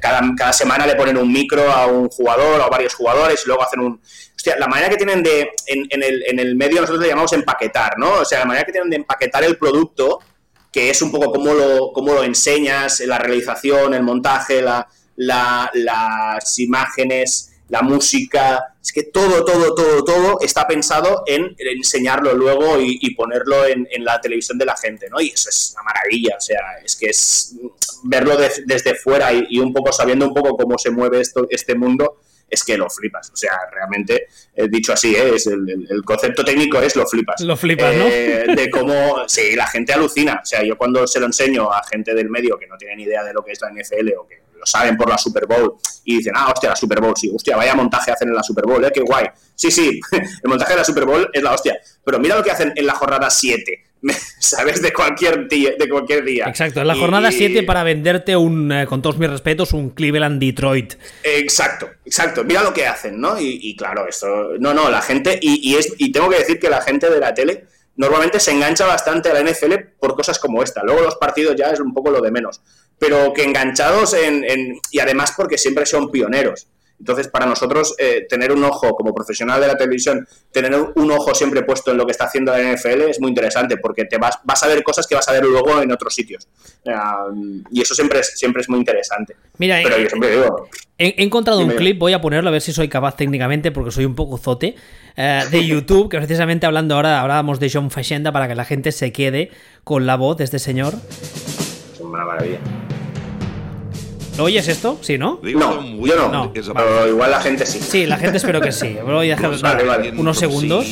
cada, 0.00 0.20
cada, 0.36 0.52
semana 0.52 0.86
le 0.86 0.94
ponen 0.94 1.16
un 1.16 1.32
micro 1.32 1.72
a 1.72 1.86
un 1.86 2.08
jugador 2.08 2.60
o 2.60 2.62
a 2.62 2.68
varios 2.68 2.94
jugadores 2.94 3.42
y 3.44 3.48
luego 3.48 3.64
hacen 3.64 3.80
un... 3.80 4.00
Hostia, 4.36 4.56
la 4.58 4.68
manera 4.68 4.90
que 4.90 4.96
tienen 4.96 5.22
de, 5.22 5.50
en, 5.66 5.86
en, 5.88 6.02
el, 6.02 6.22
en 6.26 6.38
el 6.38 6.54
medio 6.54 6.82
nosotros 6.82 7.02
le 7.02 7.08
llamamos 7.08 7.32
empaquetar, 7.32 7.98
¿no? 7.98 8.20
O 8.20 8.24
sea, 8.24 8.40
la 8.40 8.44
manera 8.44 8.66
que 8.66 8.72
tienen 8.72 8.90
de 8.90 8.96
empaquetar 8.96 9.42
el 9.42 9.56
producto 9.56 10.20
que 10.74 10.90
es 10.90 11.00
un 11.02 11.12
poco 11.12 11.30
cómo 11.30 11.54
lo, 11.54 11.92
cómo 11.92 12.14
lo 12.14 12.24
enseñas, 12.24 12.98
la 13.06 13.16
realización, 13.16 13.94
el 13.94 14.02
montaje, 14.02 14.60
la, 14.60 14.88
las 15.14 16.58
imágenes, 16.58 17.52
la 17.68 17.80
música, 17.82 18.74
es 18.82 18.92
que 18.92 19.04
todo, 19.04 19.44
todo, 19.44 19.72
todo, 19.72 20.02
todo 20.02 20.38
está 20.40 20.66
pensado 20.66 21.22
en 21.28 21.54
enseñarlo 21.58 22.34
luego 22.34 22.80
y, 22.80 23.14
ponerlo 23.14 23.64
en, 23.66 23.86
la 24.04 24.20
televisión 24.20 24.58
de 24.58 24.64
la 24.64 24.76
gente, 24.76 25.08
¿no? 25.08 25.20
Y 25.20 25.28
eso 25.28 25.48
es 25.48 25.74
una 25.74 25.84
maravilla, 25.84 26.34
o 26.36 26.40
sea, 26.40 26.58
es 26.84 26.96
que 26.96 27.06
es 27.06 27.54
verlo 28.02 28.36
desde 28.66 28.96
fuera 28.96 29.32
y, 29.32 29.60
un 29.60 29.72
poco 29.72 29.92
sabiendo 29.92 30.26
un 30.26 30.34
poco 30.34 30.56
cómo 30.56 30.76
se 30.76 30.90
mueve 30.90 31.20
esto, 31.20 31.46
este 31.50 31.76
mundo, 31.76 32.20
es 32.48 32.64
que 32.64 32.76
lo 32.76 32.88
flipas. 32.88 33.30
O 33.30 33.36
sea, 33.36 33.52
realmente, 33.72 34.28
he 34.54 34.68
dicho 34.68 34.92
así, 34.92 35.14
¿eh? 35.14 35.34
es 35.34 35.46
el, 35.46 36.02
concepto 36.04 36.44
técnico 36.44 36.80
es 36.80 36.96
lo 36.96 37.06
flipas. 37.06 37.40
Lo 37.40 37.56
flipas, 37.56 37.94
¿no? 37.96 38.06
Eh, 38.06 38.46
de 38.54 38.70
cómo, 38.72 39.28
sí, 39.28 39.54
la 39.56 39.66
gente 39.66 39.92
alucina. 39.92 40.40
O 40.42 40.46
sea, 40.46 40.62
yo 40.62 40.76
cuando 40.76 41.06
se 41.06 41.20
lo 41.20 41.26
enseño 41.26 41.72
a 41.72 41.82
gente 41.84 42.14
del 42.14 42.30
medio 42.30 42.58
que 42.58 42.66
no 42.66 42.76
tiene 42.76 42.96
ni 42.96 43.02
idea 43.04 43.24
de 43.24 43.32
lo 43.32 43.44
que 43.44 43.52
es 43.52 43.60
la 43.60 43.70
NFL 43.70 44.12
o 44.18 44.26
que 44.26 44.43
lo 44.58 44.66
saben 44.66 44.96
por 44.96 45.08
la 45.08 45.18
Super 45.18 45.46
Bowl 45.46 45.76
y 46.04 46.18
dicen, 46.18 46.32
ah, 46.36 46.50
hostia, 46.52 46.70
la 46.70 46.76
Super 46.76 47.00
Bowl, 47.00 47.14
sí, 47.16 47.30
hostia, 47.34 47.56
vaya 47.56 47.74
montaje 47.74 48.12
hacen 48.12 48.28
en 48.28 48.34
la 48.34 48.42
Super 48.42 48.66
Bowl, 48.66 48.84
¿eh? 48.84 48.90
Qué 48.92 49.00
guay. 49.00 49.26
Sí, 49.54 49.70
sí, 49.70 50.00
el 50.12 50.48
montaje 50.48 50.72
de 50.72 50.78
la 50.78 50.84
Super 50.84 51.04
Bowl 51.04 51.28
es 51.32 51.42
la 51.42 51.52
hostia. 51.52 51.78
Pero 52.04 52.18
mira 52.18 52.36
lo 52.36 52.42
que 52.42 52.50
hacen 52.50 52.72
en 52.74 52.86
la 52.86 52.94
jornada 52.94 53.30
7 53.30 53.84
¿sabes? 54.38 54.82
De 54.82 54.92
cualquier 54.92 55.48
día. 55.48 55.72
De 55.78 55.88
cualquier 55.88 56.24
día. 56.24 56.46
Exacto, 56.46 56.80
en 56.80 56.88
la 56.88 56.94
jornada 56.94 57.30
7 57.30 57.62
para 57.62 57.82
venderte 57.82 58.36
un, 58.36 58.70
eh, 58.70 58.86
con 58.86 59.02
todos 59.02 59.18
mis 59.18 59.30
respetos, 59.30 59.72
un 59.72 59.90
Cleveland 59.90 60.40
Detroit. 60.40 60.94
Exacto, 61.22 61.88
exacto. 62.04 62.44
Mira 62.44 62.62
lo 62.62 62.72
que 62.72 62.86
hacen, 62.86 63.20
¿no? 63.20 63.36
Y, 63.40 63.74
claro, 63.76 64.06
esto. 64.06 64.52
No, 64.58 64.74
no, 64.74 64.90
la 64.90 65.02
gente. 65.02 65.38
Y, 65.40 65.74
es, 65.76 65.92
y 65.98 66.12
tengo 66.12 66.28
que 66.28 66.38
decir 66.38 66.58
que 66.58 66.68
la 66.68 66.80
gente 66.80 67.10
de 67.10 67.20
la 67.20 67.34
tele 67.34 67.64
normalmente 67.96 68.40
se 68.40 68.50
engancha 68.50 68.86
bastante 68.86 69.30
a 69.30 69.34
la 69.34 69.42
NFL 69.48 69.74
por 70.00 70.14
cosas 70.14 70.38
como 70.38 70.62
esta. 70.62 70.82
Luego 70.82 71.02
los 71.02 71.16
partidos 71.16 71.54
ya 71.56 71.70
es 71.70 71.80
un 71.80 71.94
poco 71.94 72.10
lo 72.10 72.20
de 72.20 72.30
menos. 72.30 72.60
Pero 73.06 73.32
que 73.32 73.44
enganchados 73.44 74.14
en. 74.14 74.44
en 74.44 74.80
y 74.90 74.98
además 74.98 75.32
porque 75.36 75.58
siempre 75.58 75.86
son 75.86 76.10
pioneros. 76.10 76.68
Entonces, 76.98 77.28
para 77.28 77.44
nosotros, 77.44 77.94
eh, 77.98 78.26
tener 78.28 78.52
un 78.52 78.62
ojo 78.64 78.94
como 78.94 79.12
profesional 79.12 79.60
de 79.60 79.66
la 79.66 79.76
televisión, 79.76 80.26
tener 80.52 80.74
un 80.94 81.10
ojo 81.10 81.34
siempre 81.34 81.62
puesto 81.62 81.90
en 81.90 81.96
lo 81.96 82.06
que 82.06 82.12
está 82.12 82.24
haciendo 82.24 82.52
la 82.52 82.60
NFL 82.60 83.02
es 83.02 83.20
muy 83.20 83.30
interesante 83.30 83.76
porque 83.76 84.04
te 84.04 84.16
vas, 84.16 84.38
vas 84.44 84.62
a 84.62 84.68
ver 84.68 84.82
cosas 84.82 85.06
que 85.06 85.14
vas 85.14 85.28
a 85.28 85.32
ver 85.32 85.44
luego 85.44 85.82
en 85.82 85.90
otros 85.92 86.14
sitios. 86.14 86.48
y 87.70 87.82
eso 87.82 87.94
siempre 87.94 88.20
es, 88.20 88.38
siempre 88.38 88.62
es 88.62 88.68
muy 88.68 88.78
interesante. 88.78 89.36
Mira, 89.58 89.80
Pero 89.82 89.98
yo 89.98 90.08
siempre 90.08 90.30
digo, 90.30 90.68
he, 90.96 91.22
encontrado 91.22 91.60
un 91.60 91.70
clip, 91.70 91.98
voy 91.98 92.12
a 92.12 92.20
ponerlo 92.20 92.48
a 92.48 92.52
ver 92.52 92.62
si 92.62 92.72
soy 92.72 92.88
capaz 92.88 93.16
técnicamente 93.16 93.72
porque 93.72 93.90
soy 93.90 94.04
un 94.04 94.14
poco 94.14 94.38
zote, 94.38 94.76
eh, 95.16 95.42
de 95.50 95.66
YouTube, 95.66 96.08
que 96.08 96.16
precisamente 96.18 96.64
hablando 96.64 96.94
ahora, 96.94 97.20
hablábamos 97.20 97.60
de 97.60 97.70
John 97.70 97.90
Fashenda 97.90 98.32
para 98.32 98.48
que 98.48 98.54
la 98.54 98.64
gente 98.64 98.92
se 98.92 99.12
quede 99.12 99.50
con 99.82 100.06
la 100.06 100.16
voz 100.16 100.38
de 100.38 100.44
este 100.44 100.58
señor. 100.58 100.94
Es 101.92 102.00
una 102.00 102.24
maravilla. 102.24 102.60
¿Lo 104.36 104.44
oyes 104.44 104.66
esto? 104.68 104.98
Sí, 105.00 105.18
¿no? 105.18 105.38
No, 105.42 105.82
yo 106.06 106.16
no. 106.16 106.28
no 106.28 106.52
pero 106.52 107.08
igual 107.08 107.30
la 107.30 107.40
gente 107.40 107.66
sí. 107.66 107.78
Sí, 107.80 108.06
la 108.06 108.16
gente 108.16 108.38
espero 108.38 108.60
que 108.60 108.72
sí. 108.72 108.96
Voy 109.04 109.30
a 109.30 109.36
dejar 109.36 109.60
vale, 109.60 109.84
vale. 109.84 110.10
unos 110.12 110.38
segundos. 110.38 110.86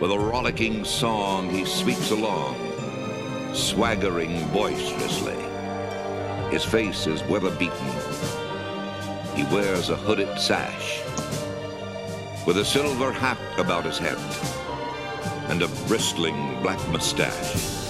With 0.00 0.10
a 0.10 0.18
rollicking 0.18 0.84
song, 0.84 1.48
he 1.50 1.64
sweeps 1.64 2.10
along, 2.10 2.56
swaggering 3.52 4.48
boisterously. 4.52 5.36
His 6.50 6.64
face 6.64 7.06
is 7.06 7.22
weather 7.28 7.50
beaten. 7.56 7.92
He 9.36 9.44
wears 9.54 9.90
a 9.90 9.96
hooded 9.96 10.28
sash 10.38 11.00
with 12.46 12.58
a 12.58 12.64
silver 12.64 13.12
hat 13.12 13.38
about 13.58 13.84
his 13.84 13.98
head. 13.98 14.18
and 15.48 15.62
a 15.62 15.68
bristling 15.86 16.62
black 16.62 16.78
mustache. 16.88 17.81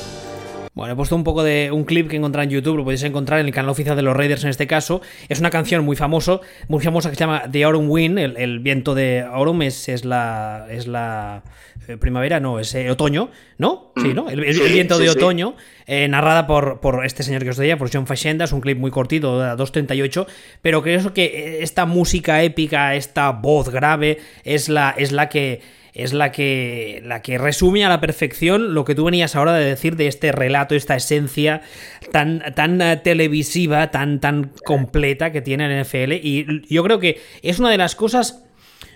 Bueno, 0.74 0.94
he 0.94 0.96
puesto 0.96 1.14
un 1.14 1.22
poco 1.22 1.42
de 1.42 1.70
un 1.70 1.84
clip 1.84 2.08
que 2.08 2.16
encontré 2.16 2.42
en 2.42 2.48
YouTube, 2.48 2.78
lo 2.78 2.84
podéis 2.84 3.02
encontrar 3.02 3.40
en 3.40 3.46
el 3.46 3.52
canal 3.52 3.68
oficial 3.68 3.94
de 3.94 4.00
los 4.00 4.16
Raiders 4.16 4.42
en 4.44 4.48
este 4.48 4.66
caso. 4.66 5.02
Es 5.28 5.38
una 5.38 5.50
canción 5.50 5.84
muy 5.84 5.96
famoso, 5.96 6.40
muy 6.68 6.82
famosa 6.82 7.10
que 7.10 7.16
se 7.16 7.20
llama 7.20 7.42
The 7.50 7.64
Autumn 7.64 7.90
Wind, 7.90 8.18
el, 8.18 8.60
viento 8.60 8.94
de 8.94 9.20
Autumn 9.20 9.60
es, 9.62 9.90
es 9.90 10.06
la 10.06 10.66
es 10.70 10.86
la 10.86 11.42
eh, 11.88 11.98
primavera, 11.98 12.40
no, 12.40 12.58
es 12.58 12.74
eh, 12.74 12.90
otoño, 12.90 13.30
¿no? 13.58 13.92
Sí, 13.96 14.14
¿no? 14.14 14.30
El, 14.30 14.40
viento 14.40 14.98
de 14.98 15.10
otoño, 15.10 15.56
eh, 15.86 16.08
narrada 16.08 16.46
por, 16.46 16.80
por 16.80 17.04
este 17.04 17.22
señor 17.22 17.42
que 17.42 17.50
os 17.50 17.58
decía, 17.58 17.76
por 17.76 17.90
John 17.92 18.06
Fashenda, 18.06 18.46
es 18.46 18.52
un 18.52 18.62
clip 18.62 18.78
muy 18.78 18.90
cortito, 18.90 19.40
de 19.40 19.48
2.38, 19.48 20.26
pero 20.62 20.82
creo 20.82 21.12
que 21.12 21.62
esta 21.62 21.84
música 21.84 22.42
épica, 22.42 22.94
esta 22.94 23.30
voz 23.32 23.68
grave, 23.68 24.20
es 24.44 24.70
la, 24.70 24.94
es 24.96 25.12
la 25.12 25.28
que 25.28 25.81
es 25.94 26.12
la 26.12 26.32
que, 26.32 27.02
la 27.04 27.22
que 27.22 27.38
resume 27.38 27.84
a 27.84 27.88
la 27.88 28.00
perfección 28.00 28.74
lo 28.74 28.84
que 28.84 28.94
tú 28.94 29.04
venías 29.04 29.36
ahora 29.36 29.52
de 29.52 29.64
decir 29.64 29.96
de 29.96 30.06
este 30.06 30.32
relato, 30.32 30.74
esta 30.74 30.96
esencia 30.96 31.62
tan, 32.10 32.42
tan 32.54 32.80
eh, 32.80 32.96
televisiva, 32.96 33.90
tan, 33.90 34.20
tan 34.20 34.52
completa 34.64 35.32
que 35.32 35.42
tiene 35.42 35.66
el 35.66 35.84
NFL. 35.84 36.12
Y 36.12 36.62
yo 36.68 36.82
creo 36.82 36.98
que 36.98 37.20
es 37.42 37.58
una 37.58 37.70
de 37.70 37.78
las 37.78 37.94
cosas... 37.94 38.44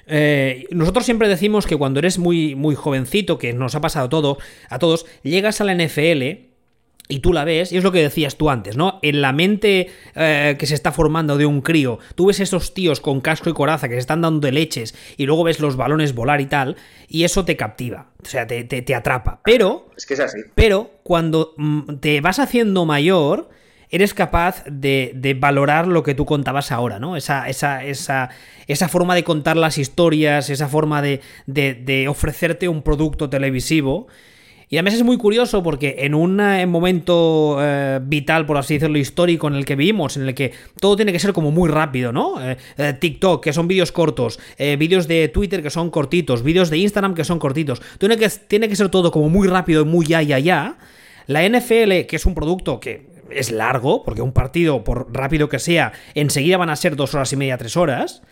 Eh, 0.08 0.66
nosotros 0.70 1.04
siempre 1.04 1.28
decimos 1.28 1.66
que 1.66 1.76
cuando 1.76 1.98
eres 1.98 2.18
muy, 2.18 2.54
muy 2.54 2.76
jovencito, 2.76 3.38
que 3.38 3.52
nos 3.52 3.74
ha 3.74 3.80
pasado 3.80 4.08
todo, 4.08 4.38
a 4.70 4.78
todos, 4.78 5.04
llegas 5.22 5.60
a 5.60 5.64
la 5.64 5.74
NFL 5.74 6.45
y 7.08 7.20
tú 7.20 7.32
la 7.32 7.44
ves, 7.44 7.72
y 7.72 7.76
es 7.76 7.84
lo 7.84 7.92
que 7.92 8.02
decías 8.02 8.36
tú 8.36 8.50
antes, 8.50 8.76
¿no? 8.76 8.98
En 9.02 9.20
la 9.20 9.32
mente 9.32 9.90
eh, 10.14 10.56
que 10.58 10.66
se 10.66 10.74
está 10.74 10.92
formando 10.92 11.36
de 11.36 11.46
un 11.46 11.60
crío, 11.60 11.98
tú 12.14 12.26
ves 12.26 12.40
esos 12.40 12.74
tíos 12.74 13.00
con 13.00 13.20
casco 13.20 13.48
y 13.48 13.52
coraza 13.52 13.88
que 13.88 13.94
se 13.94 14.00
están 14.00 14.22
dando 14.22 14.40
de 14.40 14.52
leches 14.52 14.94
y 15.16 15.26
luego 15.26 15.44
ves 15.44 15.60
los 15.60 15.76
balones 15.76 16.14
volar 16.14 16.40
y 16.40 16.46
tal, 16.46 16.76
y 17.08 17.24
eso 17.24 17.44
te 17.44 17.56
captiva, 17.56 18.10
o 18.22 18.28
sea, 18.28 18.46
te, 18.46 18.64
te, 18.64 18.94
atrapa. 18.94 19.40
Pero. 19.44 19.90
Es 19.96 20.06
que 20.06 20.14
es 20.14 20.20
así. 20.20 20.38
Pero 20.54 20.90
cuando 21.02 21.54
mm, 21.56 21.96
te 22.00 22.20
vas 22.20 22.38
haciendo 22.38 22.84
mayor, 22.84 23.50
eres 23.90 24.14
capaz 24.14 24.64
de, 24.64 25.12
de, 25.14 25.34
valorar 25.34 25.86
lo 25.86 26.02
que 26.02 26.14
tú 26.14 26.26
contabas 26.26 26.72
ahora, 26.72 26.98
¿no? 26.98 27.16
Esa, 27.16 27.48
esa, 27.48 27.84
esa, 27.84 28.30
esa 28.66 28.88
forma 28.88 29.14
de 29.14 29.22
contar 29.22 29.56
las 29.56 29.78
historias, 29.78 30.50
esa 30.50 30.68
forma 30.68 31.02
de, 31.02 31.20
de, 31.46 31.74
de 31.74 32.08
ofrecerte 32.08 32.68
un 32.68 32.82
producto 32.82 33.30
televisivo 33.30 34.08
y 34.68 34.76
además 34.76 34.94
es 34.94 35.04
muy 35.04 35.16
curioso 35.16 35.62
porque 35.62 35.96
en 35.98 36.14
un 36.14 36.36
momento 36.68 37.58
eh, 37.60 38.00
vital, 38.02 38.46
por 38.46 38.56
así 38.56 38.74
decirlo, 38.74 38.98
histórico 38.98 39.46
en 39.46 39.54
el 39.54 39.64
que 39.64 39.76
vivimos, 39.76 40.16
en 40.16 40.24
el 40.24 40.34
que 40.34 40.52
todo 40.80 40.96
tiene 40.96 41.12
que 41.12 41.20
ser 41.20 41.32
como 41.32 41.52
muy 41.52 41.70
rápido, 41.70 42.10
¿no? 42.12 42.42
Eh, 42.42 42.56
eh, 42.76 42.92
TikTok, 42.98 43.44
que 43.44 43.52
son 43.52 43.68
vídeos 43.68 43.92
cortos, 43.92 44.40
vídeos 44.58 45.06
de 45.06 45.28
Twitter 45.28 45.62
que 45.62 45.70
son 45.70 45.90
cortitos, 45.90 46.42
vídeos 46.42 46.68
de 46.70 46.78
Instagram 46.78 47.14
que 47.14 47.22
son 47.22 47.38
cortitos. 47.38 47.80
Tiene 47.98 48.16
que, 48.16 48.28
tiene 48.28 48.68
que 48.68 48.74
ser 48.74 48.88
todo 48.88 49.12
como 49.12 49.28
muy 49.28 49.46
rápido 49.46 49.82
y 49.82 49.84
muy 49.84 50.04
ya, 50.04 50.20
ya, 50.22 50.40
ya. 50.40 50.78
La 51.28 51.48
NFL, 51.48 52.06
que 52.08 52.16
es 52.16 52.26
un 52.26 52.34
producto 52.34 52.80
que 52.80 53.06
es 53.30 53.52
largo, 53.52 54.02
porque 54.02 54.22
un 54.22 54.32
partido, 54.32 54.82
por 54.82 55.14
rápido 55.14 55.48
que 55.48 55.60
sea, 55.60 55.92
enseguida 56.14 56.56
van 56.56 56.70
a 56.70 56.76
ser 56.76 56.96
dos 56.96 57.14
horas 57.14 57.32
y 57.32 57.36
media, 57.36 57.56
tres 57.56 57.76
horas, 57.76 58.22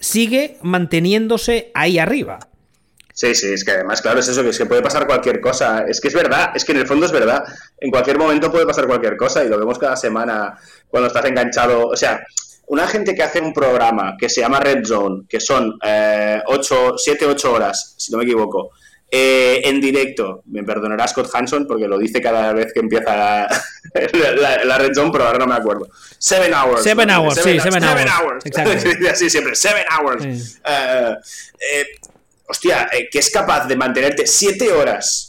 sigue 0.00 0.56
manteniéndose 0.62 1.70
ahí 1.74 1.98
arriba. 1.98 2.40
Sí, 3.18 3.34
sí, 3.34 3.52
es 3.52 3.64
que 3.64 3.72
además, 3.72 4.00
claro, 4.00 4.20
es 4.20 4.28
eso, 4.28 4.44
que 4.44 4.50
es 4.50 4.58
que 4.58 4.66
puede 4.66 4.80
pasar 4.80 5.04
cualquier 5.04 5.40
cosa. 5.40 5.84
Es 5.88 6.00
que 6.00 6.06
es 6.06 6.14
verdad, 6.14 6.52
es 6.54 6.64
que 6.64 6.70
en 6.70 6.78
el 6.78 6.86
fondo 6.86 7.04
es 7.04 7.10
verdad. 7.10 7.42
En 7.80 7.90
cualquier 7.90 8.16
momento 8.16 8.48
puede 8.48 8.64
pasar 8.64 8.86
cualquier 8.86 9.16
cosa 9.16 9.44
y 9.44 9.48
lo 9.48 9.58
vemos 9.58 9.76
cada 9.76 9.96
semana 9.96 10.56
cuando 10.86 11.08
estás 11.08 11.24
enganchado. 11.24 11.88
O 11.88 11.96
sea, 11.96 12.24
una 12.68 12.86
gente 12.86 13.16
que 13.16 13.24
hace 13.24 13.40
un 13.40 13.52
programa 13.52 14.14
que 14.16 14.28
se 14.28 14.42
llama 14.42 14.60
Red 14.60 14.84
Zone, 14.84 15.24
que 15.28 15.40
son 15.40 15.76
eh, 15.84 16.40
8, 16.46 16.94
7, 16.96 17.26
8 17.26 17.52
horas, 17.52 17.94
si 17.98 18.12
no 18.12 18.18
me 18.18 18.24
equivoco, 18.24 18.70
eh, 19.10 19.62
en 19.64 19.80
directo, 19.80 20.44
me 20.46 20.62
perdonará 20.62 21.08
Scott 21.08 21.28
Hanson 21.34 21.66
porque 21.66 21.88
lo 21.88 21.98
dice 21.98 22.22
cada 22.22 22.52
vez 22.52 22.72
que 22.72 22.78
empieza 22.78 23.48
la, 24.64 24.78
Red 24.78 24.94
Zone, 24.94 25.10
pero 25.10 25.24
ahora 25.24 25.40
no 25.40 25.46
me 25.48 25.56
acuerdo. 25.56 25.88
Seven 26.18 26.54
hours. 26.54 26.84
Seven 26.84 27.10
hours, 27.10 27.34
sí, 27.34 27.58
seven, 27.58 27.82
hours. 27.82 28.46
Exacto. 28.46 28.70
Así 29.10 29.28
siempre, 29.28 29.56
seven 29.56 29.82
hours. 29.90 30.60
Eh, 30.64 31.16
eh, 31.72 31.86
hostia, 32.48 32.88
eh, 32.92 33.08
que 33.10 33.18
es 33.18 33.30
capaz 33.30 33.66
de 33.66 33.76
mantenerte 33.76 34.26
siete 34.26 34.72
horas 34.72 35.28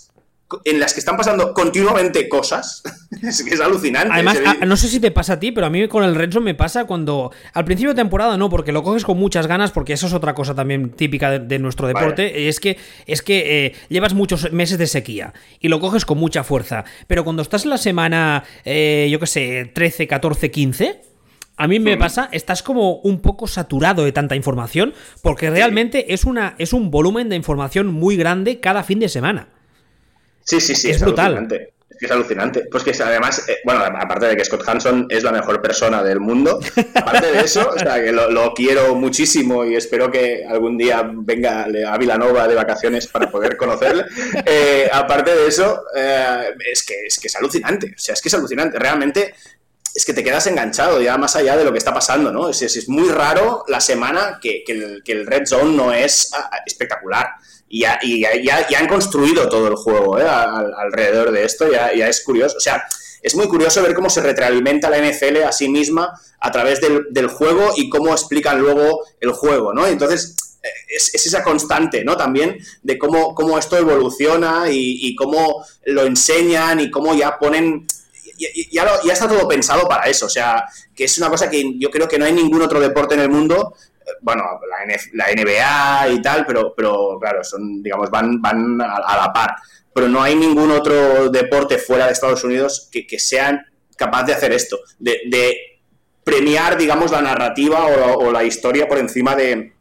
en 0.65 0.79
las 0.79 0.93
que 0.93 0.99
están 0.99 1.15
pasando 1.15 1.53
continuamente 1.53 2.27
cosas, 2.27 2.81
es 3.23 3.43
que 3.43 3.53
es 3.53 3.61
alucinante. 3.61 4.11
Además, 4.11 4.39
no 4.65 4.77
sé 4.77 4.87
si 4.87 4.99
te 4.99 5.11
pasa 5.11 5.33
a 5.33 5.39
ti, 5.39 5.51
pero 5.51 5.67
a 5.67 5.69
mí 5.69 5.87
con 5.87 6.03
el 6.03 6.15
Red 6.15 6.33
me 6.39 6.55
pasa 6.55 6.85
cuando 6.85 7.31
al 7.53 7.65
principio 7.65 7.93
de 7.93 8.01
temporada 8.01 8.37
no, 8.37 8.49
porque 8.49 8.71
lo 8.71 8.83
coges 8.83 9.03
con 9.03 9.17
muchas 9.17 9.47
ganas, 9.47 9.71
porque 9.71 9.93
eso 9.93 10.07
es 10.07 10.13
otra 10.13 10.33
cosa 10.33 10.55
también 10.55 10.91
típica 10.91 11.37
de, 11.37 11.59
nuestro 11.59 11.87
deporte, 11.87 12.47
es 12.47 12.59
que 12.59 12.77
es 13.05 13.21
que 13.21 13.65
eh, 13.65 13.75
llevas 13.89 14.13
muchos 14.13 14.51
meses 14.51 14.77
de 14.77 14.87
sequía 14.87 15.33
y 15.59 15.67
lo 15.67 15.79
coges 15.79 16.05
con 16.05 16.17
mucha 16.17 16.43
fuerza, 16.43 16.85
pero 17.07 17.23
cuando 17.23 17.41
estás 17.41 17.63
en 17.65 17.71
la 17.71 17.77
semana, 17.77 18.43
eh, 18.63 19.07
yo 19.11 19.19
qué 19.19 19.27
sé, 19.27 19.71
13, 19.73 20.07
14, 20.07 20.51
15 20.51 21.08
a 21.59 21.67
mí 21.67 21.77
me 21.77 21.97
pasa, 21.97 22.29
estás 22.31 22.63
como 22.63 22.99
un 22.99 23.21
poco 23.21 23.45
saturado 23.45 24.05
de 24.05 24.13
tanta 24.13 24.33
información, 24.37 24.93
porque 25.21 25.49
realmente 25.49 26.13
es, 26.13 26.23
una, 26.23 26.55
es 26.57 26.71
un 26.71 26.89
volumen 26.89 27.27
de 27.27 27.35
información 27.35 27.87
muy 27.87 28.15
grande 28.15 28.61
cada 28.61 28.81
fin 28.81 28.99
de 28.99 29.09
semana. 29.09 29.49
Sí, 30.45 30.61
sí, 30.61 30.73
sí. 30.73 30.89
Es, 30.89 31.01
brutal. 31.01 31.35
Alucinante. 31.35 31.73
Es 31.89 31.97
que 31.97 32.05
es 32.05 32.11
alucinante. 32.13 32.63
Pues 32.71 32.83
que 32.85 33.03
además, 33.03 33.43
eh, 33.49 33.57
bueno, 33.65 33.81
aparte 33.81 34.27
de 34.27 34.37
que 34.37 34.45
Scott 34.45 34.63
Hanson 34.69 35.07
es 35.09 35.21
la 35.23 35.33
mejor 35.33 35.61
persona 35.61 36.01
del 36.01 36.21
mundo, 36.21 36.61
aparte 36.95 37.29
de 37.29 37.41
eso, 37.41 37.69
o 37.75 37.77
sea, 37.77 38.01
que 38.01 38.13
lo, 38.13 38.53
quiero 38.53 38.95
muchísimo 38.95 39.65
y 39.65 39.75
espero 39.75 40.09
que 40.09 40.45
algún 40.47 40.77
día 40.77 41.11
venga 41.13 41.65
a 41.65 41.97
Vilanova 41.97 42.47
de 42.47 42.55
vacaciones 42.55 43.05
para 43.07 43.29
poder 43.29 43.57
conocerle. 43.57 44.05
Eh, 44.45 44.89
aparte 44.93 45.35
de 45.35 45.45
eso, 45.45 45.83
eh, 45.93 46.55
es, 46.71 46.83
que, 46.83 47.05
es 47.05 47.19
que 47.19 47.27
es 47.27 47.35
alucinante. 47.35 47.87
O 47.87 47.99
sea, 47.99 48.13
es 48.13 48.21
que 48.21 48.29
es 48.29 48.33
alucinante. 48.33 48.79
Realmente 48.79 49.33
es 49.99 50.05
que 50.05 50.13
te 50.13 50.23
quedas 50.23 50.47
enganchado 50.47 51.01
ya 51.01 51.17
más 51.17 51.35
allá 51.35 51.57
de 51.57 51.65
lo 51.65 51.73
que 51.73 51.77
está 51.77 51.93
pasando, 51.93 52.31
¿no? 52.31 52.47
Es, 52.47 52.61
es, 52.61 52.87
muy 52.87 53.09
raro 53.09 53.65
la 53.67 53.81
semana 53.81 54.39
que, 54.41 54.63
el, 54.65 55.27
Red 55.27 55.45
Zone 55.45 55.75
no 55.75 55.91
es 55.91 56.31
ah, 56.33 56.49
espectacular. 56.65 57.27
Y 57.67 57.81
ya, 57.81 57.99
y 58.01 58.21
ya, 58.21 58.65
han 58.77 58.87
construido 58.87 59.49
todo 59.49 59.67
el 59.67 59.75
juego 59.75 60.17
¿eh? 60.17 60.25
alrededor 60.25 61.33
de 61.33 61.43
esto, 61.43 61.69
ya, 61.69 61.93
ya, 61.93 62.07
es 62.07 62.23
curioso. 62.23 62.55
O 62.55 62.61
sea, 62.61 62.81
es 63.21 63.35
muy 63.35 63.49
curioso 63.49 63.83
ver 63.83 63.93
cómo 63.93 64.09
se 64.09 64.21
retroalimenta 64.21 64.89
la 64.89 64.99
NFL 64.99 65.43
a 65.43 65.51
sí 65.51 65.67
misma 65.67 66.17
a 66.39 66.49
través 66.49 66.79
del, 66.79 67.27
juego 67.27 67.73
y 67.75 67.89
cómo 67.89 68.13
explican 68.13 68.61
luego 68.61 69.01
el 69.19 69.33
juego, 69.33 69.73
¿no? 69.73 69.85
Entonces, 69.85 70.57
eh, 70.63 70.69
es, 70.95 71.13
esa 71.13 71.43
constante, 71.43 72.05
¿no? 72.05 72.15
También 72.15 72.57
de 72.83 72.97
cómo, 72.97 73.35
cómo 73.35 73.59
esto 73.59 73.75
evoluciona 73.75 74.67
y, 74.69 75.13
cómo 75.17 75.65
lo 75.83 76.03
enseñan 76.03 76.79
y 76.79 76.89
cómo 76.89 77.13
ya 77.15 77.37
ponen 77.37 77.85
ya, 78.39 78.85
ya, 79.03 79.13
está 79.13 79.27
todo 79.27 79.47
pensado 79.47 79.87
para 79.87 80.05
eso. 80.09 80.25
O 80.25 80.29
sea, 80.29 80.65
que 80.95 81.03
es 81.03 81.17
una 81.17 81.29
cosa 81.29 81.49
que 81.49 81.77
yo 81.77 81.89
creo 81.89 82.07
que 82.07 82.17
no 82.17 82.25
hay 82.25 82.33
ningún 82.33 82.61
otro 82.61 82.79
deporte 82.79 83.15
en 83.15 83.21
el 83.21 83.29
mundo. 83.29 83.75
Eh, 84.01 84.11
bueno, 84.21 84.43
la, 85.13 85.25
NBA 85.35 86.09
y 86.13 86.21
tal, 86.21 86.45
pero, 86.45 86.73
pero 86.75 87.17
claro, 87.19 87.43
son, 87.43 87.83
digamos, 87.83 88.09
van, 88.09 88.41
van 88.41 88.81
a, 88.81 89.17
la 89.17 89.31
par. 89.33 89.55
Pero 89.93 90.07
no 90.07 90.21
hay 90.21 90.35
ningún 90.35 90.71
otro 90.71 91.29
deporte 91.29 91.77
fuera 91.77 92.05
de 92.05 92.13
Estados 92.13 92.43
Unidos 92.43 92.89
que, 92.91 93.05
que 93.05 93.19
sean 93.19 93.65
capaz 93.97 94.23
de 94.23 94.33
hacer 94.33 94.53
esto, 94.53 94.79
de, 94.97 95.55
premiar, 96.23 96.77
digamos, 96.77 97.11
la 97.11 97.21
narrativa 97.21 97.87
o 97.87 98.31
la 98.31 98.43
historia 98.43 98.87
por 98.87 98.99
encima 98.99 99.35
de, 99.35 99.73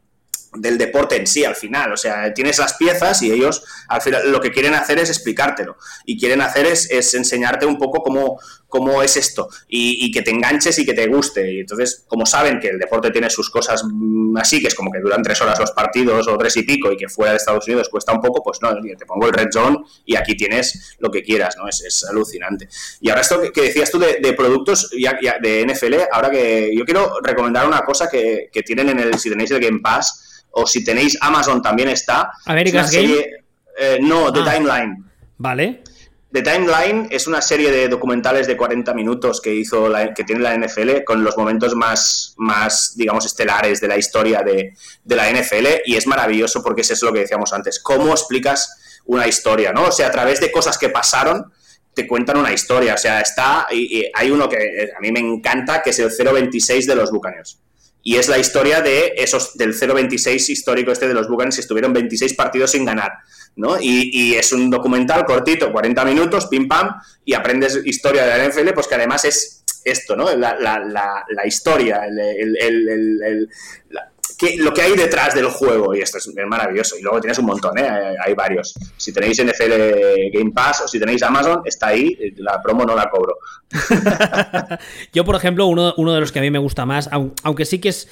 del 0.61 0.79
deporte 0.79 1.17
en 1.17 1.27
sí 1.27 1.45
al 1.45 1.57
final. 1.57 1.93
O 1.93 1.97
sea, 1.97 2.33
tienes 2.35 2.59
las 2.59 2.75
piezas 2.75 3.23
y 3.23 3.31
ellos 3.31 3.65
al 3.89 4.01
final 4.01 4.31
lo 4.31 4.41
que 4.41 4.51
quieren 4.51 4.75
hacer 4.75 4.99
es 4.99 5.09
explicártelo. 5.09 5.77
Y 6.05 6.19
quieren 6.19 6.41
hacer 6.41 6.67
es, 6.67 7.15
enseñarte 7.15 7.67
un 7.67 7.79
poco 7.79 8.03
cómo, 8.03 8.41
cómo 8.69 9.03
es 9.03 9.17
esto. 9.17 9.49
Y, 9.67 10.11
que 10.11 10.23
te 10.23 10.31
enganches 10.31 10.79
y 10.79 10.87
que 10.87 10.95
te 10.95 11.07
guste. 11.07 11.53
Y 11.53 11.61
entonces, 11.61 12.05
como 12.07 12.27
saben 12.27 12.61
que 12.61 12.69
el 12.69 12.79
deporte 12.79 13.11
tiene 13.11 13.31
sus 13.31 13.51
cosas 13.51 13.83
mm, 13.85 14.37
así, 14.37 14.61
que 14.61 14.69
es 14.69 14.75
como 14.75 14.91
que 14.93 15.01
duran 15.01 15.23
tres 15.23 15.41
horas 15.41 15.59
los 15.59 15.73
partidos 15.73 16.29
o 16.29 16.37
tres 16.39 16.57
y 16.57 16.63
pico 16.63 16.93
y 16.93 16.97
que 16.97 17.09
fuera 17.09 17.33
de 17.33 17.39
Estados 17.39 17.67
Unidos 17.67 17.89
cuesta 17.89 18.13
un 18.13 18.21
poco, 18.21 18.43
pues 18.43 18.59
no, 18.63 18.75
te 18.75 19.07
pongo 19.07 19.27
el 19.27 19.33
red 19.33 19.49
zone 19.53 19.79
y 20.05 20.17
aquí 20.17 20.37
tienes 20.37 20.97
lo 20.99 21.11
que 21.11 21.23
quieras, 21.23 21.57
¿no? 21.57 21.69
Es, 21.69 21.83
es 21.83 22.05
alucinante. 22.05 22.69
Y 23.01 23.09
ahora 23.09 23.23
esto 23.23 23.41
que, 23.53 23.63
decías 23.63 23.91
tú 23.91 23.99
de, 23.99 24.33
productos 24.35 24.91
ya, 24.99 25.19
de 25.41 25.67
NFL, 25.67 25.95
ahora 26.13 26.31
que 26.31 26.71
yo 26.77 26.85
quiero 26.85 27.21
recomendar 27.23 27.67
una 27.67 27.81
cosa 27.81 28.09
que, 28.09 28.49
que 28.53 28.63
tienen 28.63 28.91
en 28.91 29.01
el, 29.01 29.19
si 29.19 29.31
tenéis 29.31 29.51
el 29.51 29.61
Game 29.61 29.81
Pass, 29.81 30.45
o 30.51 30.67
si 30.67 30.85
tenéis 30.85 31.17
Amazon 31.21 31.63
también 31.63 31.89
está. 31.89 32.31
¿America's 32.47 32.91
Game? 32.91 33.15
Eh, 33.79 33.99
no, 34.01 34.33
The 34.33 34.41
ah. 34.41 34.55
Timeline. 34.55 35.05
Vale. 35.39 35.83
The 36.31 36.43
Timeline 36.43 37.09
es 37.11 37.27
una 37.27 37.41
serie 37.41 37.71
de 37.71 37.89
documentales 37.89 38.47
de 38.47 38.57
40 38.57 38.93
minutos 38.93 39.41
que 39.41 39.55
hizo 39.55 39.89
la, 39.89 40.13
que 40.13 40.25
tiene 40.25 40.43
la 40.43 40.55
NFL 40.55 41.05
con 41.05 41.25
los 41.25 41.39
momentos 41.39 41.75
más, 41.75 42.35
más 42.37 42.95
digamos, 42.97 43.25
estelares 43.25 43.81
de 43.81 43.89
la 43.89 43.97
historia 43.97 44.43
de, 44.43 44.75
la 45.07 45.31
NFL 45.31 45.67
y 45.87 45.97
es 45.97 46.07
maravilloso 46.07 46.63
porque 46.63 46.83
es 46.83 46.91
eso 46.91 47.07
lo 47.07 47.15
que 47.15 47.21
decíamos 47.21 47.55
antes. 47.55 47.81
¿Cómo 47.81 48.11
explicas 48.11 49.01
una 49.07 49.27
historia, 49.27 49.73
no? 49.73 49.85
O 49.85 49.93
sea, 49.93 50.09
a 50.09 50.11
través 50.11 50.39
de 50.41 50.53
cosas 50.53 50.77
que 50.77 50.91
pasaron 50.91 51.51
te 51.95 52.07
cuentan 52.07 52.37
una 52.37 52.53
historia. 52.53 52.95
O 52.95 52.99
sea, 52.99 53.21
está 53.21 53.67
y, 53.71 54.05
hay 54.13 54.31
uno 54.31 54.51
que 54.51 54.93
a 54.95 55.01
mí 55.01 55.11
me 55.11 55.21
encanta 55.21 55.83
que 55.83 55.91
es 55.91 55.99
el 55.99 56.11
026 56.11 56.87
de 56.87 56.95
los 56.95 57.11
Buccaneers 57.11 57.59
y 58.09 58.17
es 58.17 58.27
la 58.27 58.39
historia 58.39 58.81
de 58.81 59.13
esos 59.19 59.55
del 59.59 59.75
0-26 59.75 60.49
histórico 60.49 60.91
este 60.91 61.07
de 61.07 61.13
los 61.13 61.29
Buccaneers, 61.29 61.59
estuvieron 61.59 61.93
26 61.93 62.33
partidos 62.33 62.71
sin 62.71 62.87
ganar, 62.87 63.13
¿no? 63.55 63.77
Y, 63.79 64.35
es 64.35 64.51
un 64.51 64.71
documental 64.71 65.27
cortito, 65.27 65.71
40 65.71 66.07
minutos, 66.07 66.47
pim 66.47 66.67
pam, 66.67 66.89
y 67.27 67.35
aprendes 67.35 67.79
historia 67.85 68.25
de 68.25 68.39
la 68.39 68.49
NFL, 68.49 68.73
pues 68.73 68.87
que 68.87 68.95
además 68.95 69.27
es 69.27 69.63
esto, 69.85 70.17
¿no? 70.17 70.35
La, 70.35 71.27
historia, 71.45 72.07
el, 72.07 73.51
lo 74.59 74.73
que 74.73 74.83
hay 74.83 74.97
detrás 74.97 75.35
del 75.35 75.47
juego, 75.47 75.95
y 75.95 76.01
esto 76.01 76.19
es, 76.19 76.31
maravilloso. 76.47 76.97
Y 76.97 77.03
luego 77.03 77.21
tienes 77.21 77.39
un 77.39 77.47
montón, 77.47 77.77
¿eh? 77.79 77.89
hay 78.25 78.35
varios. 78.35 78.75
Si 78.97 79.13
tenéis 79.13 79.43
NFL 79.43 79.73
Game 80.33 80.53
Pass 80.53 80.83
o 80.83 80.89
si 80.89 80.99
tenéis 80.99 81.23
Amazon, 81.23 81.63
está 81.65 81.89
ahí, 81.89 82.17
la 82.37 82.61
promo 82.63 82.85
no 82.85 82.95
la 82.95 83.11
cobro. 83.11 83.39
Yo, 85.13 85.25
por 85.25 85.35
ejemplo, 85.35 85.67
uno, 85.67 85.95
uno 85.97 86.13
de 86.15 86.21
los 86.21 86.33
que 86.33 86.39
a 86.39 86.43
mí 86.43 86.51
me 86.51 86.59
gusta 86.59 86.87
más, 86.87 87.11
aunque 87.43 87.65
sí 87.65 87.81
que 87.81 87.91
es 87.91 88.09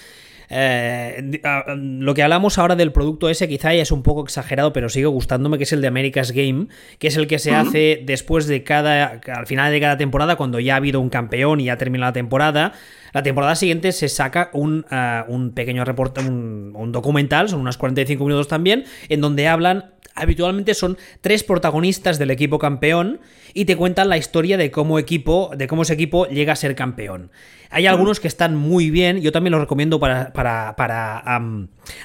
eh, 0.48 1.40
lo 1.76 2.14
que 2.14 2.22
hablamos 2.22 2.58
ahora 2.58 2.76
del 2.76 2.92
producto 2.92 3.28
ese 3.28 3.48
quizá 3.48 3.74
ya 3.74 3.82
es 3.82 3.90
un 3.90 4.02
poco 4.02 4.24
exagerado, 4.24 4.72
pero 4.72 4.88
sigue 4.88 5.06
gustándome, 5.06 5.58
que 5.58 5.64
es 5.64 5.72
el 5.72 5.80
de 5.80 5.88
America's 5.88 6.32
Game, 6.32 6.66
que 6.98 7.08
es 7.08 7.16
el 7.16 7.26
que 7.26 7.38
se 7.38 7.54
hace 7.54 8.02
después 8.04 8.46
de 8.46 8.62
cada, 8.62 9.20
al 9.26 9.46
final 9.46 9.72
de 9.72 9.80
cada 9.80 9.96
temporada, 9.96 10.36
cuando 10.36 10.60
ya 10.60 10.74
ha 10.74 10.76
habido 10.76 11.00
un 11.00 11.10
campeón 11.10 11.60
y 11.60 11.64
ya 11.64 11.76
termina 11.76 12.06
la 12.06 12.12
temporada. 12.12 12.72
La 13.16 13.22
temporada 13.22 13.54
siguiente 13.54 13.92
se 13.92 14.10
saca 14.10 14.50
un, 14.52 14.84
eh, 14.90 15.22
un 15.28 15.52
pequeño 15.52 15.86
reporte, 15.86 16.20
un, 16.20 16.74
un 16.76 16.92
documental, 16.92 17.48
son 17.48 17.60
unos 17.60 17.78
45 17.78 18.22
minutos 18.22 18.46
también, 18.46 18.84
en 19.08 19.22
donde 19.22 19.48
hablan 19.48 19.94
habitualmente 20.16 20.74
son 20.74 20.98
tres 21.20 21.44
protagonistas 21.44 22.18
del 22.18 22.30
equipo 22.30 22.58
campeón 22.58 23.20
y 23.54 23.66
te 23.66 23.76
cuentan 23.76 24.08
la 24.08 24.16
historia 24.16 24.56
de 24.56 24.70
cómo 24.70 24.98
equipo, 24.98 25.50
de 25.56 25.66
cómo 25.66 25.82
ese 25.82 25.94
equipo 25.94 26.26
llega 26.26 26.54
a 26.54 26.56
ser 26.56 26.74
campeón. 26.74 27.30
Hay 27.70 27.86
algunos 27.86 28.20
que 28.20 28.28
están 28.28 28.56
muy 28.56 28.90
bien, 28.90 29.20
yo 29.20 29.32
también 29.32 29.52
los 29.52 29.60
recomiendo 29.60 29.98
para, 29.98 30.32
para, 30.32 31.40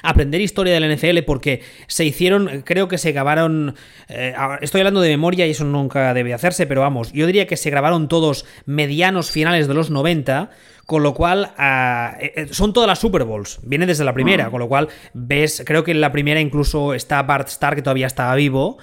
aprender 0.02 0.40
historia 0.40 0.74
del 0.74 0.96
NFL 0.96 1.22
porque 1.24 1.62
se 1.86 2.04
hicieron, 2.04 2.62
creo 2.64 2.88
que 2.88 2.98
se 2.98 3.12
grabaron, 3.12 3.74
eh, 4.08 4.34
estoy 4.60 4.80
hablando 4.80 5.00
de 5.00 5.10
memoria 5.10 5.46
y 5.46 5.52
eso 5.52 5.64
nunca 5.64 6.14
debe 6.14 6.34
hacerse, 6.34 6.66
pero 6.66 6.80
vamos, 6.80 7.12
yo 7.12 7.26
diría 7.26 7.46
que 7.46 7.56
se 7.56 7.70
grabaron 7.70 8.08
todos 8.08 8.44
medianos 8.66 9.30
finales 9.30 9.68
de 9.68 9.74
los 9.74 9.90
90 9.90 10.50
con 10.86 11.02
lo 11.02 11.14
cual 11.14 11.52
ah, 11.58 12.16
eh, 12.20 12.32
eh, 12.36 12.46
son 12.50 12.72
todas 12.72 12.88
las 12.88 12.98
Super 12.98 13.24
Bowls, 13.24 13.60
viene 13.62 13.86
desde 13.86 14.04
la 14.04 14.12
primera, 14.12 14.46
ah. 14.46 14.50
con 14.50 14.60
lo 14.60 14.68
cual 14.68 14.88
ves, 15.14 15.62
creo 15.66 15.84
que 15.84 15.92
en 15.92 16.00
la 16.00 16.12
primera 16.12 16.40
incluso 16.40 16.94
está 16.94 17.22
Bart 17.22 17.48
Starr 17.48 17.76
que 17.76 17.82
todavía 17.82 18.06
estaba 18.06 18.34
vivo 18.34 18.78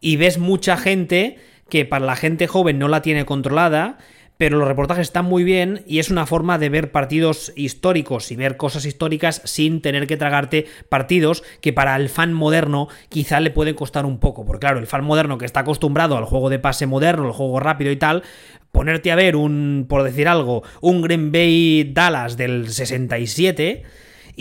y 0.00 0.16
ves 0.16 0.38
mucha 0.38 0.76
gente 0.76 1.38
que 1.68 1.84
para 1.84 2.04
la 2.04 2.16
gente 2.16 2.46
joven 2.46 2.78
no 2.78 2.88
la 2.88 3.02
tiene 3.02 3.24
controlada 3.24 3.98
pero 4.42 4.58
los 4.58 4.66
reportajes 4.66 5.02
están 5.02 5.26
muy 5.26 5.44
bien 5.44 5.84
y 5.86 6.00
es 6.00 6.10
una 6.10 6.26
forma 6.26 6.58
de 6.58 6.68
ver 6.68 6.90
partidos 6.90 7.52
históricos 7.54 8.32
y 8.32 8.34
ver 8.34 8.56
cosas 8.56 8.84
históricas 8.84 9.40
sin 9.44 9.80
tener 9.80 10.08
que 10.08 10.16
tragarte 10.16 10.66
partidos 10.88 11.44
que 11.60 11.72
para 11.72 11.94
el 11.94 12.08
fan 12.08 12.32
moderno 12.32 12.88
quizá 13.08 13.38
le 13.38 13.52
pueden 13.52 13.76
costar 13.76 14.04
un 14.04 14.18
poco, 14.18 14.44
porque 14.44 14.66
claro, 14.66 14.80
el 14.80 14.88
fan 14.88 15.04
moderno 15.04 15.38
que 15.38 15.44
está 15.44 15.60
acostumbrado 15.60 16.16
al 16.16 16.24
juego 16.24 16.50
de 16.50 16.58
pase 16.58 16.88
moderno, 16.88 17.28
el 17.28 17.32
juego 17.32 17.60
rápido 17.60 17.92
y 17.92 17.96
tal, 17.96 18.24
ponerte 18.72 19.12
a 19.12 19.14
ver 19.14 19.36
un, 19.36 19.86
por 19.88 20.02
decir 20.02 20.26
algo, 20.26 20.64
un 20.80 21.02
Green 21.02 21.30
Bay 21.30 21.92
Dallas 21.94 22.36
del 22.36 22.68
67 22.68 23.84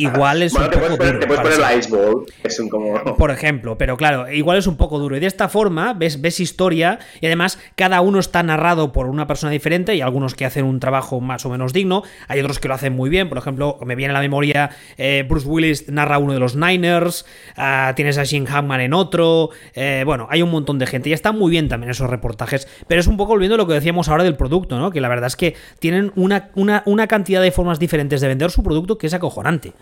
igual 0.04 0.44
es 0.44 0.54
un 0.54 0.70
poco 0.70 0.98
duro. 0.98 1.20
Te 1.20 1.28
puedes 1.28 1.42
poner 1.42 1.60
la 1.60 1.76
Ice 1.76 1.90
Ball, 1.90 2.26
es 2.44 2.60
un 2.60 2.70
como... 2.70 3.04
Por 3.18 3.32
ejemplo, 3.32 3.78
pero 3.78 3.98
claro, 3.98 4.32
igual 4.32 4.58
es 4.58 4.68
un 4.68 4.78
poco 4.78 5.00
duro. 5.00 5.16
Y 5.16 5.20
de 5.20 5.28
esta 5.28 5.50
forma 5.50 5.94
ves, 5.94 6.22
ves 6.22 6.40
historia 6.40 7.00
y 7.20 7.26
además 7.26 7.60
cada 7.76 8.02
uno 8.02 8.20
está 8.20 8.44
narrado 8.44 8.92
por 8.92 9.08
una 9.08 9.28
persona 9.28 9.52
diferente 9.52 9.96
y 9.96 10.02
algunos 10.02 10.36
que 10.36 10.46
hacen 10.46 10.66
un 10.66 10.80
trabajo 10.80 11.22
más 11.22 11.46
o 11.46 11.50
menos 11.50 11.74
digno, 11.74 12.04
hay 12.28 12.40
otros 12.40 12.60
que 12.60 12.68
lo 12.68 12.74
hacen 12.74 12.94
muy 12.94 13.10
bien. 13.10 13.30
Por 13.30 13.38
ejemplo, 13.38 13.78
me 13.86 13.96
viene 13.96 14.12
a 14.12 14.14
la 14.14 14.22
memoria 14.22 14.72
eh, 14.98 15.26
Bruce 15.28 15.48
Willis 15.48 15.90
narra 15.90 16.18
uno 16.18 16.34
de 16.34 16.40
los 16.40 16.56
Niners, 16.56 17.26
ah, 17.56 17.94
tienes 17.96 18.18
a 18.18 18.24
Shin 18.24 18.46
Hackman 18.46 18.82
en 18.82 18.94
otro, 18.94 19.50
eh, 19.74 20.04
bueno, 20.06 20.28
hay 20.30 20.42
un 20.42 20.52
montón 20.52 20.80
de 20.80 20.88
gente 20.88 21.10
y 21.10 21.14
está 21.14 21.32
muy 21.32 21.52
bien 21.52 21.70
también 21.70 21.92
esos 21.92 22.10
reportajes, 22.10 22.68
pero 22.88 23.02
es 23.02 23.08
un 23.08 23.18
poco 23.18 23.34
volviendo 23.34 23.56
a 23.56 23.58
lo 23.58 23.68
que 23.68 23.74
decíamos 23.74 24.10
ahora 24.10 24.24
del 24.24 24.36
producto, 24.36 24.78
¿no? 24.78 24.92
Que 24.92 25.02
la 25.02 25.10
verdad 25.10 25.28
es 25.28 25.36
que 25.36 25.56
tienen 25.80 26.12
una, 26.16 26.50
una, 26.56 26.84
una 26.86 27.08
cantidad 27.08 27.42
de 27.42 27.52
formas 27.52 27.80
diferentes 27.80 28.22
de 28.22 28.28
vender 28.28 28.52
su 28.52 28.64
producto 28.64 28.98
que 28.98 29.08
es 29.08 29.14
acojonante. 29.14 29.74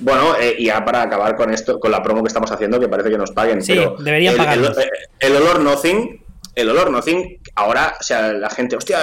Bueno, 0.00 0.34
eh, 0.40 0.56
y 0.58 0.66
ya 0.66 0.84
para 0.84 1.02
acabar 1.02 1.36
con 1.36 1.52
esto, 1.52 1.78
con 1.78 1.90
la 1.90 2.02
promo 2.02 2.22
que 2.22 2.28
estamos 2.28 2.50
haciendo, 2.50 2.80
que 2.80 2.88
parece 2.88 3.10
que 3.10 3.18
nos 3.18 3.30
paguen. 3.32 3.62
Sí, 3.62 3.78
deberían 3.98 4.36
pagarnos. 4.36 4.76
Eh, 4.78 4.90
el, 5.20 5.36
olor 5.36 5.60
Nothing, 5.60 6.24
el 6.54 6.70
olor 6.70 6.90
Nothing, 6.90 7.40
ahora, 7.54 7.96
o 8.00 8.02
sea, 8.02 8.32
la 8.32 8.48
gente, 8.48 8.76
hostia, 8.76 8.98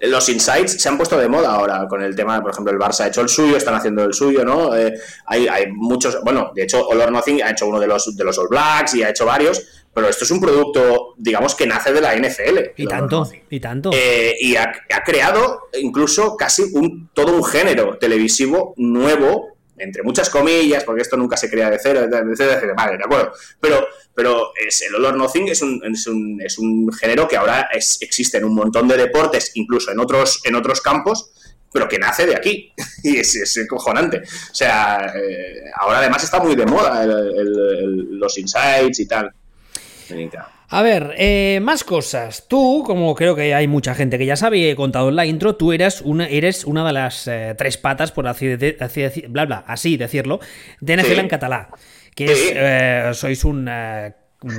los 0.00 0.28
insights 0.28 0.80
se 0.80 0.88
han 0.88 0.96
puesto 0.96 1.18
de 1.18 1.28
moda 1.28 1.50
ahora 1.50 1.86
con 1.88 2.02
el 2.02 2.14
tema, 2.14 2.40
por 2.40 2.52
ejemplo, 2.52 2.72
el 2.72 2.78
Barça 2.78 3.00
ha 3.00 3.08
hecho 3.08 3.20
el 3.20 3.28
suyo, 3.28 3.56
están 3.56 3.74
haciendo 3.74 4.04
el 4.04 4.14
suyo, 4.14 4.44
¿no? 4.44 4.76
Eh, 4.76 4.94
hay, 5.26 5.48
hay 5.48 5.66
muchos, 5.72 6.20
bueno, 6.22 6.52
de 6.54 6.62
hecho, 6.62 6.86
Olor 6.86 7.10
Nothing 7.10 7.42
ha 7.42 7.50
hecho 7.50 7.66
uno 7.66 7.80
de 7.80 7.88
los, 7.88 8.16
de 8.16 8.24
los 8.24 8.38
All 8.38 8.48
Blacks 8.48 8.94
y 8.94 9.02
ha 9.02 9.10
hecho 9.10 9.26
varios, 9.26 9.84
pero 9.92 10.08
esto 10.08 10.22
es 10.22 10.30
un 10.30 10.40
producto, 10.40 11.14
digamos, 11.16 11.56
que 11.56 11.66
nace 11.66 11.92
de 11.92 12.00
la 12.00 12.14
NFL. 12.14 12.58
Y 12.76 12.86
tanto, 12.86 13.28
y 13.50 13.58
tanto. 13.58 13.90
y 13.92 14.54
ha, 14.54 14.72
ha, 14.94 15.02
creado 15.02 15.62
incluso 15.80 16.36
casi 16.36 16.62
un, 16.74 17.10
todo 17.12 17.34
un 17.34 17.42
género 17.42 17.98
televisivo 17.98 18.74
nuevo 18.76 19.57
entre 19.78 20.02
muchas 20.02 20.30
comillas, 20.30 20.84
porque 20.84 21.02
esto 21.02 21.16
nunca 21.16 21.36
se 21.36 21.50
crea 21.50 21.70
de 21.70 21.78
cero, 21.80 22.06
de 22.06 22.36
cero, 22.36 22.60
de 22.60 22.72
vale, 22.72 22.96
de 22.96 23.04
acuerdo, 23.04 23.32
pero, 23.60 23.86
pero 24.14 24.52
es, 24.54 24.82
el 24.82 24.94
olor 24.94 25.16
nothing 25.16 25.48
es 25.48 25.62
un, 25.62 25.80
es 25.84 26.06
un, 26.06 26.40
es 26.42 26.58
un 26.58 26.92
género 26.92 27.26
que 27.28 27.36
ahora 27.36 27.68
existe 27.72 28.38
en 28.38 28.44
un 28.44 28.54
montón 28.54 28.88
de 28.88 28.96
deportes, 28.96 29.52
incluso 29.54 29.90
en 29.90 30.00
otros, 30.00 30.40
en 30.44 30.54
otros 30.54 30.80
campos, 30.80 31.32
pero 31.72 31.88
que 31.88 31.98
nace 31.98 32.26
de 32.26 32.36
aquí 32.36 32.72
y 33.02 33.18
es, 33.18 33.34
es 33.34 33.66
cojonante. 33.68 34.18
O 34.18 34.54
sea, 34.54 35.12
eh, 35.14 35.64
ahora 35.76 35.98
además 35.98 36.24
está 36.24 36.40
muy 36.40 36.56
de 36.56 36.66
moda 36.66 37.06
los 37.06 38.38
insights 38.38 39.00
y 39.00 39.06
tal. 39.06 39.32
A 40.70 40.82
ver, 40.82 41.14
eh, 41.16 41.60
más 41.62 41.82
cosas. 41.82 42.46
Tú, 42.46 42.82
como 42.84 43.14
creo 43.14 43.34
que 43.34 43.54
hay 43.54 43.66
mucha 43.66 43.94
gente 43.94 44.18
que 44.18 44.26
ya 44.26 44.36
sabe 44.36 44.70
he 44.70 44.76
contado 44.76 45.08
en 45.08 45.16
la 45.16 45.24
intro, 45.24 45.56
tú 45.56 45.72
eres 45.72 46.02
una, 46.02 46.26
eres 46.26 46.66
una 46.66 46.86
de 46.86 46.92
las 46.92 47.26
eh, 47.26 47.54
tres 47.56 47.78
patas, 47.78 48.12
por 48.12 48.28
así, 48.28 48.54
bla, 49.28 49.46
bla, 49.46 49.64
así 49.66 49.96
decirlo, 49.96 50.40
de 50.80 50.98
NFL 50.98 51.20
en 51.20 51.28
catalá. 51.28 51.70
Que 52.14 52.26
es, 52.26 52.52
eh, 52.54 53.10
sois 53.14 53.44
un, 53.44 53.70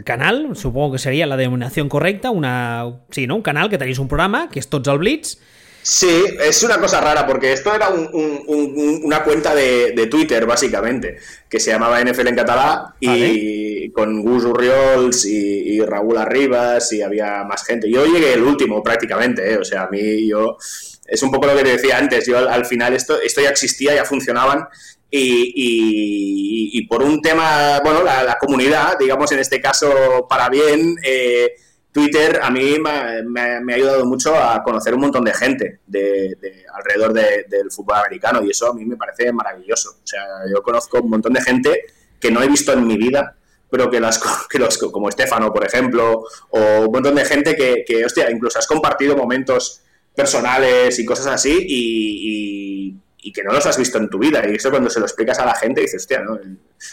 canal, 0.04 0.56
supongo 0.56 0.94
que 0.94 0.98
sería 0.98 1.28
la 1.28 1.38
denominación 1.38 1.90
correcta, 1.90 2.32
una, 2.32 3.02
sí, 3.12 3.28
¿no? 3.28 3.36
Un 3.36 3.42
canal 3.44 3.70
que 3.70 3.78
tenéis 3.78 4.00
un 4.00 4.08
programa, 4.08 4.50
que 4.50 4.60
es 4.60 4.68
Tots 4.68 4.88
al 4.88 4.98
Blitz, 4.98 5.38
Sí, 5.82 6.26
es 6.40 6.62
una 6.64 6.78
cosa 6.80 7.00
rara 7.00 7.26
porque 7.26 7.54
esto 7.54 7.74
era 7.74 7.90
una 7.90 9.24
cuenta 9.24 9.56
de, 9.56 10.08
Twitter, 10.10 10.46
básicamente, 10.46 11.18
que 11.50 11.60
se 11.60 11.72
llamaba 11.72 12.04
NFL 12.04 12.28
en 12.28 12.36
catalá 12.36 12.96
y 13.00 13.90
con 13.92 14.22
Gus 14.22 14.46
Urriols 14.46 15.26
y, 15.26 15.80
Raúl 15.82 16.18
Arribas 16.18 16.92
y 16.92 17.02
había 17.02 17.44
más 17.46 17.64
gente. 17.66 17.90
Yo 17.90 18.06
llegué 18.06 18.34
el 18.34 18.44
último 18.44 18.84
prácticamente, 18.84 19.54
¿eh? 19.54 19.58
o 19.58 19.64
sea, 19.64 19.84
a 19.84 19.90
mí 19.90 20.28
yo... 20.28 20.58
Es 21.06 21.24
un 21.24 21.32
poco 21.32 21.48
lo 21.48 21.56
que 21.56 21.64
te 21.64 21.72
decía 21.72 21.98
antes, 21.98 22.28
yo 22.28 22.38
al, 22.38 22.66
final 22.66 22.94
esto, 22.94 23.20
esto 23.20 23.42
ya 23.42 23.50
existía, 23.50 23.96
ya 23.96 24.06
funcionaban 24.06 24.68
y, 25.10 26.86
por 26.88 27.02
un 27.02 27.20
tema, 27.20 27.80
bueno, 27.84 28.04
la, 28.04 28.38
comunidad, 28.40 29.00
digamos 29.00 29.32
en 29.32 29.40
este 29.40 29.60
caso 29.62 30.28
para 30.30 30.50
bien... 30.50 30.98
Eh, 31.04 31.54
Twitter 31.92 32.40
a 32.42 32.52
mí 32.52 32.78
me, 32.80 33.42
ha 33.42 33.76
ayudado 33.76 34.06
mucho 34.06 34.36
a 34.36 34.62
conocer 34.64 34.94
un 34.94 35.02
montón 35.02 35.24
de 35.24 35.34
gente 35.34 35.80
de, 35.88 36.38
alrededor 36.74 37.14
del 37.14 37.72
fútbol 37.72 37.98
americano 37.98 38.44
y 38.44 38.52
eso 38.52 38.72
a 38.72 38.74
mí 38.74 38.86
me 38.86 38.96
parece 38.96 39.32
maravilloso. 39.32 39.98
O 40.04 40.08
sea, 40.08 40.24
yo 40.54 40.62
conozco 40.62 41.00
un 41.00 41.10
montón 41.10 41.34
de 41.34 41.42
gente 41.42 41.86
que 42.20 42.32
no 42.32 42.44
he 42.44 42.48
visto 42.48 42.74
en 42.74 42.86
mi 42.86 42.98
vida, 42.98 43.36
pero 43.70 43.90
que 43.90 44.00
las 44.00 44.20
que 44.50 44.60
los, 44.60 44.78
como 44.78 45.10
Estefano, 45.10 45.52
por 45.52 45.66
ejemplo, 45.66 46.24
o 46.50 46.60
un 46.86 46.92
montón 46.92 47.16
de 47.16 47.26
gente 47.26 47.56
que, 47.56 47.84
que 47.86 48.06
hostia, 48.06 48.30
incluso 48.30 48.60
has 48.60 48.68
compartido 48.68 49.16
momentos 49.16 49.82
personales 50.16 51.00
y 51.00 51.06
cosas 51.06 51.28
así 51.28 51.66
y 51.68 52.96
que 53.32 53.44
no 53.44 53.52
los 53.52 53.66
has 53.66 53.78
visto 53.78 53.98
en 53.98 54.10
tu 54.10 54.20
vida. 54.20 54.42
Y 54.48 54.56
eso 54.56 54.70
cuando 54.70 54.90
se 54.90 55.00
lo 55.00 55.06
explicas 55.06 55.40
a 55.40 55.46
la 55.46 55.56
gente 55.56 55.82
dices, 55.82 56.02
hostia, 56.02 56.22
¿no? 56.22 56.40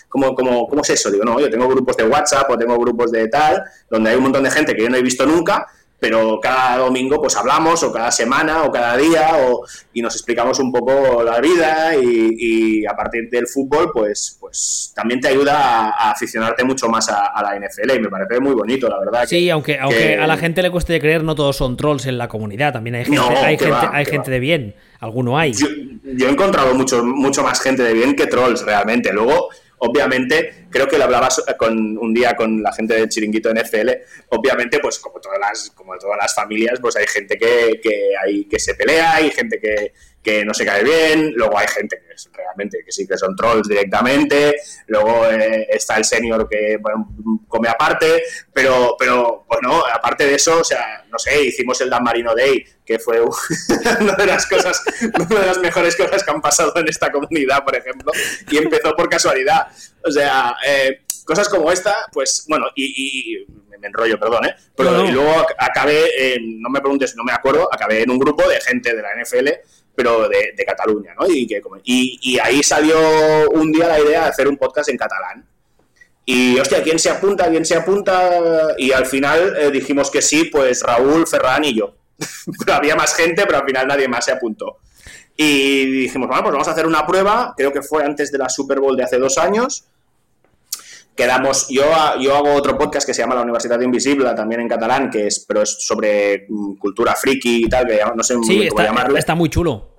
¿Cómo, 0.08 0.34
cómo, 0.34 0.66
cómo 0.68 0.82
es 0.82 0.90
eso? 0.90 1.10
Digo, 1.10 1.24
no, 1.24 1.38
yo 1.40 1.50
tengo 1.50 1.68
grupos 1.68 1.96
de 1.96 2.04
WhatsApp 2.04 2.50
o 2.50 2.58
tengo 2.58 2.78
grupos 2.78 3.10
de 3.12 3.28
tal, 3.28 3.62
donde 3.90 4.10
hay 4.10 4.16
un 4.16 4.24
montón 4.24 4.42
de 4.44 4.50
gente 4.50 4.74
que 4.74 4.82
yo 4.82 4.90
no 4.90 4.96
he 4.96 5.02
visto 5.02 5.24
nunca, 5.26 5.66
pero 5.98 6.38
cada 6.40 6.78
domingo 6.78 7.20
pues 7.20 7.36
hablamos, 7.36 7.82
o 7.82 7.92
cada 7.92 8.10
semana, 8.10 8.64
o 8.64 8.70
cada 8.70 8.96
día, 8.96 9.30
o, 9.40 9.64
y 9.92 10.02
nos 10.02 10.14
explicamos 10.14 10.58
un 10.58 10.72
poco 10.72 11.22
la 11.22 11.40
vida 11.40 11.94
y, 11.96 12.84
a 12.86 12.94
partir 12.94 13.28
del 13.30 13.46
fútbol 13.46 13.90
pues, 13.92 14.36
pues 14.40 14.92
también 14.94 15.20
te 15.20 15.28
ayuda 15.28 15.90
a, 15.90 16.10
aficionarte 16.10 16.64
mucho 16.64 16.88
más 16.88 17.08
a, 17.08 17.32
la 17.42 17.58
NFL 17.58 17.96
y 17.96 18.00
me 18.00 18.08
parece 18.08 18.40
muy 18.40 18.54
bonito, 18.54 18.88
la 18.88 18.98
verdad. 18.98 19.26
Sí, 19.26 19.50
aunque, 19.50 19.78
aunque 19.78 20.16
a 20.16 20.26
la 20.26 20.36
gente 20.36 20.62
le 20.62 20.70
cueste 20.70 21.00
creer, 21.00 21.24
no 21.24 21.34
todos 21.34 21.56
son 21.56 21.76
trolls 21.76 22.06
en 22.06 22.18
la 22.18 22.28
comunidad, 22.28 22.72
también 22.72 22.96
hay 22.96 23.04
gente, 23.04 23.20
hay 23.20 23.58
gente, 23.58 23.88
hay 23.92 24.04
gente 24.04 24.30
de 24.30 24.40
bien. 24.40 24.74
Alguno 25.00 25.38
hay. 25.38 25.52
Yo, 25.52 25.66
he 26.26 26.30
encontrado 26.30 26.74
mucho, 26.74 27.04
mucho 27.04 27.42
más 27.42 27.60
gente 27.60 27.82
de 27.82 27.92
bien 27.92 28.16
que 28.16 28.26
trolls, 28.26 28.64
realmente. 28.64 29.12
Luego, 29.12 29.50
obviamente, 29.78 30.66
creo 30.70 30.88
que 30.88 30.98
lo 30.98 31.04
hablabas 31.04 31.42
con, 31.58 31.98
un 31.98 32.14
día 32.14 32.34
con 32.34 32.62
la 32.62 32.72
gente 32.72 32.94
del 32.94 33.08
chiringuito 33.08 33.52
NFL, 33.52 33.90
obviamente, 34.30 34.78
pues 34.80 34.98
como 34.98 35.20
todas 35.20 35.38
las, 35.38 35.70
como 35.70 35.96
todas 35.98 36.18
las 36.20 36.34
familias, 36.34 36.78
pues 36.80 36.96
hay 36.96 37.06
gente 37.06 37.36
que, 37.36 37.80
que, 37.82 38.12
hay, 38.22 38.44
que 38.46 38.58
se 38.58 38.74
pelea, 38.74 39.16
hay 39.16 39.30
gente 39.30 39.58
que, 39.60 39.92
que 40.26 40.44
no 40.44 40.52
se 40.52 40.66
cae 40.66 40.82
bien, 40.82 41.34
luego 41.36 41.56
hay 41.56 41.68
gente 41.68 42.02
que 42.04 42.12
es 42.12 42.28
realmente 42.34 42.82
que 42.84 42.90
sí 42.90 43.06
que 43.06 43.16
son 43.16 43.36
trolls 43.36 43.68
directamente, 43.68 44.56
luego 44.88 45.24
eh, 45.30 45.68
está 45.70 45.98
el 45.98 46.04
senior 46.04 46.48
que 46.48 46.80
come 47.46 47.68
aparte, 47.68 48.24
pero, 48.52 48.96
pero 48.98 49.44
bueno, 49.46 49.84
aparte 49.86 50.26
de 50.26 50.34
eso, 50.34 50.58
o 50.58 50.64
sea, 50.64 51.04
no 51.12 51.16
sé, 51.16 51.44
hicimos 51.44 51.80
el 51.80 51.90
Dan 51.90 52.02
Marino 52.02 52.34
Day, 52.34 52.66
que 52.84 52.98
fue 52.98 53.20
una 54.00 54.16
de 54.16 54.26
las 54.26 54.48
cosas, 54.48 54.82
una 55.14 55.40
de 55.40 55.46
las 55.46 55.58
mejores 55.58 55.94
cosas 55.94 56.24
que 56.24 56.30
han 56.32 56.40
pasado 56.40 56.72
en 56.74 56.88
esta 56.88 57.12
comunidad, 57.12 57.62
por 57.62 57.76
ejemplo, 57.76 58.10
y 58.50 58.56
empezó 58.56 58.96
por 58.96 59.08
casualidad. 59.08 59.68
O 60.04 60.10
sea, 60.10 60.56
eh, 60.66 61.02
cosas 61.24 61.48
como 61.48 61.70
esta, 61.70 61.94
pues 62.12 62.46
bueno, 62.48 62.66
y, 62.74 63.46
me 63.78 63.86
enrollo, 63.86 64.18
perdón, 64.18 64.46
¿eh? 64.46 64.56
Pero 64.74 64.90
luego 65.06 65.46
acabé, 65.58 66.40
no 66.40 66.70
me 66.70 66.80
preguntes, 66.80 67.14
no 67.14 67.22
me 67.22 67.32
acuerdo, 67.32 67.68
acabé 67.72 68.02
en 68.02 68.10
un 68.10 68.18
grupo 68.18 68.48
de 68.48 68.58
gente 68.60 68.96
de 68.96 69.02
la 69.02 69.10
NFL 69.22 69.48
pero 69.96 70.28
de, 70.28 70.64
Cataluña, 70.66 71.14
¿no? 71.18 71.26
Y, 71.26 71.46
que, 71.46 71.62
y, 71.84 72.38
ahí 72.38 72.62
salió 72.62 72.96
un 73.50 73.72
día 73.72 73.88
la 73.88 74.00
idea 74.00 74.22
de 74.22 74.28
hacer 74.28 74.46
un 74.46 74.56
podcast 74.56 74.88
en 74.90 74.96
catalán. 74.96 75.46
Y, 76.24 76.58
hostia, 76.58 76.82
¿quién 76.82 76.98
se 76.98 77.08
apunta? 77.08 77.48
¿Quién 77.48 77.64
se 77.64 77.76
apunta? 77.76 78.74
Y 78.76 78.92
al 78.92 79.06
final 79.06 79.56
eh, 79.58 79.70
dijimos 79.70 80.10
que 80.10 80.20
sí, 80.20 80.44
pues 80.44 80.82
Raúl, 80.82 81.26
Ferran 81.26 81.64
y 81.64 81.74
yo. 81.74 81.94
había 82.72 82.96
más 82.96 83.14
gente, 83.14 83.44
pero 83.46 83.58
al 83.58 83.64
final 83.64 83.86
nadie 83.86 84.08
más 84.08 84.24
se 84.24 84.32
apuntó. 84.32 84.78
Y 85.36 85.86
dijimos, 86.02 86.28
bueno, 86.28 86.42
pues 86.42 86.52
vamos 86.52 86.68
a 86.68 86.72
hacer 86.72 86.86
una 86.86 87.06
prueba, 87.06 87.54
creo 87.56 87.72
que 87.72 87.82
fue 87.82 88.04
antes 88.04 88.32
de 88.32 88.38
la 88.38 88.48
Super 88.48 88.80
Bowl 88.80 88.96
de 88.96 89.04
hace 89.04 89.18
dos 89.18 89.38
años, 89.38 89.86
quedamos, 91.16 91.68
yo, 91.68 91.84
yo 92.20 92.36
hago 92.36 92.54
otro 92.54 92.76
podcast 92.76 93.06
que 93.06 93.14
se 93.14 93.22
llama 93.22 93.34
La 93.34 93.42
Universidad 93.42 93.80
Invisible, 93.80 94.32
también 94.34 94.60
en 94.60 94.68
catalán, 94.68 95.10
que 95.10 95.26
es, 95.26 95.44
pero 95.46 95.62
es 95.62 95.76
sobre 95.80 96.46
mm, 96.48 96.76
cultura 96.76 97.14
friki 97.14 97.64
y 97.64 97.68
tal, 97.68 97.86
que 97.86 98.00
no 98.14 98.22
sé 98.22 98.34
sí, 98.42 98.68
cómo 98.68 98.82
llamarlo. 98.82 99.16
Está 99.16 99.34
muy 99.34 99.48
chulo. 99.48 99.96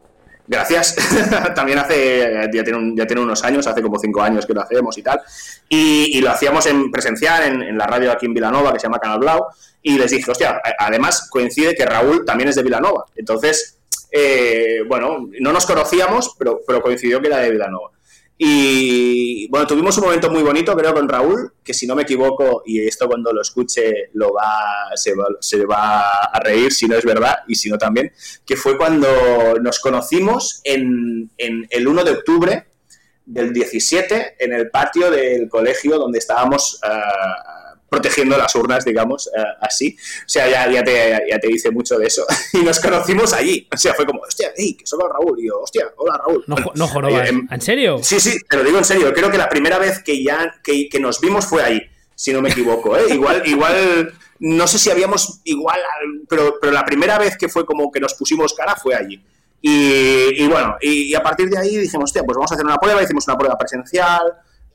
Gracias. 0.48 0.96
también 1.56 1.80
hace, 1.80 2.48
ya 2.54 2.64
tiene, 2.64 2.94
ya 2.96 3.06
tiene 3.06 3.22
unos 3.22 3.44
años, 3.44 3.68
hace 3.68 3.82
como 3.82 4.00
cinco 4.00 4.22
años 4.22 4.46
que 4.46 4.54
lo 4.54 4.62
hacemos 4.62 4.98
y 4.98 5.04
tal. 5.04 5.20
Y, 5.68 6.22
lo 6.22 6.32
hacíamos 6.32 6.66
en 6.68 6.90
presencial 6.90 7.44
en, 7.44 7.78
la 7.78 7.86
radio 7.86 8.12
aquí 8.12 8.26
en 8.26 8.34
Vilanova, 8.34 8.72
que 8.72 8.80
se 8.80 8.86
llama 8.86 9.00
Canal 9.00 9.20
Blau. 9.20 9.46
Y 9.82 9.98
les 9.98 10.12
dije, 10.12 10.32
hostia, 10.32 10.62
además 10.80 11.28
coincide 11.30 11.76
que 11.76 11.86
Raúl 11.86 12.24
también 12.26 12.50
es 12.50 12.56
de 12.56 12.64
Vilanova. 12.64 13.06
Entonces, 13.16 13.80
eh, 14.12 14.84
bueno, 14.88 15.28
no 15.40 15.52
nos 15.52 15.66
conocíamos, 15.66 16.36
pero, 16.40 16.62
pero 16.66 16.82
coincidió 16.82 17.20
que 17.20 17.28
era 17.28 17.40
de 17.40 17.52
Vilanova. 17.52 17.92
Y 18.40 19.48
bueno, 19.50 19.66
tuvimos 19.66 19.98
un 19.98 20.06
momento 20.06 20.30
muy 20.30 20.44
bonito, 20.44 20.76
creo, 20.76 20.94
con 20.94 21.10
Raúl, 21.10 21.54
que 21.64 21.74
si 21.74 21.88
no 21.88 21.96
me 21.96 22.04
equivoco, 22.04 22.62
y 22.66 22.86
esto 22.86 23.08
cuando 23.08 23.34
lo 23.34 23.42
escuche 23.42 24.10
lo 24.14 24.34
va, 24.34 24.96
se, 24.96 25.16
va, 25.16 25.26
se 25.40 25.66
va 25.66 26.26
a 26.26 26.40
reír, 26.40 26.72
si 26.72 26.88
no 26.88 26.96
es 26.96 27.04
verdad, 27.04 27.38
y 27.48 27.56
si 27.56 27.70
no 27.70 27.78
también, 27.78 28.12
que 28.46 28.56
fue 28.56 28.78
cuando 28.78 29.08
nos 29.60 29.80
conocimos 29.80 30.62
en, 30.64 31.32
en 31.38 31.68
el 31.70 31.88
1 31.88 32.04
de 32.04 32.12
octubre 32.12 32.68
del 33.28 33.52
17 33.52 34.38
en 34.40 34.54
el 34.54 34.70
patio 34.70 35.12
del 35.12 35.50
colegio 35.50 36.00
donde 36.00 36.18
estábamos 36.18 36.80
uh, 36.82 37.57
protegiendo 37.90 38.38
las 38.38 38.54
urnas, 38.56 38.84
digamos, 38.84 39.28
eh, 39.28 39.42
así. 39.62 39.98
O 40.26 40.30
sea, 40.30 40.50
ya, 40.50 40.70
ya, 40.70 40.84
te, 40.84 41.24
ya 41.30 41.40
te 41.40 41.48
dice 41.48 41.72
mucho 41.72 41.98
de 41.98 42.08
eso. 42.08 42.26
y 42.54 42.58
nos 42.58 42.80
conocimos 42.80 43.34
allí. 43.34 43.68
O 43.74 43.78
sea, 43.78 43.94
fue 43.94 44.06
como, 44.06 44.22
hostia, 44.22 44.52
hey, 44.56 44.76
que 44.78 44.86
soy 44.86 45.00
Raúl. 45.00 45.40
Y 45.40 45.48
yo, 45.48 45.62
hostia, 45.62 45.88
hola 45.96 46.18
Raúl. 46.18 46.44
No, 46.48 46.58
no 46.74 46.88
jorobas. 46.88 47.30
Em, 47.30 47.48
¿En 47.50 47.62
serio? 47.62 48.00
Sí, 48.02 48.20
sí, 48.20 48.38
te 48.48 48.58
lo 48.58 48.64
digo 48.64 48.78
en 48.78 48.86
serio. 48.86 49.14
Creo 49.14 49.32
que 49.32 49.38
la 49.38 49.50
primera 49.50 49.80
vez 49.80 50.00
que 50.00 50.22
ya 50.24 50.56
que, 50.64 50.90
que 50.90 51.00
nos 51.00 51.22
vimos 51.22 51.46
fue 51.46 51.64
ahí, 51.64 51.82
si 52.16 52.34
no 52.34 52.42
me 52.42 52.50
equivoco. 52.50 52.98
¿eh? 52.98 53.06
Igual, 53.10 53.44
igual, 53.46 54.14
no 54.40 54.68
sé 54.68 54.78
si 54.80 54.90
habíamos 54.90 55.42
igual, 55.46 55.80
pero, 56.28 56.56
pero 56.60 56.74
la 56.74 56.86
primera 56.86 57.18
vez 57.18 57.38
que 57.38 57.48
fue 57.48 57.66
como 57.66 57.92
que 57.92 58.00
nos 58.00 58.14
pusimos 58.16 58.54
cara 58.54 58.76
fue 58.76 58.96
allí. 58.96 59.24
Y, 59.62 60.44
y 60.44 60.48
bueno, 60.48 60.78
y, 60.82 61.10
y, 61.10 61.16
a 61.16 61.24
partir 61.24 61.50
de 61.50 61.58
ahí 61.58 61.78
dijimos, 61.78 62.06
hostia, 62.06 62.24
pues 62.24 62.36
vamos 62.36 62.52
a 62.52 62.56
hacer 62.56 62.66
una 62.66 62.78
prueba. 62.78 63.02
Hicimos 63.02 63.28
una 63.28 63.38
prueba 63.38 63.58
presencial 63.58 64.22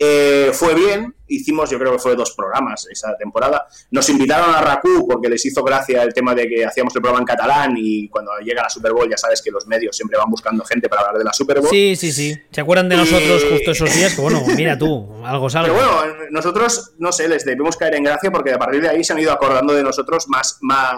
eh, 0.05 0.51
fue 0.53 0.75
bien, 0.75 1.15
hicimos, 1.29 1.71
yo 1.71 1.79
creo 1.79 1.93
que 1.93 1.99
fue 2.01 2.17
dos 2.17 2.33
programas 2.33 2.89
esa 2.91 3.17
temporada. 3.17 3.69
Nos 3.93 4.09
invitaron 4.09 4.53
a 4.53 4.61
RACU 4.61 5.07
porque 5.07 5.29
les 5.29 5.47
hizo 5.47 5.63
gracia 5.63 6.03
el 6.03 6.13
tema 6.13 6.35
de 6.35 6.49
que 6.49 6.67
hacíamos 6.67 6.93
el 6.97 7.03
programa 7.03 7.21
en 7.21 7.27
catalán 7.27 7.75
y 7.77 8.09
cuando 8.09 8.33
llega 8.45 8.65
la 8.65 8.69
Super 8.69 8.93
Bowl 8.93 9.09
ya 9.09 9.17
sabes 9.17 9.41
que 9.41 9.53
los 9.53 9.65
medios 9.69 9.97
siempre 9.97 10.19
van 10.19 10.29
buscando 10.29 10.65
gente 10.65 10.89
para 10.89 11.03
hablar 11.03 11.19
de 11.19 11.25
la 11.25 11.33
Super 11.33 11.61
Bowl. 11.61 11.71
Sí, 11.71 11.95
sí, 11.95 12.11
sí. 12.11 12.37
¿Se 12.51 12.61
acuerdan 12.61 12.89
de 12.89 12.97
nosotros 12.97 13.45
justo 13.49 13.71
esos 13.71 13.95
días? 13.95 14.17
Que 14.17 14.23
bueno, 14.23 14.43
mira 14.57 14.77
tú, 14.77 15.09
algo 15.25 15.49
salgo. 15.49 15.73
Pero 15.79 15.95
bueno, 15.95 16.15
nosotros, 16.33 16.95
no 16.99 17.13
sé, 17.13 17.29
les 17.29 17.45
debemos 17.45 17.77
caer 17.77 17.95
en 17.95 18.03
gracia 18.03 18.33
porque 18.33 18.51
a 18.51 18.59
partir 18.59 18.83
de 18.83 18.89
ahí 18.89 19.05
se 19.05 19.13
han 19.13 19.21
ido 19.21 19.31
acordando 19.31 19.73
de 19.73 19.85
nosotros 19.85 20.27
más, 20.27 20.59
más, 20.63 20.97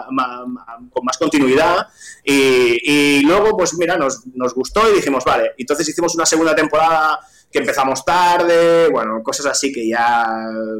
con 0.91 1.05
más 1.05 1.19
continuidad 1.19 1.89
y, 2.23 2.79
y, 2.81 3.21
luego, 3.21 3.55
pues 3.55 3.75
mira, 3.75 3.97
nos, 3.97 4.25
nos 4.33 4.55
gustó 4.55 4.81
y 4.91 4.95
dijimos, 4.95 5.23
vale, 5.23 5.51
entonces 5.59 5.87
hicimos 5.87 6.15
una 6.15 6.25
segunda 6.25 6.55
temporada 6.55 7.19
que 7.55 7.59
empezamos 7.59 8.03
tarde, 8.03 8.89
bueno, 8.89 9.23
cosas 9.23 9.45
así 9.45 9.71
que 9.71 9.87
ya, 9.87 10.27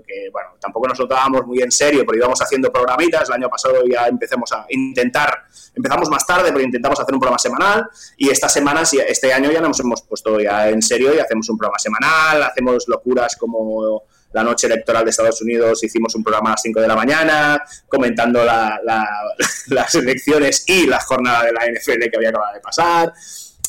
que 0.06 0.30
bueno, 0.30 0.50
tampoco 0.60 0.90
nos 0.90 1.00
lo 1.00 1.08
tomábamos 1.08 1.48
muy 1.48 1.62
en 1.62 1.72
serio, 1.72 2.04
pero 2.06 2.18
íbamos 2.18 2.42
haciendo 2.42 2.70
programitas, 2.70 3.30
el 3.30 3.36
año 3.36 3.50
pasado 3.50 3.76
ya 3.90 4.08
empezamos 4.08 4.52
a 4.52 4.66
intentar, 4.68 5.46
empezamos 5.74 6.10
más 6.10 6.28
tarde, 6.28 6.52
pero 6.52 6.60
intentamos 6.60 7.00
hacer 7.00 7.14
un 7.14 7.22
programa 7.22 7.40
semanal, 7.40 7.88
y 8.18 8.30
esta 8.30 8.50
semana, 8.50 8.82
este 8.82 9.32
año 9.32 9.54
ya 9.54 9.62
nos 9.62 9.80
hemos 9.80 10.02
puesto 10.02 10.38
ya 10.38 10.68
en 10.68 10.82
serio 10.82 11.16
y 11.16 11.20
hacemos 11.20 11.48
un 11.48 11.58
programa 11.58 11.80
semanal, 11.80 12.44
hacemos 12.44 12.90
locuras 12.90 13.38
como 13.38 14.04
la 14.34 14.44
noche 14.44 14.68
electoral 14.68 15.06
de 15.06 15.12
Estados 15.12 15.42
Unidos 15.42 15.82
hicimos 15.82 16.14
un 16.14 16.24
programa 16.24 16.50
a 16.50 16.52
las 16.54 16.62
5 16.62 16.82
de 16.82 16.88
la 16.90 16.96
mañana, 16.98 17.64
comentando 17.88 18.44
las 19.68 19.96
elecciones 19.96 20.66
y 20.68 20.88
la 20.88 21.00
jornada 21.00 21.46
de 21.46 21.54
la 21.54 21.62
NFL 21.68 22.10
que 22.12 22.18
había 22.18 22.30
acabado 22.32 22.54
de 22.54 22.60
pasar. 22.60 23.14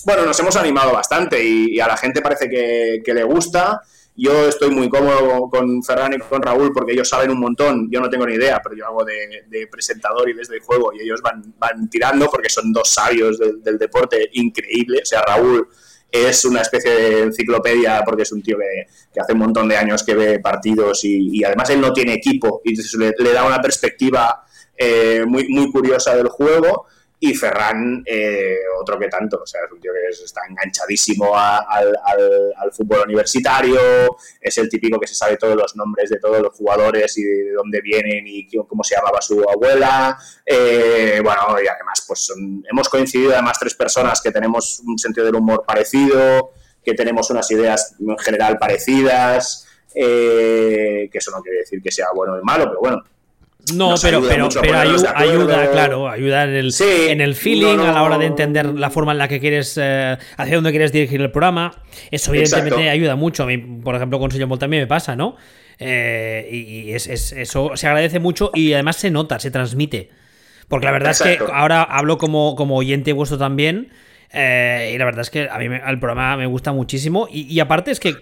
Bueno, 0.07 0.25
nos 0.25 0.39
hemos 0.39 0.55
animado 0.55 0.93
bastante 0.93 1.43
y, 1.43 1.81
a 1.81 1.89
la 1.89 1.97
gente 1.97 2.23
parece 2.23 2.49
que, 2.49 3.13
le 3.13 3.25
gusta. 3.25 3.81
Yo 4.15 4.47
estoy 4.47 4.71
muy 4.71 4.89
cómodo 4.89 5.51
con 5.51 5.83
Ferran 5.83 6.13
y 6.13 6.19
con 6.19 6.41
Raúl 6.41 6.71
porque 6.73 6.93
ellos 6.93 7.09
saben 7.09 7.33
un 7.33 7.41
montón. 7.41 7.91
Yo 7.91 8.01
no 8.01 8.09
tengo 8.09 8.25
ni 8.25 8.35
idea, 8.35 8.61
pero 8.63 8.77
yo 8.77 8.87
hago 8.87 9.05
de, 9.05 9.67
presentador 9.69 10.31
y 10.31 10.35
desde 10.35 10.55
el 10.55 10.61
juego 10.61 10.93
y 10.93 11.01
ellos 11.01 11.21
van, 11.23 11.53
van 11.59 11.91
tirando 11.91 12.29
porque 12.31 12.49
son 12.49 12.73
dos 12.73 12.89
sabios 12.89 13.37
del, 13.41 13.79
deporte 13.79 14.31
increíble. 14.35 15.01
O 15.03 15.05
sea, 15.05 15.23
Raúl 15.23 15.67
es 16.09 16.45
una 16.45 16.61
especie 16.61 16.93
de 16.93 17.23
enciclopedia 17.23 18.05
porque 18.05 18.23
es 18.23 18.31
un 18.31 18.43
tío 18.43 18.59
que, 18.59 19.21
hace 19.21 19.33
un 19.33 19.41
montón 19.41 19.69
de 19.69 19.77
años 19.77 20.05
que 20.05 20.15
ve 20.15 20.39
partidos 20.39 21.01
y, 21.03 21.43
además 21.43 21.69
él 21.71 21.81
no 21.81 21.93
tiene 21.93 22.15
equipo 22.15 22.61
y 22.63 22.77
le, 22.97 23.13
le 23.19 23.33
da 23.33 23.43
una 23.43 23.61
perspectiva 23.61 24.45
eh, 24.79 25.25
muy, 25.27 25.49
muy 25.49 25.73
curiosa 25.73 26.15
del 26.15 26.29
juego 26.29 26.87
y 27.19 27.35
Ferran, 27.35 28.03
eh, 28.05 28.59
otro 28.79 28.99
que 28.99 29.09
tanto, 29.09 29.41
o 29.43 29.47
sea, 29.47 29.63
es 29.65 29.73
un 29.73 29.81
tío 29.81 29.91
que 29.93 30.25
está 30.25 30.43
enganchadísimo 30.49 31.35
al, 31.37 31.97
fútbol 32.73 33.05
universitario, 33.07 33.81
es 34.41 34.59
el 34.59 34.69
típico 34.69 35.01
que 35.01 35.07
se 35.07 35.15
sabe 35.15 35.39
todos 35.39 35.57
los 35.57 35.75
nombres 35.77 36.11
de 36.11 36.19
todos 36.19 36.43
los 36.43 36.55
jugadores 36.55 37.17
y 37.17 37.25
de 37.25 37.53
dónde 37.53 37.81
vienen 37.81 38.25
y 38.27 38.47
cómo 38.67 38.85
se 38.85 38.97
llamaba 38.97 39.23
su 39.23 39.43
abuela. 39.49 40.19
Eh, 40.45 41.21
bueno, 41.23 41.57
y 41.63 41.67
además, 41.67 42.05
pues 42.07 42.31
hemos 42.71 42.89
coincidido 42.89 43.33
además 43.33 43.59
tres 43.59 43.75
personas 43.75 44.21
que 44.21 44.31
tenemos 44.31 44.81
un 44.87 44.99
sentido 44.99 45.25
del 45.25 45.37
humor 45.37 45.65
parecido, 45.67 46.53
que 46.85 46.93
tenemos 46.93 47.31
unas 47.31 47.51
ideas 47.51 47.95
en 47.99 48.19
general 48.19 48.59
parecidas, 48.59 49.67
eh, 49.95 51.09
que 51.11 51.19
eso 51.19 51.31
no 51.31 51.41
quiere 51.41 51.61
decir 51.61 51.83
que 51.83 51.91
sea 51.91 52.09
bueno 52.15 52.35
o 52.35 52.43
malo, 52.45 52.67
pero 52.67 52.81
bueno, 52.81 53.03
no, 53.75 53.95
pero, 54.01 54.23
pero, 54.23 54.49
pero 54.61 54.79
ayuda, 54.79 55.71
claro, 55.73 56.09
ayuda 56.09 56.45
en 56.45 56.51
el, 56.51 56.75
en 56.81 57.21
el 57.21 57.35
feeling 57.35 57.79
a 57.79 57.93
la 57.93 58.03
hora 58.05 58.17
de 58.17 58.27
entender 58.27 58.67
la 58.67 58.91
forma 58.91 59.13
en 59.13 59.19
la 59.19 59.27
que 59.27 59.41
quieres, 59.41 59.77
eh, 59.81 60.17
hacia 60.37 60.55
dónde 60.55 60.71
quieres 60.71 60.93
dirigir 60.93 61.21
el 61.21 61.31
programa. 61.33 61.83
Eso 62.11 62.33
evidentemente 62.33 62.89
ayuda 62.89 63.17
mucho. 63.17 63.43
A 63.43 63.47
mí, 63.47 63.59
por 63.59 63.97
ejemplo, 63.97 64.21
con 64.21 64.31
Señor 64.31 64.57
también 64.59 64.85
me 64.85 64.87
pasa, 64.87 65.17
¿no? 65.17 65.37
Eh, 65.79 66.49
y 66.51 66.93
es, 66.93 67.07
eso 67.09 67.73
se 67.75 67.87
agradece 67.87 68.21
mucho 68.21 68.51
y 68.55 68.73
además 68.73 68.97
se 68.97 69.11
nota, 69.11 69.41
se 69.41 69.51
transmite. 69.51 70.11
Porque 70.69 70.87
la 70.87 70.93
verdad 70.93 71.13
es 71.13 71.23
que 71.23 71.39
ahora 71.53 71.83
hablo 71.83 72.19
como, 72.19 72.57
como 72.57 72.77
oyente 72.77 73.13
vuestro 73.13 73.39
también. 73.39 73.91
Eh, 74.33 74.93
y 74.95 74.99
la 74.99 75.05
verdad 75.05 75.23
es 75.23 75.31
que 75.31 75.49
a 75.49 75.59
mí 75.59 75.67
el 75.67 75.99
programa 75.99 76.37
me 76.37 76.47
gusta 76.47 76.73
muchísimo. 76.73 77.29
Y, 77.31 77.59
aparte 77.61 77.91
es 77.91 78.01
que 78.01 78.17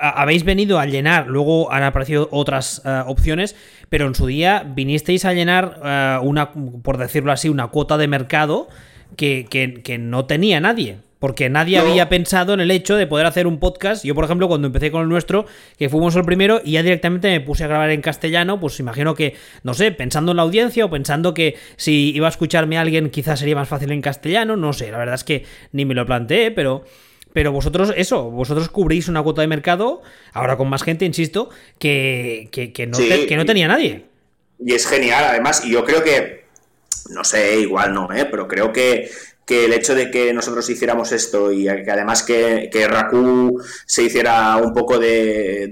habéis 0.00 0.44
venido 0.44 0.78
a 0.78 0.86
llenar, 0.86 1.26
luego 1.26 1.72
han 1.72 1.82
aparecido 1.82 2.28
otras 2.30 2.82
eh, 2.84 3.02
opciones, 3.06 3.56
pero 3.88 4.06
en 4.06 4.14
su 4.14 4.26
día 4.26 4.64
vinisteis 4.66 5.24
a 5.24 5.32
llenar 5.32 5.80
eh, 5.84 6.18
una, 6.22 6.52
por 6.52 6.98
decirlo 6.98 7.32
así, 7.32 7.48
una 7.48 7.68
cuota 7.68 7.98
de 7.98 8.08
mercado 8.08 8.68
que, 9.16 9.46
que 9.82 9.98
no 9.98 10.26
tenía 10.26 10.60
nadie. 10.60 10.98
Porque 11.18 11.50
nadie 11.50 11.78
había 11.78 12.08
pensado 12.08 12.54
en 12.54 12.60
el 12.60 12.70
hecho 12.70 12.96
de 12.96 13.06
poder 13.06 13.26
hacer 13.26 13.46
un 13.46 13.58
podcast. 13.58 14.04
Yo, 14.04 14.14
por 14.14 14.24
ejemplo, 14.24 14.46
cuando 14.46 14.68
empecé 14.68 14.90
con 14.92 15.02
el 15.02 15.08
nuestro, 15.08 15.46
que 15.76 15.88
fuimos 15.88 16.14
el 16.14 16.24
primero 16.24 16.60
y 16.64 16.72
ya 16.72 16.82
directamente 16.82 17.28
me 17.28 17.40
puse 17.40 17.64
a 17.64 17.66
grabar 17.66 17.90
en 17.90 18.00
castellano, 18.00 18.60
pues 18.60 18.78
imagino 18.78 19.14
que, 19.14 19.34
no 19.64 19.74
sé, 19.74 19.90
pensando 19.90 20.30
en 20.30 20.36
la 20.36 20.44
audiencia 20.44 20.84
o 20.84 20.90
pensando 20.90 21.34
que 21.34 21.56
si 21.76 22.12
iba 22.14 22.26
a 22.26 22.30
escucharme 22.30 22.78
a 22.78 22.82
alguien 22.82 23.10
quizás 23.10 23.40
sería 23.40 23.56
más 23.56 23.68
fácil 23.68 23.90
en 23.90 24.00
castellano, 24.00 24.56
no 24.56 24.72
sé, 24.72 24.92
la 24.92 24.98
verdad 24.98 25.16
es 25.16 25.24
que 25.24 25.44
ni 25.72 25.84
me 25.84 25.94
lo 25.94 26.06
planteé, 26.06 26.50
pero... 26.52 26.84
pero 27.32 27.52
vosotros, 27.52 27.92
eso, 27.96 28.30
vosotros 28.30 28.68
cubrís 28.68 29.08
una 29.08 29.22
cuota 29.22 29.42
de 29.42 29.48
mercado, 29.48 30.02
ahora 30.32 30.56
con 30.56 30.68
más 30.68 30.82
gente, 30.82 31.04
insisto, 31.04 31.50
que, 31.78 32.48
que, 32.52 32.86
no, 32.86 32.98
que 32.98 33.36
no 33.36 33.44
tenía 33.44 33.68
nadie. 33.68 34.06
Y 34.58 34.72
es 34.72 34.86
genial, 34.88 35.24
además, 35.24 35.64
y 35.64 35.72
yo 35.72 35.84
creo 35.84 36.02
que, 36.02 36.46
no 37.10 37.22
sé, 37.24 37.60
igual 37.60 37.92
no, 37.92 38.12
¿eh? 38.12 38.24
pero 38.24 38.48
creo 38.48 38.72
que, 38.72 39.08
que 39.48 39.64
el 39.64 39.72
hecho 39.72 39.96
de 39.96 40.10
que 40.10 40.32
nosotros 40.32 40.68
hiciéramos 40.68 41.10
esto 41.10 41.50
y 41.50 41.64
que 41.64 41.90
además 41.90 42.22
que, 42.22 42.68
que 42.70 42.86
Raku 42.86 43.60
se 43.86 44.02
hiciera 44.04 44.56
un 44.58 44.72
poco 44.74 44.98
de 44.98 45.70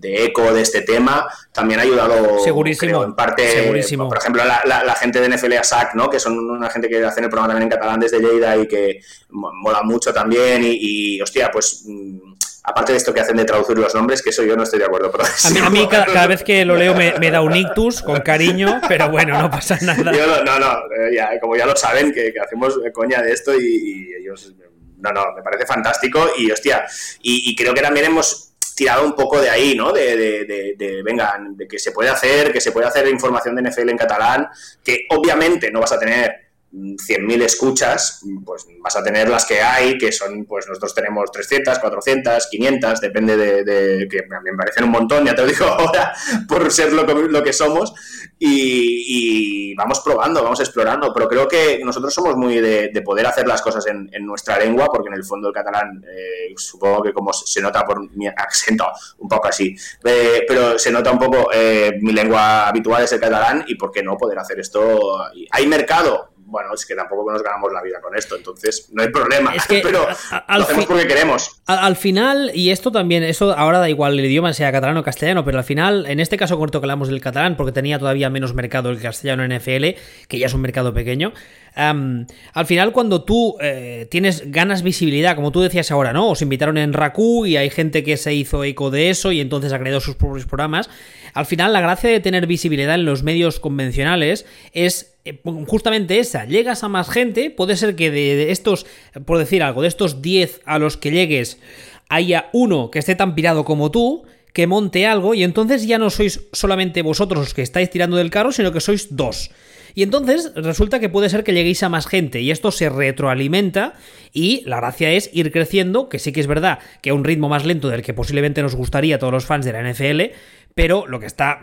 de 0.00 0.24
eco 0.24 0.52
de 0.52 0.62
este 0.62 0.82
tema 0.82 1.28
también 1.52 1.80
ha 1.80 1.82
ayudado 1.82 2.38
segurísimo 2.40 3.02
en 3.02 3.14
parte 3.14 3.48
segurísimo. 3.48 4.08
por 4.08 4.18
ejemplo 4.18 4.42
la, 4.44 4.94
gente 4.94 5.20
de 5.20 5.36
NFL 5.36 5.54
ASAC 5.54 5.94
¿no? 5.94 6.08
que 6.08 6.20
son 6.20 6.38
una 6.38 6.70
gente 6.70 6.88
que 6.88 7.04
hace 7.04 7.20
el 7.20 7.28
programa 7.28 7.54
también 7.54 7.64
en 7.64 7.76
catalán 7.76 8.00
desde 8.00 8.20
Lleida 8.20 8.56
y 8.56 8.66
que 8.68 9.00
mola 9.30 9.82
mucho 9.82 10.12
también 10.12 10.62
y, 10.64 11.20
hostia 11.20 11.50
pues 11.50 11.82
mm, 11.86 12.32
aparte 12.68 12.92
de 12.92 12.98
esto 12.98 13.14
que 13.14 13.20
hacen 13.20 13.36
de 13.36 13.44
traducir 13.44 13.78
los 13.78 13.94
nombres, 13.94 14.22
que 14.22 14.30
eso 14.30 14.42
yo 14.44 14.56
no 14.56 14.62
estoy 14.62 14.78
de 14.78 14.84
acuerdo. 14.84 15.10
Pero 15.10 15.24
a 15.64 15.70
mí, 15.70 15.88
cada, 15.90 16.26
vez 16.26 16.42
que 16.42 16.64
lo 16.64 16.76
leo 16.76 16.94
me, 16.94 17.30
da 17.30 17.40
un 17.40 17.56
ictus 17.56 18.02
con 18.02 18.20
cariño, 18.20 18.80
pero 18.88 19.10
bueno, 19.10 19.40
no 19.40 19.50
pasa 19.50 19.78
nada. 19.82 20.12
no, 20.44 20.58
no, 20.58 20.78
eh, 20.96 21.38
como 21.40 21.56
ya 21.56 21.66
lo 21.66 21.76
saben, 21.76 22.12
que, 22.12 22.32
hacemos 22.40 22.78
coña 22.92 23.22
de 23.22 23.32
esto 23.32 23.58
y, 23.58 24.12
ellos, 24.18 24.54
no, 24.98 25.12
no, 25.12 25.32
me 25.36 25.42
parece 25.42 25.66
fantástico 25.66 26.30
y 26.36 26.50
hostia, 26.50 26.86
y 27.22 27.54
creo 27.56 27.72
que 27.72 27.82
también 27.82 28.06
hemos 28.06 28.48
tirado 28.78 29.04
un 29.04 29.14
poco 29.14 29.40
de 29.40 29.50
ahí, 29.50 29.74
¿no? 29.74 29.92
De, 29.92 30.16
de, 30.16 30.74
de, 30.78 31.02
venga, 31.02 31.36
de 31.40 31.66
que 31.66 31.80
se 31.80 31.90
puede 31.90 32.10
hacer, 32.10 32.52
que 32.52 32.60
se 32.60 32.70
puede 32.70 32.86
hacer 32.86 33.08
información 33.08 33.56
de 33.56 33.68
NFL 33.68 33.88
en 33.88 33.98
catalán, 33.98 34.48
que 34.84 35.06
obviamente 35.10 35.68
no 35.72 35.80
vas 35.80 35.90
a 35.90 35.98
tener 35.98 36.47
100.000 36.72 37.42
escuchas, 37.42 38.22
pues 38.44 38.66
vas 38.80 38.94
a 38.96 39.02
tener 39.02 39.28
las 39.28 39.46
que 39.46 39.60
hay, 39.60 39.96
que 39.96 40.12
son, 40.12 40.44
pues 40.44 40.66
nosotros 40.68 40.94
tenemos 40.94 41.30
300, 41.32 41.78
400, 41.78 42.46
500, 42.50 43.00
depende 43.00 43.36
de, 43.36 44.08
que 44.08 44.18
a 44.18 44.40
me 44.40 44.52
parecen 44.56 44.84
un 44.84 44.90
montón, 44.90 45.24
ya 45.24 45.34
te 45.34 45.42
lo 45.42 45.48
digo 45.48 45.64
ahora, 45.66 46.12
por 46.46 46.70
ser 46.70 46.92
lo, 46.92 47.04
lo 47.04 47.42
que 47.42 47.52
somos, 47.52 47.94
y, 48.38 49.74
vamos 49.74 50.00
probando, 50.00 50.42
vamos 50.42 50.60
explorando, 50.60 51.12
pero 51.12 51.28
creo 51.28 51.48
que 51.48 51.80
nosotros 51.84 52.12
somos 52.12 52.36
muy 52.36 52.60
de, 52.60 53.02
poder 53.04 53.26
hacer 53.26 53.46
las 53.46 53.62
cosas 53.62 53.86
en, 53.86 54.08
nuestra 54.26 54.58
lengua, 54.58 54.88
porque 54.92 55.08
en 55.08 55.14
el 55.14 55.24
fondo 55.24 55.48
el 55.48 55.54
catalán, 55.54 56.04
eh, 56.04 56.52
supongo 56.56 57.02
que 57.02 57.12
como 57.12 57.32
se 57.32 57.62
nota 57.62 57.84
por 57.84 58.10
mi 58.14 58.26
acento, 58.26 58.86
un 59.18 59.28
poco 59.28 59.48
así, 59.48 59.74
eh, 60.04 60.44
pero 60.46 60.78
se 60.78 60.90
nota 60.90 61.10
un 61.10 61.18
poco, 61.18 61.48
eh, 61.52 61.98
mi 62.02 62.12
lengua 62.12 62.68
habitual 62.68 63.04
es 63.04 63.12
el 63.12 63.20
catalán, 63.20 63.64
y 63.66 63.76
por 63.76 63.90
qué 63.90 64.02
no 64.02 64.16
poder 64.18 64.38
hacer 64.38 64.60
esto. 64.60 65.18
Hay 65.50 65.66
mercado, 65.66 66.30
bueno, 66.48 66.72
es 66.74 66.86
que 66.86 66.94
tampoco 66.94 67.30
nos 67.30 67.42
ganamos 67.42 67.70
la 67.72 67.82
vida 67.82 68.00
con 68.00 68.16
esto, 68.16 68.36
entonces 68.36 68.88
no 68.92 69.02
hay 69.02 69.10
problema, 69.10 69.52
pero 69.68 70.08
lo 70.08 70.62
hacemos 70.62 70.86
porque 70.86 71.06
queremos. 71.06 71.60
Al, 71.66 71.96
final, 71.96 72.50
y 72.54 72.70
esto 72.70 72.90
también, 72.90 73.22
eso 73.22 73.52
ahora 73.56 73.78
da 73.78 73.90
igual 73.90 74.18
el 74.18 74.24
idioma, 74.24 74.54
sea 74.54 74.72
catalán 74.72 74.96
o 74.96 75.02
castellano, 75.02 75.44
pero 75.44 75.58
al 75.58 75.64
final, 75.64 76.06
en 76.06 76.20
este 76.20 76.38
caso 76.38 76.58
corto 76.58 76.80
que 76.80 76.86
hablamos 76.86 77.08
del 77.08 77.20
catalán, 77.20 77.56
porque 77.56 77.72
tenía 77.72 77.98
todavía 77.98 78.30
menos 78.30 78.54
mercado 78.54 78.90
el 78.90 79.00
castellano 79.00 79.44
en 79.44 79.56
NFL, 79.56 80.00
que 80.26 80.38
ya 80.38 80.46
es 80.46 80.54
un 80.54 80.62
mercado 80.62 80.94
pequeño, 80.94 81.34
al 81.78 82.66
final 82.66 82.92
cuando 82.92 83.22
tú 83.22 83.56
eh, 83.60 84.08
tienes 84.10 84.50
ganas 84.50 84.82
visibilidad, 84.82 85.36
como 85.36 85.52
tú 85.52 85.60
decías 85.60 85.92
ahora, 85.92 86.12
¿no? 86.12 86.28
Os 86.30 86.42
invitaron 86.42 86.76
en 86.76 86.92
Raku 86.92 87.46
y 87.46 87.56
hay 87.56 87.70
gente 87.70 88.02
que 88.02 88.16
se 88.16 88.34
hizo 88.34 88.64
eco 88.64 88.90
de 88.90 89.10
eso 89.10 89.30
y 89.30 89.40
entonces 89.40 89.72
ha 89.72 89.78
creado 89.78 90.00
sus 90.00 90.16
propios 90.16 90.44
programas, 90.44 90.90
al 91.34 91.46
final 91.46 91.72
la 91.72 91.80
gracia 91.80 92.10
de 92.10 92.18
tener 92.18 92.48
visibilidad 92.48 92.96
en 92.96 93.04
los 93.04 93.22
medios 93.22 93.60
convencionales 93.60 94.44
es 94.72 95.14
eh, 95.24 95.40
justamente 95.68 96.18
esa, 96.18 96.46
llegas 96.46 96.82
a 96.82 96.88
más 96.88 97.08
gente, 97.08 97.50
puede 97.50 97.76
ser 97.76 97.94
que 97.94 98.10
de, 98.10 98.50
estos, 98.50 98.84
por 99.24 99.38
decir 99.38 99.62
algo, 99.62 99.82
de 99.82 99.88
estos 99.88 100.20
10 100.20 100.62
a 100.64 100.80
los 100.80 100.96
que 100.96 101.12
llegues, 101.12 101.60
haya 102.08 102.48
uno 102.52 102.90
que 102.90 102.98
esté 102.98 103.14
tan 103.14 103.36
pirado 103.36 103.64
como 103.64 103.92
tú, 103.92 104.24
que 104.52 104.66
monte 104.66 105.06
algo 105.06 105.34
y 105.34 105.44
entonces 105.44 105.86
ya 105.86 105.98
no 105.98 106.10
sois 106.10 106.40
solamente 106.52 107.02
vosotros 107.02 107.38
los 107.38 107.54
que 107.54 107.62
estáis 107.62 107.88
tirando 107.90 108.16
del 108.16 108.30
carro, 108.30 108.50
sino 108.50 108.72
que 108.72 108.80
sois 108.80 109.14
dos. 109.14 109.52
Y 109.94 110.02
entonces 110.02 110.52
resulta 110.54 111.00
que 111.00 111.08
puede 111.08 111.28
ser 111.28 111.44
que 111.44 111.52
lleguéis 111.52 111.82
a 111.82 111.88
más 111.88 112.06
gente 112.06 112.40
y 112.40 112.50
esto 112.50 112.70
se 112.70 112.88
retroalimenta 112.88 113.94
y 114.32 114.62
la 114.66 114.76
gracia 114.78 115.10
es 115.12 115.30
ir 115.32 115.52
creciendo, 115.52 116.08
que 116.08 116.18
sí 116.18 116.32
que 116.32 116.40
es 116.40 116.46
verdad 116.46 116.78
que 117.00 117.10
a 117.10 117.14
un 117.14 117.24
ritmo 117.24 117.48
más 117.48 117.64
lento 117.64 117.88
del 117.88 118.02
que 118.02 118.14
posiblemente 118.14 118.62
nos 118.62 118.74
gustaría 118.74 119.16
a 119.16 119.18
todos 119.18 119.32
los 119.32 119.46
fans 119.46 119.64
de 119.64 119.72
la 119.72 119.82
NFL, 119.82 120.34
pero 120.78 121.08
lo 121.08 121.18
que 121.18 121.26
está, 121.26 121.60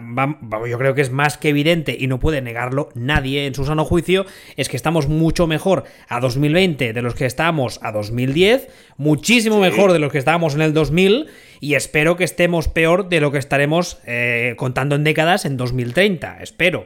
yo 0.68 0.78
creo 0.78 0.94
que 0.94 1.02
es 1.02 1.10
más 1.10 1.38
que 1.38 1.48
evidente 1.48 1.96
y 1.98 2.08
no 2.08 2.20
puede 2.20 2.42
negarlo 2.42 2.90
nadie 2.96 3.46
en 3.46 3.56
su 3.56 3.64
sano 3.64 3.86
juicio, 3.86 4.26
es 4.58 4.68
que 4.68 4.76
estamos 4.76 5.08
mucho 5.08 5.48
mejor 5.48 5.86
a 6.10 6.20
2020 6.20 6.92
de 6.92 7.02
los 7.02 7.16
que 7.16 7.26
estábamos 7.26 7.80
a 7.82 7.94
2010, 7.94 8.68
muchísimo 8.98 9.62
mejor 9.62 9.94
de 9.94 10.00
los 10.00 10.12
que 10.12 10.18
estábamos 10.18 10.56
en 10.56 10.62
el 10.62 10.74
2000 10.74 11.28
y 11.62 11.76
espero 11.76 12.18
que 12.18 12.26
estemos 12.26 12.68
peor 12.68 13.08
de 13.08 13.22
lo 13.22 13.32
que 13.32 13.38
estaremos 13.38 14.00
eh, 14.06 14.56
contando 14.58 14.96
en 14.96 15.06
décadas 15.06 15.46
en 15.46 15.56
2030, 15.56 16.40
espero. 16.42 16.86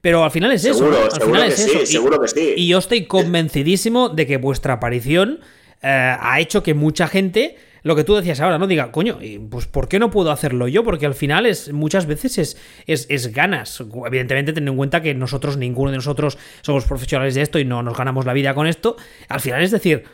Pero 0.00 0.24
al 0.24 0.30
final 0.30 0.52
es 0.52 0.64
eso. 0.64 0.88
Al 0.88 1.20
final 1.20 1.42
es 1.44 1.58
eso. 1.58 1.86
seguro 1.86 2.20
que 2.20 2.28
sí. 2.28 2.54
Y 2.56 2.68
yo 2.68 2.78
estoy 2.78 3.06
convencidísimo 3.06 4.08
de 4.08 4.26
que 4.26 4.36
vuestra 4.36 4.74
aparición 4.74 5.40
eh, 5.82 6.16
ha 6.20 6.40
hecho 6.40 6.62
que 6.62 6.74
mucha 6.74 7.08
gente 7.08 7.56
lo 7.82 7.96
que 7.96 8.04
tú 8.04 8.14
decías 8.14 8.40
ahora, 8.40 8.58
¿no? 8.58 8.66
Diga, 8.66 8.90
coño, 8.92 9.18
pues 9.50 9.66
¿por 9.66 9.88
qué 9.88 9.98
no 9.98 10.10
puedo 10.10 10.30
hacerlo 10.30 10.68
yo? 10.68 10.84
Porque 10.84 11.06
al 11.06 11.14
final 11.14 11.46
es 11.46 11.72
muchas 11.72 12.06
veces 12.06 12.38
es, 12.38 12.56
es, 12.86 13.06
es, 13.08 13.32
ganas. 13.32 13.82
Evidentemente, 14.06 14.52
teniendo 14.52 14.72
en 14.72 14.76
cuenta 14.76 15.00
que 15.00 15.14
nosotros, 15.14 15.56
ninguno 15.56 15.90
de 15.90 15.96
nosotros 15.96 16.38
somos 16.60 16.84
profesionales 16.84 17.34
de 17.34 17.42
esto 17.42 17.58
y 17.58 17.64
no 17.64 17.82
nos 17.82 17.96
ganamos 17.96 18.26
la 18.26 18.32
vida 18.32 18.54
con 18.54 18.66
esto. 18.66 18.96
Al 19.28 19.40
final 19.40 19.62
es 19.62 19.70
decir, 19.70 20.04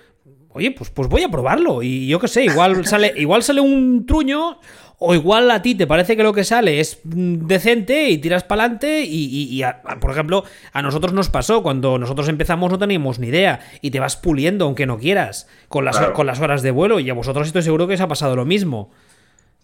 oye, 0.51 0.71
pues, 0.71 0.91
pues 0.91 1.09
voy 1.09 1.23
a 1.23 1.29
probarlo. 1.29 1.83
Y 1.83 2.07
yo 2.07 2.19
qué 2.21 2.29
sé, 2.29 2.45
igual 2.45 2.87
sale, 2.87 3.13
igual 3.17 3.43
sale 3.43 3.61
un 3.61 4.07
truño 4.07 4.61
o 4.99 5.15
igual 5.15 5.51
a 5.51 5.63
ti 5.63 5.75
te 5.75 5.87
parece 5.87 6.17
que 6.17 6.23
lo 6.23 6.33
que 6.33 6.45
sale 6.45 6.81
es 6.81 7.01
mm, 7.05 7.47
decente 7.47 8.09
y 8.11 8.19
tiras 8.19 8.45
para 8.45 8.65
adelante 8.65 9.05
y, 9.07 9.63
por 10.01 10.11
ejemplo, 10.11 10.45
a 10.73 10.83
nosotros 10.83 11.13
nos 11.13 11.31
pasó, 11.31 11.63
cuando 11.63 11.99
nosotros 11.99 12.29
empezamos 12.29 12.71
no 12.71 12.79
teníamos 12.79 13.19
ni 13.19 13.29
idea 13.29 13.61
y 13.81 13.91
te 13.91 14.01
vas 14.01 14.17
puliendo 14.17 14.65
aunque 14.65 14.87
no 14.87 14.99
quieras 14.99 15.49
con 15.69 15.85
las, 15.85 15.99
con 16.11 16.27
las 16.27 16.41
horas 16.41 16.63
de 16.63 16.71
vuelo 16.71 17.01
y 17.01 17.11
a 17.11 17.15
vosotros 17.15 17.47
estoy 17.47 17.63
seguro 17.63 17.87
que 17.87 17.95
os 17.95 18.01
ha 18.01 18.09
pasado 18.09 18.37
lo 18.37 18.45
mismo. 18.45 18.91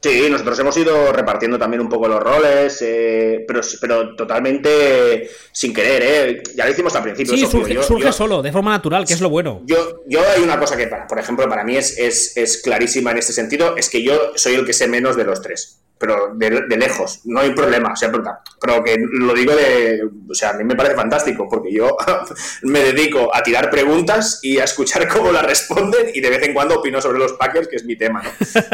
Sí, 0.02 0.28
nosotros 0.30 0.58
hemos 0.58 0.76
ido 0.78 1.12
repartiendo 1.12 1.58
también 1.58 1.82
un 1.82 1.88
poco 1.88 2.08
los 2.08 2.20
roles, 2.20 2.78
eh, 2.80 3.44
pero, 3.46 3.60
pero 3.80 4.16
totalmente 4.16 5.28
sin 5.52 5.74
querer, 5.74 6.02
¿eh? 6.02 6.42
Ya 6.54 6.64
lo 6.64 6.72
hicimos 6.72 6.94
al 6.96 7.02
principio. 7.02 7.36
Sí, 7.36 7.46
surge, 7.46 8.12
solo, 8.12 8.40
de 8.40 8.50
forma 8.50 8.70
natural, 8.70 9.06
que 9.06 9.12
es 9.12 9.20
lo 9.20 9.28
bueno. 9.28 9.60
Yo, 9.66 10.02
yo 10.06 10.20
hay 10.34 10.42
una 10.42 10.58
cosa 10.58 10.76
que, 10.76 10.86
por 10.86 11.18
ejemplo, 11.18 11.46
para 11.50 11.64
mí 11.64 11.76
es, 11.76 11.98
es, 11.98 12.34
es 12.36 12.62
clarísima 12.62 13.10
en 13.10 13.18
este 13.18 13.34
sentido, 13.34 13.76
es 13.76 13.90
que 13.90 14.02
yo 14.02 14.32
soy 14.36 14.54
el 14.54 14.64
que 14.64 14.72
sé 14.72 14.88
menos 14.88 15.16
de 15.16 15.24
los 15.24 15.42
tres 15.42 15.80
pero 16.00 16.32
de, 16.34 16.50
lejos, 16.78 17.20
no 17.26 17.40
hay 17.40 17.50
problema, 17.50 17.92
o 17.92 17.96
sea, 17.96 18.10
pero 18.10 18.82
que 18.82 18.96
lo 18.98 19.34
digo 19.34 19.54
de, 19.54 20.00
o 20.30 20.32
sea, 20.32 20.50
a 20.50 20.52
mí 20.54 20.64
me 20.64 20.74
parece 20.74 20.96
fantástico, 20.96 21.46
porque 21.46 21.70
yo 21.70 21.94
me 22.62 22.80
dedico 22.80 23.28
a 23.34 23.42
tirar 23.42 23.68
preguntas 23.68 24.40
y 24.42 24.58
a 24.58 24.64
escuchar 24.64 25.06
cómo 25.14 25.30
las 25.30 25.44
responden 25.44 26.10
y 26.14 26.20
de 26.20 26.30
vez 26.30 26.42
en 26.42 26.54
cuando 26.54 26.78
opino 26.78 27.02
sobre 27.02 27.18
los 27.18 27.34
Packers, 27.34 27.68
que 27.68 27.76
es 27.76 27.84
mi 27.84 27.96
tema, 27.96 28.22
¿no? 28.22 28.30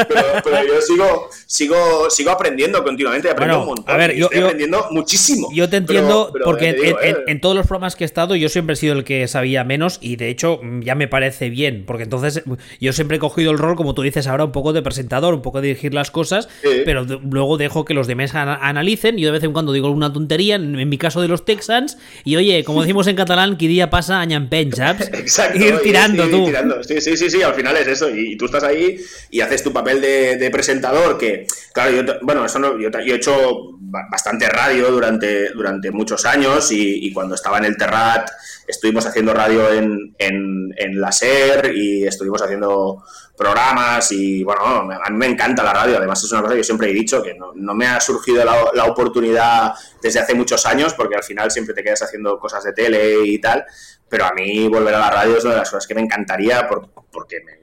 Pero, 0.07 0.65
yo 0.65 0.81
sigo, 0.81 1.29
sigo, 1.45 2.09
sigo 2.09 2.31
aprendiendo 2.31 2.81
continuamente, 2.81 3.29
aprendo 3.29 3.59
un 3.59 3.67
montón, 3.67 3.93
a 3.93 3.97
ver, 3.97 4.15
yo, 4.15 4.27
estoy 4.27 4.43
aprendiendo 4.43 4.87
muchísimo. 4.91 5.49
Yo 5.53 5.67
te 5.67 5.77
entiendo, 5.77 6.31
porque 6.45 6.69
eh. 6.69 7.23
en, 7.27 7.41
todos 7.41 7.57
los 7.57 7.67
programas 7.67 7.97
que 7.97 8.05
he 8.05 8.07
estado 8.07 8.37
yo 8.37 8.47
siempre 8.47 8.75
he 8.75 8.77
sido 8.77 8.93
el 8.93 9.03
que 9.03 9.27
sabía 9.27 9.65
menos 9.65 9.99
y 9.99 10.15
de 10.15 10.29
hecho 10.29 10.61
ya 10.79 10.95
me 10.95 11.09
parece 11.09 11.49
bien, 11.49 11.83
porque 11.85 12.03
entonces 12.03 12.41
yo 12.79 12.93
siempre 12.93 13.17
he 13.17 13.19
cogido 13.19 13.51
el 13.51 13.57
rol, 13.57 13.75
como 13.75 13.93
tú 13.93 14.01
dices 14.01 14.27
ahora, 14.27 14.45
un 14.45 14.53
poco 14.53 14.71
de 14.71 14.81
presentador, 14.81 15.33
un 15.33 15.41
poco 15.41 15.59
de 15.59 15.67
dirigir 15.67 15.93
las 15.93 16.09
cosas, 16.09 16.47
pero 16.85 17.16
luego 17.23 17.57
dejo 17.57 17.85
que 17.85 17.93
los 17.93 18.07
demás 18.07 18.33
analicen. 18.35 19.17
Yo 19.17 19.27
de 19.27 19.33
vez 19.33 19.43
en 19.43 19.53
cuando 19.53 19.73
digo 19.73 19.87
alguna 19.87 20.11
tontería, 20.11 20.55
en, 20.55 20.89
mi 20.89 20.97
caso 20.97 21.21
de 21.21 21.27
los 21.27 21.45
Texans, 21.45 21.97
y 22.23 22.35
oye, 22.35 22.63
como 22.63 22.81
decimos 22.81 23.07
en 23.07 23.15
catalán, 23.15 23.57
que 23.57 23.67
día 23.67 23.89
pasa 23.89 24.19
añampen, 24.19 24.73
¿sabes? 24.73 25.07
Exacto. 25.13 25.57
Ir 25.59 25.79
tirando 25.79 26.27
tú. 26.29 26.51
Sí, 26.81 27.01
sí, 27.01 27.17
sí, 27.17 27.29
sí, 27.29 27.41
al 27.41 27.53
final 27.53 27.75
es 27.77 27.87
eso. 27.87 28.09
Y, 28.09 28.37
tú 28.37 28.45
estás 28.45 28.63
ahí 28.63 28.97
y 29.31 29.41
haces 29.41 29.63
tu 29.63 29.73
papel 29.73 30.01
de, 30.01 30.49
presentador, 30.51 31.17
que, 31.17 31.45
claro, 31.73 31.91
yo, 31.91 32.13
bueno, 32.21 32.45
eso 32.45 32.59
no, 32.59 32.79
yo, 32.79 32.89
he 32.89 33.15
hecho 33.15 33.77
bastante 33.79 34.47
radio 34.49 34.91
durante, 34.91 35.49
durante 35.49 35.91
muchos 35.91 36.25
años 36.25 36.71
y, 36.71 37.11
cuando 37.13 37.35
estaba 37.35 37.57
en 37.57 37.65
el 37.65 37.77
Terrat 37.77 38.29
estuvimos 38.67 39.05
haciendo 39.05 39.33
radio 39.33 39.71
en, 39.71 40.13
en, 40.19 40.73
en 40.77 41.01
la 41.01 41.11
SER 41.11 41.71
y 41.73 42.05
estuvimos 42.05 42.41
haciendo 42.41 43.03
programas 43.37 44.11
y 44.11 44.43
bueno, 44.43 44.89
a 44.91 45.09
mí 45.11 45.15
me 45.15 45.27
encanta 45.27 45.63
la 45.63 45.71
radio, 45.71 45.97
además 45.97 46.23
es 46.23 46.31
una 46.31 46.41
cosa 46.41 46.53
que 46.53 46.59
yo 46.59 46.63
siempre 46.63 46.89
he 46.89 46.93
dicho, 46.93 47.21
que 47.21 47.35
no, 47.35 47.53
me 47.75 47.85
ha 47.85 48.01
surgido 48.01 48.43
la, 48.43 48.85
oportunidad 48.85 49.73
desde 50.01 50.19
hace 50.19 50.33
muchos 50.33 50.65
años, 50.65 50.95
porque 50.95 51.15
al 51.15 51.23
final 51.23 51.51
siempre 51.51 51.75
te 51.75 51.83
quedas 51.83 52.01
haciendo 52.01 52.39
cosas 52.39 52.63
de 52.63 52.73
tele 52.73 53.23
y 53.25 53.39
tal, 53.39 53.63
pero 54.09 54.25
a 54.25 54.33
mí 54.33 54.67
volver 54.67 54.95
a 54.95 54.99
la 54.99 55.11
radio 55.11 55.37
es 55.37 55.43
una 55.43 55.53
de 55.53 55.59
las 55.59 55.69
cosas 55.69 55.85
que 55.85 55.93
me 55.93 56.01
encantaría 56.01 56.67
porque 56.67 57.37
me, 57.45 57.57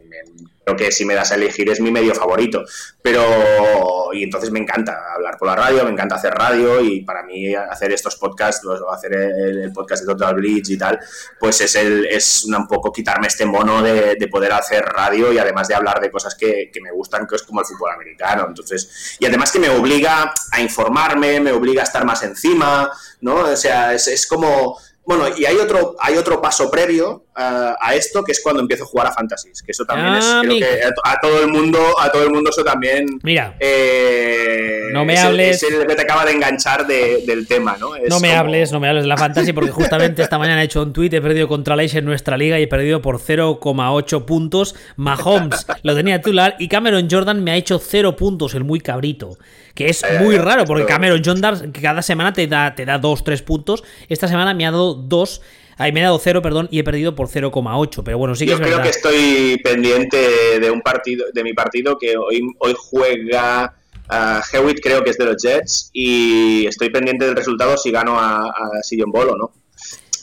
creo 0.65 0.77
que 0.77 0.91
si 0.91 1.05
me 1.05 1.15
das 1.15 1.31
a 1.33 1.35
elegir 1.35 1.69
es 1.71 1.81
mi 1.81 1.91
medio 1.91 2.15
favorito. 2.15 2.65
Pero, 3.03 4.12
y 4.12 4.23
entonces 4.23 4.51
me 4.51 4.59
encanta 4.59 5.12
hablar 5.15 5.37
por 5.37 5.49
la 5.49 5.57
radio, 5.57 5.85
me 5.85 5.91
encanta 5.91 6.15
hacer 6.15 6.33
radio 6.33 6.81
y 6.81 7.03
para 7.03 7.23
mí 7.23 7.55
hacer 7.55 7.93
estos 7.93 8.17
podcasts, 8.17 8.67
hacer 8.91 9.15
el, 9.15 9.73
podcast 9.73 10.05
de 10.05 10.12
Total 10.12 10.35
Bleach 10.35 10.71
y 10.71 10.79
tal, 10.79 10.99
pues 11.39 11.61
es, 11.61 11.75
el, 11.75 12.07
es 12.07 12.45
un 12.45 12.67
poco 12.67 12.93
quitarme 12.93 13.27
este 13.27 13.45
mono 13.45 13.83
de, 13.83 14.17
poder 14.31 14.53
hacer 14.53 14.83
radio 14.85 15.33
y 15.33 15.39
además 15.39 15.69
de 15.69 15.75
hablar 15.75 16.01
de 16.01 16.11
cosas 16.11 16.35
que, 16.35 16.71
que, 16.73 16.81
me 16.81 16.91
gustan, 16.91 17.27
que 17.27 17.37
es 17.37 17.43
como 17.43 17.61
el 17.61 17.67
fútbol 17.67 17.91
americano. 17.93 18.47
Entonces, 18.49 19.17
y 19.21 19.27
además 19.27 19.53
que 19.53 19.59
me 19.59 19.69
obliga 19.69 20.33
a 20.51 20.61
informarme, 20.61 21.41
me 21.41 21.53
obliga 21.53 21.83
a 21.83 21.85
estar 21.85 22.05
más 22.05 22.23
encima, 22.23 22.91
¿no? 23.21 23.37
O 23.37 23.57
sea, 23.57 23.93
es, 23.93 24.09
es 24.09 24.27
como 24.27 24.79
bueno, 25.07 25.27
y 25.37 25.45
hay 25.45 25.57
otro, 25.57 25.97
hay 26.01 26.17
otro 26.17 26.41
paso 26.41 26.71
previo 26.71 27.24
a 27.37 27.95
esto 27.95 28.22
que 28.22 28.32
es 28.32 28.41
cuando 28.43 28.62
empiezo 28.62 28.85
a 28.85 28.87
jugar 28.87 29.07
a 29.09 29.12
fantasies, 29.12 29.62
que 29.62 29.72
eso 29.72 29.85
también 29.85 30.14
ah, 30.14 30.41
es 30.43 30.49
creo 30.49 30.59
que 30.59 30.80
a, 31.05 31.20
todo 31.20 31.43
el 31.43 31.49
mundo, 31.49 31.80
a 32.01 32.11
todo 32.11 32.22
el 32.22 32.30
mundo 32.30 32.51
eso 32.51 32.62
también. 32.62 33.07
Mira, 33.22 33.57
eh, 33.59 34.82
no 34.93 35.05
me 35.05 35.14
es 35.14 35.20
hables. 35.20 35.62
El, 35.62 35.74
es 35.74 35.80
el 35.80 35.87
que 35.87 35.95
te 35.97 36.03
acaba 36.03 36.24
de 36.24 36.32
enganchar 36.32 36.87
de, 36.87 37.24
del 37.26 37.47
tema, 37.47 37.76
¿no? 37.78 37.97
Es 37.97 38.09
no 38.09 38.20
me 38.20 38.28
como... 38.28 38.41
hables, 38.41 38.72
no 38.72 38.80
me 38.80 38.89
hables 38.89 39.05
de 39.05 39.09
la 39.09 39.16
fantasy 39.16 39.53
porque 39.53 39.70
justamente 39.70 40.22
esta 40.22 40.39
mañana 40.39 40.62
he 40.62 40.66
hecho 40.66 40.82
un 40.82 40.93
tweet, 40.93 41.11
he 41.12 41.20
perdido 41.20 41.49
contra 41.49 41.76
Leish 41.76 41.97
en 41.97 42.05
nuestra 42.05 42.37
liga 42.37 42.59
y 42.59 42.64
he 42.64 42.68
perdido 42.68 43.03
por 43.03 43.18
0,8 43.18 44.24
puntos. 44.24 44.74
Mahomes 44.97 45.66
lo 45.82 45.95
tenía 45.95 46.18
titular 46.18 46.57
y 46.59 46.68
Cameron 46.68 47.09
Jordan 47.11 47.43
me 47.43 47.51
ha 47.53 47.57
hecho 47.57 47.78
0 47.78 48.16
puntos, 48.16 48.55
el 48.55 48.64
muy 48.64 48.80
cabrito. 48.80 49.39
Que 49.74 49.89
es 49.89 50.05
Eh, 50.05 50.20
muy 50.20 50.37
raro 50.39 50.64
porque 50.66 50.87
Cameron 50.87 51.20
Jordan 51.24 51.72
cada 51.72 52.01
semana 52.03 52.32
te 52.32 52.47
da, 52.47 52.74
te 52.76 52.85
da 52.85 52.99
2, 52.99 53.24
3 53.24 53.43
puntos. 53.43 53.82
Esta 54.09 54.28
semana 54.28 54.55
me 54.55 54.66
ha 54.66 54.70
dado 54.70 54.95
2. 54.95 55.41
Ahí 55.77 55.93
me 55.93 56.01
he 56.01 56.03
dado 56.03 56.18
0, 56.18 56.41
perdón, 56.43 56.68
y 56.70 56.79
he 56.79 56.85
perdido 56.85 57.14
por 57.14 57.29
0,8. 57.29 58.03
Pero 58.05 58.18
bueno, 58.18 58.35
sí 58.35 58.45
que 58.45 58.51
Yo 58.51 58.57
es 58.57 58.61
creo 58.61 58.79
verdad. 58.79 58.85
que 58.85 58.91
estoy 58.91 59.61
pendiente 59.62 60.61
de 60.61 60.70
un 60.70 60.81
partido, 60.81 61.27
de 61.33 61.43
mi 61.45 61.53
partido 61.53 61.99
que 61.99 62.16
hoy, 62.16 62.43
hoy 62.59 62.75
juega 62.77 63.75
uh, 64.11 64.41
Hewitt, 64.57 64.81
creo 64.83 65.03
que 65.03 65.11
es 65.11 65.18
de 65.18 65.25
los 65.25 65.43
Jets, 65.43 65.91
y 65.93 66.66
estoy 66.66 66.91
pendiente 66.91 67.25
del 67.27 67.35
resultado 67.37 67.77
si 67.77 67.91
gano 67.91 68.18
a, 68.18 68.47
a 68.51 68.83
Sillon 68.83 69.11
Ball 69.11 69.31
o 69.31 69.37
no. 69.37 69.45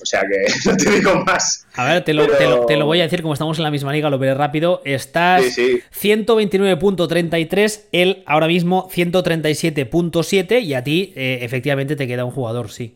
O 0.02 0.06
sea 0.06 0.22
que 0.22 0.52
no 0.70 0.76
te 0.78 0.90
digo 0.90 1.24
más. 1.26 1.68
A 1.76 1.86
ver, 1.86 2.04
te 2.04 2.14
lo, 2.16 2.24
Pero- 2.26 2.38
te, 2.38 2.46
lo, 2.46 2.66
te 2.66 2.76
lo 2.78 2.86
voy 2.88 3.02
a 3.02 3.04
decir, 3.04 3.22
como 3.22 3.34
estamos 3.34 3.58
en 3.60 3.64
la 3.64 3.70
misma 3.72 3.94
liga, 3.94 4.10
lo 4.10 4.18
veré 4.18 4.34
rápido. 4.34 4.82
Estás 4.84 5.44
Sí, 5.44 5.52
sí. 5.52 5.82
129.33, 6.26 7.82
él 7.92 8.24
ahora 8.26 8.48
mismo 8.48 8.90
137.7 8.90 10.62
y 10.64 10.74
a 10.74 10.84
ti 10.84 11.14
eh, 11.16 11.40
efectivamente 11.42 11.96
te 11.96 12.08
queda 12.08 12.26
un 12.26 12.32
jugador, 12.32 12.72
sí. 12.72 12.96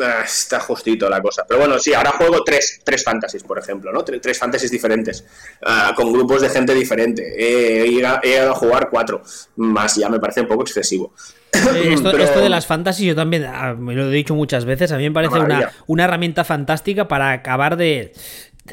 Ah, 0.00 0.22
Está 0.24 0.60
justito 0.60 1.08
la 1.08 1.20
cosa. 1.20 1.44
Pero 1.46 1.60
bueno, 1.60 1.78
sí, 1.78 1.92
ahora 1.92 2.12
juego 2.12 2.42
tres, 2.44 2.80
tres 2.82 3.04
fantasies, 3.04 3.42
por 3.42 3.58
ejemplo, 3.58 3.92
¿no? 3.92 4.02
Tres, 4.04 4.20
tres 4.20 4.38
fantasies 4.38 4.70
diferentes, 4.70 5.24
ah, 5.64 5.92
con 5.94 6.12
grupos 6.12 6.42
de 6.42 6.48
gente 6.48 6.74
diferente. 6.74 7.22
He, 7.36 7.88
llegado 7.88 8.52
a 8.52 8.54
jugar 8.54 8.88
cuatro, 8.90 9.22
más 9.56 9.96
ya 9.96 10.08
me 10.08 10.18
parece 10.18 10.40
un 10.40 10.48
poco 10.48 10.62
excesivo. 10.62 11.12
Eh, 11.52 11.90
Esto, 11.94 12.10
Pero- 12.10 12.24
esto 12.24 12.40
de 12.40 12.48
las 12.48 12.66
fantasies, 12.66 13.08
yo 13.08 13.14
también 13.14 13.44
ah, 13.44 13.74
me 13.74 13.94
lo 13.94 14.10
he 14.10 14.10
dicho 14.10 14.34
muchas 14.34 14.64
veces, 14.64 14.90
a 14.92 14.96
mí 14.96 15.04
me 15.04 15.12
parece 15.12 15.38
una, 15.38 15.70
una 15.86 16.04
herramienta 16.04 16.44
fantástica 16.44 17.08
para 17.08 17.32
acabar 17.32 17.76
de, 17.76 18.14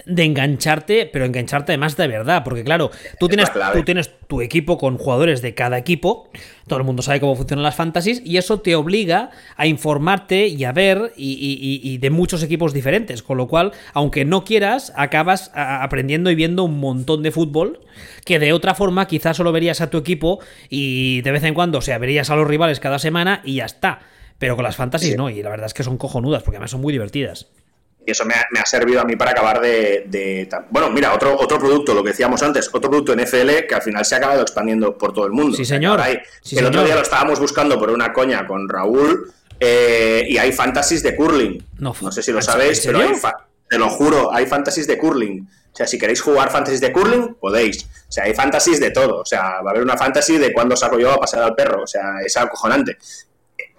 de 0.05 0.23
engancharte, 0.23 1.07
pero 1.11 1.25
engancharte 1.25 1.71
además 1.71 1.97
de 1.97 2.07
verdad, 2.07 2.43
porque 2.43 2.63
claro, 2.63 2.91
tú 3.19 3.25
Es 3.25 3.29
tienes, 3.29 3.49
tú 3.73 3.83
tienes 3.83 4.11
tu 4.27 4.41
equipo 4.41 4.77
con 4.77 4.97
jugadores 4.99 5.41
de 5.41 5.55
cada 5.55 5.79
equipo, 5.79 6.29
todo 6.67 6.77
el 6.77 6.85
mundo 6.85 7.01
sabe 7.01 7.19
cómo 7.19 7.35
funcionan 7.35 7.63
las 7.63 7.73
fantasies, 7.75 8.21
y 8.23 8.37
eso 8.37 8.59
te 8.59 8.75
obliga 8.75 9.31
a 9.57 9.65
informarte 9.65 10.45
y 10.47 10.63
a 10.63 10.71
ver 10.73 11.11
y, 11.17 11.31
y- 11.33 11.81
y- 11.93 11.97
de 11.97 12.09
muchos 12.11 12.43
equipos 12.43 12.71
diferentes, 12.71 13.23
con 13.23 13.37
lo 13.37 13.47
cual, 13.47 13.71
aunque 13.93 14.25
no 14.25 14.43
quieras, 14.43 14.93
acabas 14.95 15.49
aprendiendo 15.55 16.29
y 16.29 16.35
viendo 16.35 16.63
un 16.65 16.79
montón 16.79 17.23
de 17.23 17.31
fútbol 17.31 17.79
que 18.25 18.37
de 18.37 18.53
otra 18.53 18.75
forma 18.75 19.07
quizás 19.07 19.37
solo 19.37 19.51
verías 19.51 19.81
a 19.81 19.89
tu 19.89 19.97
equipo 19.97 20.39
y 20.69 21.21
de 21.21 21.31
vez 21.31 21.43
en 21.43 21.55
cuando, 21.55 21.79
o 21.79 21.81
sea, 21.81 21.97
verías 21.97 22.29
a 22.29 22.35
los 22.35 22.47
rivales 22.47 22.79
cada 22.79 22.99
semana 22.99 23.41
y 23.43 23.55
ya 23.55 23.65
está. 23.65 24.01
Pero 24.37 24.55
con 24.55 24.63
las 24.63 24.75
fantasies 24.77 25.11
Sí. 25.13 25.17
no, 25.17 25.29
y 25.29 25.41
la 25.43 25.49
verdad 25.49 25.65
es 25.65 25.73
que 25.73 25.83
son 25.83 25.97
cojonudas, 25.97 26.43
porque 26.43 26.57
además 26.57 26.71
son 26.71 26.79
muy 26.79 26.93
divertidas. 26.93 27.47
Y 28.09 28.11
eso 28.11 28.25
me 28.25 28.33
ha, 28.33 28.43
me 28.49 28.59
ha 28.59 28.65
servido 28.65 29.01
a 29.01 29.03
mí 29.05 29.15
para 29.15 29.29
acabar 29.31 29.61
de, 29.61 30.49
Bueno, 30.71 30.89
mira, 30.89 31.13
otro, 31.13 31.37
otro 31.39 31.59
producto, 31.59 31.93
lo 31.93 32.03
que 32.03 32.09
decíamos 32.09 32.41
antes, 32.41 32.67
otro 32.73 32.89
producto 32.89 33.15
NFL 33.15 33.67
que 33.67 33.75
al 33.75 33.83
final 33.83 34.03
se 34.03 34.15
ha 34.15 34.17
acabado 34.17 34.41
expandiendo 34.41 34.97
por 34.97 35.13
todo 35.13 35.27
el 35.27 35.31
mundo. 35.31 35.55
Sí, 35.55 35.63
señor. 35.63 35.91
ahora 35.91 36.05
hay- 36.05 36.19
Sí, 36.41 36.57
el 36.57 36.65
otro 36.65 36.83
día 36.83 36.95
lo 36.95 37.01
estábamos 37.03 37.39
buscando 37.39 37.77
por 37.77 37.91
una 37.91 38.11
coña 38.11 38.47
con 38.47 38.67
Raúl 38.67 39.31
eh, 39.59 40.25
y 40.27 40.37
hay 40.39 40.51
fantasies 40.51 41.03
de 41.03 41.15
curling. 41.15 41.63
No, 41.77 41.93
No 42.01 42.11
sé 42.11 42.23
si 42.23 42.31
lo 42.31 42.39
¿en 42.39 42.43
sabéis, 42.43 42.81
pero 42.83 42.99
hay 42.99 43.13
te 43.69 43.77
lo 43.77 43.89
juro, 43.89 44.33
hay 44.33 44.47
fantasies 44.47 44.87
de 44.87 44.97
curling. 44.97 45.47
O 45.71 45.75
sea, 45.75 45.85
si 45.85 45.99
queréis 45.99 46.19
jugar 46.21 46.49
fantasies 46.49 46.81
de 46.81 46.91
curling, 46.91 47.35
podéis. 47.35 47.83
O 47.83 48.11
sea, 48.11 48.23
hay 48.23 48.33
fantasies 48.33 48.79
de 48.79 48.89
todo. 48.89 49.19
O 49.19 49.25
sea, 49.25 49.61
va 49.61 49.69
a 49.69 49.71
haber 49.71 49.83
una 49.83 49.95
fantasy 49.95 50.37
de 50.39 50.51
cuándo 50.51 50.75
saco 50.75 50.97
yo 50.97 51.11
a 51.11 51.17
pasar 51.19 51.43
al 51.43 51.53
perro. 51.53 51.83
O 51.83 51.87
sea, 51.87 52.15
es 52.25 52.35
acojonante. 52.35 52.97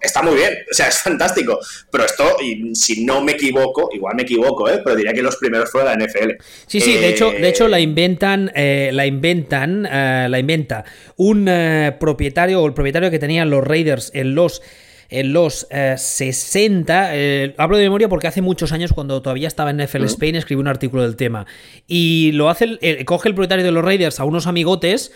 Está 0.00 0.22
muy 0.22 0.34
bien, 0.34 0.52
o 0.70 0.74
sea, 0.74 0.88
es 0.88 0.98
fantástico. 1.02 1.58
Pero 1.90 2.04
esto, 2.04 2.36
y 2.42 2.74
si 2.74 3.04
no 3.04 3.20
me 3.22 3.32
equivoco, 3.32 3.90
igual 3.92 4.14
me 4.16 4.22
equivoco, 4.22 4.68
¿eh? 4.70 4.80
pero 4.82 4.96
diría 4.96 5.12
que 5.12 5.22
los 5.22 5.36
primeros 5.36 5.70
fueron 5.70 5.90
la 5.98 6.06
NFL. 6.06 6.30
Sí, 6.66 6.80
sí, 6.80 6.94
de 6.94 7.06
Eh, 7.06 7.10
hecho, 7.10 7.30
de 7.30 7.48
hecho 7.48 7.68
la 7.68 7.80
inventan, 7.80 8.50
eh, 8.54 8.90
la 8.92 9.06
inventan, 9.06 9.86
eh, 9.90 10.26
la 10.30 10.38
inventa 10.38 10.84
un 11.16 11.46
eh, 11.48 11.94
propietario 12.00 12.62
o 12.62 12.66
el 12.66 12.72
propietario 12.74 13.10
que 13.10 13.18
tenían 13.18 13.50
los 13.50 13.62
Raiders 13.62 14.10
en 14.14 14.34
los 14.34 14.62
en 15.12 15.32
los 15.32 15.66
eh, 15.72 15.96
60, 15.98 17.16
eh, 17.16 17.54
hablo 17.58 17.76
de 17.76 17.82
memoria 17.82 18.08
porque 18.08 18.28
hace 18.28 18.42
muchos 18.42 18.70
años 18.70 18.92
cuando 18.92 19.20
todavía 19.20 19.48
estaba 19.48 19.70
en 19.70 19.78
NFL 19.80 20.04
Spain 20.04 20.36
escribí 20.36 20.60
un 20.60 20.68
artículo 20.68 21.02
del 21.02 21.16
tema 21.16 21.46
y 21.88 22.30
lo 22.32 22.48
hace, 22.48 22.64
el- 22.66 22.78
el- 22.80 23.04
coge 23.04 23.28
el 23.28 23.34
propietario 23.34 23.64
de 23.64 23.72
los 23.72 23.84
Raiders 23.84 24.20
a 24.20 24.24
unos 24.24 24.46
amigotes 24.46 25.10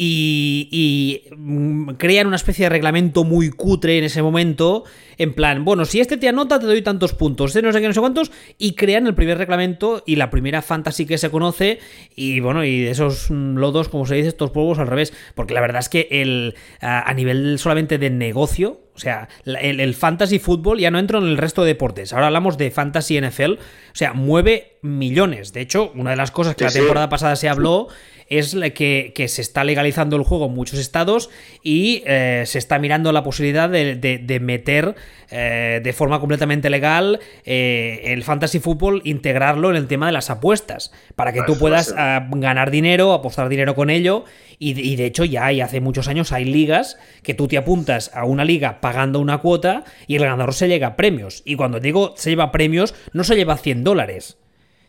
y, 0.00 0.68
y, 0.70 1.34
mm, 1.36 1.94
crean 1.94 2.28
una 2.28 2.36
especie 2.36 2.66
de 2.66 2.68
reglamento 2.68 3.24
muy 3.24 3.50
cutre 3.50 3.98
en 3.98 4.04
ese 4.04 4.22
momento, 4.22 4.84
en 5.18 5.34
plan, 5.34 5.64
bueno, 5.64 5.84
si 5.84 5.98
este 5.98 6.16
te 6.16 6.28
anota 6.28 6.60
te 6.60 6.66
doy 6.66 6.82
tantos 6.82 7.14
puntos, 7.14 7.50
este 7.50 7.62
no 7.62 7.72
sé 7.72 7.80
qué, 7.80 7.88
no 7.88 7.92
sé 7.92 7.98
cuántos, 7.98 8.30
y 8.58 8.74
crean 8.74 9.08
el 9.08 9.16
primer 9.16 9.38
reglamento 9.38 10.04
y 10.06 10.14
la 10.14 10.30
primera 10.30 10.62
fantasy 10.62 11.04
que 11.04 11.18
se 11.18 11.30
conoce, 11.30 11.80
y 12.14 12.38
bueno, 12.38 12.64
y 12.64 12.80
de 12.82 12.92
esos 12.92 13.28
mm, 13.28 13.56
lodos, 13.56 13.88
como 13.88 14.06
se 14.06 14.14
dice, 14.14 14.28
estos 14.28 14.52
polvos 14.52 14.78
al 14.78 14.86
revés, 14.86 15.12
porque 15.34 15.52
la 15.52 15.60
verdad 15.60 15.80
es 15.80 15.88
que 15.88 16.06
el, 16.12 16.54
a, 16.80 17.10
a 17.10 17.12
nivel 17.14 17.58
solamente 17.58 17.98
de 17.98 18.10
negocio, 18.10 18.80
o 18.94 19.00
sea, 19.00 19.28
el, 19.44 19.80
el 19.80 19.94
fantasy 19.94 20.38
fútbol, 20.38 20.78
ya 20.78 20.92
no 20.92 21.00
entro 21.00 21.18
en 21.18 21.24
el 21.24 21.38
resto 21.38 21.62
de 21.62 21.68
deportes, 21.68 22.12
ahora 22.12 22.28
hablamos 22.28 22.56
de 22.56 22.70
fantasy 22.70 23.20
NFL, 23.20 23.54
o 23.54 23.94
sea, 23.94 24.12
mueve 24.12 24.76
millones, 24.82 25.52
de 25.52 25.60
hecho, 25.60 25.90
una 25.96 26.10
de 26.10 26.16
las 26.16 26.30
cosas 26.30 26.54
que 26.54 26.60
Sí, 26.60 26.64
la 26.66 26.70
sí. 26.70 26.78
temporada 26.78 27.08
pasada 27.08 27.34
se 27.34 27.48
habló 27.48 27.88
es 28.30 28.54
que, 28.74 29.12
que 29.14 29.28
se 29.28 29.40
está 29.42 29.64
legalizando 29.64 30.16
el 30.16 30.22
juego 30.22 30.46
en 30.46 30.54
muchos 30.54 30.78
estados 30.78 31.30
y 31.62 32.02
eh, 32.06 32.42
se 32.46 32.58
está 32.58 32.78
mirando 32.78 33.10
la 33.12 33.22
posibilidad 33.22 33.68
de, 33.70 33.96
de- 33.96 34.18
de 34.18 34.40
meter 34.40 34.94
eh, 35.30 35.80
de 35.82 35.92
forma 35.92 36.20
completamente 36.20 36.70
legal 36.70 37.20
eh, 37.44 38.00
el 38.04 38.22
fantasy 38.24 38.60
fútbol, 38.60 39.02
integrarlo 39.04 39.70
en 39.70 39.76
el 39.76 39.86
tema 39.86 40.06
de 40.06 40.12
las 40.12 40.30
apuestas, 40.30 40.92
para 41.16 41.32
que 41.32 41.42
tú 41.42 41.58
puedas 41.58 41.94
ah, 41.96 42.26
ganar 42.30 42.70
dinero, 42.70 43.12
apostar 43.12 43.48
dinero 43.48 43.74
con 43.74 43.90
ello 43.90 44.24
y, 44.58 44.74
de- 44.74 44.82
y 44.82 44.96
de 44.96 45.06
hecho 45.06 45.24
ya 45.24 45.46
hay 45.46 45.60
hace 45.60 45.80
muchos 45.80 46.08
años 46.08 46.32
hay 46.32 46.44
ligas 46.44 46.98
que 47.22 47.34
tú 47.34 47.46
te 47.48 47.56
apuntas 47.58 48.10
a 48.14 48.24
una 48.24 48.44
liga 48.44 48.80
pagando 48.80 49.20
una 49.20 49.38
cuota 49.38 49.84
y 50.06 50.16
el 50.16 50.22
ganador 50.22 50.54
se 50.54 50.68
llega 50.68 50.88
a 50.88 50.96
premios. 50.96 51.42
Y 51.44 51.56
cuando 51.56 51.80
digo 51.80 52.14
se 52.16 52.30
lleva 52.30 52.52
premios, 52.52 52.94
no 53.12 53.24
se 53.24 53.36
lleva 53.36 53.56
100 53.56 53.84
dólares. 53.84 54.38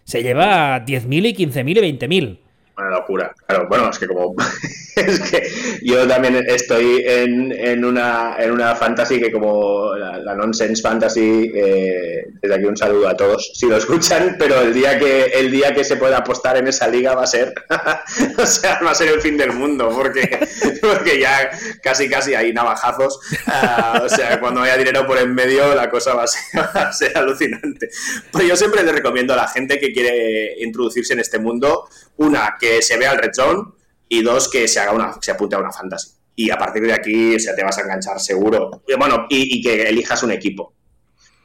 Se 0.06 0.24
lleva 0.24 0.84
10.000 0.86 1.28
y 1.28 1.34
15.000 1.36 1.70
y 1.70 1.98
20.000. 1.98 2.40
Una 2.80 2.92
locura. 2.92 3.36
Claro, 3.46 3.68
bueno, 3.68 3.90
es 3.90 4.00
que 4.00 4.08
como. 4.08 4.36
es 4.96 5.20
que 5.20 5.50
yo 5.82 6.08
también 6.08 6.46
estoy 6.48 7.04
en, 7.06 7.52
en, 7.52 7.84
una, 7.84 8.38
en 8.40 8.52
una 8.52 8.74
fantasy 8.76 9.20
que, 9.20 9.32
como 9.32 9.96
la, 9.96 10.18
la 10.20 10.36
Nonsense 10.36 10.82
Fantasy, 10.82 11.52
eh, 11.54 12.26
desde 12.42 12.56
aquí 12.56 12.66
un 12.66 12.78
saludo 12.78 13.10
a 13.10 13.18
todos 13.18 13.52
si 13.54 13.68
lo 13.68 13.76
escuchan, 13.76 14.38
pero 14.40 14.62
el 14.62 14.74
día 14.74 14.98
que 14.98 15.26
el 15.26 15.52
día 15.52 15.74
que 15.74 15.84
se 15.84 15.98
pueda 15.98 16.18
apostar 16.18 16.56
en 16.56 16.68
esa 16.68 16.88
liga 16.88 17.16
va 17.16 17.24
a 17.24 17.28
ser. 17.28 17.54
o 18.38 18.46
sea, 18.46 18.80
va 18.86 18.92
a 18.92 18.96
ser 18.96 19.10
el 19.10 19.22
fin 19.22 19.38
del 19.38 19.52
mundo, 19.52 19.90
porque, 19.94 20.48
porque 20.82 21.20
ya 21.20 21.50
casi 21.82 22.10
casi 22.10 22.34
hay 22.34 22.54
navajazos. 22.54 23.20
Ah, 23.48 24.02
o 24.06 24.08
sea, 24.08 24.40
cuando 24.40 24.62
haya 24.62 24.78
dinero 24.78 25.06
por 25.06 25.18
en 25.18 25.36
medio, 25.36 25.76
la 25.76 25.90
cosa 25.90 26.14
va 26.14 26.24
a 26.24 26.28
ser, 26.28 26.42
va 26.58 26.82
a 26.82 26.94
ser 26.94 27.18
alucinante. 27.18 27.90
Pues 28.32 28.48
yo 28.48 28.56
siempre 28.56 28.84
le 28.84 28.94
recomiendo 28.94 29.34
a 29.34 29.38
la 29.38 29.48
gente 29.50 29.80
que 29.80 29.92
quiere 29.92 30.56
introducirse 30.60 31.14
en 31.14 31.20
este 31.20 31.40
mundo, 31.40 31.90
una, 32.18 32.58
que 32.60 32.69
se 32.82 32.98
vea 32.98 33.14
el 33.14 33.20
Red 33.20 33.32
y 34.10 34.24
dos, 34.24 34.50
que 34.50 34.68
se 34.68 34.80
haga 34.80 34.94
una, 34.94 35.14
se 35.22 35.32
apunte 35.32 35.56
a 35.56 35.60
una 35.60 35.72
fantasy. 35.72 36.12
Y 36.36 36.50
a 36.50 36.58
partir 36.58 36.84
de 36.84 36.94
aquí, 36.94 37.36
o 37.36 37.40
sea, 37.40 37.56
te 37.56 37.64
vas 37.64 37.78
a 37.78 37.82
enganchar 37.82 38.20
seguro. 38.20 38.84
Bueno, 38.98 39.26
y 39.30 39.62
que 39.62 39.90
elijas 39.90 40.24
un 40.24 40.32
equipo. 40.32 40.74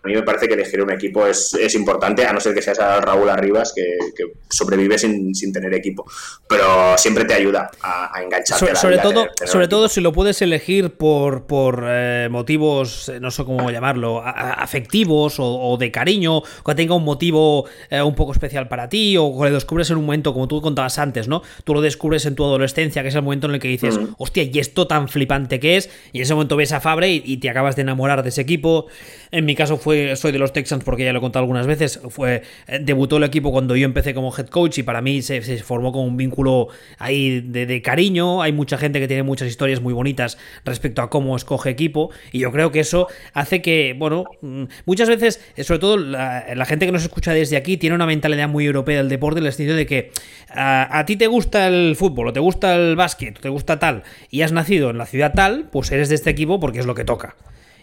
A 0.04 0.08
mí 0.08 0.14
me 0.14 0.22
parece 0.22 0.46
que 0.46 0.54
elegir 0.54 0.82
un 0.82 0.90
equipo 0.90 1.26
es, 1.26 1.54
es 1.54 1.74
importante, 1.74 2.26
a 2.26 2.32
no 2.34 2.38
ser 2.38 2.54
que 2.54 2.60
seas 2.60 2.78
a 2.78 3.00
Raúl 3.00 3.30
Arribas, 3.30 3.72
que, 3.74 3.82
que 4.14 4.24
sobrevive 4.50 4.98
sin, 4.98 5.34
sin, 5.34 5.50
tener 5.50 5.72
equipo. 5.72 6.04
Pero 6.46 6.98
siempre 6.98 7.24
te 7.24 7.32
ayuda 7.32 7.70
a, 7.80 8.14
a 8.14 8.22
engancharte. 8.22 8.66
So, 8.66 8.76
sobre 8.76 8.98
todo, 8.98 9.28
tener, 9.34 9.48
sobre 9.48 9.66
todo 9.66 9.88
si 9.88 10.02
lo 10.02 10.12
puedes 10.12 10.42
elegir 10.42 10.90
por, 10.90 11.46
por 11.46 11.86
eh, 11.88 12.28
motivos, 12.30 13.10
no 13.18 13.30
sé 13.30 13.46
cómo 13.46 13.70
llamarlo, 13.70 14.20
a, 14.20 14.28
a, 14.28 14.52
afectivos 14.52 15.40
o, 15.40 15.46
o, 15.46 15.78
de 15.78 15.90
cariño, 15.90 16.36
o 16.36 16.44
que 16.66 16.74
tenga 16.74 16.94
un 16.94 17.04
motivo 17.04 17.64
eh, 17.88 18.02
un 18.02 18.14
poco 18.14 18.32
especial 18.32 18.68
para 18.68 18.90
ti, 18.90 19.16
o 19.16 19.32
que 19.40 19.48
lo 19.48 19.54
descubres 19.54 19.88
en 19.90 19.96
un 19.96 20.04
momento, 20.04 20.34
como 20.34 20.48
tú 20.48 20.60
contabas 20.60 20.98
antes, 20.98 21.28
¿no? 21.28 21.42
Tú 21.64 21.72
lo 21.72 21.80
descubres 21.80 22.26
en 22.26 22.34
tu 22.34 22.44
adolescencia, 22.44 23.00
que 23.00 23.08
es 23.08 23.14
el 23.14 23.22
momento 23.22 23.46
en 23.46 23.54
el 23.54 23.60
que 23.60 23.68
dices, 23.68 23.98
mm. 23.98 24.16
hostia, 24.18 24.42
y 24.42 24.58
esto 24.58 24.86
tan 24.86 25.08
flipante 25.08 25.58
que 25.60 25.78
es, 25.78 25.88
y 26.12 26.18
en 26.18 26.24
ese 26.24 26.34
momento 26.34 26.56
ves 26.56 26.72
a 26.72 26.80
Fabre 26.80 27.08
y, 27.08 27.22
y 27.24 27.38
te 27.38 27.48
acabas 27.48 27.74
de 27.74 27.82
enamorar 27.82 28.22
de 28.22 28.28
ese 28.28 28.42
equipo. 28.42 28.86
En 29.30 29.46
mi 29.46 29.54
caso 29.54 29.78
fue, 29.78 29.93
soy 30.16 30.32
de 30.32 30.38
los 30.38 30.52
Texans 30.52 30.84
porque 30.84 31.04
ya 31.04 31.12
lo 31.12 31.18
he 31.18 31.22
contado 31.22 31.42
algunas 31.42 31.66
veces, 31.66 32.00
fue, 32.10 32.42
eh, 32.66 32.78
debutó 32.80 33.16
el 33.16 33.24
equipo 33.24 33.52
cuando 33.52 33.76
yo 33.76 33.84
empecé 33.84 34.14
como 34.14 34.34
head 34.36 34.46
coach 34.46 34.78
y 34.78 34.82
para 34.82 35.00
mí 35.00 35.22
se, 35.22 35.40
formó 35.62 35.92
como 35.92 36.04
un 36.04 36.16
vínculo 36.16 36.68
ahí 36.98 37.40
de, 37.40 37.82
cariño, 37.82 38.42
hay 38.42 38.52
mucha 38.52 38.78
gente 38.78 39.00
que 39.00 39.08
tiene 39.08 39.22
muchas 39.22 39.48
historias 39.48 39.80
muy 39.80 39.92
bonitas 39.92 40.38
respecto 40.64 41.02
a 41.02 41.10
cómo 41.10 41.36
escoge 41.36 41.70
equipo 41.70 42.10
y 42.32 42.40
yo 42.40 42.52
creo 42.52 42.70
que 42.70 42.80
eso 42.80 43.08
hace 43.32 43.62
que, 43.62 43.94
bueno, 43.98 44.24
mm, 44.40 44.64
muchas 44.86 45.08
veces, 45.08 45.40
sobre 45.62 45.78
todo 45.78 45.96
la, 45.96 46.64
gente 46.64 46.86
que 46.86 46.92
nos 46.92 47.02
escucha 47.02 47.32
desde 47.32 47.56
aquí 47.56 47.76
tiene 47.76 47.94
una 47.94 48.06
mentalidad 48.06 48.48
muy 48.48 48.64
europea 48.64 48.98
del 48.98 49.08
deporte, 49.08 49.40
en 49.40 49.46
el 49.46 49.52
sentido 49.52 49.76
de 49.76 49.86
que 49.86 50.12
a, 50.48 50.98
a 50.98 51.04
ti 51.04 51.16
te 51.16 51.26
gusta 51.26 51.68
el 51.68 51.94
fútbol 51.96 52.28
o 52.28 52.32
te 52.32 52.40
gusta 52.40 52.74
el 52.74 52.96
básquet, 52.96 53.38
o 53.38 53.40
te 53.40 53.48
gusta 53.48 53.78
tal 53.78 54.02
y 54.30 54.42
has 54.42 54.52
nacido 54.52 54.90
en 54.90 54.98
la 54.98 55.06
ciudad 55.06 55.32
tal, 55.34 55.68
pues 55.70 55.90
eres 55.92 56.08
de 56.08 56.14
este 56.14 56.30
equipo 56.30 56.60
porque 56.60 56.80
es 56.80 56.86
lo 56.86 56.94
que 56.94 57.04
toca. 57.04 57.36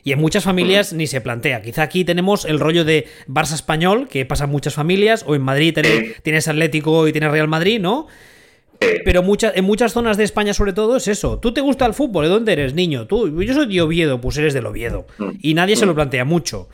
Y 0.03 0.13
en 0.13 0.19
muchas 0.19 0.43
familias 0.43 0.93
ni 0.93 1.07
se 1.07 1.21
plantea. 1.21 1.61
Quizá 1.61 1.83
aquí 1.83 2.03
tenemos 2.05 2.45
el 2.45 2.59
rollo 2.59 2.85
de 2.85 3.07
Barça 3.27 3.53
español, 3.53 4.07
que 4.07 4.25
pasa 4.25 4.45
en 4.45 4.49
muchas 4.49 4.73
familias, 4.73 5.23
o 5.27 5.35
en 5.35 5.41
Madrid 5.41 5.73
tienes, 5.73 6.21
tienes 6.23 6.47
Atlético 6.47 7.07
y 7.07 7.11
tienes 7.11 7.31
Real 7.31 7.47
Madrid, 7.47 7.79
¿no? 7.79 8.07
Pero 9.05 9.21
muchas, 9.21 9.55
en 9.55 9.65
muchas 9.65 9.93
zonas 9.93 10.17
de 10.17 10.23
España, 10.23 10.53
sobre 10.53 10.73
todo, 10.73 10.97
es 10.97 11.07
eso. 11.07 11.37
¿Tú 11.37 11.53
te 11.53 11.61
gusta 11.61 11.85
el 11.85 11.93
fútbol? 11.93 12.25
¿De 12.25 12.29
dónde 12.31 12.53
eres, 12.53 12.73
niño? 12.73 13.05
Tú, 13.05 13.41
yo 13.41 13.53
soy 13.53 13.71
de 13.71 13.81
Oviedo, 13.81 14.19
pues 14.19 14.37
eres 14.37 14.55
del 14.55 14.65
Oviedo. 14.65 15.05
Y 15.39 15.53
nadie 15.53 15.75
se 15.75 15.85
lo 15.85 15.93
plantea 15.93 16.25
mucho. 16.25 16.67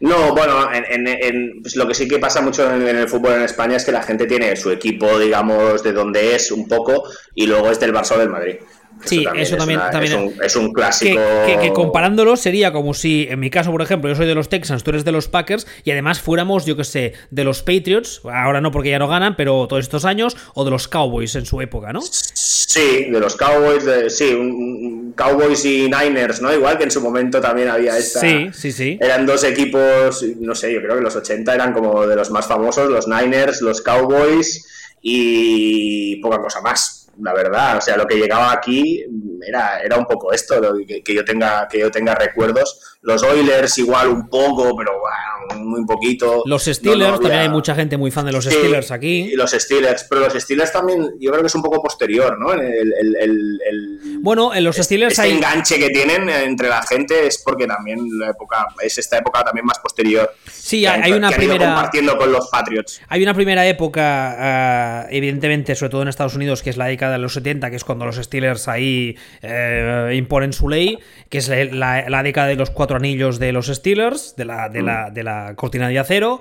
No, 0.00 0.34
bueno, 0.34 0.72
en, 0.72 1.06
en, 1.06 1.06
en 1.06 1.62
pues 1.62 1.76
lo 1.76 1.86
que 1.86 1.94
sí 1.94 2.08
que 2.08 2.18
pasa 2.18 2.42
mucho 2.42 2.68
en, 2.74 2.86
en, 2.86 2.96
el 2.96 3.08
fútbol 3.08 3.34
en 3.34 3.42
España 3.42 3.76
es 3.76 3.84
que 3.84 3.92
la 3.92 4.02
gente 4.02 4.26
tiene 4.26 4.56
su 4.56 4.70
equipo, 4.70 5.18
digamos, 5.18 5.82
de 5.84 5.92
donde 5.92 6.34
es 6.34 6.50
un 6.50 6.66
poco, 6.66 7.04
y 7.34 7.46
luego 7.46 7.70
es 7.70 7.78
del 7.78 7.94
Barça 7.94 8.16
o 8.16 8.18
del 8.18 8.28
Madrid. 8.28 8.56
Sí, 9.04 9.18
eso 9.18 9.24
también, 9.24 9.42
eso 9.42 9.56
también, 9.56 9.80
una, 9.80 9.90
también 9.90 10.12
es, 10.12 10.18
un, 10.18 10.44
es, 10.44 10.56
un, 10.56 10.72
clásico. 10.72 11.20
Que, 11.46 11.54
que, 11.54 11.60
que, 11.60 11.72
comparándolo 11.72 12.36
sería 12.36 12.72
como 12.72 12.94
si, 12.94 13.26
en 13.28 13.40
mi 13.40 13.50
caso, 13.50 13.70
por 13.70 13.82
ejemplo, 13.82 14.08
yo 14.08 14.16
soy 14.16 14.26
de 14.26 14.34
los 14.34 14.48
Texans, 14.48 14.82
tú 14.82 14.90
eres 14.90 15.04
de 15.04 15.12
los 15.12 15.28
Packers, 15.28 15.66
y 15.84 15.90
además 15.90 16.20
fuéramos, 16.20 16.64
yo 16.64 16.76
que 16.76 16.84
sé, 16.84 17.12
de 17.30 17.44
los 17.44 17.62
Patriots, 17.62 18.22
ahora 18.24 18.60
no 18.60 18.70
porque 18.70 18.90
ya 18.90 18.98
no 18.98 19.08
ganan, 19.08 19.36
pero 19.36 19.66
todos 19.68 19.82
estos 19.82 20.04
años, 20.04 20.36
o 20.54 20.64
de 20.64 20.70
los 20.70 20.88
Cowboys 20.88 21.34
en 21.34 21.44
su 21.44 21.60
época, 21.60 21.92
¿no? 21.92 22.00
Sí, 22.02 23.04
de 23.10 23.20
los 23.20 23.36
Cowboys, 23.36 23.84
de, 23.84 24.10
sí, 24.10 24.32
un, 24.32 24.50
un 24.50 25.12
Cowboys 25.12 25.64
y 25.64 25.82
Niners, 25.90 26.40
¿no? 26.40 26.52
Igual 26.52 26.78
que 26.78 26.84
en 26.84 26.90
su 26.90 27.00
momento 27.00 27.40
también 27.40 27.68
había 27.68 27.96
esta. 27.98 28.20
Sí, 28.20 28.48
sí, 28.52 28.72
sí. 28.72 28.98
Eran 29.00 29.26
dos 29.26 29.44
equipos, 29.44 30.24
no 30.40 30.54
sé, 30.54 30.72
yo 30.72 30.80
creo 30.80 30.96
que 30.96 31.02
los 31.02 31.14
80 31.14 31.54
eran 31.54 31.72
como 31.72 32.06
de 32.06 32.16
los 32.16 32.30
más 32.30 32.46
famosos, 32.46 32.90
los 32.90 33.06
Niners, 33.06 33.60
los 33.60 33.80
Cowboys 33.82 34.66
y 35.02 36.16
poca 36.16 36.38
cosa 36.38 36.60
más 36.62 36.93
la 37.20 37.32
verdad. 37.32 37.78
O 37.78 37.80
sea, 37.80 37.96
lo 37.96 38.06
que 38.06 38.16
llegaba 38.16 38.52
aquí 38.52 39.04
era, 39.46 39.80
era 39.80 39.96
un 39.96 40.06
poco 40.06 40.32
esto, 40.32 40.60
que, 40.86 41.02
que, 41.02 41.14
yo 41.14 41.24
tenga, 41.24 41.68
que 41.68 41.78
yo 41.78 41.90
tenga 41.90 42.14
recuerdos. 42.14 42.93
Los 43.04 43.22
Oilers 43.22 43.76
igual 43.78 44.08
un 44.08 44.28
poco, 44.28 44.74
pero 44.76 44.92
bueno, 44.98 45.62
muy 45.62 45.84
poquito. 45.84 46.42
Los 46.46 46.64
Steelers, 46.64 46.98
no, 46.98 47.06
no 47.08 47.14
había... 47.16 47.20
también 47.20 47.40
hay 47.42 47.48
mucha 47.50 47.74
gente 47.74 47.98
muy 47.98 48.10
fan 48.10 48.24
de 48.24 48.32
los 48.32 48.44
sí, 48.44 48.50
Steelers 48.50 48.90
aquí. 48.90 49.28
Y 49.32 49.36
los 49.36 49.50
Steelers, 49.50 50.06
pero 50.08 50.22
los 50.22 50.32
Steelers 50.32 50.72
también, 50.72 51.10
yo 51.20 51.30
creo 51.30 51.42
que 51.42 51.48
es 51.48 51.54
un 51.54 51.62
poco 51.62 51.82
posterior, 51.82 52.38
¿no? 52.38 52.54
El, 52.54 52.62
el, 52.62 53.16
el, 53.20 53.60
el 53.70 54.18
bueno, 54.20 54.54
en 54.54 54.64
los 54.64 54.76
Steelers 54.76 55.12
este 55.12 55.22
hay... 55.22 55.32
enganche 55.32 55.78
que 55.78 55.90
tienen 55.90 56.30
entre 56.30 56.70
la 56.70 56.82
gente 56.82 57.26
es 57.26 57.42
porque 57.44 57.66
también 57.66 57.98
la 58.18 58.30
época, 58.30 58.68
es 58.80 58.96
esta 58.96 59.18
época 59.18 59.44
también 59.44 59.66
más 59.66 59.78
posterior. 59.80 60.34
Sí, 60.50 60.86
hay, 60.86 61.02
hay 61.02 61.12
una 61.12 61.28
que 61.28 61.36
primera... 61.36 61.66
compartiendo 61.66 62.16
con 62.16 62.32
los 62.32 62.48
Patriots. 62.48 63.02
Hay 63.08 63.22
una 63.22 63.34
primera 63.34 63.66
época, 63.66 65.04
uh, 65.04 65.14
evidentemente, 65.14 65.74
sobre 65.74 65.90
todo 65.90 66.02
en 66.02 66.08
Estados 66.08 66.36
Unidos, 66.36 66.62
que 66.62 66.70
es 66.70 66.78
la 66.78 66.86
década 66.86 67.12
de 67.12 67.18
los 67.18 67.34
70, 67.34 67.68
que 67.68 67.76
es 67.76 67.84
cuando 67.84 68.06
los 68.06 68.16
Steelers 68.16 68.66
ahí 68.66 69.14
eh, 69.42 70.14
imponen 70.14 70.54
su 70.54 70.70
ley, 70.70 70.98
que 71.28 71.38
es 71.38 71.48
la, 71.48 71.64
la, 71.64 72.08
la, 72.08 72.22
década 72.22 72.48
de 72.48 72.56
los 72.56 72.70
cuatro 72.70 72.96
anillos 72.96 73.38
de 73.38 73.52
los 73.52 73.66
Steelers, 73.66 74.34
de 74.36 74.44
la, 74.44 74.68
de, 74.68 74.82
mm. 74.82 74.86
la, 74.86 75.10
de 75.10 75.22
la 75.22 75.54
cortina 75.56 75.88
de 75.88 75.98
acero. 75.98 76.40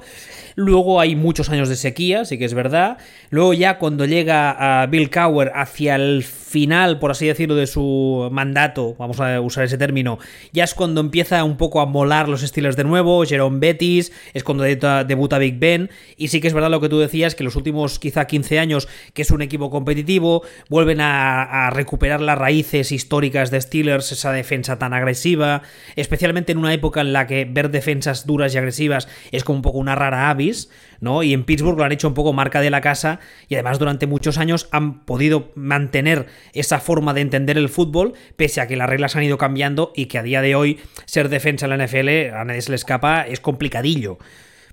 Luego 0.56 1.00
hay 1.00 1.16
muchos 1.16 1.50
años 1.50 1.70
de 1.70 1.76
sequía, 1.76 2.26
sí 2.26 2.38
que 2.38 2.46
es 2.46 2.54
verdad. 2.54 2.98
Luego 3.30 3.54
ya 3.54 3.78
cuando 3.80 4.06
llega 4.06 4.82
a 4.82 4.86
Bill 4.88 5.10
Cower 5.10 5.52
hacia 5.56 5.96
el 5.96 6.24
final, 6.54 7.00
por 7.00 7.10
así 7.10 7.26
decirlo, 7.26 7.56
de 7.56 7.66
su 7.66 8.30
mandato, 8.32 8.96
vamos 9.00 9.20
a 9.20 9.42
usar 9.42 9.64
ese 9.64 9.80
término, 9.80 10.20
ya 10.52 10.64
es 10.64 10.76
cuando 10.76 11.02
empieza 11.02 11.44
un 11.44 11.58
poco 11.58 11.82
a 11.82 11.88
molar 11.88 12.30
los 12.30 12.42
Steelers 12.42 12.78
de 12.78 12.84
nuevo, 12.84 13.26
Jerome 13.26 13.58
Bettis, 13.58 14.12
es 14.36 14.44
cuando 14.44 14.64
debuta, 14.64 15.38
Big 15.40 15.58
Ben, 15.58 15.90
y 16.16 16.28
sí 16.28 16.40
que 16.40 16.48
es 16.48 16.54
verdad 16.54 16.70
lo 16.70 16.80
que 16.80 16.90
tú 16.90 17.00
decías, 17.00 17.34
que 17.34 17.44
los 17.44 17.56
últimos 17.56 17.98
quizá 17.98 18.28
15 18.28 18.60
años, 18.60 18.88
que 19.16 19.24
es 19.24 19.32
un 19.32 19.42
equipo 19.42 19.72
competitivo, 19.72 20.44
vuelven 20.70 21.02
a, 21.02 21.66
a 21.66 21.70
recuperar 21.72 22.22
las 22.22 22.38
raíces 22.38 22.92
históricas 22.92 23.50
de 23.50 23.60
Steelers, 23.60 24.12
esa 24.12 24.32
defensa 24.32 24.78
tan 24.78 24.94
agresiva, 24.94 25.64
especialmente 25.96 26.52
en 26.52 26.60
una 26.60 26.72
época 26.72 27.02
en 27.02 27.14
la 27.14 27.26
que 27.26 27.46
ver 27.46 27.72
defensas 27.72 28.28
duras 28.28 28.54
y 28.54 28.60
agresivas 28.60 29.08
es 29.32 29.44
como 29.44 29.58
un 29.58 29.64
poco 29.64 29.80
una 29.80 29.96
rara 29.96 30.30
avis, 30.30 30.70
¿no? 31.04 31.22
Y 31.22 31.34
en 31.34 31.44
Pittsburgh 31.44 31.78
lo 31.78 31.84
han 31.84 31.92
hecho 31.92 32.08
un 32.08 32.14
poco 32.14 32.34
marca 32.34 32.62
de 32.62 32.70
la 32.70 32.82
casa 32.82 33.20
y 33.48 33.56
además 33.56 33.78
durante 33.78 34.08
muchos 34.08 34.38
años 34.38 34.68
han 34.72 35.06
podido 35.06 35.52
mantener 35.56 36.26
esa 36.54 36.80
forma 36.80 37.14
de 37.14 37.22
entender 37.22 37.58
el 37.58 37.70
fútbol, 37.70 38.14
pese 38.36 38.62
a 38.62 38.68
que 38.68 38.78
las 38.78 38.90
reglas 38.90 39.16
han 39.16 39.24
ido 39.24 39.38
cambiando 39.38 39.92
y 39.96 40.06
que 40.08 40.18
a 40.18 40.24
día 40.24 40.42
de 40.42 40.56
hoy 40.56 40.80
ser 41.06 41.30
defensa 41.30 41.66
en 41.68 41.78
la 41.78 41.86
NFL 41.86 42.34
a 42.34 42.46
nadie 42.46 42.62
se 42.62 42.72
le 42.72 42.76
escapa, 42.76 43.22
es 43.28 43.40
complicadillo. 43.40 44.18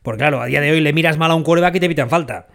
Porque 0.03 0.19
claro, 0.19 0.41
a 0.41 0.47
día 0.47 0.61
de 0.61 0.71
hoy 0.71 0.81
le 0.81 0.93
miras 0.93 1.19
mal 1.19 1.31
a 1.31 1.35
un 1.35 1.43
coreback 1.43 1.75
y 1.75 1.81
te 1.81 1.89
pitan 1.89 2.09
falta. 2.09 2.47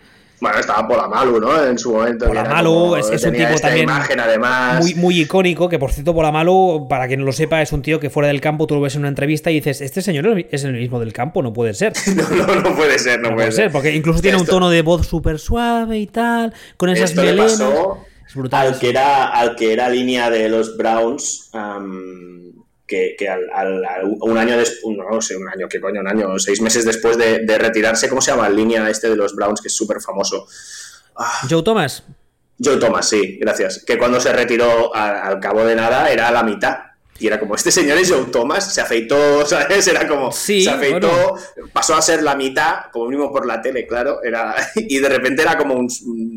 Bueno, 0.41 0.59
estaba 0.59 0.87
Polamalu, 0.87 1.39
¿no? 1.39 1.65
En 1.65 1.77
su 1.77 1.93
momento. 1.93 2.27
Polamalu 2.27 2.95
es, 2.97 3.09
es 3.09 3.23
un 3.23 3.33
tipo 3.33 3.59
también 3.59 3.85
imagen, 3.85 4.19
además. 4.19 4.81
Muy, 4.81 4.95
muy 4.95 5.21
icónico, 5.21 5.69
que 5.69 5.79
por 5.79 5.91
cierto, 5.91 6.13
Polamalu, 6.13 6.87
para 6.89 7.07
quien 7.07 7.21
no 7.21 7.25
lo 7.25 7.31
sepa, 7.31 7.61
es 7.61 7.71
un 7.71 7.81
tío 7.81 7.99
que 7.99 8.09
fuera 8.09 8.27
del 8.27 8.41
campo 8.41 8.67
tú 8.67 8.75
lo 8.75 8.81
ves 8.81 8.95
en 8.95 9.01
una 9.01 9.09
entrevista 9.09 9.51
y 9.51 9.55
dices, 9.55 9.81
este 9.81 10.01
señor 10.01 10.45
es 10.51 10.63
el 10.63 10.73
mismo 10.73 10.99
del 10.99 11.13
campo, 11.13 11.41
no 11.41 11.53
puede 11.53 11.73
ser. 11.73 11.93
no, 12.15 12.45
no, 12.45 12.61
no, 12.61 12.75
puede 12.75 12.99
ser, 12.99 13.21
no, 13.21 13.29
no 13.29 13.35
puede, 13.35 13.51
ser. 13.51 13.65
ser. 13.65 13.71
Porque 13.71 13.93
incluso 13.93 14.21
tiene 14.21 14.37
Esto... 14.37 14.51
un 14.51 14.59
tono 14.59 14.69
de 14.69 14.81
voz 14.81 15.07
súper 15.07 15.39
suave 15.39 15.99
y 15.99 16.07
tal, 16.07 16.53
con 16.77 16.89
esas 16.89 17.11
Esto 17.11 17.21
melenas. 17.21 17.59
Le 17.59 17.65
pasó 17.65 18.05
al 18.51 18.79
que, 18.79 18.89
era, 18.89 19.27
al 19.27 19.55
que 19.55 19.71
era 19.71 19.87
línea 19.89 20.29
de 20.29 20.49
los 20.49 20.75
Browns. 20.75 21.49
Um 21.53 22.64
que, 22.87 23.15
que 23.17 23.29
al, 23.29 23.49
al, 23.53 23.83
al, 23.83 24.05
un 24.05 24.37
año 24.37 24.57
después, 24.57 24.95
no 24.97 25.21
sé, 25.21 25.35
un 25.35 25.47
año, 25.49 25.67
qué 25.67 25.81
coño, 25.81 26.01
un 26.01 26.07
año, 26.07 26.37
seis 26.39 26.61
meses 26.61 26.85
después 26.85 27.17
de, 27.17 27.39
de 27.39 27.57
retirarse, 27.57 28.09
¿cómo 28.09 28.21
se 28.21 28.31
llama? 28.31 28.47
En 28.47 28.55
línea 28.55 28.89
este 28.89 29.09
de 29.09 29.15
los 29.15 29.35
Browns, 29.35 29.61
que 29.61 29.67
es 29.67 29.75
súper 29.75 30.01
famoso. 30.01 30.47
Ah. 31.15 31.41
Joe 31.49 31.63
Thomas. 31.63 32.03
Joe 32.63 32.77
Thomas, 32.77 33.09
sí, 33.09 33.37
gracias. 33.39 33.83
Que 33.85 33.97
cuando 33.97 34.19
se 34.19 34.31
retiró 34.31 34.95
al, 34.95 35.15
al 35.15 35.39
cabo 35.39 35.65
de 35.65 35.75
nada 35.75 36.09
era 36.09 36.27
a 36.27 36.31
la 36.31 36.43
mitad. 36.43 36.77
Y 37.17 37.27
era 37.27 37.39
como, 37.39 37.55
este 37.55 37.71
señor 37.71 37.97
es 37.97 38.11
Joe 38.11 38.25
Thomas, 38.25 38.73
se 38.73 38.81
afeitó, 38.81 39.45
¿sabes? 39.45 39.87
Era 39.87 40.07
como, 40.07 40.31
sí, 40.31 40.63
se 40.63 40.69
afeitó, 40.69 41.09
bueno. 41.09 41.69
pasó 41.71 41.95
a 41.95 42.01
ser 42.01 42.21
la 42.21 42.35
mitad, 42.35 42.91
como 42.91 43.05
mínimo 43.05 43.31
por 43.31 43.45
la 43.45 43.61
tele, 43.61 43.87
claro, 43.87 44.21
era, 44.23 44.55
y 44.75 44.99
de 44.99 45.09
repente 45.09 45.41
era 45.41 45.57
como 45.57 45.75
un, 45.75 45.87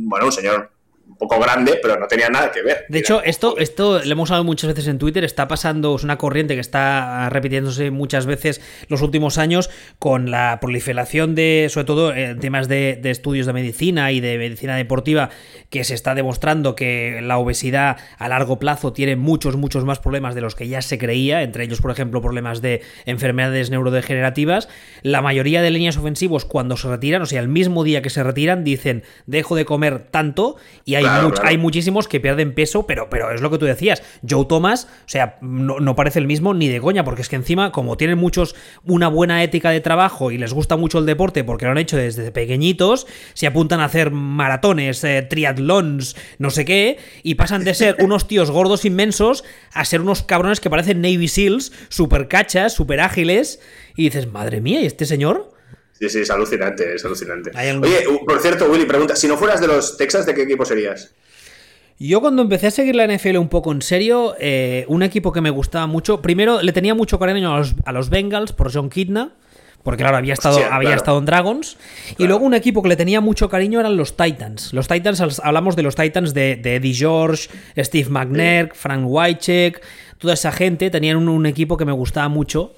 bueno, 0.08 0.26
un 0.26 0.32
señor 0.32 0.70
poco 1.18 1.38
grande, 1.40 1.78
pero 1.82 1.98
no 1.98 2.06
tenía 2.06 2.28
nada 2.28 2.50
que 2.50 2.62
ver. 2.62 2.86
De 2.88 2.98
hecho, 2.98 3.22
esto, 3.22 3.58
esto 3.58 4.00
lo 4.04 4.12
hemos 4.12 4.30
hablado 4.30 4.44
muchas 4.44 4.68
veces 4.68 4.86
en 4.86 4.98
Twitter, 4.98 5.24
está 5.24 5.48
pasando, 5.48 5.96
es 5.96 6.04
una 6.04 6.16
corriente 6.16 6.54
que 6.54 6.60
está 6.60 7.28
repitiéndose 7.30 7.90
muchas 7.90 8.26
veces 8.26 8.60
los 8.88 9.02
últimos 9.02 9.38
años 9.38 9.68
con 9.98 10.30
la 10.30 10.58
proliferación 10.60 11.34
de, 11.34 11.68
sobre 11.70 11.86
todo, 11.86 12.12
en 12.12 12.30
eh, 12.30 12.34
temas 12.36 12.68
de, 12.68 12.98
de, 13.02 13.10
estudios 13.10 13.46
de 13.46 13.52
medicina 13.52 14.12
y 14.12 14.20
de 14.20 14.38
medicina 14.38 14.76
deportiva, 14.76 15.30
que 15.70 15.84
se 15.84 15.94
está 15.94 16.14
demostrando 16.14 16.76
que 16.76 17.20
la 17.22 17.38
obesidad 17.38 17.96
a 18.18 18.28
largo 18.28 18.58
plazo 18.58 18.92
tiene 18.92 19.16
muchos, 19.16 19.56
muchos 19.56 19.84
más 19.84 19.98
problemas 19.98 20.34
de 20.34 20.40
los 20.40 20.54
que 20.54 20.68
ya 20.68 20.82
se 20.82 20.98
creía, 20.98 21.42
entre 21.42 21.64
ellos, 21.64 21.80
por 21.80 21.90
ejemplo, 21.90 22.22
problemas 22.22 22.62
de 22.62 22.82
enfermedades 23.06 23.70
neurodegenerativas. 23.70 24.68
La 25.02 25.22
mayoría 25.22 25.62
de 25.62 25.70
líneas 25.70 25.96
ofensivos, 25.96 26.44
cuando 26.44 26.76
se 26.76 26.88
retiran, 26.88 27.22
o 27.22 27.26
sea, 27.26 27.40
el 27.40 27.48
mismo 27.48 27.84
día 27.84 28.02
que 28.02 28.10
se 28.10 28.22
retiran, 28.22 28.64
dicen, 28.64 29.02
dejo 29.26 29.56
de 29.56 29.64
comer 29.64 30.00
tanto 30.10 30.56
y 30.84 30.94
hay, 30.94 31.07
hay 31.42 31.58
muchísimos 31.58 32.08
que 32.08 32.20
pierden 32.20 32.54
peso, 32.54 32.86
pero, 32.86 33.08
pero 33.10 33.32
es 33.32 33.40
lo 33.40 33.50
que 33.50 33.58
tú 33.58 33.66
decías. 33.66 34.02
Joe 34.28 34.46
Thomas, 34.46 34.88
o 35.06 35.08
sea, 35.08 35.38
no, 35.40 35.94
parece 35.94 36.18
el 36.18 36.26
mismo 36.26 36.54
ni 36.54 36.68
de 36.68 36.80
coña, 36.80 37.04
porque 37.04 37.22
es 37.22 37.28
que 37.28 37.36
encima, 37.36 37.72
como 37.72 37.96
tienen 37.96 38.18
muchos 38.18 38.54
una 38.84 39.08
buena 39.08 39.42
ética 39.42 39.70
de 39.70 39.80
trabajo 39.80 40.30
y 40.30 40.38
les 40.38 40.52
gusta 40.52 40.76
mucho 40.76 40.98
el 40.98 41.06
deporte 41.06 41.44
porque 41.44 41.64
lo 41.64 41.72
han 41.72 41.78
hecho 41.78 41.96
desde 41.96 42.30
pequeñitos, 42.30 43.06
se 43.34 43.46
apuntan 43.46 43.80
a 43.80 43.84
hacer 43.84 44.10
maratones, 44.10 45.02
eh, 45.04 45.22
triatlons, 45.22 46.16
no 46.38 46.50
sé 46.50 46.64
qué, 46.64 46.98
y 47.22 47.34
pasan 47.34 47.64
de 47.64 47.74
ser 47.74 47.96
unos 48.00 48.28
tíos 48.28 48.50
gordos 48.50 48.84
inmensos 48.84 49.44
a 49.72 49.84
ser 49.84 50.00
unos 50.00 50.22
cabrones 50.22 50.60
que 50.60 50.70
parecen 50.70 51.00
Navy 51.00 51.28
SEALs, 51.28 51.72
super 51.88 52.28
cachas, 52.28 52.72
super 52.72 53.00
ágiles, 53.00 53.60
y 53.96 54.04
dices, 54.04 54.30
madre 54.30 54.60
mía, 54.60 54.80
¿y 54.80 54.86
este 54.86 55.06
señor? 55.06 55.57
Sí, 55.98 56.08
sí, 56.08 56.20
es 56.20 56.30
alucinante, 56.30 56.94
es 56.94 57.04
alucinante. 57.04 57.50
Oye, 57.56 58.04
por 58.24 58.40
cierto, 58.40 58.70
Willy, 58.70 58.86
pregunta, 58.86 59.16
si 59.16 59.26
no 59.26 59.36
fueras 59.36 59.60
de 59.60 59.66
los 59.66 59.96
Texas, 59.96 60.26
¿de 60.26 60.34
qué 60.34 60.42
equipo 60.42 60.64
serías? 60.64 61.12
Yo 61.98 62.20
cuando 62.20 62.42
empecé 62.42 62.68
a 62.68 62.70
seguir 62.70 62.94
la 62.94 63.08
NFL 63.08 63.36
un 63.38 63.48
poco 63.48 63.72
en 63.72 63.82
serio, 63.82 64.36
eh, 64.38 64.84
un 64.86 65.02
equipo 65.02 65.32
que 65.32 65.40
me 65.40 65.50
gustaba 65.50 65.88
mucho, 65.88 66.22
primero 66.22 66.62
le 66.62 66.72
tenía 66.72 66.94
mucho 66.94 67.18
cariño 67.18 67.52
a 67.52 67.58
los, 67.58 67.74
a 67.84 67.92
los 67.92 68.08
Bengals 68.08 68.52
por 68.52 68.72
John 68.72 68.88
Kidna, 68.88 69.32
porque 69.82 70.02
claro, 70.02 70.18
había 70.18 70.34
estado, 70.34 70.60
había 70.70 70.94
estado 70.94 71.18
en 71.18 71.24
Dragons. 71.24 71.76
Y 72.16 72.26
luego 72.26 72.44
un 72.44 72.54
equipo 72.54 72.82
que 72.82 72.88
le 72.88 72.96
tenía 72.96 73.20
mucho 73.20 73.48
cariño 73.48 73.80
eran 73.80 73.96
los 73.96 74.16
Titans. 74.16 74.72
Los 74.72 74.86
Titans, 74.86 75.40
hablamos 75.42 75.74
de 75.74 75.82
los 75.82 75.96
Titans 75.96 76.34
de, 76.34 76.60
Eddie 76.62 76.94
George, 76.94 77.48
Steve 77.76 78.08
McNair, 78.08 78.70
Frank 78.74 79.04
Wycheck, 79.04 79.82
toda 80.18 80.34
esa 80.34 80.52
gente, 80.52 80.90
tenían 80.90 81.28
un 81.28 81.46
equipo 81.46 81.76
que 81.76 81.84
me 81.84 81.92
gustaba 81.92 82.28
mucho 82.28 82.74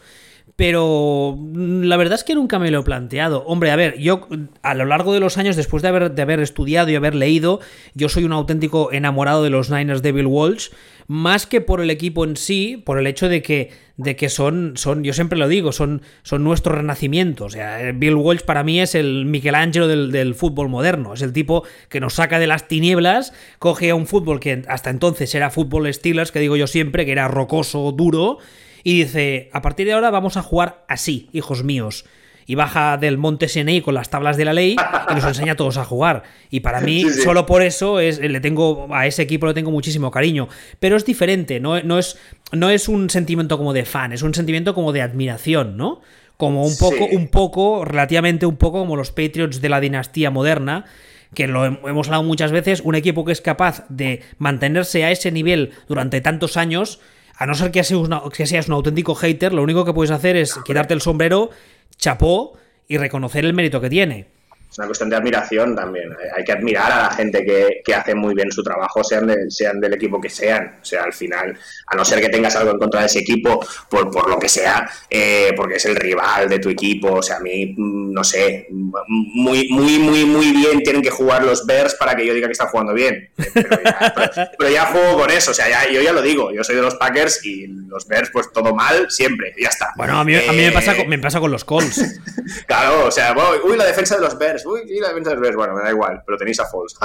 pero 0.60 1.38
mm, 1.38 1.84
la 1.84 1.96
verdad 1.96 2.16
es 2.18 2.24
que 2.24 2.34
nunca 2.34 2.58
me 2.58 2.70
lo 2.70 2.80
he 2.80 2.82
planteado. 2.82 3.44
Hombre, 3.46 3.70
a 3.70 3.76
ver, 3.76 3.98
yo 3.98 4.28
a 4.60 4.74
lo 4.74 4.84
largo 4.84 5.14
de 5.14 5.18
los 5.18 5.38
años, 5.38 5.56
después 5.56 5.82
de 5.82 5.88
haber, 5.88 6.10
de 6.10 6.20
haber 6.20 6.38
estudiado 6.38 6.90
y 6.90 6.96
haber 6.96 7.14
leído, 7.14 7.60
yo 7.94 8.10
soy 8.10 8.24
un 8.24 8.34
auténtico 8.34 8.92
enamorado 8.92 9.42
de 9.42 9.48
los 9.48 9.70
Niners 9.70 10.02
Devil 10.02 10.26
Walsh, 10.26 10.68
más 11.06 11.46
que 11.46 11.62
por 11.62 11.80
el 11.80 11.88
equipo 11.88 12.24
en 12.24 12.36
sí, 12.36 12.76
por 12.76 12.98
el 12.98 13.06
hecho 13.06 13.30
de 13.30 13.40
que, 13.40 13.70
de 13.96 14.16
que 14.16 14.28
son, 14.28 14.74
son, 14.76 15.02
yo 15.02 15.14
siempre 15.14 15.38
lo 15.38 15.48
digo, 15.48 15.72
son, 15.72 16.02
son 16.24 16.44
nuestro 16.44 16.74
renacimiento. 16.74 17.46
O 17.46 17.50
sea, 17.50 17.78
Bill 17.94 18.16
Walsh 18.16 18.42
para 18.42 18.62
mí 18.62 18.82
es 18.82 18.94
el 18.94 19.24
Michelangelo 19.24 19.88
del, 19.88 20.12
del 20.12 20.34
fútbol 20.34 20.68
moderno. 20.68 21.14
Es 21.14 21.22
el 21.22 21.32
tipo 21.32 21.64
que 21.88 22.00
nos 22.00 22.16
saca 22.16 22.38
de 22.38 22.46
las 22.46 22.68
tinieblas, 22.68 23.32
coge 23.58 23.88
a 23.88 23.94
un 23.94 24.06
fútbol 24.06 24.40
que 24.40 24.62
hasta 24.68 24.90
entonces 24.90 25.34
era 25.34 25.48
fútbol 25.48 25.90
Steelers, 25.90 26.30
que 26.30 26.40
digo 26.40 26.56
yo 26.56 26.66
siempre, 26.66 27.06
que 27.06 27.12
era 27.12 27.28
rocoso, 27.28 27.92
duro 27.92 28.40
y 28.82 29.02
dice, 29.02 29.50
a 29.52 29.62
partir 29.62 29.86
de 29.86 29.92
ahora 29.92 30.10
vamos 30.10 30.36
a 30.36 30.42
jugar 30.42 30.84
así, 30.88 31.28
hijos 31.32 31.64
míos. 31.64 32.04
Y 32.46 32.56
baja 32.56 32.96
del 32.96 33.16
monte 33.16 33.48
Senei 33.48 33.80
con 33.80 33.94
las 33.94 34.10
tablas 34.10 34.36
de 34.36 34.44
la 34.44 34.52
ley 34.52 34.74
y 35.08 35.14
nos 35.14 35.24
enseña 35.24 35.52
a 35.52 35.56
todos 35.56 35.76
a 35.76 35.84
jugar. 35.84 36.24
Y 36.50 36.60
para 36.60 36.80
mí, 36.80 37.04
solo 37.08 37.46
por 37.46 37.62
eso, 37.62 38.00
es, 38.00 38.18
le 38.18 38.40
tengo 38.40 38.88
a 38.92 39.06
ese 39.06 39.22
equipo 39.22 39.46
le 39.46 39.54
tengo 39.54 39.70
muchísimo 39.70 40.10
cariño. 40.10 40.48
Pero 40.80 40.96
es 40.96 41.04
diferente, 41.04 41.60
no, 41.60 41.80
no, 41.82 41.98
es, 41.98 42.18
no 42.50 42.68
es 42.70 42.88
un 42.88 43.08
sentimiento 43.08 43.56
como 43.56 43.72
de 43.72 43.84
fan, 43.84 44.12
es 44.12 44.22
un 44.22 44.34
sentimiento 44.34 44.74
como 44.74 44.92
de 44.92 45.02
admiración, 45.02 45.76
¿no? 45.76 46.00
Como 46.36 46.64
un 46.64 46.76
poco, 46.76 47.04
un 47.12 47.28
poco, 47.28 47.84
relativamente 47.84 48.46
un 48.46 48.56
poco 48.56 48.80
como 48.80 48.96
los 48.96 49.10
Patriots 49.12 49.60
de 49.60 49.68
la 49.68 49.78
dinastía 49.78 50.32
moderna, 50.32 50.86
que 51.34 51.46
lo 51.46 51.64
hemos 51.64 52.08
hablado 52.08 52.24
muchas 52.24 52.50
veces, 52.50 52.80
un 52.80 52.96
equipo 52.96 53.24
que 53.24 53.32
es 53.32 53.40
capaz 53.40 53.84
de 53.88 54.22
mantenerse 54.38 55.04
a 55.04 55.12
ese 55.12 55.30
nivel 55.30 55.70
durante 55.86 56.20
tantos 56.20 56.56
años 56.56 56.98
a 57.40 57.46
no 57.46 57.54
ser 57.54 57.70
que 57.70 57.82
seas, 57.82 58.06
que 58.34 58.46
seas 58.46 58.68
un 58.68 58.74
auténtico 58.74 59.14
hater, 59.14 59.54
lo 59.54 59.62
único 59.62 59.86
que 59.86 59.94
puedes 59.94 60.10
hacer 60.10 60.36
es 60.36 60.58
quitarte 60.62 60.92
el 60.92 61.00
sombrero, 61.00 61.48
chapó 61.96 62.52
y 62.86 62.98
reconocer 62.98 63.46
el 63.46 63.54
mérito 63.54 63.80
que 63.80 63.88
tiene 63.88 64.26
es 64.70 64.78
una 64.78 64.86
cuestión 64.86 65.10
de 65.10 65.16
admiración 65.16 65.74
también. 65.74 66.16
Hay 66.36 66.44
que 66.44 66.52
admirar 66.52 66.92
a 66.92 67.02
la 67.02 67.10
gente 67.10 67.44
que, 67.44 67.82
que 67.84 67.92
hace 67.92 68.14
muy 68.14 68.34
bien 68.34 68.52
su 68.52 68.62
trabajo, 68.62 69.02
sean, 69.02 69.50
sean 69.50 69.80
del 69.80 69.94
equipo 69.94 70.20
que 70.20 70.30
sean. 70.30 70.78
O 70.80 70.84
sea, 70.84 71.02
al 71.02 71.12
final, 71.12 71.58
a 71.86 71.96
no 71.96 72.04
ser 72.04 72.20
que 72.20 72.28
tengas 72.28 72.54
algo 72.54 72.70
en 72.70 72.78
contra 72.78 73.00
de 73.00 73.06
ese 73.06 73.18
equipo, 73.18 73.66
por, 73.88 74.12
por 74.12 74.30
lo 74.30 74.38
que 74.38 74.48
sea, 74.48 74.88
eh, 75.08 75.52
porque 75.56 75.74
es 75.74 75.84
el 75.86 75.96
rival 75.96 76.48
de 76.48 76.60
tu 76.60 76.68
equipo. 76.68 77.14
O 77.14 77.22
sea, 77.22 77.38
a 77.38 77.40
mí, 77.40 77.74
mm, 77.76 78.12
no 78.12 78.22
sé, 78.22 78.68
muy, 78.70 79.68
muy, 79.70 79.98
muy, 79.98 80.24
muy 80.24 80.52
bien 80.52 80.84
tienen 80.84 81.02
que 81.02 81.10
jugar 81.10 81.44
los 81.44 81.66
Bears 81.66 81.96
para 81.96 82.14
que 82.14 82.24
yo 82.24 82.32
diga 82.32 82.46
que 82.46 82.52
están 82.52 82.68
jugando 82.68 82.94
bien. 82.94 83.28
Pero 83.54 84.70
ya, 84.70 84.86
juego 84.86 85.18
con 85.18 85.30
eso. 85.30 85.50
O 85.50 85.54
sea, 85.54 85.68
ya, 85.68 85.90
yo 85.90 86.00
ya 86.00 86.12
lo 86.12 86.22
digo. 86.22 86.52
Yo 86.52 86.62
soy 86.62 86.76
de 86.76 86.82
los 86.82 86.94
Packers 86.94 87.44
y 87.44 87.66
los 87.66 88.06
Bears, 88.06 88.30
pues 88.32 88.52
todo 88.52 88.72
mal, 88.72 89.10
siempre. 89.10 89.52
Ya 89.60 89.68
está. 89.68 89.92
Bueno, 89.96 90.16
a 90.16 90.24
mí, 90.24 90.36
a 90.36 90.52
mí 90.52 90.58
me, 90.58 90.70
pasa 90.70 90.96
con, 90.96 91.08
me 91.08 91.18
pasa 91.18 91.40
con 91.40 91.50
los 91.50 91.64
Colts. 91.64 92.20
claro, 92.68 93.06
o 93.06 93.10
sea, 93.10 93.34
uy, 93.64 93.76
la 93.76 93.84
defensa 93.84 94.14
de 94.14 94.20
los 94.20 94.38
Bears 94.38 94.59
uy, 94.66 94.82
y 94.88 95.00
la 95.00 95.08
defensa 95.08 95.30
del 95.34 95.56
bueno, 95.56 95.74
me 95.74 95.82
da 95.82 95.90
igual, 95.90 96.22
pero 96.24 96.38
tenéis 96.38 96.60
a 96.60 96.66
Falls. 96.66 96.96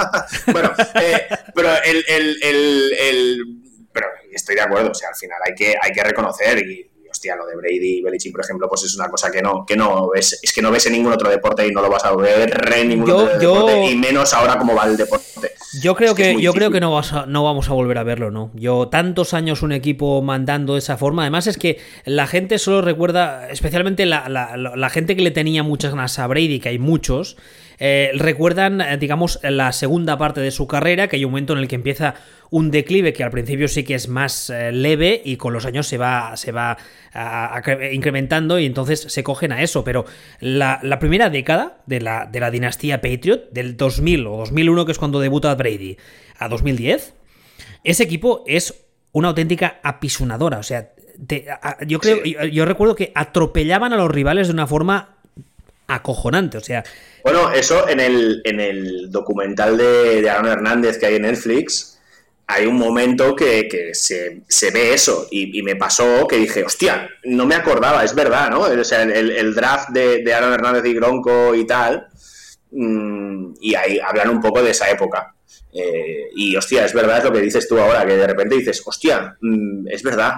bueno, 0.52 0.72
eh, 1.00 1.26
pero 1.54 1.70
el, 1.84 2.04
el, 2.08 2.36
el, 2.42 3.40
pero 3.92 4.06
estoy 4.32 4.54
de 4.54 4.62
acuerdo, 4.62 4.90
o 4.90 4.94
sea, 4.94 5.08
al 5.08 5.16
final 5.16 5.38
hay 5.44 5.54
que, 5.54 5.74
hay 5.80 5.92
que 5.92 6.02
reconocer 6.02 6.58
y 6.58 6.90
hostia, 7.16 7.34
lo 7.34 7.46
de 7.46 7.56
Brady 7.56 7.98
y 7.98 8.02
Belichick, 8.02 8.32
por 8.32 8.44
ejemplo, 8.44 8.68
pues 8.68 8.84
es 8.84 8.94
una 8.94 9.08
cosa 9.08 9.30
que 9.30 9.40
no, 9.40 9.64
que 9.66 9.74
no 9.74 10.10
ves, 10.10 10.38
es 10.42 10.52
que 10.52 10.60
no 10.60 10.70
ves 10.70 10.86
en 10.86 10.92
ningún 10.92 11.12
otro 11.12 11.30
deporte 11.30 11.66
y 11.66 11.70
no 11.70 11.80
lo 11.80 11.88
vas 11.88 12.04
a 12.04 12.14
ver 12.14 12.74
en 12.76 12.88
ningún 12.88 13.10
otro 13.10 13.38
deporte, 13.38 13.84
y 13.86 13.96
menos 13.96 14.34
ahora 14.34 14.58
como 14.58 14.74
va 14.74 14.84
el 14.84 14.96
deporte. 14.96 15.52
Yo 15.80 15.94
creo 15.94 16.14
que, 16.14 16.40
yo 16.40 16.52
creo 16.52 16.70
que 16.70 16.80
no, 16.80 17.00
no 17.26 17.44
vamos 17.44 17.68
a 17.68 17.72
volver 17.72 17.98
a 17.98 18.02
verlo, 18.02 18.30
¿no? 18.30 18.50
Yo 18.54 18.88
tantos 18.88 19.34
años 19.34 19.62
un 19.62 19.72
equipo 19.72 20.22
mandando 20.22 20.74
de 20.74 20.78
esa 20.78 20.96
forma, 20.96 21.22
además 21.22 21.46
es 21.46 21.58
que 21.58 21.78
la 22.04 22.26
gente 22.26 22.58
solo 22.58 22.82
recuerda, 22.82 23.48
especialmente 23.50 24.06
la, 24.06 24.28
la 24.28 24.90
gente 24.90 25.16
que 25.16 25.22
le 25.22 25.30
tenía 25.30 25.62
muchas 25.62 25.92
ganas 25.92 26.18
a 26.18 26.26
Brady, 26.26 26.60
que 26.60 26.70
hay 26.70 26.78
muchos, 26.78 27.36
eh, 27.78 28.10
recuerdan, 28.14 28.80
eh, 28.80 28.96
digamos, 28.98 29.38
la 29.42 29.72
segunda 29.72 30.16
parte 30.16 30.40
de 30.40 30.50
su 30.50 30.66
carrera, 30.66 31.08
que 31.08 31.16
hay 31.16 31.24
un 31.24 31.32
momento 31.32 31.52
en 31.52 31.58
el 31.60 31.68
que 31.68 31.74
empieza 31.74 32.14
un 32.50 32.70
declive 32.70 33.12
que 33.12 33.24
al 33.24 33.30
principio 33.30 33.68
sí 33.68 33.84
que 33.84 33.94
es 33.94 34.08
más 34.08 34.50
eh, 34.50 34.72
leve 34.72 35.20
y 35.24 35.36
con 35.36 35.52
los 35.52 35.66
años 35.66 35.86
se 35.86 35.98
va, 35.98 36.36
se 36.36 36.52
va 36.52 36.76
incrementando 37.92 38.58
y 38.58 38.66
entonces 38.66 39.00
se 39.00 39.22
cogen 39.22 39.52
a 39.52 39.62
eso. 39.62 39.84
Pero 39.84 40.04
la, 40.40 40.80
primera 41.00 41.30
década 41.30 41.78
de 41.86 42.00
la, 42.00 42.26
de 42.26 42.40
la 42.40 42.50
dinastía 42.50 43.00
Patriot, 43.00 43.50
del 43.50 43.76
2000 43.76 44.26
o 44.26 44.36
2001, 44.38 44.86
que 44.86 44.92
es 44.92 44.98
cuando 44.98 45.20
debuta 45.20 45.54
Brady, 45.54 45.96
a 46.38 46.48
2010, 46.48 47.14
ese 47.84 48.02
equipo 48.02 48.44
es 48.46 48.86
una 49.12 49.28
auténtica 49.28 49.80
apisonadora. 49.82 50.58
O 50.58 50.62
sea, 50.62 50.92
yo 51.86 52.00
creo, 52.00 52.22
yo, 52.24 52.64
recuerdo 52.64 52.94
que 52.94 53.12
atropellaban 53.14 53.92
a 53.92 53.96
los 53.96 54.10
rivales 54.10 54.48
de 54.48 54.52
una 54.52 54.66
forma 54.66 55.15
acojonante. 55.86 56.58
O 56.58 56.60
sea, 56.60 56.84
bueno, 57.22 57.50
eso 57.52 57.88
en 57.88 58.00
el, 58.00 58.40
en 58.44 58.60
el 58.60 59.10
documental 59.10 59.76
de, 59.76 60.28
Aaron 60.28 60.46
Hernández 60.46 60.98
que 60.98 61.06
hay 61.06 61.16
en 61.16 61.22
Netflix, 61.22 61.98
hay 62.46 62.66
un 62.66 62.76
momento 62.76 63.34
que, 63.34 63.90
se, 63.94 64.70
ve 64.70 64.94
eso 64.94 65.26
y, 65.30 65.62
me 65.62 65.74
pasó 65.74 66.26
que 66.28 66.36
dije, 66.36 66.64
hostia, 66.64 67.10
no 67.24 67.44
me 67.46 67.56
acordaba, 67.56 68.04
es 68.04 68.14
verdad, 68.14 68.50
¿no? 68.50 68.60
O 68.60 68.84
sea, 68.84 69.02
el, 69.02 69.54
draft 69.54 69.88
de, 69.90 70.32
Aaron 70.32 70.52
Hernández 70.52 70.84
y 70.86 70.94
Gronco 70.94 71.54
y 71.54 71.66
tal, 71.66 72.06
mm, 72.70 73.54
y 73.60 73.74
ahí 73.74 73.98
hablan 73.98 74.30
un 74.30 74.40
poco 74.40 74.62
de 74.62 74.70
esa 74.70 74.88
época. 74.90 75.34
Eh, 75.72 76.30
y 76.34 76.56
hostia, 76.56 76.84
es 76.84 76.94
verdad, 76.94 77.18
es 77.18 77.24
lo 77.24 77.32
que 77.32 77.40
dices 77.40 77.68
tú 77.68 77.78
ahora, 77.78 78.06
que 78.06 78.16
de 78.16 78.26
repente 78.26 78.54
dices, 78.54 78.82
hostia, 78.86 79.36
mm, 79.40 79.88
es 79.88 80.02
verdad. 80.02 80.36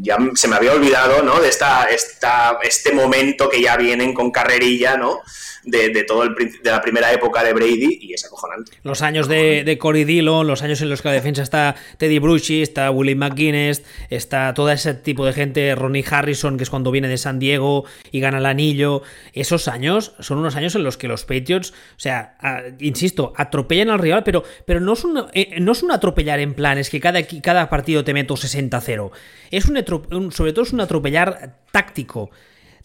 Ya 0.00 0.18
se 0.34 0.48
me 0.48 0.56
había 0.56 0.72
olvidado, 0.72 1.22
¿no? 1.22 1.40
De 1.40 1.48
esta, 1.48 1.84
esta, 1.84 2.58
este 2.62 2.92
momento 2.92 3.48
que 3.48 3.60
ya 3.60 3.76
vienen 3.76 4.14
con 4.14 4.30
carrerilla, 4.30 4.96
¿no? 4.96 5.20
De, 5.64 6.04
todo 6.04 6.24
el 6.24 6.34
de 6.34 6.70
la 6.70 6.80
primera 6.80 7.12
época 7.12 7.42
de 7.42 7.52
Brady 7.52 7.98
y 8.00 8.14
es 8.14 8.24
acojonante. 8.24 8.72
Los 8.82 9.02
años 9.02 9.28
de, 9.28 9.64
de 9.64 9.78
Corey 9.78 10.04
Dillon, 10.04 10.46
los 10.46 10.62
años 10.62 10.80
en 10.80 10.90
los 10.90 11.02
que 11.02 11.08
la 11.08 11.14
defensa 11.14 11.42
está 11.42 11.76
Teddy 11.98 12.18
Bruschi, 12.18 12.62
está 12.62 12.90
Willie 12.90 13.14
McGuinness, 13.14 13.82
está 14.08 14.54
todo 14.54 14.70
ese 14.70 14.94
tipo 14.94 15.26
de 15.26 15.32
gente, 15.32 15.74
Ronnie 15.74 16.04
Harrison, 16.08 16.56
que 16.56 16.64
es 16.64 16.70
cuando 16.70 16.90
viene 16.90 17.08
de 17.08 17.18
San 17.18 17.38
Diego 17.38 17.84
y 18.10 18.20
gana 18.20 18.38
el 18.38 18.46
anillo. 18.46 19.02
Esos 19.32 19.68
años 19.68 20.14
son 20.20 20.38
unos 20.38 20.56
años 20.56 20.74
en 20.74 20.84
los 20.84 20.96
que 20.96 21.08
los 21.08 21.24
Patriots, 21.24 21.72
o 21.72 22.00
sea, 22.00 22.36
insisto, 22.78 23.32
atropellan 23.36 23.90
al 23.90 23.98
rival, 23.98 24.24
pero, 24.24 24.44
pero 24.64 24.80
no, 24.80 24.94
es 24.94 25.04
un, 25.04 25.26
eh, 25.32 25.56
no 25.60 25.72
es 25.72 25.82
un 25.82 25.92
atropellar 25.92 26.40
en 26.40 26.54
plan, 26.54 26.78
es 26.78 26.90
que 26.90 27.00
cada, 27.00 27.20
cada 27.42 27.68
partido 27.68 28.04
te 28.04 28.14
meto 28.14 28.34
60-0. 28.34 29.10
Es 29.50 29.66
un, 29.66 30.32
sobre 30.32 30.52
todo 30.52 30.64
es 30.64 30.72
un 30.72 30.80
atropellar 30.80 31.56
táctico. 31.72 32.30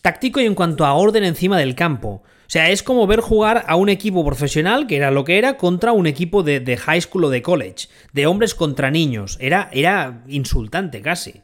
Táctico 0.01 0.39
y 0.39 0.45
en 0.45 0.55
cuanto 0.55 0.85
a 0.85 0.93
orden 0.93 1.23
encima 1.23 1.57
del 1.57 1.75
campo. 1.75 2.23
O 2.45 2.49
sea, 2.49 2.69
es 2.69 2.83
como 2.83 3.07
ver 3.07 3.21
jugar 3.21 3.65
a 3.67 3.75
un 3.75 3.89
equipo 3.89 4.23
profesional, 4.23 4.85
que 4.87 4.97
era 4.97 5.11
lo 5.11 5.23
que 5.23 5.37
era, 5.37 5.57
contra 5.57 5.91
un 5.91 6.05
equipo 6.05 6.43
de, 6.43 6.77
high 6.77 7.01
school 7.01 7.25
o 7.25 7.29
de 7.29 7.41
college, 7.41 7.87
de 8.13 8.27
hombres 8.27 8.53
contra 8.53 8.91
niños. 8.91 9.37
Era, 9.41 9.69
era 9.73 10.23
insultante 10.27 11.01
casi. 11.01 11.41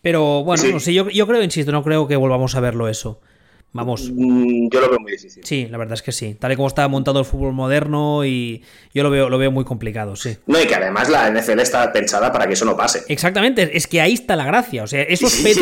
Pero 0.00 0.44
bueno, 0.44 0.62
no 0.72 0.80
sé, 0.80 0.94
yo, 0.94 1.08
yo 1.10 1.26
creo, 1.26 1.42
insisto, 1.42 1.72
no 1.72 1.82
creo 1.82 2.06
que 2.06 2.16
volvamos 2.16 2.54
a 2.54 2.60
verlo 2.60 2.88
eso. 2.88 3.20
Vamos. 3.76 4.10
Mm, 4.12 4.68
yo 4.70 4.80
lo 4.80 4.88
veo 4.88 4.98
muy 4.98 5.12
difícil. 5.12 5.44
Sí, 5.44 5.68
la 5.70 5.78
verdad 5.78 5.94
es 5.94 6.02
que 6.02 6.12
sí. 6.12 6.34
Tal 6.34 6.52
y 6.52 6.56
como 6.56 6.68
está 6.68 6.86
montado 6.88 7.20
el 7.20 7.24
fútbol 7.24 7.52
moderno 7.52 8.24
y 8.24 8.62
yo 8.92 9.02
lo 9.02 9.10
veo, 9.10 9.28
lo 9.28 9.38
veo 9.38 9.50
muy 9.50 9.64
complicado, 9.64 10.16
sí. 10.16 10.36
No, 10.46 10.60
y 10.60 10.66
que 10.66 10.74
además 10.74 11.08
la 11.08 11.30
NFL 11.30 11.60
está 11.60 11.92
pensada 11.92 12.32
para 12.32 12.46
que 12.46 12.54
eso 12.54 12.64
no 12.64 12.76
pase. 12.76 13.04
Exactamente, 13.08 13.76
es 13.76 13.86
que 13.86 14.00
ahí 14.00 14.14
está 14.14 14.36
la 14.36 14.44
gracia. 14.44 14.82
O 14.82 14.86
sea, 14.86 15.02
esos 15.02 15.32
sí, 15.32 15.54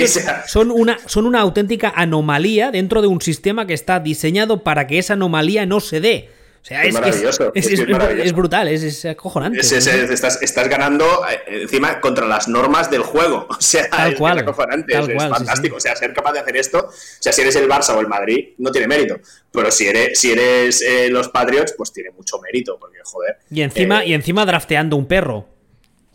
son, 0.46 0.70
una, 0.70 0.98
son 1.06 1.26
una 1.26 1.40
auténtica 1.40 1.92
anomalía 1.94 2.70
dentro 2.70 3.02
de 3.02 3.08
un 3.08 3.20
sistema 3.20 3.66
que 3.66 3.74
está 3.74 4.00
diseñado 4.00 4.62
para 4.62 4.86
que 4.86 4.98
esa 4.98 5.14
anomalía 5.14 5.66
no 5.66 5.80
se 5.80 6.00
dé. 6.00 6.28
O 6.64 6.66
O 6.66 6.66
sea, 6.66 6.82
es, 6.82 6.94
maravilloso. 6.94 7.52
Es, 7.54 8.32
brutal, 8.32 8.68
es, 8.68 9.04
acojonante. 9.04 9.60
Estás, 9.60 10.40
estás, 10.40 10.68
ganando 10.70 11.04
eh, 11.28 11.62
encima 11.62 12.00
contra 12.00 12.26
las 12.26 12.48
normas 12.48 12.90
del 12.90 13.02
juego. 13.02 13.46
O 13.54 13.60
sea, 13.60 13.82
es 13.82 14.18
acojonante, 14.18 14.98
es, 14.98 15.22
fantástico. 15.28 15.76
O 15.76 15.80
sea, 15.80 15.94
ser 15.94 16.14
capaz 16.14 16.32
de 16.32 16.38
hacer 16.38 16.56
esto, 16.56 16.78
o 16.78 16.92
sea, 17.20 17.32
si 17.34 17.42
eres 17.42 17.56
el 17.56 17.68
Barça 17.68 17.94
o 17.94 18.00
el 18.00 18.08
Madrid, 18.08 18.54
no 18.58 18.70
tiene 18.70 18.86
mérito. 18.86 19.18
Pero 19.52 19.70
si 19.70 19.86
eres, 19.86 20.18
si 20.18 20.32
eres 20.32 20.80
eh, 20.80 21.10
los 21.10 21.28
Patriots, 21.28 21.74
pues 21.76 21.92
tiene 21.92 22.10
mucho 22.12 22.40
mérito, 22.40 22.78
porque 22.78 22.98
joder. 23.04 23.38
Y 23.50 23.60
encima, 23.60 24.02
y 24.04 24.14
encima 24.14 24.46
drafteando 24.46 24.96
un 24.96 25.06
perro. 25.06 25.46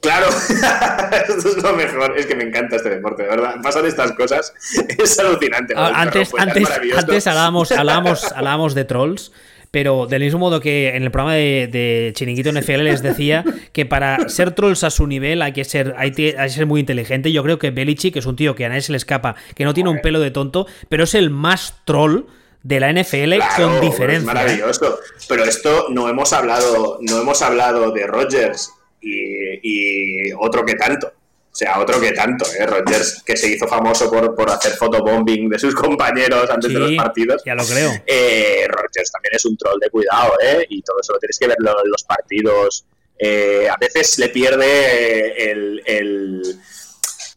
Claro, 0.02 0.30
esto 1.28 1.50
es 1.50 1.62
lo 1.62 1.74
mejor. 1.74 2.18
Es 2.18 2.26
que 2.26 2.36
me 2.36 2.46
encanta 2.46 2.78
este 2.78 2.90
deporte, 2.90 3.24
de 3.24 3.30
verdad. 3.30 3.56
Pasan 3.62 3.86
estas 3.86 4.14
cosas, 4.14 4.52
es 4.98 5.20
alucinante. 5.20 5.74
Ah, 5.78 5.92
antes, 5.96 6.32
antes, 6.38 6.70
antes 6.98 7.28
hablábamos, 7.28 7.72
hablábamos, 7.72 8.32
hablábamos 8.32 8.74
de 8.74 8.86
trolls. 8.86 9.32
Pero 9.72 10.08
del 10.08 10.24
mismo 10.24 10.40
modo 10.40 10.60
que 10.60 10.96
en 10.96 11.04
el 11.04 11.12
programa 11.12 11.36
de, 11.36 12.12
Chiringuito 12.16 12.52
NFL 12.52 12.84
les 12.84 13.04
decía 13.04 13.46
que 13.72 13.86
para 13.86 14.28
ser 14.30 14.52
trolls 14.52 14.84
a 14.84 14.90
su 14.90 15.06
nivel 15.06 15.42
hay 15.42 15.54
que 15.54 15.64
ser, 15.64 15.94
hay, 15.98 16.12
que 16.12 16.36
ser 16.50 16.66
muy 16.66 16.80
inteligente. 16.80 17.32
Yo 17.32 17.44
creo 17.44 17.60
que 17.60 17.70
Belichick 17.70 18.16
es 18.16 18.26
un 18.26 18.36
tío 18.36 18.56
que 18.56 18.66
a 18.66 18.70
nadie 18.70 18.82
se 18.82 18.92
le 18.92 18.98
escapa, 18.98 19.36
que 19.56 19.66
no 19.66 19.74
tiene 19.74 19.90
un 19.92 20.02
pelo 20.02 20.20
de 20.20 20.32
tonto, 20.32 20.66
pero 20.90 21.04
es 21.04 21.14
el 21.14 21.30
más 21.30 21.82
troll 21.86 22.24
de 22.64 22.80
la 22.80 22.92
NFL 22.92 23.36
con 23.58 23.80
diferencia. 23.82 24.18
Es 24.18 24.24
maravilloso. 24.24 25.00
Pero 25.28 25.44
esto 25.44 25.88
no 25.90 26.10
hemos 26.10 26.34
hablado, 26.34 26.98
no 27.02 27.22
hemos 27.22 27.42
hablado 27.42 27.92
de 27.92 28.08
Rogers 28.08 28.74
y, 29.02 30.32
otro 30.34 30.66
que 30.66 30.76
tanto. 30.76 31.14
O 31.60 31.66
sea, 31.66 31.78
otro 31.78 32.00
que 32.00 32.14
tanto, 32.14 32.46
¿eh? 32.58 32.66
Rogers, 32.66 33.22
que 33.26 33.36
se 33.36 33.50
hizo 33.50 33.68
famoso 33.68 34.10
por, 34.10 34.34
por 34.34 34.50
hacer 34.50 34.72
fotobombing 34.78 35.50
de 35.50 35.60
sus 35.60 35.76
compañeros 35.76 36.50
antes 36.50 36.72
de 36.72 36.80
los 36.80 36.94
partidos. 36.94 37.42
Ya 37.46 37.54
lo 37.54 37.66
creo. 37.66 37.92
Eh, 38.08 38.66
Rogers 38.70 39.12
también 39.12 39.36
es 39.36 39.44
un 39.44 39.58
troll 39.58 39.78
de 39.78 39.90
cuidado, 39.90 40.36
¿eh? 40.42 40.66
Y 40.70 40.82
todo 40.82 41.02
eso 41.02 41.12
lo 41.12 41.20
tienes 41.20 41.38
que 41.38 41.48
ver 41.48 41.58
en 41.60 41.92
los 41.92 42.04
partidos. 42.04 42.86
Eh, 43.18 43.68
a 43.70 43.76
veces 43.76 44.18
le 44.20 44.30
pierde 44.30 45.52
el, 45.52 45.84
el, 45.86 46.42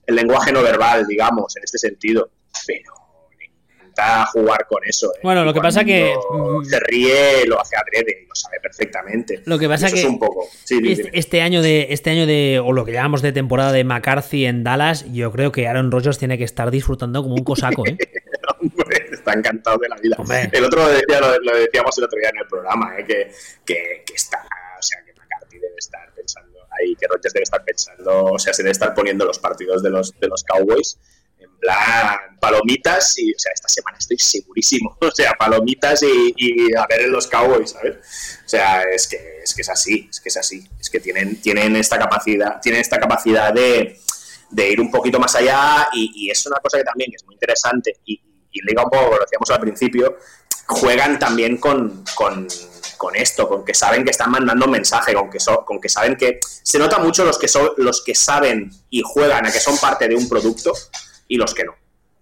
el 0.07 0.15
lenguaje 0.15 0.53
no 0.53 0.63
verbal, 0.63 1.05
digamos, 1.05 1.57
en 1.57 1.65
este 1.65 1.79
sentido. 1.79 2.31
Pero 2.65 2.92
jugar 4.33 4.67
con 4.69 4.85
eso. 4.85 5.13
¿eh? 5.15 5.21
Bueno, 5.23 5.45
lo 5.45 5.53
que 5.53 5.61
pasa 5.61 5.85
que. 5.85 6.15
Mm, 6.15 6.65
se 6.65 6.81
ríe, 6.81 7.47
lo 7.47 7.61
hace 7.61 7.77
adrede 7.77 8.27
lo 8.29 8.35
sabe 8.35 8.61
perfectamente. 8.61 9.43
Lo 9.45 9.59
que 9.59 9.69
pasa 9.69 9.91
que. 9.91 10.01
Es 10.01 10.05
un 10.05 10.19
poco. 10.19 10.49
este, 10.69 11.43
año 11.43 11.63
de. 11.63 11.89
Este 11.91 12.11
año 12.11 12.27
de. 12.27 12.61
O 12.65 12.73
lo 12.73 12.85
que 12.85 12.93
llamamos 12.93 13.23
de 13.23 13.33
temporada 13.33 13.73
de 13.73 13.85
McCarthy 13.85 14.47
en 14.47 14.65
Dallas, 14.65 15.05
yo 15.13 15.31
creo 15.33 15.53
que 15.53 15.69
Aaron 15.69 15.91
Rodgers 15.91 16.19
tiene 16.19 16.39
que 16.39 16.45
estar 16.45 16.71
disfrutando 16.71 17.23
como 17.23 17.35
un 17.35 17.45
cosaco, 17.45 17.87
¿eh? 17.87 17.97
está 19.13 19.33
encantado 19.33 19.79
de 19.79 19.89
la 19.89 19.97
vida. 19.97 20.17
El 20.53 20.65
otro 20.65 20.89
decía, 20.89 21.21
lo, 21.21 21.57
decíamos 21.57 21.97
el 21.99 22.05
otro 22.05 22.19
día 22.19 22.31
en 22.31 22.39
el 22.39 22.47
programa, 22.47 22.99
¿eh? 22.99 23.05
que, 23.07 23.31
que, 23.65 24.03
que 24.07 24.15
está. 24.15 24.39
O 24.39 24.83
sea, 24.83 25.03
que 25.05 25.13
McCarthy 25.13 25.59
debe 25.59 25.77
estar 25.79 26.13
pensando 26.15 26.59
ahí, 26.81 26.97
que 26.97 27.07
Rodgers 27.07 27.35
debe 27.35 27.45
estar 27.45 27.65
pensando. 27.65 28.25
O 28.25 28.39
sea, 28.39 28.53
se 28.53 28.63
debe 28.63 28.73
estar 28.73 28.95
poniendo 28.95 29.25
los 29.25 29.39
partidos 29.39 29.83
de 29.83 29.91
los, 29.91 30.19
de 30.19 30.29
los 30.29 30.43
Cowboys 30.45 30.99
plan 31.63 32.19
palomitas 32.41 33.17
y, 33.19 33.33
o 33.33 33.39
sea, 33.39 33.53
esta 33.55 33.69
semana 33.69 33.97
estoy 33.99 34.19
segurísimo, 34.19 34.99
o 35.01 35.11
sea, 35.13 35.33
palomitas 35.35 36.03
y, 36.03 36.75
a 36.77 36.87
ver 36.89 37.03
en 37.03 37.13
los 37.13 37.29
Cowboys, 37.29 37.71
¿sabes? 37.71 37.97
O 38.45 38.49
sea, 38.49 38.83
es 38.83 39.07
que, 39.07 39.41
es 39.45 39.55
que 39.55 39.63
es 39.63 39.69
así, 39.69 40.09
es 40.11 40.21
que 40.21 40.29
es 40.29 40.37
así, 40.37 40.69
es 40.79 40.91
que 40.91 40.99
tienen, 40.99 41.41
tienen 41.41 41.77
esta 41.77 41.99
capacidad, 41.99 42.61
tienen 42.61 42.81
esta 42.81 42.99
capacidad 42.99 43.53
de, 43.55 43.97
ir 44.69 44.81
un 44.81 44.91
poquito 44.91 45.21
más 45.21 45.35
allá 45.37 45.89
y, 45.95 46.29
es 46.29 46.45
una 46.47 46.57
cosa 46.57 46.79
que 46.79 46.85
también 46.85 47.11
es 47.15 47.25
muy 47.25 47.37
interesante 47.37 47.97
y, 48.05 48.21
y 48.51 48.61
liga 48.67 48.83
un 48.83 48.91
poco, 48.91 49.15
lo 49.15 49.21
decíamos 49.21 49.51
al 49.51 49.61
principio, 49.61 50.19
juegan 50.67 51.19
también 51.19 51.59
con, 51.59 52.05
con, 52.15 52.49
esto, 53.15 53.49
con 53.49 53.65
que 53.65 53.75
saben 53.75 54.05
que 54.05 54.11
están 54.11 54.31
mandando 54.31 54.67
un 54.67 54.73
mensaje, 54.73 55.15
con 55.15 55.31
que, 55.31 55.39
con 55.65 55.81
que 55.81 55.89
saben 55.89 56.17
que 56.17 56.41
se 56.43 56.79
nota 56.79 56.99
mucho 56.99 57.25
los 57.25 57.39
que 57.39 57.49
son 57.49 57.71
los 57.77 58.03
que 58.05 58.15
saben 58.15 58.71
y 58.91 59.03
juegan 59.03 59.47
a 59.47 59.53
que 59.53 59.61
son 59.61 59.77
parte 59.79 60.09
de 60.09 60.15
un 60.15 60.29
producto 60.29 60.73
y 61.29 61.37
los 61.37 61.55
que 61.55 61.65
no, 61.65 61.75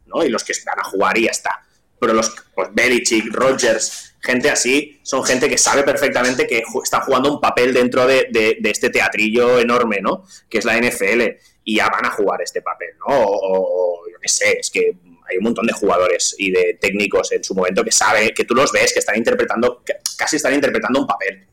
¿no? 0.07 0.25
Y 0.25 0.29
los 0.29 0.45
que 0.45 0.53
van 0.65 0.81
a 0.81 0.85
jugar 0.85 1.19
y 1.19 1.25
ya 1.25 1.31
está. 1.31 1.61
Pero 1.99 2.15
los, 2.15 2.35
pues 2.55 2.69
Belichick, 2.73 3.33
Rogers, 3.33 4.15
gente 4.21 4.51
así, 4.51 5.01
son 5.03 5.25
gente 5.25 5.49
que 5.49 5.59
sabe 5.59 5.83
perfectamente 5.83 6.47
que 6.47 6.63
está 6.83 7.01
jugando 7.01 7.33
un 7.33 7.41
papel 7.41 7.75
dentro 7.75 8.07
de, 8.07 8.59
este 8.65 8.91
teatrillo 8.91 9.59
enorme, 9.59 10.01
¿no? 10.01 10.25
Que 10.49 10.59
es 10.59 10.65
la 10.65 10.79
NFL, 10.79 11.23
y 11.65 11.77
ya 11.77 11.89
van 11.89 12.07
a 12.07 12.11
jugar 12.11 12.41
este 12.43 12.63
papel, 12.63 12.91
¿no? 12.99 13.07
O, 13.17 14.07
yo 14.11 14.19
qué 14.21 14.29
sé, 14.29 14.59
es 14.59 14.71
que 14.71 14.93
hay 15.29 15.37
un 15.37 15.45
montón 15.45 15.67
de 15.67 15.73
jugadores 15.73 16.35
y 16.39 16.51
de 16.51 16.79
técnicos 16.81 17.33
en 17.33 17.45
su 17.45 17.55
momento 17.55 17.85
que 17.85 17.93
saben, 17.93 18.31
que 18.35 18.45
tú 18.45 18.55
los 18.55 18.73
ves, 18.73 18.93
que 18.93 18.99
están 18.99 19.17
interpretando, 19.17 19.83
casi 20.17 20.37
están 20.37 20.55
interpretando 20.55 21.01
un 21.01 21.07
papel. 21.07 21.47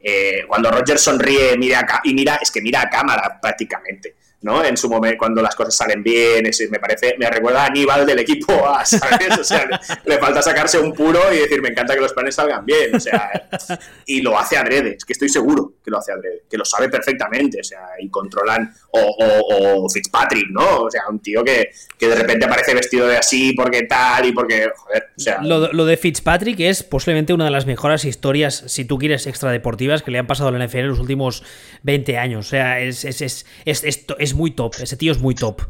Eh, 0.00 0.44
cuando 0.46 0.70
Rogers 0.70 1.00
sonríe 1.00 1.56
mira 1.56 1.86
y 2.04 2.12
mira, 2.12 2.38
es 2.42 2.50
que 2.50 2.60
mira 2.60 2.82
a 2.82 2.90
cámara 2.90 3.38
prácticamente. 3.40 4.16
¿No? 4.44 4.62
En 4.62 4.76
su 4.76 4.90
momento, 4.90 5.16
cuando 5.18 5.40
las 5.40 5.54
cosas 5.54 5.74
salen 5.74 6.02
bien, 6.02 6.44
me 6.70 6.78
parece, 6.78 7.16
me 7.18 7.28
recuerda 7.30 7.62
a 7.62 7.66
Aníbal 7.66 8.04
del 8.04 8.18
equipo 8.18 8.68
A, 8.68 8.84
¿sabes? 8.84 9.38
O 9.38 9.42
sea, 9.42 9.66
le, 10.04 10.18
falta 10.18 10.42
sacarse 10.42 10.78
un 10.78 10.92
puro 10.92 11.20
y 11.32 11.38
decir, 11.38 11.62
me 11.62 11.70
encanta 11.70 11.94
que 11.94 12.00
los 12.00 12.12
planes 12.12 12.34
salgan 12.34 12.64
bien, 12.64 12.94
o 12.94 13.00
sea, 13.00 13.48
y 14.06 14.20
lo 14.20 14.38
hace 14.38 14.58
adrede, 14.58 14.96
es 14.98 15.04
que 15.04 15.14
estoy 15.14 15.30
seguro 15.30 15.72
que 15.82 15.90
lo 15.90 15.98
hace 15.98 16.12
adrede, 16.12 16.42
que 16.48 16.58
lo 16.58 16.64
sabe 16.64 16.90
perfectamente, 16.90 17.60
o 17.60 17.64
sea, 17.64 17.80
y 17.98 18.10
controlan, 18.10 18.72
o, 18.90 19.88
Fitzpatrick, 19.92 20.50
¿no? 20.50 20.82
O 20.82 20.90
sea, 20.90 21.02
un 21.08 21.20
tío 21.20 21.42
que, 21.42 21.70
de 21.98 22.14
repente 22.14 22.44
aparece 22.44 22.74
vestido 22.74 23.06
de 23.06 23.16
así 23.16 23.54
porque 23.54 23.84
tal 23.84 24.26
y 24.26 24.32
porque, 24.32 24.68
joder, 24.76 25.06
o 25.16 25.20
sea... 25.20 25.40
Lo, 25.40 25.86
de 25.86 25.96
Fitzpatrick 25.96 26.60
es 26.60 26.82
posiblemente 26.82 27.32
una 27.32 27.46
de 27.46 27.50
las 27.50 27.64
mejores 27.64 28.04
historias, 28.04 28.64
si 28.66 28.84
tú 28.84 28.98
quieres, 28.98 29.26
extradeportivas 29.26 30.02
que 30.02 30.10
le 30.10 30.18
han 30.18 30.26
pasado 30.26 30.50
a 30.50 30.52
la 30.52 30.66
NFL 30.66 30.78
en 30.78 30.88
los 30.88 30.98
últimos 30.98 31.42
20 31.82 32.18
años, 32.18 32.46
o 32.46 32.48
sea, 32.50 32.80
es, 32.80 33.04
es, 33.04 33.22
es, 33.22 33.46
es 34.18 34.33
muy 34.34 34.50
top, 34.50 34.74
ese 34.80 34.96
tío 34.96 35.12
es 35.12 35.18
muy 35.18 35.34
top. 35.34 35.62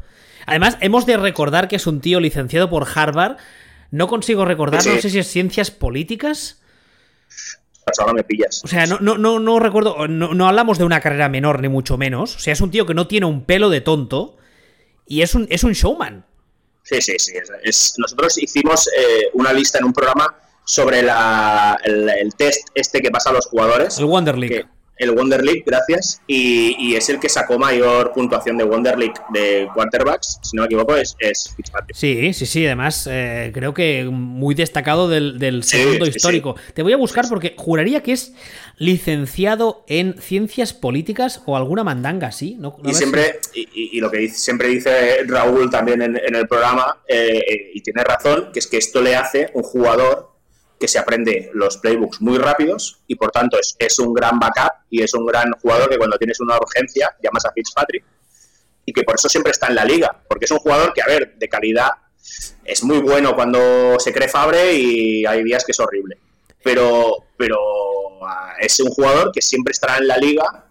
Además, 0.47 0.77
hemos 0.81 1.07
de 1.07 1.16
recordar 1.16 1.69
que 1.69 1.77
es 1.77 1.86
un 1.86 2.01
tío 2.01 2.20
licenciado 2.20 2.69
por 2.69 2.86
Harvard. 2.95 3.36
No 3.91 4.09
consigo 4.09 4.45
recordar, 4.45 4.85
no 4.85 5.01
sé 5.01 5.11
si 5.11 5.19
es 5.19 5.28
ciencias 5.28 5.70
políticas. 5.70 6.61
Pues 7.85 7.99
ahora 7.99 8.15
me 8.15 8.24
pillas. 8.24 8.62
O 8.65 8.69
sea, 8.69 8.86
no, 8.86 8.99
no, 9.01 9.19
no, 9.19 9.39
no 9.39 9.59
recuerdo, 9.59 10.09
no, 10.09 10.49
hablamos 10.49 10.78
de 10.78 10.85
una 10.85 11.01
carrera 11.01 11.28
menor, 11.28 11.61
ni 11.61 11.69
mucho 11.69 11.97
menos. 11.97 12.36
O 12.36 12.39
sea, 12.39 12.53
es 12.53 12.61
un 12.61 12.70
tío 12.70 12.86
que 12.86 12.95
no 12.95 13.07
tiene 13.07 13.27
un 13.27 13.45
pelo 13.45 13.70
de 13.70 13.81
tonto 13.81 14.36
y 15.07 15.23
es 15.23 15.35
un, 15.35 15.47
es 15.51 15.65
un 15.65 15.73
showman. 15.73 16.24
Sí, 16.82 17.01
sí, 17.01 17.16
sí. 17.19 17.32
nosotros 17.99 18.36
hicimos 18.39 18.89
eh, 18.89 19.28
una 19.35 19.53
lista 19.53 19.78
en 19.78 19.85
un 19.85 19.93
programa 19.93 20.35
sobre 20.65 21.01
el, 21.01 22.35
test 22.36 22.69
este 22.74 23.01
que 23.01 23.11
pasa 23.11 23.31
a 23.31 23.32
los 23.35 23.47
jugadores. 23.47 23.99
El 23.99 24.07
Wonder 24.07 24.36
League 24.36 24.66
el 24.97 25.11
Wonder 25.12 25.45
League, 25.45 25.65
gracias, 25.66 26.21
y, 26.27 26.95
es 26.95 27.09
el 27.09 27.19
que 27.19 27.29
sacó 27.29 27.59
mayor 27.59 28.12
puntuación 28.12 28.57
de 28.57 28.65
Wonder 28.65 28.97
League 28.97 29.15
de 29.33 29.69
quarterbacks, 29.75 30.39
si 30.43 30.57
no 30.57 30.62
me 30.62 30.66
equivoco, 30.66 30.95
es, 30.97 31.16
Fitzpatrick. 31.57 31.97
Sí, 31.97 32.33
sí, 32.35 32.47
sí, 32.47 32.65
además 32.66 33.09
eh, 33.11 33.51
creo 33.53 33.75
que 33.75 34.05
muy 34.05 34.55
destacado 34.55 35.09
del, 35.09 35.62
segundo 35.65 36.07
histórico. 36.07 36.57
Te 36.75 36.83
voy 36.83 36.93
a 36.93 36.97
buscar 36.97 37.29
porque 37.29 37.55
juraría 37.57 38.03
que 38.03 38.12
es 38.12 38.33
licenciado 38.77 39.85
en 39.89 40.21
ciencias 40.21 40.73
políticas 40.73 41.43
o 41.47 41.57
alguna 41.57 41.85
mandanga, 41.85 42.33
¿sí? 42.33 42.59
y 42.85 42.95
siempre, 42.95 43.41
y, 43.55 44.01
lo 44.01 44.11
que 44.11 44.29
siempre 44.29 44.69
dice 44.69 45.25
Raúl 45.27 45.71
también 45.71 46.03
en, 46.03 46.35
el 46.35 46.49
programa, 46.49 47.03
eh, 47.09 47.43
eh, 47.49 47.71
y 47.75 47.81
tiene 47.81 48.03
razón, 48.05 48.51
que 48.53 48.59
es 48.59 48.66
que 48.66 48.77
esto 48.77 49.01
le 49.01 49.16
hace 49.16 49.51
un 49.55 49.62
jugador 49.62 50.34
que 50.78 50.88
se 50.88 50.98
aprende 50.98 51.51
los 51.55 51.78
playbooks 51.78 52.20
muy 52.20 52.38
rápidos 52.38 53.01
y 53.06 53.14
por 53.14 53.30
tanto 53.30 53.59
es, 53.59 53.76
es, 53.78 53.98
un 53.98 54.12
gran 54.12 54.38
backup 54.38 54.72
y 54.90 55.02
es 55.02 55.14
un 55.14 55.24
gran 55.24 55.52
jugador 55.52 55.88
que 55.88 55.96
cuando 55.96 56.18
tienes 56.18 56.40
una 56.40 56.56
urgencia 56.56 57.16
llamas 57.22 57.44
a 57.46 57.52
Fitzpatrick 57.52 58.05
y 58.84 58.92
que 58.92 59.02
por 59.02 59.14
eso 59.14 59.28
siempre 59.28 59.52
está 59.52 59.68
en 59.68 59.76
la 59.76 59.84
liga, 59.84 60.22
porque 60.28 60.44
es 60.44 60.51
un 60.51 60.59
jugador 60.59 60.92
que, 60.92 61.02
a 61.02 61.06
ver, 61.06 61.34
de 61.36 61.48
calidad 61.48 61.90
es 62.64 62.82
muy 62.82 62.98
bueno 62.98 63.34
cuando 63.34 63.98
se 63.98 64.12
cree 64.12 64.28
Fabre 64.28 64.72
y 64.72 65.26
hay 65.26 65.42
días 65.44 65.64
que 65.64 65.72
es 65.72 65.80
horrible. 65.80 66.18
Pero, 66.62 67.26
pero 67.36 67.59
ah, 68.26 68.55
es 68.59 68.80
un 68.80 68.88
jugador 68.88 69.30
que 69.32 69.42
siempre 69.42 69.72
estará 69.72 69.98
en 69.98 70.09
la 70.09 70.16
liga 70.16 70.66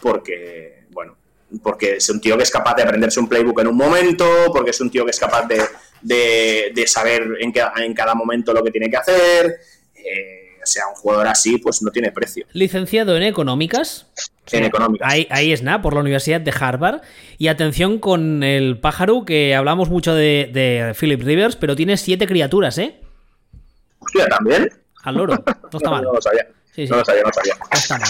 porque, 0.00 0.86
bueno, 0.90 1.16
porque 1.62 1.96
es 1.96 2.08
un 2.08 2.20
tío 2.20 2.36
que 2.36 2.42
es 2.42 2.50
capaz 2.50 2.74
de 2.74 2.82
aprenderse 2.82 3.20
un 3.20 3.28
playbook 3.28 3.60
en 3.60 3.68
un 3.68 3.76
momento, 3.76 4.26
porque 4.52 4.70
es 4.70 4.80
un 4.80 4.90
tío 4.90 5.04
que 5.04 5.10
es 5.10 5.20
capaz 5.20 5.46
de, 5.46 5.62
de, 6.04 6.84
saber 6.86 7.22
en, 7.40 7.52
en, 7.76 7.94
cada 7.94 8.14
momento 8.14 8.52
lo 8.52 8.62
que 8.62 8.70
tiene 8.70 8.90
que 8.90 8.96
hacer. 8.96 9.56
Eh, 9.94 10.44
o 10.62 10.66
sea, 10.66 10.86
un 10.88 10.94
jugador 10.94 11.26
así, 11.26 11.58
pues 11.58 11.82
no 11.82 11.90
tiene 11.90 12.10
precio. 12.10 12.46
Licenciado 12.52 13.16
en 13.16 13.22
económicas. 13.22 14.06
En 14.50 14.64
económicas. 14.64 15.12
Ahí, 15.12 15.26
ahí 15.30 15.52
es 15.52 15.62
nada, 15.62 15.82
por 15.82 15.94
la 15.94 16.00
Universidad 16.00 16.40
de 16.40 16.54
Harvard. 16.58 17.02
Y 17.36 17.48
atención 17.48 17.98
con 17.98 18.42
el 18.42 18.78
pájaro, 18.78 19.24
que 19.24 19.54
hablamos 19.54 19.90
mucho 19.90 20.14
de, 20.14 20.50
de 20.52 20.94
Philip 20.98 21.22
Rivers, 21.22 21.56
pero 21.56 21.76
tiene 21.76 21.96
siete 21.96 22.26
criaturas, 22.26 22.78
¿eh? 22.78 23.00
Hostia, 23.98 24.26
¿también? 24.26 24.70
Al 25.02 25.16
loro. 25.16 25.44
No 25.72 25.78
está 25.78 25.90
mal. 25.90 26.04
No 26.04 26.12
lo 26.12 26.22
sabía. 26.22 26.46
Sí, 26.74 26.86
sí. 26.86 26.90
No 26.90 26.96
lo 26.98 27.04
sabía, 27.04 27.22
no 27.22 27.28
lo 27.28 27.32
sabía. 27.34 27.54
Está 27.72 27.98
mal. 27.98 28.08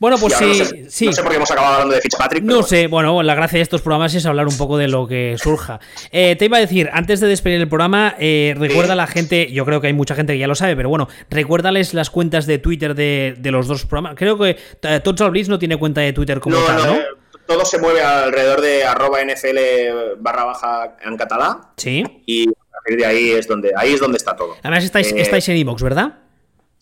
Bueno, 0.00 0.18
pues 0.18 0.34
sí, 0.34 0.44
no 0.44 0.54
sé, 0.54 0.86
sí. 0.90 1.06
No 1.06 1.12
sé 1.12 1.22
por 1.22 1.30
qué 1.30 1.36
hemos 1.36 1.50
acabado 1.50 1.74
hablando 1.74 1.94
de 1.94 2.00
Fitzpatrick. 2.00 2.42
No 2.42 2.62
sé, 2.64 2.88
bueno, 2.88 3.22
la 3.22 3.34
gracia 3.36 3.58
de 3.58 3.62
estos 3.62 3.80
programas 3.80 4.12
es 4.14 4.26
hablar 4.26 4.48
un 4.48 4.56
poco 4.58 4.76
de 4.76 4.88
lo 4.88 5.06
que 5.06 5.36
surja. 5.38 5.78
Eh, 6.10 6.34
te 6.36 6.46
iba 6.46 6.56
a 6.56 6.60
decir, 6.60 6.90
antes 6.92 7.20
de 7.20 7.28
despedir 7.28 7.60
el 7.60 7.68
programa, 7.68 8.16
eh, 8.18 8.54
recuerda 8.58 8.94
a 8.94 8.96
la 8.96 9.06
gente, 9.06 9.52
yo 9.52 9.64
creo 9.64 9.80
que 9.80 9.86
hay 9.86 9.92
mucha 9.92 10.16
gente 10.16 10.32
que 10.32 10.40
ya 10.40 10.48
lo 10.48 10.56
sabe, 10.56 10.74
pero 10.74 10.88
bueno, 10.88 11.08
recuérdales 11.30 11.94
las 11.94 12.10
cuentas 12.10 12.46
de 12.46 12.58
Twitter 12.58 12.96
de, 12.96 13.36
de 13.38 13.50
los 13.52 13.68
dos 13.68 13.86
programas. 13.86 14.16
Creo 14.16 14.36
que 14.36 14.56
eh, 14.82 15.00
Tots 15.02 15.30
Blitz 15.30 15.48
no 15.48 15.58
tiene 15.60 15.76
cuenta 15.76 16.00
de 16.00 16.12
Twitter 16.12 16.40
como 16.40 16.56
no, 16.56 16.62
tal, 16.66 16.76
¿no? 16.78 16.86
¿no? 16.86 16.94
Eh, 16.96 17.04
todo 17.46 17.64
se 17.64 17.78
mueve 17.78 18.02
alrededor 18.02 18.60
de 18.62 18.84
arroba 18.84 19.18
NFL 19.22 20.16
barra 20.18 20.44
baja 20.44 20.96
en 21.04 21.16
catalán. 21.16 21.58
Sí. 21.76 22.02
Y 22.26 22.48
a 22.48 22.52
partir 22.72 22.98
de 22.98 23.06
ahí 23.06 23.30
es 23.30 23.46
donde, 23.46 23.70
ahí 23.76 23.92
es 23.92 24.00
donde 24.00 24.16
está 24.16 24.34
todo. 24.34 24.56
Además 24.62 24.82
estáis, 24.82 25.12
Eh, 25.12 25.20
estáis 25.20 25.48
en 25.50 25.56
Evox, 25.58 25.82
¿verdad? 25.82 26.14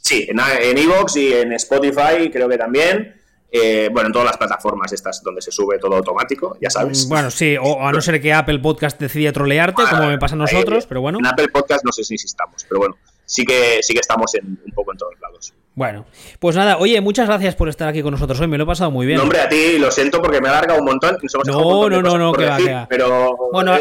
Sí, 0.02 0.28
en, 0.28 0.78
Evox 0.78 1.16
y 1.16 1.32
en 1.32 1.52
Spotify 1.54 2.28
creo 2.30 2.48
que 2.48 2.58
también. 2.58 3.16
Eh, 3.54 3.90
bueno, 3.92 4.06
en 4.06 4.12
todas 4.14 4.26
las 4.26 4.38
plataformas 4.38 4.90
estas 4.94 5.22
donde 5.22 5.42
se 5.42 5.52
sube 5.52 5.78
todo 5.78 5.96
automático, 5.96 6.56
ya 6.58 6.70
sabes. 6.70 7.04
Mm, 7.06 7.08
Bueno, 7.10 7.30
sí, 7.30 7.54
o 7.60 7.86
a 7.86 7.92
no 7.92 8.00
ser 8.00 8.18
que 8.20 8.32
Apple 8.32 8.58
Podcast 8.60 8.98
decida 8.98 9.30
trolearte, 9.30 9.82
como 9.90 10.06
me 10.06 10.16
pasa 10.18 10.34
a 10.34 10.38
nosotros, 10.38 10.84
Ahí, 10.84 10.88
pero 10.88 11.02
bueno. 11.02 11.18
En 11.18 11.26
Apple 11.26 11.48
Podcast 11.48 11.84
no 11.84 11.92
sé 11.92 12.02
si 12.02 12.14
estamos, 12.14 12.64
pero 12.66 12.80
bueno, 12.80 12.96
sí 13.26 13.44
que, 13.44 13.80
sí 13.82 13.92
que 13.92 14.00
estamos 14.00 14.34
en, 14.36 14.58
un 14.64 14.72
poco 14.74 14.92
en 14.92 14.98
todos 14.98 15.12
lados. 15.20 15.52
Bueno, 15.74 16.06
pues 16.38 16.56
nada, 16.56 16.78
oye, 16.78 16.98
muchas 17.02 17.28
gracias 17.28 17.54
por 17.54 17.68
estar 17.68 17.88
aquí 17.88 18.00
con 18.02 18.12
nosotros 18.12 18.40
hoy, 18.40 18.48
me 18.48 18.56
lo 18.56 18.64
he 18.64 18.66
pasado 18.66 18.90
muy 18.90 19.04
bien. 19.04 19.18
No, 19.18 19.24
hombre, 19.24 19.40
a 19.40 19.48
ti 19.50 19.78
lo 19.78 19.90
siento 19.90 20.22
porque 20.22 20.40
me 20.40 20.48
ha 20.48 20.52
alargado 20.52 20.78
un 20.80 20.86
montón. 20.86 21.18
nos 21.22 21.34
hemos 21.34 21.46
dejado 21.46 21.62
un 21.66 21.72
No, 21.72 21.80
montón 21.80 22.02
no, 22.04 22.18
no, 22.18 22.18
no, 22.18 22.32
que 22.32 22.44
va, 22.46 22.56
que 22.56 22.72
va. 22.72 22.86
Pero 22.88 23.36
Bueno, 23.52 23.76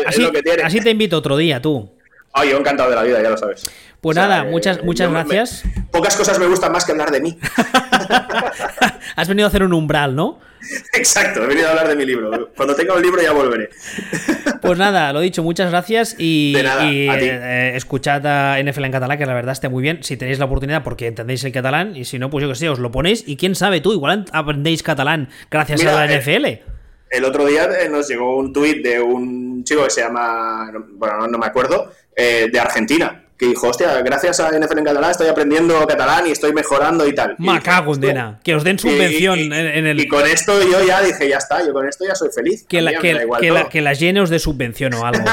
así 0.63 0.81
te 0.81 0.89
invito 0.89 1.17
otro 1.17 1.37
día, 1.37 1.61
tú. 1.61 1.89
Ay, 2.33 2.49
yo 2.51 2.57
encantado 2.57 2.89
de 2.89 2.95
la 2.95 3.03
vida, 3.03 3.21
ya 3.21 3.29
lo 3.29 3.37
sabes. 3.37 3.69
Pues 3.99 4.17
O 4.17 4.19
sea, 4.19 4.27
nada, 4.29 4.47
eh, 4.47 4.49
muchas, 4.51 4.83
muchas 4.83 5.07
yo 5.07 5.11
me- 5.13 5.19
gracias. 5.23 5.63
pocas 5.91 6.15
cosas 6.15 6.39
me 6.39 6.47
gustan 6.47 6.71
más 6.71 6.85
que 6.85 6.91
hablar 6.93 7.11
de 7.11 7.21
mí. 7.21 7.37
Has 9.15 9.27
venido 9.27 9.45
a 9.45 9.49
hacer 9.49 9.63
un 9.63 9.73
umbral, 9.73 10.15
¿no? 10.15 10.39
Exacto, 10.93 11.43
he 11.43 11.47
venido 11.47 11.67
a 11.67 11.71
hablar 11.71 11.87
de 11.87 11.95
mi 11.95 12.05
libro. 12.05 12.49
Cuando 12.55 12.75
tenga 12.75 12.93
un 12.95 13.01
libro 13.01 13.21
ya 13.21 13.31
volveré. 13.31 13.69
Pues 14.61 14.77
nada, 14.77 15.11
lo 15.11 15.21
dicho, 15.21 15.41
muchas 15.41 15.71
gracias 15.71 16.15
y, 16.19 16.53
De 16.53 16.61
nada, 16.61 16.85
y, 16.85 17.09
a 17.09 17.17
ti. 17.17 17.25
eh, 17.27 17.71
escuchad 17.75 18.23
a 18.27 18.61
NFL 18.61 18.85
en 18.85 18.91
catalán, 18.91 19.17
que 19.17 19.25
la 19.25 19.33
verdad 19.33 19.53
está 19.53 19.69
muy 19.69 19.81
bien, 19.81 20.03
si 20.03 20.17
tenéis 20.17 20.37
la 20.37 20.45
oportunidad 20.45 20.83
porque 20.83 21.07
entendéis 21.07 21.43
el 21.45 21.51
catalán 21.51 21.95
y 21.95 22.05
si 22.05 22.19
no, 22.19 22.29
pues 22.29 22.43
yo 22.43 22.49
que 22.49 22.53
sé, 22.53 22.69
os 22.69 22.77
lo 22.77 22.91
ponéis 22.91 23.23
y 23.25 23.37
quién 23.37 23.55
sabe 23.55 23.81
tú, 23.81 23.91
igual 23.91 24.25
aprendéis 24.31 24.83
catalán 24.83 25.29
gracias 25.49 25.79
Mira, 25.79 25.99
a 25.99 26.05
la 26.05 26.13
eh, 26.13 26.19
NFL. 26.19 26.70
El 27.11 27.25
otro 27.25 27.45
día 27.45 27.65
eh, 27.79 27.89
nos 27.89 28.07
llegó 28.07 28.37
un 28.37 28.53
tuit 28.53 28.81
de 28.83 28.99
un 29.01 29.63
chico 29.63 29.83
que 29.83 29.89
se 29.89 30.01
llama, 30.01 30.69
no- 30.71 30.85
bueno, 30.93 31.17
no, 31.19 31.27
no 31.27 31.37
me 31.37 31.45
acuerdo, 31.45 31.91
eh, 32.15 32.47
de 32.51 32.59
Argentina, 32.59 33.25
que 33.37 33.47
dijo, 33.47 33.67
hostia, 33.67 33.99
gracias 34.01 34.39
a 34.39 34.49
NFL 34.57 34.77
en 34.79 34.85
catalán 34.85 35.11
estoy 35.11 35.27
aprendiendo 35.27 35.85
catalán 35.87 36.27
y 36.27 36.31
estoy 36.31 36.53
mejorando 36.53 37.05
y 37.07 37.13
tal. 37.13 37.35
Y 37.37 37.43
Me 37.43 37.53
dije, 37.53 37.63
cago 37.63 37.85
en 37.85 37.89
"Hostia". 37.89 38.07
Dena, 38.07 38.39
que 38.43 38.55
os 38.55 38.63
den 38.63 38.79
subvención 38.79 39.39
y- 39.39 39.43
en, 39.45 39.51
en 39.53 39.87
el... 39.87 39.99
Y 39.99 40.07
con 40.07 40.25
esto 40.25 40.53
yo 40.63 40.83
ya 40.85 41.01
dije, 41.01 41.27
ya 41.27 41.37
está, 41.37 41.65
yo 41.65 41.73
con 41.73 41.87
esto 41.87 42.05
ya 42.07 42.15
soy 42.15 42.29
feliz. 42.29 42.65
Que, 42.69 42.81
la, 42.81 42.91
que, 42.93 43.27
que 43.39 43.51
la- 43.51 43.67
que 43.67 43.81
llene 43.95 44.21
os 44.21 44.29
de 44.29 44.39
subvención 44.39 44.93
o 44.93 45.05
algo. 45.05 45.25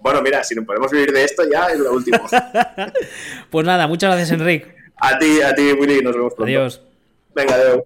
bueno, 0.00 0.22
mira, 0.22 0.42
si 0.44 0.54
no 0.54 0.64
podemos 0.64 0.90
vivir 0.90 1.12
de 1.12 1.24
esto 1.24 1.42
ya 1.50 1.66
es 1.66 1.78
lo 1.78 1.92
último. 1.92 2.18
Pues 3.50 3.66
nada, 3.66 3.86
muchas 3.86 4.10
gracias, 4.14 4.30
Enric. 4.38 4.66
a 4.96 5.18
ti, 5.18 5.40
a 5.42 5.54
ti, 5.54 5.72
Willy, 5.72 6.00
nos 6.00 6.14
vemos 6.14 6.34
pronto. 6.34 6.44
Adiós. 6.44 6.80
Venga, 7.34 7.54
adiós. 7.54 7.82